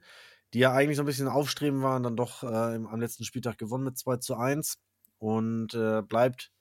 die 0.54 0.60
ja 0.60 0.72
eigentlich 0.72 0.96
so 0.96 1.02
ein 1.02 1.06
bisschen 1.06 1.28
aufstreben 1.28 1.82
waren, 1.82 2.02
dann 2.02 2.16
doch 2.16 2.42
äh, 2.42 2.74
im, 2.74 2.86
am 2.86 3.00
letzten 3.00 3.24
Spieltag 3.24 3.58
gewonnen 3.58 3.84
mit 3.84 3.96
2 3.98 4.16
zu 4.18 4.36
1 4.36 4.78
und 5.18 5.74
äh, 5.74 6.02
bleibt 6.02 6.52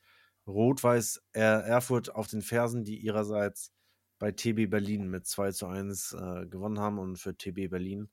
Rot-Weiß 0.47 1.23
Er- 1.33 1.63
Erfurt 1.65 2.13
auf 2.13 2.27
den 2.27 2.41
Fersen, 2.41 2.83
die 2.83 2.97
ihrerseits 2.97 3.71
bei 4.19 4.31
TB 4.31 4.69
Berlin 4.69 5.09
mit 5.09 5.25
2 5.25 5.51
zu 5.51 5.67
1 5.67 6.13
äh, 6.13 6.45
gewonnen 6.47 6.79
haben 6.79 6.99
und 6.99 7.17
für 7.17 7.35
TB 7.35 7.69
Berlin 7.69 8.09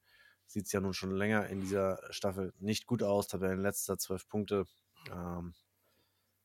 sieht 0.47 0.67
es 0.67 0.73
ja 0.73 0.81
nun 0.81 0.95
schon 0.95 1.11
länger 1.11 1.47
in 1.49 1.61
dieser 1.61 2.01
Staffel 2.11 2.55
nicht 2.59 2.87
gut 2.87 3.03
aus. 3.03 3.29
Tabellenletzter 3.29 3.99
12 3.99 4.29
Punkte. 4.29 4.67
Ähm, 5.13 5.55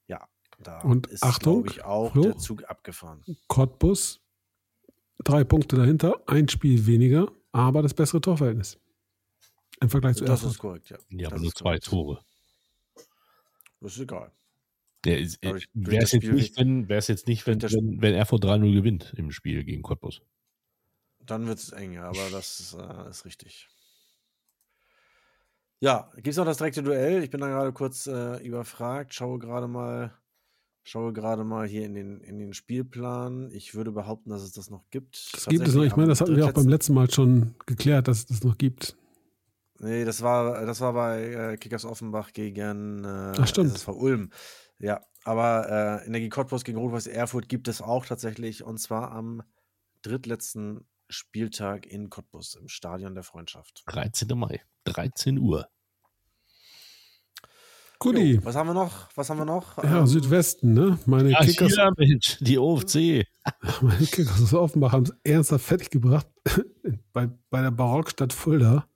ja, 0.07 0.27
da 0.59 0.79
Und 0.81 1.07
ist, 1.07 1.23
Achtung, 1.23 1.63
glaube 1.63 1.69
ich, 1.69 1.83
auch 1.85 2.11
Flo? 2.11 2.23
der 2.23 2.37
Zug 2.37 2.65
abgefahren. 2.65 3.23
Cottbus, 3.47 4.21
drei 5.23 5.43
Punkte 5.43 5.75
dahinter, 5.75 6.21
ein 6.27 6.47
Spiel 6.49 6.85
weniger, 6.85 7.31
aber 7.51 7.81
das 7.81 7.93
bessere 7.93 8.21
Torverhältnis. 8.21 8.79
Im 9.81 9.89
Vergleich 9.89 10.15
zu 10.17 10.25
Das 10.25 10.39
Erfurt. 10.41 10.51
ist 10.51 10.59
korrekt, 10.59 10.89
ja. 10.89 10.97
Ja, 11.09 11.27
aber 11.27 11.35
Das 11.35 11.41
nur 11.41 11.47
ist 11.49 11.57
zwei 11.57 11.69
korrekt. 11.69 11.85
Tore. 11.85 12.19
Das 13.81 13.93
ist 13.93 13.99
egal. 13.99 14.31
Der 15.05 15.19
ist, 15.19 15.43
durch 15.43 15.67
wäre 15.73 16.03
es 16.03 16.13
jetzt 16.13 16.31
nicht, 16.31 16.57
wenn, 16.57 16.87
wär's 16.87 17.07
jetzt 17.07 17.27
nicht, 17.27 17.45
wenn, 17.45 17.61
wenn, 17.61 18.01
wenn 18.01 18.13
Erfurt 18.13 18.45
3-0 18.45 18.73
gewinnt 18.73 19.13
im 19.17 19.31
Spiel 19.31 19.65
gegen 19.65 19.81
Cottbus. 19.81 20.21
Dann 21.19 21.47
wird 21.47 21.59
es 21.59 21.71
eng, 21.71 21.97
aber 21.97 22.29
das 22.31 22.75
äh, 22.79 23.09
ist 23.09 23.25
richtig. 23.25 23.67
Ja, 25.81 26.09
gibt 26.15 26.27
es 26.29 26.37
noch 26.37 26.45
das 26.45 26.57
direkte 26.57 26.81
Duell? 26.83 27.21
Ich 27.23 27.29
bin 27.29 27.41
da 27.41 27.47
gerade 27.49 27.73
kurz 27.73 28.07
äh, 28.07 28.37
überfragt. 28.37 29.13
Schaue 29.13 29.39
gerade 29.39 29.67
mal, 29.67 30.17
schaue 30.83 31.13
gerade 31.13 31.43
mal 31.43 31.67
hier 31.67 31.85
in 31.85 31.93
den, 31.93 32.19
in 32.21 32.37
den 32.37 32.53
Spielplan. 32.53 33.49
Ich 33.51 33.73
würde 33.73 33.91
behaupten, 33.91 34.29
dass 34.29 34.43
es 34.43 34.51
das 34.51 34.69
noch 34.69 34.89
gibt. 34.89 35.33
Das 35.33 35.45
gibt 35.45 35.67
es 35.67 35.73
noch. 35.73 35.83
Ich 35.83 35.95
meine, 35.95 36.09
das 36.09 36.21
hatten 36.21 36.35
wir 36.35 36.45
auch 36.45 36.53
beim 36.53 36.67
letzten 36.67 36.93
Mal 36.93 37.09
schon 37.09 37.55
geklärt, 37.65 38.07
dass 38.07 38.19
es 38.19 38.25
das 38.27 38.43
noch 38.43 38.57
gibt. 38.57 38.97
Nee, 39.79 40.05
das 40.05 40.21
war, 40.21 40.65
das 40.65 40.81
war 40.81 40.93
bei 40.93 41.23
äh, 41.53 41.57
Kickers 41.57 41.85
Offenbach 41.85 42.31
gegen 42.31 43.03
äh, 43.03 43.33
Ach, 43.37 43.47
stimmt. 43.47 43.71
SSV 43.71 43.89
Ulm. 43.89 44.29
Ja, 44.79 45.01
aber 45.23 46.01
äh, 46.03 46.07
Energie 46.07 46.29
Cottbus 46.29 46.63
gegen 46.63 46.77
Rot-Weiß 46.77 47.07
Erfurt 47.07 47.49
gibt 47.49 47.67
es 47.67 47.81
auch 47.81 48.05
tatsächlich 48.05 48.63
und 48.63 48.77
zwar 48.77 49.11
am 49.11 49.43
drittletzten 50.01 50.85
Spieltag 51.09 51.85
in 51.85 52.09
Cottbus 52.09 52.55
im 52.55 52.67
Stadion 52.67 53.13
der 53.13 53.23
Freundschaft. 53.23 53.83
13. 53.87 54.27
Mai, 54.37 54.61
13 54.85 55.37
Uhr. 55.37 55.67
Guti. 58.03 58.39
Was 58.43 58.55
haben 58.55 58.67
wir 58.69 58.73
noch? 58.73 59.07
Was 59.15 59.29
haben 59.29 59.39
wir 59.39 59.45
noch? 59.45 59.77
Ja, 59.83 59.99
Ähm, 60.01 60.07
Südwesten, 60.07 60.73
ne? 60.73 60.99
Meine 61.05 61.33
Ach, 61.37 61.45
Kickers, 61.45 61.73
hier, 61.73 61.91
Mensch, 61.97 62.37
die 62.41 62.57
OFC. 62.57 63.25
meine 63.81 64.05
Kickers 64.05 64.41
aus 64.43 64.53
Offenbach 64.53 64.91
haben 64.91 65.03
es 65.03 65.13
ernsthaft 65.23 65.65
fertig 65.65 65.89
gebracht, 65.89 66.27
bei, 67.13 67.29
bei 67.49 67.61
der 67.61 67.71
Barockstadt 67.71 68.33
Fulda 68.33 68.87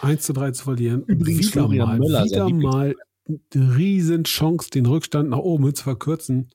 1 0.00 0.22
zu 0.22 0.32
3 0.32 0.52
zu 0.52 0.64
verlieren. 0.64 1.02
Übrigens 1.04 1.48
wieder 1.48 1.62
Florian 1.62 1.88
mal, 1.88 1.98
Möller, 1.98 2.24
wieder 2.24 2.48
mal 2.48 2.94
eine 3.26 3.76
riesen 3.76 4.24
Chance, 4.24 4.70
den 4.70 4.86
Rückstand 4.86 5.30
nach 5.30 5.38
oben 5.38 5.74
zu 5.74 5.82
verkürzen. 5.84 6.50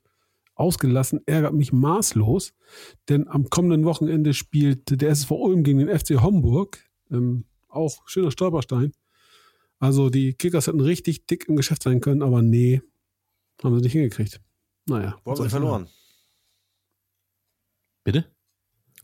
Ausgelassen, 0.56 1.20
ärgert 1.26 1.52
mich 1.52 1.72
maßlos, 1.72 2.54
denn 3.08 3.26
am 3.28 3.50
kommenden 3.50 3.84
Wochenende 3.84 4.34
spielt 4.34 5.00
der 5.00 5.10
SV 5.10 5.34
Ulm 5.34 5.64
gegen 5.64 5.80
den 5.80 5.88
FC 5.98 6.22
Homburg. 6.22 6.78
Ähm, 7.10 7.44
auch 7.68 8.06
schöner 8.06 8.30
Stolperstein. 8.30 8.92
Also 9.84 10.08
die 10.08 10.32
Kickers 10.32 10.66
hätten 10.66 10.80
richtig 10.80 11.26
dick 11.26 11.46
im 11.46 11.56
Geschäft 11.56 11.82
sein 11.82 12.00
können, 12.00 12.22
aber 12.22 12.40
nee, 12.40 12.80
haben 13.62 13.76
sie 13.76 13.82
nicht 13.82 13.92
hingekriegt. 13.92 14.40
Naja. 14.86 15.18
Wo 15.24 15.32
haben 15.32 15.36
sie 15.36 15.44
ich 15.44 15.50
verloren? 15.50 15.88
Bitte? 18.02 18.24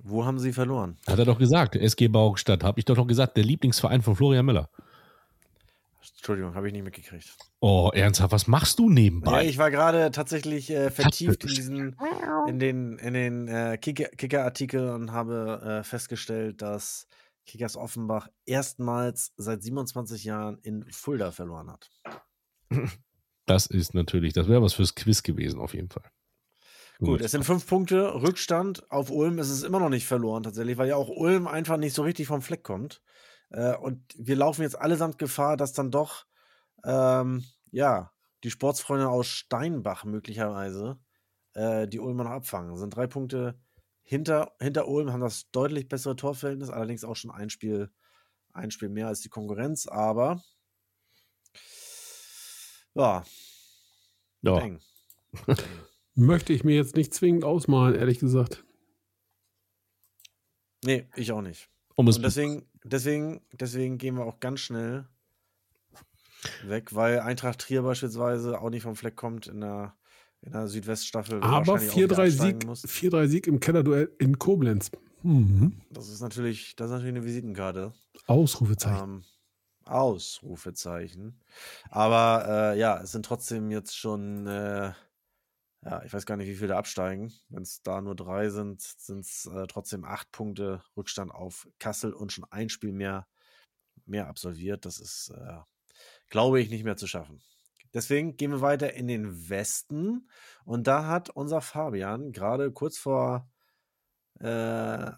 Wo 0.02 0.24
haben 0.24 0.38
sie 0.38 0.54
verloren? 0.54 0.96
Hat 1.06 1.18
er 1.18 1.26
doch 1.26 1.38
gesagt, 1.38 1.76
SG 1.76 2.08
Baugstadt. 2.08 2.64
Habe 2.64 2.78
ich 2.78 2.86
doch 2.86 2.96
noch 2.96 3.06
gesagt, 3.06 3.36
der 3.36 3.44
Lieblingsverein 3.44 4.00
von 4.00 4.16
Florian 4.16 4.46
Müller. 4.46 4.70
Entschuldigung, 6.16 6.54
habe 6.54 6.66
ich 6.68 6.72
nicht 6.72 6.82
mitgekriegt. 6.82 7.36
Oh, 7.60 7.90
ernsthaft, 7.92 8.32
was 8.32 8.46
machst 8.46 8.78
du 8.78 8.88
nebenbei? 8.88 9.46
ich 9.46 9.58
war 9.58 9.70
gerade 9.70 10.10
tatsächlich 10.10 10.70
äh, 10.70 10.90
vertieft 10.90 11.44
in 11.44 11.50
diesen, 11.50 11.96
in 12.48 12.58
den, 12.58 12.98
in 12.98 13.12
den 13.12 13.48
äh, 13.48 13.76
Kicker- 13.78 14.08
Kicker-Artikel 14.16 14.88
und 14.88 15.12
habe 15.12 15.80
äh, 15.80 15.84
festgestellt, 15.84 16.62
dass 16.62 17.06
Kickers 17.50 17.76
Offenbach 17.76 18.28
erstmals 18.46 19.32
seit 19.36 19.62
27 19.62 20.22
Jahren 20.24 20.58
in 20.62 20.84
Fulda 20.90 21.32
verloren 21.32 21.70
hat. 21.70 21.90
Das 23.46 23.66
ist 23.66 23.94
natürlich, 23.94 24.32
das 24.32 24.46
wäre 24.46 24.62
was 24.62 24.74
fürs 24.74 24.94
Quiz 24.94 25.24
gewesen, 25.24 25.58
auf 25.58 25.74
jeden 25.74 25.88
Fall. 25.88 26.08
Gut, 27.00 27.20
es 27.20 27.32
sind 27.32 27.44
fünf 27.44 27.66
Punkte 27.66 28.14
Rückstand 28.22 28.88
auf 28.92 29.10
Ulm. 29.10 29.40
Es 29.40 29.50
ist 29.50 29.64
immer 29.64 29.80
noch 29.80 29.88
nicht 29.88 30.06
verloren 30.06 30.44
tatsächlich, 30.44 30.78
weil 30.78 30.88
ja 30.88 30.94
auch 30.94 31.08
Ulm 31.08 31.48
einfach 31.48 31.76
nicht 31.76 31.94
so 31.94 32.02
richtig 32.02 32.28
vom 32.28 32.42
Fleck 32.42 32.62
kommt. 32.62 33.02
Äh, 33.48 33.74
und 33.74 34.04
wir 34.16 34.36
laufen 34.36 34.62
jetzt 34.62 34.78
allesamt 34.78 35.18
Gefahr, 35.18 35.56
dass 35.56 35.72
dann 35.72 35.90
doch, 35.90 36.26
ähm, 36.84 37.44
ja, 37.72 38.12
die 38.44 38.50
Sportsfreunde 38.50 39.08
aus 39.08 39.26
Steinbach 39.26 40.04
möglicherweise 40.04 41.00
äh, 41.54 41.88
die 41.88 41.98
Ulmer 41.98 42.24
noch 42.24 42.30
abfangen. 42.30 42.76
Sind 42.76 42.94
drei 42.94 43.08
Punkte 43.08 43.58
hinter, 44.02 44.52
hinter 44.60 44.88
Ulm, 44.88 45.12
haben 45.12 45.20
das 45.20 45.50
deutlich 45.50 45.88
bessere 45.88 46.16
Torverhältnis, 46.16 46.70
allerdings 46.70 47.04
auch 47.04 47.16
schon 47.16 47.30
ein 47.30 47.50
Spiel, 47.50 47.90
ein 48.52 48.70
Spiel 48.70 48.88
mehr 48.88 49.08
als 49.08 49.20
die 49.20 49.28
Konkurrenz, 49.28 49.86
aber 49.86 50.42
ja, 52.94 53.24
Ja. 54.42 54.58
eng. 54.58 54.80
Möchte 56.14 56.52
ich 56.52 56.64
mir 56.64 56.74
jetzt 56.74 56.96
nicht 56.96 57.14
zwingend 57.14 57.44
ausmalen, 57.44 57.94
ehrlich 57.94 58.18
gesagt. 58.18 58.64
Nee, 60.84 61.08
ich 61.14 61.32
auch 61.32 61.42
nicht. 61.42 61.68
Um 61.94 62.08
es 62.08 62.16
Und 62.16 62.22
deswegen, 62.22 62.68
deswegen, 62.84 63.42
deswegen 63.52 63.98
gehen 63.98 64.16
wir 64.16 64.24
auch 64.24 64.40
ganz 64.40 64.60
schnell 64.60 65.06
weg, 66.64 66.94
weil 66.94 67.20
Eintracht 67.20 67.60
Trier 67.60 67.82
beispielsweise 67.82 68.60
auch 68.60 68.70
nicht 68.70 68.82
vom 68.82 68.96
Fleck 68.96 69.16
kommt 69.16 69.46
in 69.46 69.60
der, 69.60 69.94
in 70.42 70.52
der 70.52 70.68
Südweststaffel. 70.68 71.42
Aber 71.42 71.66
wahrscheinlich 71.66 71.92
auch 71.92 71.96
wieder 71.96 72.16
4-3 72.16 72.26
absteigen 72.26 72.60
Sieg, 72.60 72.66
muss. 72.66 72.84
4-3 72.84 73.28
Sieg 73.28 73.46
im 73.46 73.60
Kellerduell 73.60 74.10
in 74.18 74.38
Koblenz. 74.38 74.90
Mhm. 75.22 75.80
Das 75.90 76.08
ist 76.08 76.20
natürlich, 76.20 76.76
das 76.76 76.86
ist 76.86 76.92
natürlich 76.92 77.16
eine 77.16 77.24
Visitenkarte. 77.24 77.92
Ausrufezeichen. 78.26 79.02
Ähm, 79.02 79.24
Ausrufezeichen. 79.84 81.40
Aber 81.90 82.72
äh, 82.74 82.78
ja, 82.78 83.00
es 83.02 83.12
sind 83.12 83.26
trotzdem 83.26 83.70
jetzt 83.70 83.96
schon, 83.96 84.46
äh, 84.46 84.92
ja, 85.82 86.02
ich 86.04 86.12
weiß 86.12 86.26
gar 86.26 86.36
nicht, 86.36 86.48
wie 86.48 86.54
viele 86.54 86.68
da 86.68 86.78
absteigen. 86.78 87.32
Wenn 87.48 87.62
es 87.62 87.82
da 87.82 88.00
nur 88.00 88.14
drei 88.14 88.50
sind, 88.50 88.80
sind 88.80 89.20
es 89.20 89.46
äh, 89.46 89.66
trotzdem 89.66 90.04
acht 90.04 90.30
Punkte 90.32 90.82
Rückstand 90.96 91.32
auf 91.32 91.68
Kassel 91.78 92.12
und 92.12 92.32
schon 92.32 92.44
ein 92.50 92.68
Spiel 92.68 92.92
mehr, 92.92 93.26
mehr 94.06 94.28
absolviert. 94.28 94.86
Das 94.86 95.00
ist, 95.00 95.30
äh, 95.30 95.58
glaube 96.28 96.60
ich, 96.60 96.70
nicht 96.70 96.84
mehr 96.84 96.96
zu 96.96 97.06
schaffen. 97.06 97.42
Deswegen 97.92 98.36
gehen 98.36 98.52
wir 98.52 98.60
weiter 98.60 98.94
in 98.94 99.08
den 99.08 99.48
Westen. 99.48 100.28
Und 100.64 100.86
da 100.86 101.06
hat 101.06 101.30
unser 101.30 101.60
Fabian 101.60 102.32
gerade 102.32 102.70
kurz 102.72 102.98
vor 102.98 103.48
äh, 104.40 105.06
äh, 105.06 105.12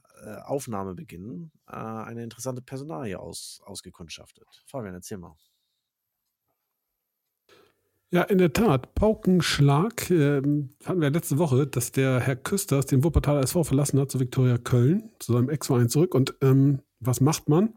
Aufnahmebeginn 0.44 1.52
äh, 1.68 1.74
eine 1.74 2.24
interessante 2.24 2.62
Personalie 2.62 3.18
aus, 3.18 3.60
ausgekundschaftet. 3.64 4.46
Fabian, 4.66 4.94
erzähl 4.94 5.18
mal. 5.18 5.36
Ja, 8.10 8.24
in 8.24 8.36
der 8.38 8.52
Tat. 8.52 8.94
Paukenschlag 8.94 10.10
ähm, 10.10 10.70
hatten 10.84 11.00
wir 11.00 11.08
letzte 11.08 11.38
Woche, 11.38 11.66
dass 11.66 11.92
der 11.92 12.20
Herr 12.20 12.36
Küsters 12.36 12.84
den 12.84 13.04
Wuppertaler 13.04 13.40
SV 13.40 13.64
verlassen 13.64 13.98
hat 14.00 14.10
zu 14.10 14.20
Viktoria 14.20 14.58
Köln, 14.58 15.10
zu 15.18 15.32
seinem 15.32 15.48
Ex-Verein 15.48 15.88
zurück. 15.88 16.14
Und 16.14 16.34
ähm, 16.42 16.82
was 17.00 17.22
macht 17.22 17.48
man? 17.48 17.74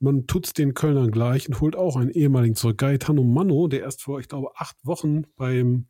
Man 0.00 0.26
tut 0.26 0.46
es 0.46 0.52
den 0.54 0.72
Kölnern 0.74 1.10
gleich 1.10 1.46
und 1.48 1.60
holt 1.60 1.76
auch 1.76 1.96
einen 1.96 2.10
ehemaligen 2.10 2.54
zurück. 2.54 2.78
Gaetano 2.78 3.22
Manno, 3.22 3.68
der 3.68 3.82
erst 3.82 4.02
vor, 4.02 4.18
ich 4.18 4.28
glaube, 4.28 4.48
acht 4.56 4.76
Wochen 4.82 5.24
beim 5.36 5.86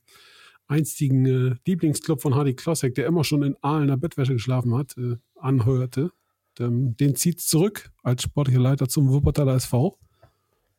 einstigen 0.66 1.26
äh, 1.26 1.54
Lieblingsclub 1.64 2.20
von 2.20 2.34
Hardy 2.34 2.54
Klossek, 2.54 2.94
der 2.96 3.06
immer 3.06 3.24
schon 3.24 3.42
in 3.42 3.56
Aalener 3.60 3.96
Bettwäsche 3.96 4.32
geschlafen 4.32 4.74
hat, 4.74 4.96
äh, 4.98 5.16
anhörte. 5.36 6.10
Ähm, 6.58 6.96
den 6.96 7.14
zieht 7.14 7.40
zurück 7.40 7.92
als 8.02 8.22
sportlicher 8.22 8.60
Leiter 8.60 8.88
zum 8.88 9.10
Wuppertaler 9.10 9.54
SV. 9.54 9.98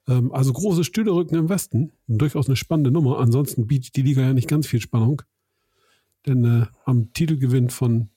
Ähm, 0.07 0.32
also 0.34 0.51
große 0.51 0.84
Stühlerücken 0.84 1.38
im 1.38 1.49
Westen. 1.49 1.93
Durchaus 2.07 2.47
eine 2.47 2.55
spannende 2.55 2.91
Nummer. 2.91 3.19
Ansonsten 3.19 3.67
bietet 3.67 3.95
die 3.95 4.01
Liga 4.01 4.21
ja 4.21 4.34
nicht 4.34 4.49
ganz 4.49 4.67
viel 4.67 4.82
Spannung. 4.82 5.21
Denn 6.25 6.43
äh, 6.43 6.65
am 6.86 7.13
Titelgewinn 7.13 7.69
von 7.69 8.09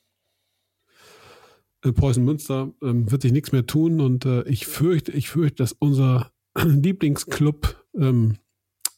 Preußen 1.93 2.24
Münster 2.24 2.72
ähm, 2.82 3.11
wird 3.11 3.22
sich 3.22 3.32
nichts 3.32 3.53
mehr 3.53 3.66
tun 3.66 4.01
und 4.01 4.24
äh, 4.24 4.43
ich 4.45 4.66
fürchte, 4.66 5.12
ich 5.12 5.28
fürchte, 5.28 5.62
dass 5.62 5.72
unser 5.72 6.32
Lieblingsclub 6.59 7.85
ähm, 7.97 8.39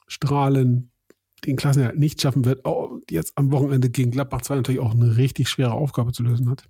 Strahlen 0.07 0.91
den 1.45 1.57
Klassenerhalt 1.57 1.99
nicht 1.99 2.21
schaffen 2.21 2.45
wird, 2.45 2.65
oh, 2.65 3.01
jetzt 3.11 3.37
am 3.37 3.51
Wochenende 3.53 3.91
gegen 3.91 4.11
Gladbach 4.11 4.43
2 4.43 4.57
natürlich 4.57 4.81
auch 4.81 4.93
eine 4.93 5.17
richtig 5.17 5.49
schwere 5.49 5.73
Aufgabe 5.73 6.13
zu 6.13 6.23
lösen 6.23 6.49
hat. 6.49 6.69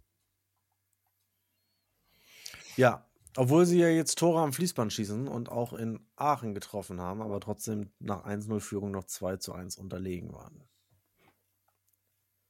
Ja, 2.77 3.07
obwohl 3.37 3.67
sie 3.67 3.79
ja 3.79 3.89
jetzt 3.89 4.19
Tore 4.19 4.41
am 4.41 4.53
Fließband 4.53 4.93
schießen 4.93 5.29
und 5.29 5.51
auch 5.51 5.73
in 5.73 6.01
Aachen 6.17 6.55
getroffen 6.55 7.01
haben, 7.01 7.23
aber 7.23 7.41
trotzdem 7.41 7.91
nach 7.99 8.27
1-0-Führung 8.27 8.91
noch 8.91 9.05
2 9.05 9.37
zu 9.37 9.53
1 9.53 9.77
unterlegen 9.77 10.33
waren. 10.33 10.63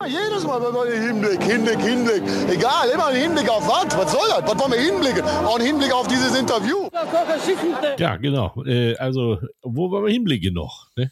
Jedes 0.05 0.45
Mal, 0.45 0.61
wenn 0.61 0.75
wir 0.75 1.01
Hinblick, 1.01 1.43
Hinblick, 1.43 1.81
Hinblick. 1.81 2.23
Egal, 2.51 2.91
immer 2.91 3.07
ein 3.07 3.17
Hinblick 3.17 3.49
auf 3.49 3.67
was? 3.67 3.97
Was 3.97 4.13
soll 4.13 4.29
das? 4.29 4.43
Was 4.43 4.59
wollen 4.61 4.73
wir 4.73 4.81
hinblicken? 4.81 5.23
Auch 5.25 5.59
ein 5.59 5.65
Hinblick 5.65 5.91
auf 5.93 6.07
dieses 6.07 6.39
Interview. 6.39 6.89
Ja, 7.99 8.17
genau. 8.17 8.63
Äh, 8.67 8.95
also, 8.99 9.39
wo 9.63 9.91
wollen 9.91 10.05
wir 10.05 10.13
hinblicken 10.13 10.53
noch? 10.53 10.89
Ne? 10.97 11.11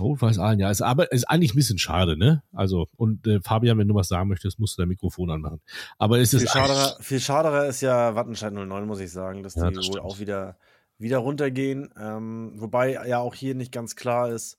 Rot-Weiß 0.00 0.38
Aalen, 0.38 0.58
ja. 0.58 0.70
Ist, 0.70 0.80
aber 0.80 1.12
ist 1.12 1.28
eigentlich 1.28 1.52
ein 1.52 1.56
bisschen 1.56 1.78
schade, 1.78 2.16
ne? 2.16 2.42
Also, 2.54 2.88
und 2.96 3.26
äh, 3.26 3.40
Fabian, 3.42 3.76
wenn 3.76 3.88
du 3.88 3.94
was 3.94 4.08
sagen 4.08 4.30
möchtest, 4.30 4.58
musst 4.58 4.78
du 4.78 4.82
dein 4.82 4.88
Mikrofon 4.88 5.30
anmachen. 5.30 5.60
Aber 5.98 6.18
es 6.18 6.32
ist. 6.32 6.40
Viel 6.42 6.48
schaderer, 6.48 6.96
viel 7.00 7.20
schaderer 7.20 7.66
ist 7.66 7.82
ja 7.82 8.14
Wattenscheid 8.14 8.54
09, 8.54 8.86
muss 8.86 9.00
ich 9.00 9.12
sagen, 9.12 9.42
dass 9.42 9.54
Ja, 9.54 9.68
die 9.68 9.74
das 9.76 9.86
wohl 9.86 9.92
stimmt. 9.92 10.04
auch 10.06 10.18
wieder, 10.18 10.56
wieder 10.96 11.18
runtergehen. 11.18 11.92
Ähm, 12.00 12.52
wobei 12.56 12.92
ja 13.06 13.18
auch 13.18 13.34
hier 13.34 13.54
nicht 13.54 13.70
ganz 13.70 13.96
klar 13.96 14.30
ist, 14.30 14.56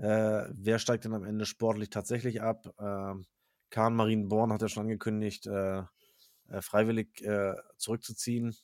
äh, 0.00 0.48
wer 0.54 0.78
steigt 0.78 1.04
denn 1.04 1.12
am 1.12 1.24
Ende 1.24 1.44
sportlich 1.44 1.90
tatsächlich 1.90 2.40
ab. 2.40 2.72
Ähm, 2.78 3.26
Kahn 3.68 3.94
Marienborn 3.94 4.52
hat 4.52 4.62
ja 4.62 4.68
schon 4.68 4.84
angekündigt, 4.84 5.46
äh, 5.46 5.82
äh, 6.48 6.62
freiwillig 6.62 7.22
äh, 7.22 7.54
zurückzuziehen. 7.76 8.56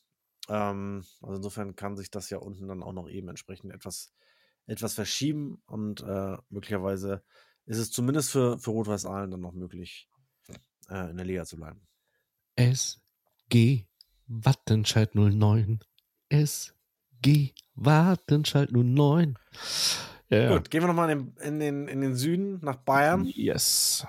Ähm, 0.48 1.04
also 1.20 1.36
insofern 1.36 1.76
kann 1.76 1.96
sich 1.96 2.10
das 2.10 2.30
ja 2.30 2.38
unten 2.38 2.68
dann 2.68 2.82
auch 2.82 2.94
noch 2.94 3.08
eben 3.08 3.28
entsprechend 3.28 3.72
etwas, 3.72 4.14
etwas 4.66 4.94
verschieben 4.94 5.62
und 5.66 6.02
äh, 6.02 6.36
möglicherweise 6.48 7.22
ist 7.66 7.78
es 7.78 7.90
zumindest 7.90 8.30
für, 8.30 8.58
für 8.58 8.70
Rot-Weiß 8.70 9.04
Aalen 9.04 9.30
dann 9.30 9.40
noch 9.40 9.52
möglich, 9.52 10.08
in 10.88 11.16
der 11.16 11.26
Liga 11.26 11.44
zu 11.44 11.56
bleiben. 11.56 11.84
SG 12.54 13.86
Wattenscheid 14.28 15.16
09. 15.16 15.80
SG 16.28 17.54
Wattenscheid 17.74 18.70
09. 18.70 19.36
Ja. 20.28 20.56
Gut, 20.56 20.70
gehen 20.70 20.82
wir 20.82 20.88
nochmal 20.88 21.10
in, 21.10 21.18
den- 21.36 21.36
in, 21.46 21.60
den, 21.60 21.88
in 21.88 22.00
den 22.00 22.16
Süden, 22.16 22.58
nach 22.62 22.76
Bayern. 22.76 23.24
Yes. 23.24 24.06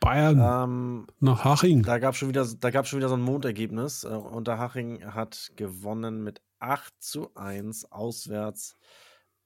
Bayern 0.00 0.38
Ähm, 0.38 1.06
nach 1.20 1.44
Haching. 1.44 1.82
da 1.82 1.98
gab 1.98 2.12
es 2.12 2.18
schon, 2.18 2.28
wieder- 2.28 2.46
da 2.60 2.70
gab's 2.70 2.90
schon 2.90 2.98
wieder 2.98 3.08
so 3.08 3.14
ein 3.16 3.22
Mondergebnis. 3.22 4.04
Äh, 4.04 4.08
Unterhaching 4.08 5.02
hat 5.14 5.50
gewonnen 5.56 6.22
mit 6.22 6.42
8 6.58 6.92
zu 7.02 7.34
1 7.34 7.90
auswärts 7.90 8.76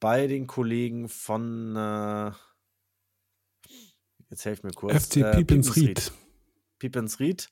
bei 0.01 0.27
den 0.27 0.49
Kollegen 0.49 1.09
von 1.09 1.77
äh, 1.77 2.33
jetzt 4.31 4.45
helft 4.45 4.65
mir 4.65 4.73
kurz. 4.73 5.07
FC 5.07 5.31
Piepensried. 5.33 6.13
Piepensried. 6.81 7.51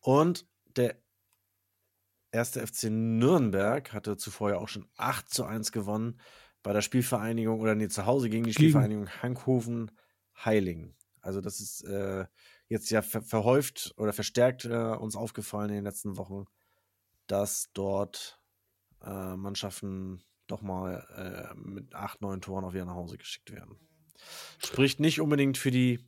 Und 0.00 0.46
der 0.76 0.96
erste 2.32 2.66
FC 2.66 2.84
Nürnberg 2.90 3.92
hatte 3.92 4.16
zuvor 4.16 4.50
ja 4.50 4.56
auch 4.56 4.68
schon 4.68 4.86
8 4.96 5.28
zu 5.28 5.44
1 5.44 5.72
gewonnen 5.72 6.18
bei 6.66 6.72
der 6.72 6.82
Spielvereinigung 6.82 7.60
oder 7.60 7.76
nee, 7.76 7.86
zu 7.86 8.06
Hause 8.06 8.28
gegen 8.28 8.42
die 8.42 8.50
Gegen- 8.50 8.54
Spielvereinigung 8.70 9.08
Hankhofen 9.22 9.92
Heiling. 10.44 10.96
Also 11.20 11.40
das 11.40 11.60
ist 11.60 11.82
äh, 11.84 12.26
jetzt 12.68 12.90
ja 12.90 13.02
ver 13.02 13.22
verhäuft 13.22 13.94
oder 13.98 14.12
verstärkt 14.12 14.64
äh, 14.64 14.74
uns 14.96 15.14
aufgefallen 15.14 15.68
in 15.70 15.76
den 15.76 15.84
letzten 15.84 16.16
Wochen, 16.16 16.46
dass 17.28 17.70
dort 17.72 18.40
äh, 19.00 19.36
Mannschaften 19.36 20.24
doch 20.48 20.60
mal 20.60 21.06
äh, 21.16 21.54
mit 21.56 21.94
acht, 21.94 22.20
neun 22.20 22.40
Toren 22.40 22.64
auch 22.64 22.74
wieder 22.74 22.84
nach 22.84 22.96
Hause 22.96 23.16
geschickt 23.16 23.52
werden. 23.52 23.76
Spricht 24.58 24.98
nicht 24.98 25.20
unbedingt 25.20 25.58
für 25.58 25.70
die, 25.70 26.00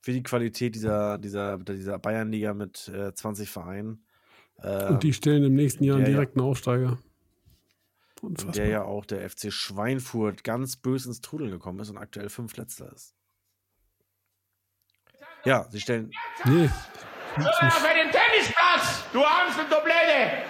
für 0.00 0.12
die 0.12 0.22
Qualität 0.22 0.76
dieser, 0.76 1.18
dieser, 1.18 1.58
dieser 1.58 1.98
Bayernliga 1.98 2.54
mit 2.54 2.86
äh, 2.86 3.12
20 3.14 3.50
Vereinen. 3.50 4.04
Äh, 4.58 4.90
Und 4.90 5.02
die 5.02 5.12
stellen 5.12 5.42
im 5.42 5.54
nächsten 5.54 5.82
Jahr 5.82 5.96
einen 5.96 6.04
der 6.04 6.12
ja- 6.14 6.18
direkten 6.20 6.40
Aufsteiger. 6.40 6.98
In 8.22 8.28
Unfassbar. 8.28 8.52
der 8.54 8.68
ja 8.68 8.82
auch 8.82 9.04
der 9.06 9.28
FC 9.28 9.52
Schweinfurt 9.52 10.44
ganz 10.44 10.76
bös 10.76 11.06
ins 11.06 11.20
Trudeln 11.20 11.50
gekommen 11.50 11.78
ist 11.80 11.90
und 11.90 11.98
aktuell 11.98 12.28
fünf 12.28 12.56
letzter 12.56 12.92
ist. 12.92 13.14
Ja, 15.44 15.66
sie 15.70 15.80
stellen. 15.80 16.10
Nee. 16.44 16.68
Auf 17.36 17.82
den 17.82 18.10
Tennisplatz, 18.10 19.04
du 19.12 19.22
Amsel, 19.24 19.64
du 19.68 19.76
Blöde! 19.82 20.42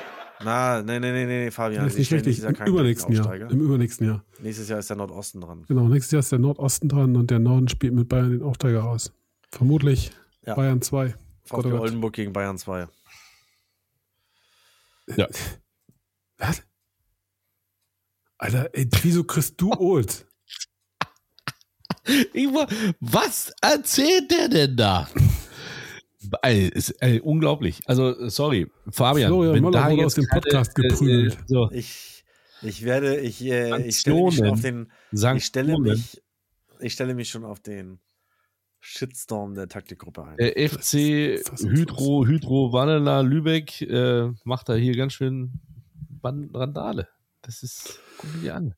Na, 0.44 0.82
nee, 0.82 1.00
nee, 1.00 1.12
nee, 1.12 1.24
nee, 1.26 1.50
Fabian. 1.50 1.82
Das 1.84 1.94
ist 1.94 1.98
nicht 1.98 2.12
richtig. 2.12 2.42
Im 2.42 2.66
übernächsten 2.66 3.14
Jahr. 3.14 3.34
Im 3.50 3.60
übernächsten 3.60 4.06
Jahr. 4.06 4.22
Nächstes 4.38 4.68
Jahr 4.68 4.78
ist 4.78 4.90
der 4.90 4.96
Nordosten 4.96 5.40
dran. 5.40 5.64
Genau, 5.66 5.88
nächstes 5.88 6.12
Jahr 6.12 6.20
ist 6.20 6.30
der 6.30 6.38
Nordosten 6.38 6.88
dran 6.88 7.16
und 7.16 7.30
der 7.30 7.38
Norden 7.38 7.68
spielt 7.68 7.94
mit 7.94 8.08
Bayern 8.08 8.30
den 8.30 8.42
Aufsteiger 8.42 8.84
aus. 8.84 9.12
Vermutlich 9.50 10.12
Ja. 10.42 10.54
Bayern 10.54 10.82
2. 10.82 11.14
Gott, 11.48 11.64
VfB. 11.64 11.72
Oldenburg 11.72 12.12
gegen 12.12 12.32
Bayern 12.32 12.58
2. 12.58 12.86
Ja. 15.16 15.26
Was? 16.38 16.62
Alter, 18.38 18.70
ey, 18.72 18.88
wieso 19.02 19.24
kriegst 19.24 19.60
du 19.60 19.72
Old? 19.72 20.26
Ich 22.32 22.46
war, 22.46 22.68
was 23.00 23.52
erzählt 23.60 24.30
der 24.30 24.48
denn 24.48 24.76
da? 24.76 25.08
Ey, 26.42 26.68
ist, 26.68 26.90
ey, 27.00 27.20
unglaublich. 27.20 27.80
Also, 27.86 28.28
sorry, 28.28 28.70
Fabian. 28.90 29.28
Florian 29.28 29.54
wenn 29.54 29.62
Möller 29.62 29.80
da 29.80 29.90
wurde 29.90 29.96
jetzt 29.96 30.06
aus 30.06 30.14
dem 30.14 30.26
Podcast 30.28 30.78
äh, 30.78 30.82
geprügelt. 30.82 31.34
Äh, 31.34 31.42
so, 31.46 31.70
Ich, 31.72 32.24
ich 32.62 32.84
werde, 32.84 33.18
ich, 33.20 33.44
äh, 33.44 33.86
ich 33.86 33.98
stelle 33.98 34.24
mich 34.24 34.36
schon 34.36 34.48
auf 34.48 34.60
den. 34.60 34.92
Ich 35.12 35.44
stelle 35.44 35.72
Sanktionen. 35.72 35.82
mich, 35.82 36.22
ich 36.80 36.92
stelle 36.92 37.14
mich 37.14 37.28
schon 37.28 37.44
auf 37.44 37.60
den 37.60 38.00
Shitstorm 38.80 39.54
der 39.54 39.68
Taktikgruppe 39.68 40.24
ein. 40.24 40.36
Der 40.36 40.68
FC 40.68 41.42
Hydro, 41.60 42.26
Hydro 42.26 42.72
Wanneler 42.72 43.22
Lübeck 43.22 43.82
äh, 43.82 44.30
macht 44.44 44.68
da 44.68 44.74
hier 44.74 44.96
ganz 44.96 45.12
schön 45.12 45.60
Randale. 46.22 47.08
Das 47.46 47.62
ist, 47.62 48.00
guck 48.18 48.40
dir 48.40 48.56
an. 48.56 48.74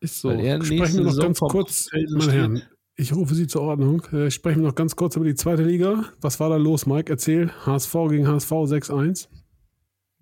Ist 0.00 0.20
so. 0.20 0.30
Sprechen 0.30 0.98
wir 0.98 1.04
noch 1.04 1.10
Saison 1.10 1.24
ganz 1.24 1.40
kurz, 1.40 1.88
meine. 2.10 2.32
Herren. 2.32 2.62
Ich 2.96 3.14
rufe 3.14 3.34
Sie 3.34 3.46
zur 3.46 3.62
Ordnung. 3.62 4.04
Äh, 4.12 4.30
sprechen 4.30 4.60
wir 4.60 4.68
noch 4.68 4.74
ganz 4.74 4.94
kurz 4.94 5.16
über 5.16 5.24
die 5.24 5.34
zweite 5.34 5.62
Liga. 5.62 6.04
Was 6.20 6.38
war 6.38 6.50
da 6.50 6.56
los, 6.56 6.84
Mike? 6.84 7.10
Erzähl. 7.10 7.50
HSV 7.64 7.92
gegen 8.10 8.26
HSV 8.26 8.50
6-1. 8.50 9.28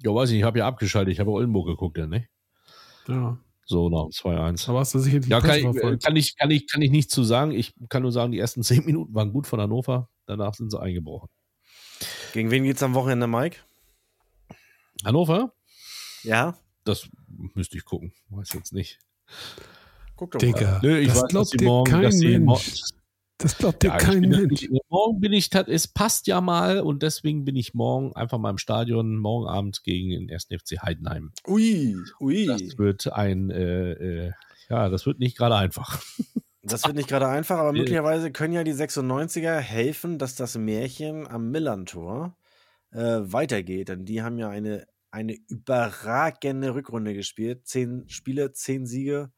Ja, 0.04 0.14
weiß 0.14 0.28
ich, 0.28 0.34
nicht, 0.34 0.40
ich 0.40 0.44
habe 0.44 0.60
ja 0.60 0.66
abgeschaltet. 0.68 1.12
Ich 1.12 1.18
habe 1.18 1.30
Oldenburg 1.30 1.66
geguckt, 1.66 1.98
ja, 1.98 2.06
ne? 2.06 2.28
Ja. 3.08 3.38
So, 3.64 3.88
nach 3.88 4.04
dem 4.04 4.10
2-1. 4.10 4.68
Aber 4.68 4.80
hast 4.80 4.94
du 4.94 5.00
sicherlich 5.00 5.24
die 5.24 5.30
Ja, 5.32 5.40
kann 5.40 5.58
ich, 5.58 6.00
kann, 6.00 6.16
ich, 6.16 6.36
kann, 6.36 6.50
ich, 6.50 6.68
kann 6.68 6.82
ich 6.82 6.90
nichts 6.92 7.12
zu 7.12 7.24
sagen. 7.24 7.50
Ich 7.50 7.74
kann 7.88 8.02
nur 8.02 8.12
sagen, 8.12 8.30
die 8.30 8.38
ersten 8.38 8.62
zehn 8.62 8.84
Minuten 8.84 9.12
waren 9.14 9.32
gut 9.32 9.48
von 9.48 9.60
Hannover. 9.60 10.08
Danach 10.26 10.54
sind 10.54 10.70
sie 10.70 10.80
eingebrochen. 10.80 11.28
Gegen 12.32 12.52
wen 12.52 12.62
geht's 12.62 12.82
am 12.82 12.94
Wochenende, 12.94 13.26
Mike? 13.26 13.56
Hannover? 15.04 15.52
Ja? 16.22 16.56
Das 16.84 17.08
müsste 17.54 17.76
ich 17.76 17.84
gucken. 17.84 18.12
Weiß 18.30 18.52
jetzt 18.54 18.72
nicht. 18.72 18.98
Guck 20.16 20.32
doch 20.32 20.38
Digga, 20.38 20.60
mal. 20.60 20.80
Nö, 20.82 20.98
ich 20.98 21.08
das 21.08 21.16
weiß, 21.16 21.22
dass 21.22 21.30
glaubt 21.30 21.52
die 21.52 21.56
dir 21.58 21.64
morgen, 21.66 21.90
kein 21.90 22.02
dass 22.02 22.14
Mensch. 22.16 22.82
Das 23.38 23.58
glaubt 23.58 23.82
dir 23.82 23.88
Ja, 23.88 23.96
kein 23.98 24.22
bin, 24.22 24.30
Mensch. 24.30 24.62
ich, 24.62 24.70
morgen 24.88 25.20
bin 25.20 25.32
ich, 25.34 25.54
es 25.54 25.88
passt 25.88 26.26
ja 26.26 26.40
mal 26.40 26.80
und 26.80 27.02
deswegen 27.02 27.44
bin 27.44 27.54
ich 27.54 27.74
morgen 27.74 28.14
einfach 28.16 28.38
mal 28.38 28.50
im 28.50 28.58
Stadion, 28.58 29.18
morgen 29.18 29.46
Abend 29.46 29.82
gegen 29.82 30.10
den 30.10 30.30
1. 30.30 30.44
FC 30.44 30.82
Heidenheim. 30.82 31.32
Ui, 31.46 31.96
ui. 32.18 32.46
Das 32.46 32.78
wird 32.78 33.12
ein, 33.12 33.50
äh, 33.50 33.92
äh, 33.92 34.32
ja, 34.70 34.88
das 34.88 35.04
wird 35.04 35.18
nicht 35.18 35.36
gerade 35.36 35.56
einfach. 35.56 36.02
Das 36.62 36.84
wird 36.84 36.96
nicht 36.96 37.08
gerade 37.08 37.28
einfach, 37.28 37.58
aber 37.58 37.72
möglicherweise 37.74 38.32
können 38.32 38.54
ja 38.54 38.64
die 38.64 38.72
96er 38.72 39.58
helfen, 39.58 40.18
dass 40.18 40.34
das 40.34 40.56
Märchen 40.56 41.28
am 41.28 41.50
Millantor 41.50 42.36
äh, 42.90 43.18
weitergeht. 43.20 43.90
Denn 43.90 44.06
die 44.06 44.22
haben 44.22 44.38
ja 44.38 44.48
eine, 44.48 44.86
eine 45.16 45.34
überragende 45.48 46.74
Rückrunde 46.74 47.14
gespielt. 47.14 47.66
Zehn 47.66 48.06
Spiele, 48.08 48.52
zehn 48.52 48.86
Siege 48.86 49.32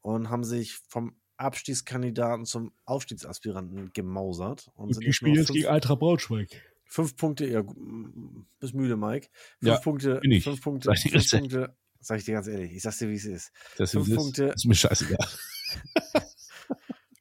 und 0.00 0.30
haben 0.30 0.42
sich 0.42 0.74
vom 0.88 1.16
Abstiegskandidaten 1.36 2.44
zum 2.44 2.72
Aufstiegsaspiranten 2.84 3.92
gemausert. 3.92 4.68
Und, 4.74 4.94
sind 4.94 5.04
jetzt 5.04 5.22
nur 5.22 5.40
auf 5.40 5.46
fünf, 5.46 5.66
Eintracht 5.66 6.00
Braunschweig. 6.00 6.48
fünf 6.86 7.16
Punkte, 7.16 7.46
ja, 7.46 7.62
bist 8.58 8.74
müde, 8.74 8.96
Mike. 8.96 9.28
Fünf 9.60 9.72
Ja, 9.72 9.78
Punkte, 9.78 10.18
bin 10.20 10.32
ich. 10.32 10.44
fünf 10.44 10.60
Punkte, 10.60 10.86
Sag 10.88 10.96
ich 10.96 11.02
dir 11.04 11.10
fünf 11.10 11.22
ganz 11.22 11.32
ehrlich. 11.32 11.50
Punkte, 11.52 11.76
sag 12.00 12.18
ich 12.18 12.24
dir 12.24 12.34
ganz 12.34 12.46
ehrlich, 12.48 12.72
ich 12.72 12.82
sag's 12.82 12.98
dir, 12.98 13.08
wie 13.08 13.14
es 13.14 13.24
ist. 13.24 13.52
Das 13.76 13.92
Fünf 13.92 14.08
ist, 14.08 14.16
Punkte, 14.16 14.44
ist 14.56 14.66
mir 14.66 14.74
scheißegal. 14.74 15.18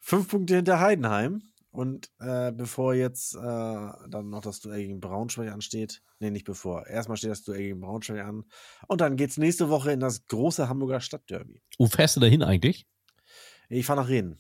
Fünf 0.02 0.28
Punkte 0.28 0.56
hinter 0.56 0.80
Heidenheim. 0.80 1.42
Und 1.72 2.12
äh, 2.20 2.52
bevor 2.52 2.94
jetzt 2.94 3.34
äh, 3.36 3.40
dann 3.40 4.30
noch 4.30 4.42
das 4.42 4.60
Duell 4.60 4.82
gegen 4.82 5.00
Braunschweig 5.00 5.52
ansteht, 5.52 6.02
nee, 6.20 6.30
nicht 6.30 6.46
bevor. 6.46 6.86
Erstmal 6.86 7.16
steht 7.18 7.32
das 7.32 7.44
Duell 7.44 7.62
gegen 7.62 7.80
Braunschweig 7.80 8.26
an. 8.26 8.44
Und 8.88 9.00
dann 9.00 9.16
geht's 9.16 9.38
nächste 9.38 9.70
Woche 9.70 9.92
in 9.92 10.02
das 10.02 10.28
große 10.28 10.68
Hamburger 10.68 11.00
Stadtderby. 11.00 11.62
Wo 11.78 11.88
fährst 11.88 12.18
du 12.18 12.20
dahin 12.20 12.44
eigentlich? 12.44 12.88
Ich 13.70 13.86
fahre 13.86 14.02
nach 14.02 14.10
Reden. 14.10 14.38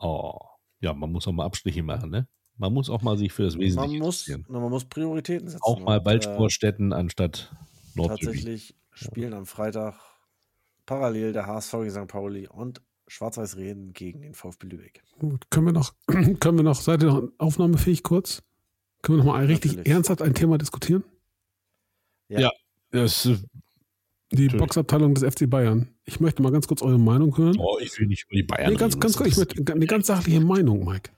Oh, 0.00 0.38
ja, 0.80 0.92
man 0.92 1.12
muss 1.12 1.28
auch 1.28 1.32
mal 1.32 1.44
Abstriche 1.44 1.84
machen, 1.84 2.10
ne? 2.10 2.26
Man 2.56 2.72
muss 2.74 2.90
auch 2.90 3.00
mal 3.00 3.16
sich 3.16 3.32
für 3.32 3.44
das 3.44 3.56
Wesentliche 3.56 3.98
Man 3.98 4.06
muss, 4.06 4.28
man 4.48 4.70
muss 4.70 4.84
Prioritäten 4.84 5.48
setzen. 5.48 5.62
Auch 5.62 5.78
mal 5.80 5.98
Und, 5.98 6.02
äh, 6.02 6.04
Waldsportstätten 6.04 6.92
anstatt 6.92 7.54
Nord 7.94 8.20
Tatsächlich 8.20 8.76
spielen 8.92 9.34
am 9.34 9.46
Freitag 9.46 9.98
parallel 10.84 11.32
der 11.32 11.46
HSV 11.46 11.72
gegen 11.72 11.90
St. 11.90 12.06
Pauli 12.08 12.48
und 12.48 12.82
Schwarz-Weiß 13.10 13.56
Reden 13.56 13.92
gegen 13.92 14.22
den 14.22 14.34
VfB 14.34 14.68
Lübeck. 14.68 15.02
Gut, 15.18 15.50
können 15.50 15.66
wir 15.66 15.72
noch, 15.72 15.94
können 16.06 16.56
wir 16.58 16.62
noch, 16.62 16.80
seid 16.80 17.02
ihr 17.02 17.08
noch 17.08 17.28
aufnahmefähig 17.38 18.02
kurz? 18.02 18.42
Können 19.02 19.18
wir 19.18 19.24
noch 19.24 19.32
mal 19.32 19.44
richtig 19.46 19.72
Natürlich. 19.72 19.92
ernsthaft 19.92 20.22
ein 20.22 20.34
Thema 20.34 20.58
diskutieren? 20.58 21.02
Ja. 22.28 22.40
Ja, 22.40 22.50
das, 22.92 23.26
äh, 23.26 23.36
Die 24.32 24.44
Natürlich. 24.44 24.56
Boxabteilung 24.58 25.14
des 25.14 25.24
FC 25.34 25.50
Bayern. 25.50 25.88
Ich 26.04 26.20
möchte 26.20 26.40
mal 26.42 26.52
ganz 26.52 26.68
kurz 26.68 26.82
eure 26.82 27.00
Meinung 27.00 27.36
hören. 27.36 27.56
oh, 27.58 27.78
ich 27.80 27.98
will 27.98 28.06
nicht 28.06 28.26
über 28.28 28.36
die 28.36 28.42
Bayern 28.44 28.72
nee, 28.72 28.78
ganz, 28.78 28.94
reden. 28.94 29.00
ganz 29.00 29.16
kurz, 29.16 29.28
ich 29.28 29.36
möchte 29.36 29.72
eine 29.72 29.86
ganz 29.86 30.06
sachliche 30.06 30.40
Meinung, 30.40 30.84
Mike. 30.84 31.10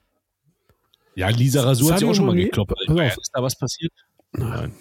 Ja, 1.15 1.29
Lisa 1.29 1.61
Rasur 1.61 1.93
hat 1.93 2.01
ja 2.01 2.09
auch 2.09 2.15
schon 2.15 2.25
mal 2.25 2.35
gekloppt. 2.35 2.73
Ist 2.89 3.31
da 3.33 3.43
was 3.43 3.55
passiert? 3.55 3.93
Nein. 4.31 4.73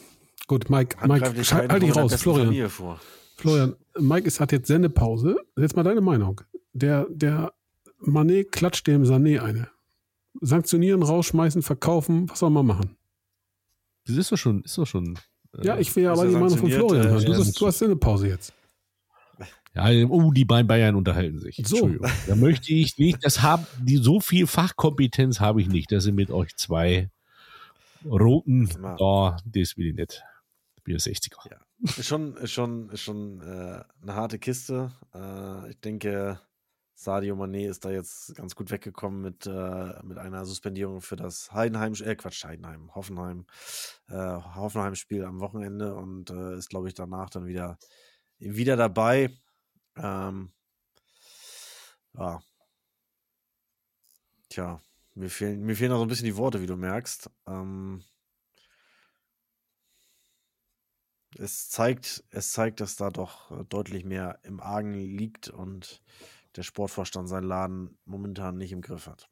Gut, 0.46 0.70
Mike, 0.70 0.96
Mike, 1.06 1.26
halt 1.26 1.82
dich 1.82 1.94
raus, 1.94 2.14
Florian. 2.14 2.70
Vor. 2.70 2.98
Florian, 3.36 3.74
Mike 3.98 4.26
ist, 4.26 4.40
hat 4.40 4.52
jetzt 4.52 4.68
Sendepause. 4.68 5.36
Jetzt 5.56 5.76
mal 5.76 5.82
deine 5.82 6.00
Meinung. 6.00 6.40
Der, 6.72 7.06
der 7.10 7.52
Manet 7.98 8.52
klatscht 8.52 8.86
dem 8.86 9.02
Sané 9.04 9.40
eine. 9.40 9.68
Sanktionieren, 10.40 11.02
rausschmeißen, 11.02 11.62
verkaufen, 11.62 12.28
was 12.30 12.38
soll 12.38 12.50
man 12.50 12.66
machen? 12.66 12.96
Das 14.06 14.16
ist 14.16 14.32
doch 14.32 14.36
schon, 14.38 14.62
ist 14.62 14.78
doch 14.78 14.86
schon. 14.86 15.18
äh, 15.58 15.66
Ja, 15.66 15.78
ich 15.78 15.94
will 15.94 16.04
ja 16.04 16.12
aber 16.12 16.26
die 16.26 16.32
Meinung 16.32 16.56
von 16.56 16.70
Florian 16.70 17.06
äh, 17.06 17.10
hören. 17.10 17.24
Du, 17.24 17.32
ja, 17.32 17.38
du 17.58 17.66
hast 17.66 17.78
Sendepause 17.78 18.28
jetzt. 18.28 18.52
Ja, 19.74 19.88
oh, 20.08 20.30
die 20.32 20.44
beiden 20.44 20.66
Bayern 20.66 20.94
unterhalten 20.96 21.38
sich. 21.38 21.56
So. 21.56 21.76
Entschuldigung. 21.76 22.10
Da 22.26 22.34
möchte 22.36 22.72
ich 22.74 22.98
nicht, 22.98 23.24
das 23.24 23.40
haben, 23.40 23.66
die, 23.80 23.96
so 23.96 24.20
viel 24.20 24.46
Fachkompetenz 24.46 25.40
habe 25.40 25.62
ich 25.62 25.68
nicht, 25.68 25.90
dass 25.92 26.04
sie 26.04 26.12
mit 26.12 26.30
euch 26.30 26.54
zwei 26.56 27.10
roten, 28.04 28.68
Ja. 28.82 28.96
da, 28.96 29.36
das 29.46 29.76
will 29.78 29.86
ich 29.88 29.94
nicht. 29.94 30.22
Ich 30.76 30.82
bin 30.82 30.96
60er. 30.96 31.50
Ja. 31.50 31.56
Ist 31.82 32.06
schon, 32.06 32.46
schon, 32.46 32.96
schon 32.96 33.40
äh, 33.40 33.82
eine 34.02 34.14
harte 34.14 34.38
Kiste. 34.38 34.92
Äh, 35.12 35.70
ich 35.70 35.80
denke, 35.80 36.40
Sadio 36.94 37.34
Mané 37.34 37.68
ist 37.68 37.84
da 37.84 37.90
jetzt 37.90 38.36
ganz 38.36 38.54
gut 38.54 38.70
weggekommen 38.70 39.20
mit, 39.20 39.46
äh, 39.46 40.02
mit 40.04 40.16
einer 40.18 40.44
Suspendierung 40.44 41.00
für 41.00 41.16
das 41.16 41.50
Heidenheim, 41.52 41.94
äh, 41.94 42.14
Quatsch, 42.14 42.44
Heidenheim, 42.44 42.94
Hoffenheim, 42.94 43.46
äh, 44.08 44.14
Hoffenheim-Spiel 44.14 45.24
am 45.24 45.40
Wochenende 45.40 45.96
und 45.96 46.30
äh, 46.30 46.56
ist, 46.56 46.68
glaube 46.68 46.86
ich, 46.86 46.94
danach 46.94 47.30
dann 47.30 47.46
wieder, 47.46 47.78
wieder 48.38 48.76
dabei. 48.76 49.36
Ähm, 49.96 50.52
ja. 52.14 52.40
Tja, 54.48 54.80
mir 55.14 55.30
fehlen, 55.30 55.62
mir 55.62 55.74
fehlen 55.74 55.90
auch 55.90 55.98
so 55.98 56.04
ein 56.04 56.08
bisschen 56.08 56.26
die 56.26 56.36
Worte, 56.36 56.60
wie 56.62 56.66
du 56.66 56.76
merkst. 56.76 57.28
Ähm, 57.48 58.04
es 61.38 61.70
zeigt, 61.70 62.24
es 62.30 62.52
zeigt, 62.52 62.80
dass 62.80 62.96
da 62.96 63.10
doch 63.10 63.50
äh, 63.50 63.64
deutlich 63.68 64.04
mehr 64.04 64.38
im 64.42 64.60
Argen 64.60 64.94
liegt 64.94 65.48
und 65.48 66.02
der 66.56 66.62
Sportvorstand 66.62 67.28
seinen 67.28 67.46
Laden 67.46 67.98
momentan 68.04 68.58
nicht 68.58 68.72
im 68.72 68.82
Griff 68.82 69.06
hat. 69.06 69.28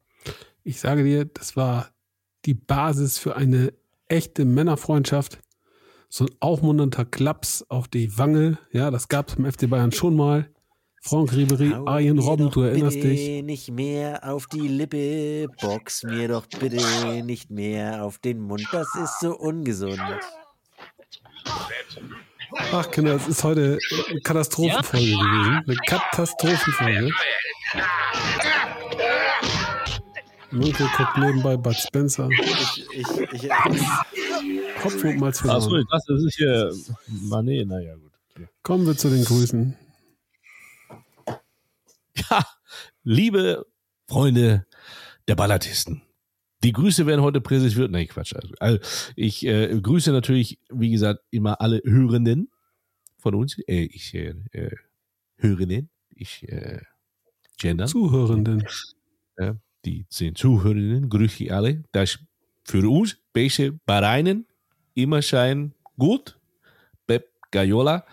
Ich 0.63 0.79
sage 0.79 1.03
dir, 1.03 1.25
das 1.25 1.55
war 1.55 1.89
die 2.45 2.53
Basis 2.53 3.17
für 3.17 3.35
eine 3.35 3.73
echte 4.07 4.45
Männerfreundschaft. 4.45 5.39
So 6.09 6.25
ein 6.25 6.31
aufmunternder 6.39 7.05
Klaps 7.05 7.63
auf 7.69 7.87
die 7.87 8.17
Wange. 8.17 8.57
Ja, 8.71 8.91
das 8.91 9.07
gab 9.07 9.29
es 9.29 9.35
beim 9.35 9.51
FC 9.51 9.69
Bayern 9.69 9.91
schon 9.91 10.15
mal. 10.15 10.49
Franck 11.03 11.33
Ribery, 11.33 11.73
Arjen 11.73 12.19
Robben, 12.19 12.51
du 12.51 12.61
erinnerst 12.61 13.01
dich. 13.01 13.43
nicht 13.43 13.71
mehr 13.71 14.31
auf 14.31 14.45
die 14.45 14.67
Lippe, 14.67 15.47
box 15.59 16.03
mir 16.03 16.27
doch 16.27 16.45
bitte 16.45 17.23
nicht 17.23 17.49
mehr 17.49 18.03
auf 18.03 18.19
den 18.19 18.39
Mund, 18.39 18.67
das 18.71 18.87
ist 19.01 19.19
so 19.19 19.35
ungesund. 19.35 19.99
Ach, 22.73 22.89
Kinder, 22.91 23.15
es 23.15 23.27
ist 23.27 23.43
heute 23.43 23.79
eine 24.09 24.21
Katastrophenfolge 24.21 25.05
gewesen. 25.05 25.63
Eine 25.65 25.75
Katastrophenfolge. 25.87 27.11
Munkel 30.51 30.87
guckt 30.97 31.17
nebenbei 31.17 31.55
Bud 31.55 31.75
Spencer. 31.75 32.29
Ich, 32.29 32.85
ich, 32.93 33.43
ich, 33.43 33.49
Kopfwund 34.81 35.19
mal 35.19 35.33
zu 35.33 35.49
Achso, 35.49 35.77
ich 35.77 35.87
dachte, 35.87 36.13
das 36.13 36.23
ist 36.23 36.35
hier 36.35 36.73
Mané, 37.29 37.65
naja, 37.65 37.95
gut. 37.95 38.11
Kommen 38.63 38.85
wir 38.85 38.97
zu 38.97 39.09
den 39.09 39.23
Grüßen. 39.23 39.77
Ja, 42.15 42.45
liebe 43.03 43.65
Freunde 44.07 44.65
der 45.27 45.35
Ballatisten. 45.35 46.01
Die 46.63 46.73
Grüße 46.73 47.05
werden 47.05 47.21
heute 47.21 47.41
präsentiert. 47.41 47.91
Nein, 47.91 48.07
Quatsch. 48.07 48.35
Also, 48.35 48.53
also 48.59 48.79
ich 49.15 49.45
äh, 49.45 49.79
grüße 49.79 50.11
natürlich, 50.11 50.59
wie 50.69 50.91
gesagt, 50.91 51.23
immer 51.31 51.59
alle 51.59 51.81
Hörenden 51.83 52.49
von 53.17 53.35
uns. 53.35 53.57
Äh, 53.67 53.83
ich 53.85 54.13
äh, 54.13 54.35
äh, 54.51 54.75
Hörenden. 55.37 55.89
Ich 56.09 56.47
äh, 56.47 56.81
gender. 57.57 57.87
Zuhörenden. 57.87 58.65
Ja, 59.39 59.55
die 59.85 60.05
zehn 60.09 60.35
Zuhörenden 60.35 61.09
grüße 61.09 61.43
ich 61.45 61.53
alle. 61.53 61.83
Das 61.91 62.19
für 62.63 62.87
uns 62.87 63.17
welche 63.33 63.73
Bahrainen 63.85 64.47
immer 64.93 65.21
scheinen 65.21 65.73
gut. 65.97 66.37
Pep 67.07 67.29
Gaiola. 67.51 68.05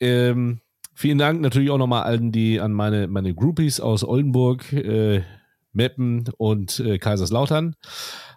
Ähm, 0.00 0.60
vielen 0.94 1.18
Dank 1.18 1.40
natürlich 1.40 1.70
auch 1.70 1.78
nochmal 1.78 2.02
allen, 2.02 2.32
die 2.32 2.60
an 2.60 2.72
meine, 2.72 3.06
meine 3.06 3.34
Groupies 3.34 3.80
aus 3.80 4.04
Oldenburg, 4.04 4.72
äh, 4.72 5.22
Meppen 5.76 6.24
und 6.36 6.80
äh, 6.80 6.98
Kaiserslautern. 6.98 7.76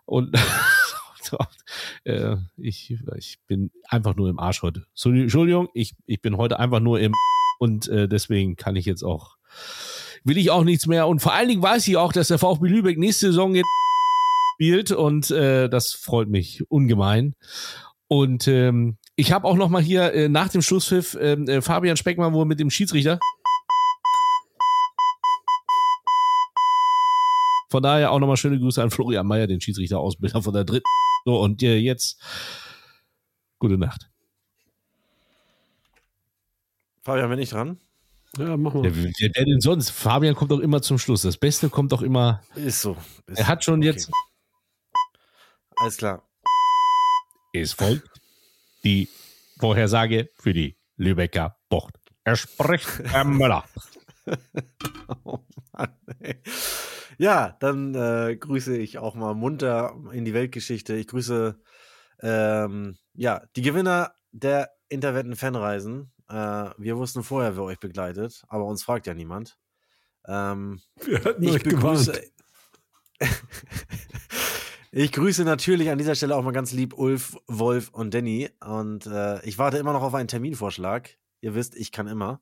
Und 0.05 0.35
äh, 2.03 2.35
ich, 2.57 2.97
ich 3.17 3.39
bin 3.47 3.71
einfach 3.87 4.15
nur 4.15 4.29
im 4.29 4.39
Arsch 4.39 4.61
heute. 4.61 4.85
Entschuldigung, 5.03 5.69
ich, 5.73 5.93
ich 6.05 6.21
bin 6.21 6.37
heute 6.37 6.59
einfach 6.59 6.79
nur 6.79 6.99
im 6.99 7.13
und 7.59 7.87
äh, 7.87 8.07
deswegen 8.07 8.55
kann 8.55 8.75
ich 8.75 8.85
jetzt 8.85 9.03
auch, 9.03 9.37
will 10.23 10.37
ich 10.37 10.51
auch 10.51 10.63
nichts 10.63 10.87
mehr. 10.87 11.07
Und 11.07 11.21
vor 11.21 11.33
allen 11.33 11.49
Dingen 11.49 11.63
weiß 11.63 11.87
ich 11.87 11.97
auch, 11.97 12.13
dass 12.13 12.27
der 12.27 12.39
VfB 12.39 12.67
Lübeck 12.67 12.97
nächste 12.97 13.27
Saison 13.27 13.55
jetzt 13.55 13.65
spielt 14.53 14.91
und 14.91 15.31
äh, 15.31 15.69
das 15.69 15.93
freut 15.93 16.29
mich 16.29 16.69
ungemein. 16.69 17.35
Und 18.07 18.47
ähm, 18.47 18.97
ich 19.15 19.31
habe 19.31 19.45
auch 19.47 19.55
noch 19.55 19.69
mal 19.69 19.83
hier 19.83 20.13
äh, 20.13 20.29
nach 20.29 20.49
dem 20.49 20.63
Schlusspfiff 20.63 21.15
ähm, 21.19 21.47
äh, 21.47 21.61
Fabian 21.61 21.95
Speckmann 21.95 22.33
wohl 22.33 22.45
mit 22.45 22.59
dem 22.59 22.71
Schiedsrichter. 22.71 23.19
Von 27.69 27.83
daher 27.83 28.11
auch 28.11 28.19
nochmal 28.19 28.37
schöne 28.37 28.59
Grüße 28.59 28.81
an 28.81 28.89
Florian 28.89 29.27
Mayer, 29.27 29.47
den 29.47 29.61
Schiedsrichter-Ausbilder 29.61 30.41
von 30.41 30.53
der 30.53 30.63
dritten. 30.63 30.85
So, 31.25 31.39
und 31.39 31.61
äh, 31.61 31.77
jetzt 31.77 32.19
gute 33.59 33.77
Nacht. 33.77 34.09
Fabian, 37.03 37.29
bin 37.29 37.39
ich 37.39 37.49
dran? 37.49 37.79
Ja, 38.37 38.57
mach 38.57 38.73
mal. 38.73 38.83
Wer, 38.83 39.11
wer, 39.19 39.45
denn 39.45 39.61
sonst? 39.61 39.89
Fabian 39.89 40.35
kommt 40.35 40.51
doch 40.51 40.59
immer 40.59 40.81
zum 40.81 40.99
Schluss. 40.99 41.23
Das 41.23 41.37
Beste 41.37 41.69
kommt 41.69 41.91
doch 41.91 42.01
immer. 42.01 42.41
Ist 42.55 42.81
so. 42.81 42.97
Ist 43.27 43.39
er 43.39 43.47
hat 43.47 43.63
schon 43.63 43.79
okay. 43.79 43.87
jetzt. 43.87 44.11
Alles 45.75 45.97
klar. 45.97 46.23
Es 47.53 47.73
folgt 47.73 48.07
die 48.83 49.09
Vorhersage 49.59 50.29
für 50.35 50.53
die 50.53 50.75
Lübecker 50.97 51.57
Bucht. 51.69 51.95
Er 52.23 52.35
spricht 52.35 52.99
Herr 53.05 53.23
Möller. 53.23 53.63
oh 55.23 55.39
Mann, 55.71 55.95
ey. 56.19 56.41
Ja, 57.19 57.57
dann 57.59 57.93
äh, 57.95 58.37
grüße 58.37 58.77
ich 58.77 58.97
auch 58.97 59.13
mal 59.13 59.35
munter 59.35 59.93
in 60.13 60.23
die 60.23 60.33
Weltgeschichte. 60.33 60.95
Ich 60.95 61.07
grüße 61.07 61.59
ähm, 62.21 62.97
ja, 63.13 63.41
die 63.57 63.61
Gewinner 63.61 64.13
der 64.31 64.71
Interwetten-Fanreisen. 64.87 66.13
Äh, 66.29 66.33
wir 66.77 66.95
wussten 66.95 67.23
vorher, 67.23 67.57
wer 67.57 67.63
euch 67.63 67.79
begleitet, 67.81 68.45
aber 68.47 68.63
uns 68.63 68.83
fragt 68.83 69.05
ja 69.05 69.13
niemand. 69.13 69.57
Ähm, 70.27 70.79
Wir 70.95 71.21
hatten 71.25 71.43
ich 71.43 71.51
euch 71.51 71.63
gewarnt. 71.63 72.21
ich 74.93 75.11
grüße 75.11 75.43
natürlich 75.43 75.89
an 75.89 75.97
dieser 75.97 76.15
Stelle 76.15 76.37
auch 76.37 76.43
mal 76.43 76.51
ganz 76.51 76.71
lieb 76.71 76.93
Ulf, 76.93 77.35
Wolf 77.47 77.89
und 77.89 78.13
Danny. 78.13 78.49
Und 78.65 79.07
äh, 79.07 79.43
ich 79.45 79.57
warte 79.57 79.77
immer 79.77 79.91
noch 79.91 80.03
auf 80.03 80.13
einen 80.13 80.29
Terminvorschlag. 80.29 81.17
Ihr 81.41 81.53
wisst, 81.53 81.75
ich 81.75 81.91
kann 81.91 82.07
immer. 82.07 82.41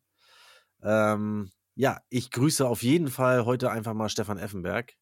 Ähm, 0.83 1.49
ja, 1.77 2.01
ich 2.09 2.31
grüße 2.31 2.67
auf 2.67 2.81
jeden 2.81 3.07
Fall 3.07 3.45
heute 3.45 3.69
einfach 3.69 3.93
mal 3.93 4.09
Stefan 4.09 4.39
Effenberg. 4.39 4.93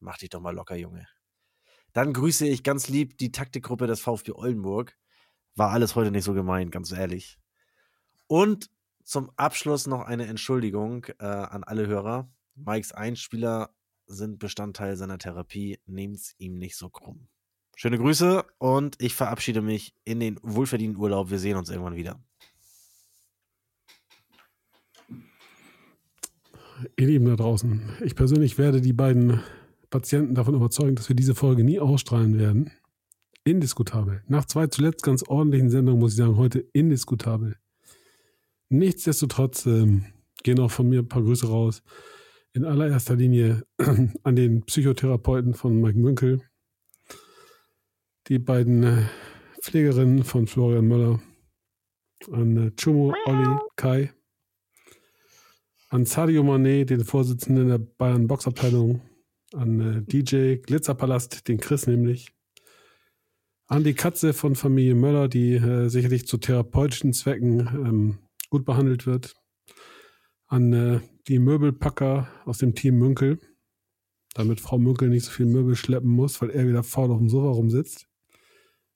Mach 0.00 0.16
dich 0.16 0.30
doch 0.30 0.40
mal 0.40 0.54
locker, 0.54 0.74
Junge. 0.74 1.06
Dann 1.92 2.14
grüße 2.14 2.46
ich 2.46 2.62
ganz 2.62 2.88
lieb 2.88 3.18
die 3.18 3.32
Taktikgruppe 3.32 3.86
des 3.86 4.00
VfB 4.00 4.32
Oldenburg. 4.32 4.96
War 5.56 5.70
alles 5.70 5.94
heute 5.94 6.10
nicht 6.10 6.24
so 6.24 6.32
gemeint, 6.32 6.72
ganz 6.72 6.90
ehrlich. 6.90 7.38
Und 8.28 8.70
zum 9.04 9.30
Abschluss 9.36 9.86
noch 9.86 10.00
eine 10.06 10.26
Entschuldigung 10.26 11.04
äh, 11.18 11.26
an 11.26 11.64
alle 11.64 11.86
Hörer. 11.86 12.30
Mikes 12.54 12.92
Einspieler 12.92 13.74
sind 14.06 14.38
Bestandteil 14.38 14.96
seiner 14.96 15.18
Therapie. 15.18 15.80
Nehmt's 15.84 16.34
ihm 16.38 16.56
nicht 16.56 16.76
so 16.76 16.88
krumm. 16.88 17.28
Schöne 17.76 17.98
Grüße 17.98 18.42
und 18.56 18.96
ich 19.02 19.14
verabschiede 19.14 19.60
mich 19.60 19.94
in 20.04 20.18
den 20.20 20.40
wohlverdienten 20.42 20.98
Urlaub. 20.98 21.28
Wir 21.28 21.38
sehen 21.38 21.58
uns 21.58 21.68
irgendwann 21.68 21.96
wieder. 21.96 22.18
Ihr 26.96 27.06
Lieben 27.06 27.26
da 27.26 27.36
draußen, 27.36 27.80
ich 28.04 28.14
persönlich 28.14 28.58
werde 28.58 28.80
die 28.80 28.92
beiden 28.92 29.40
Patienten 29.90 30.34
davon 30.34 30.54
überzeugen, 30.54 30.96
dass 30.96 31.08
wir 31.08 31.16
diese 31.16 31.34
Folge 31.34 31.64
nie 31.64 31.80
ausstrahlen 31.80 32.38
werden. 32.38 32.70
Indiskutabel. 33.44 34.22
Nach 34.26 34.44
zwei 34.44 34.66
zuletzt 34.66 35.02
ganz 35.02 35.22
ordentlichen 35.22 35.70
Sendungen 35.70 36.00
muss 36.00 36.12
ich 36.12 36.18
sagen, 36.18 36.36
heute 36.36 36.58
indiskutabel. 36.72 37.56
Nichtsdestotrotz 38.68 39.64
ähm, 39.66 40.06
gehen 40.42 40.58
auch 40.58 40.70
von 40.70 40.88
mir 40.88 41.00
ein 41.00 41.08
paar 41.08 41.22
Grüße 41.22 41.48
raus. 41.48 41.82
In 42.52 42.64
allererster 42.64 43.14
Linie 43.14 43.62
an 44.22 44.36
den 44.36 44.62
Psychotherapeuten 44.62 45.54
von 45.54 45.80
Mike 45.80 45.98
Münkel, 45.98 46.42
die 48.26 48.38
beiden 48.38 48.82
äh, 48.82 49.02
Pflegerinnen 49.62 50.24
von 50.24 50.46
Florian 50.46 50.88
Möller, 50.88 51.20
an 52.32 52.56
äh, 52.56 52.70
Chumo 52.76 53.14
Olli 53.26 53.58
Kai, 53.76 54.12
an 55.96 56.04
Sadio 56.04 56.42
Mané, 56.42 56.84
den 56.84 57.06
Vorsitzenden 57.06 57.68
der 57.68 57.78
Bayern 57.78 58.26
Boxabteilung, 58.26 59.00
an 59.54 59.80
äh, 59.80 60.02
DJ 60.02 60.56
Glitzerpalast, 60.56 61.48
den 61.48 61.56
Chris 61.56 61.86
nämlich, 61.86 62.34
an 63.66 63.82
die 63.82 63.94
Katze 63.94 64.34
von 64.34 64.56
Familie 64.56 64.94
Möller, 64.94 65.26
die 65.26 65.54
äh, 65.54 65.88
sicherlich 65.88 66.26
zu 66.26 66.36
therapeutischen 66.36 67.14
Zwecken 67.14 67.60
ähm, 67.60 68.18
gut 68.50 68.66
behandelt 68.66 69.06
wird, 69.06 69.36
an 70.48 70.74
äh, 70.74 71.00
die 71.28 71.38
Möbelpacker 71.38 72.28
aus 72.44 72.58
dem 72.58 72.74
Team 72.74 72.98
Münkel, 72.98 73.38
damit 74.34 74.60
Frau 74.60 74.76
Münkel 74.76 75.08
nicht 75.08 75.24
so 75.24 75.30
viel 75.30 75.46
Möbel 75.46 75.76
schleppen 75.76 76.10
muss, 76.10 76.42
weil 76.42 76.50
er 76.50 76.68
wieder 76.68 76.82
faul 76.82 77.10
auf 77.10 77.18
dem 77.20 77.30
Sofa 77.30 77.48
rumsitzt, 77.48 78.06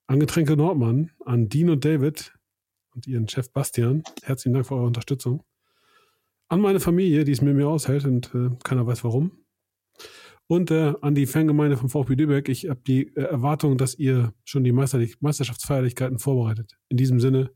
an 0.06 0.20
Getränke 0.20 0.54
Nordmann, 0.54 1.12
an 1.24 1.48
Dean 1.48 1.70
und 1.70 1.82
David 1.82 2.34
und 2.94 3.06
ihren 3.06 3.26
Chef 3.26 3.50
Bastian, 3.54 4.02
herzlichen 4.22 4.52
Dank 4.52 4.66
für 4.66 4.74
eure 4.74 4.84
Unterstützung, 4.84 5.42
an 6.50 6.60
meine 6.60 6.80
Familie, 6.80 7.24
die 7.24 7.32
es 7.32 7.40
mit 7.40 7.54
mir 7.54 7.68
aushält 7.68 8.04
und 8.04 8.34
äh, 8.34 8.50
keiner 8.64 8.86
weiß 8.86 9.04
warum, 9.04 9.30
und 10.48 10.72
äh, 10.72 10.94
an 11.00 11.14
die 11.14 11.26
Fangemeinde 11.26 11.76
vom 11.76 11.88
VfB 11.88 12.14
Lübeck. 12.14 12.48
Ich 12.48 12.68
habe 12.68 12.80
die 12.84 13.06
äh, 13.14 13.22
Erwartung, 13.22 13.78
dass 13.78 13.94
ihr 13.94 14.34
schon 14.44 14.64
die 14.64 14.72
Meisterlich 14.72 15.20
Meisterschaftsfeierlichkeiten 15.20 16.18
vorbereitet. 16.18 16.76
In 16.88 16.96
diesem 16.96 17.20
Sinne, 17.20 17.52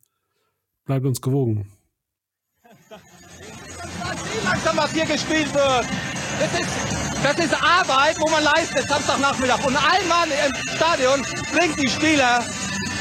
bleibt 0.84 1.04
uns 1.04 1.20
gewogen. 1.20 1.72
Langsam, 4.44 4.76
was 4.76 4.92
hier 4.92 5.06
gespielt 5.06 5.52
wird. 5.52 5.86
Das 6.38 6.60
ist, 6.60 6.70
das 7.22 7.38
ist 7.44 7.54
Arbeit, 7.62 8.16
wo 8.20 8.30
man 8.30 8.44
leistet, 8.44 8.88
Samstagnachmittag. 8.88 9.66
Und 9.66 9.76
ein 9.76 10.08
Mann 10.08 10.28
im 10.28 10.54
Stadion 10.76 11.20
bringt 11.52 11.76
die 11.82 11.88
Spieler 11.88 12.44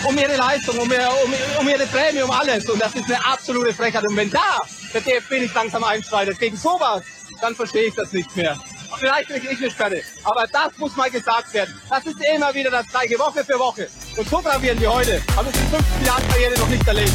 um 0.07 0.17
ihre 0.17 0.37
Leistung, 0.37 0.79
um, 0.79 0.91
ihr, 0.91 1.07
um, 1.23 1.31
um 1.61 1.69
ihre 1.69 1.85
Prämie, 1.85 2.23
um 2.23 2.31
alles. 2.31 2.67
Und 2.67 2.81
das 2.81 2.95
ist 2.95 3.05
eine 3.05 3.23
absolute 3.23 3.73
Frechheit. 3.73 4.07
Und 4.07 4.15
wenn 4.15 4.31
da 4.31 4.59
der 4.93 5.01
DFB 5.01 5.31
nicht 5.31 5.55
langsam 5.55 5.83
einschreitet 5.83 6.39
gegen 6.39 6.57
sowas, 6.57 7.03
dann 7.41 7.55
verstehe 7.55 7.87
ich 7.87 7.95
das 7.95 8.11
nicht 8.13 8.35
mehr. 8.35 8.57
Vielleicht 8.97 9.29
kriege 9.29 9.49
ich 9.51 9.57
eine 9.57 9.71
Sperre. 9.71 10.01
Aber 10.23 10.45
das 10.47 10.77
muss 10.77 10.95
mal 10.95 11.09
gesagt 11.09 11.53
werden. 11.53 11.79
Das 11.89 12.05
ist 12.05 12.17
immer 12.23 12.53
wieder 12.53 12.69
das 12.69 12.87
gleiche, 12.87 13.17
Woche 13.17 13.43
für 13.43 13.57
Woche. 13.57 13.89
Und 14.15 14.29
so 14.29 14.39
gravieren 14.39 14.79
wir 14.79 14.93
heute. 14.93 15.21
Haben 15.35 15.47
wir 15.51 15.61
in 15.61 15.69
15 15.69 16.05
Jahren 16.05 16.27
Karriere 16.27 16.59
noch 16.59 16.69
nicht 16.69 16.87
erlebt. 16.87 17.11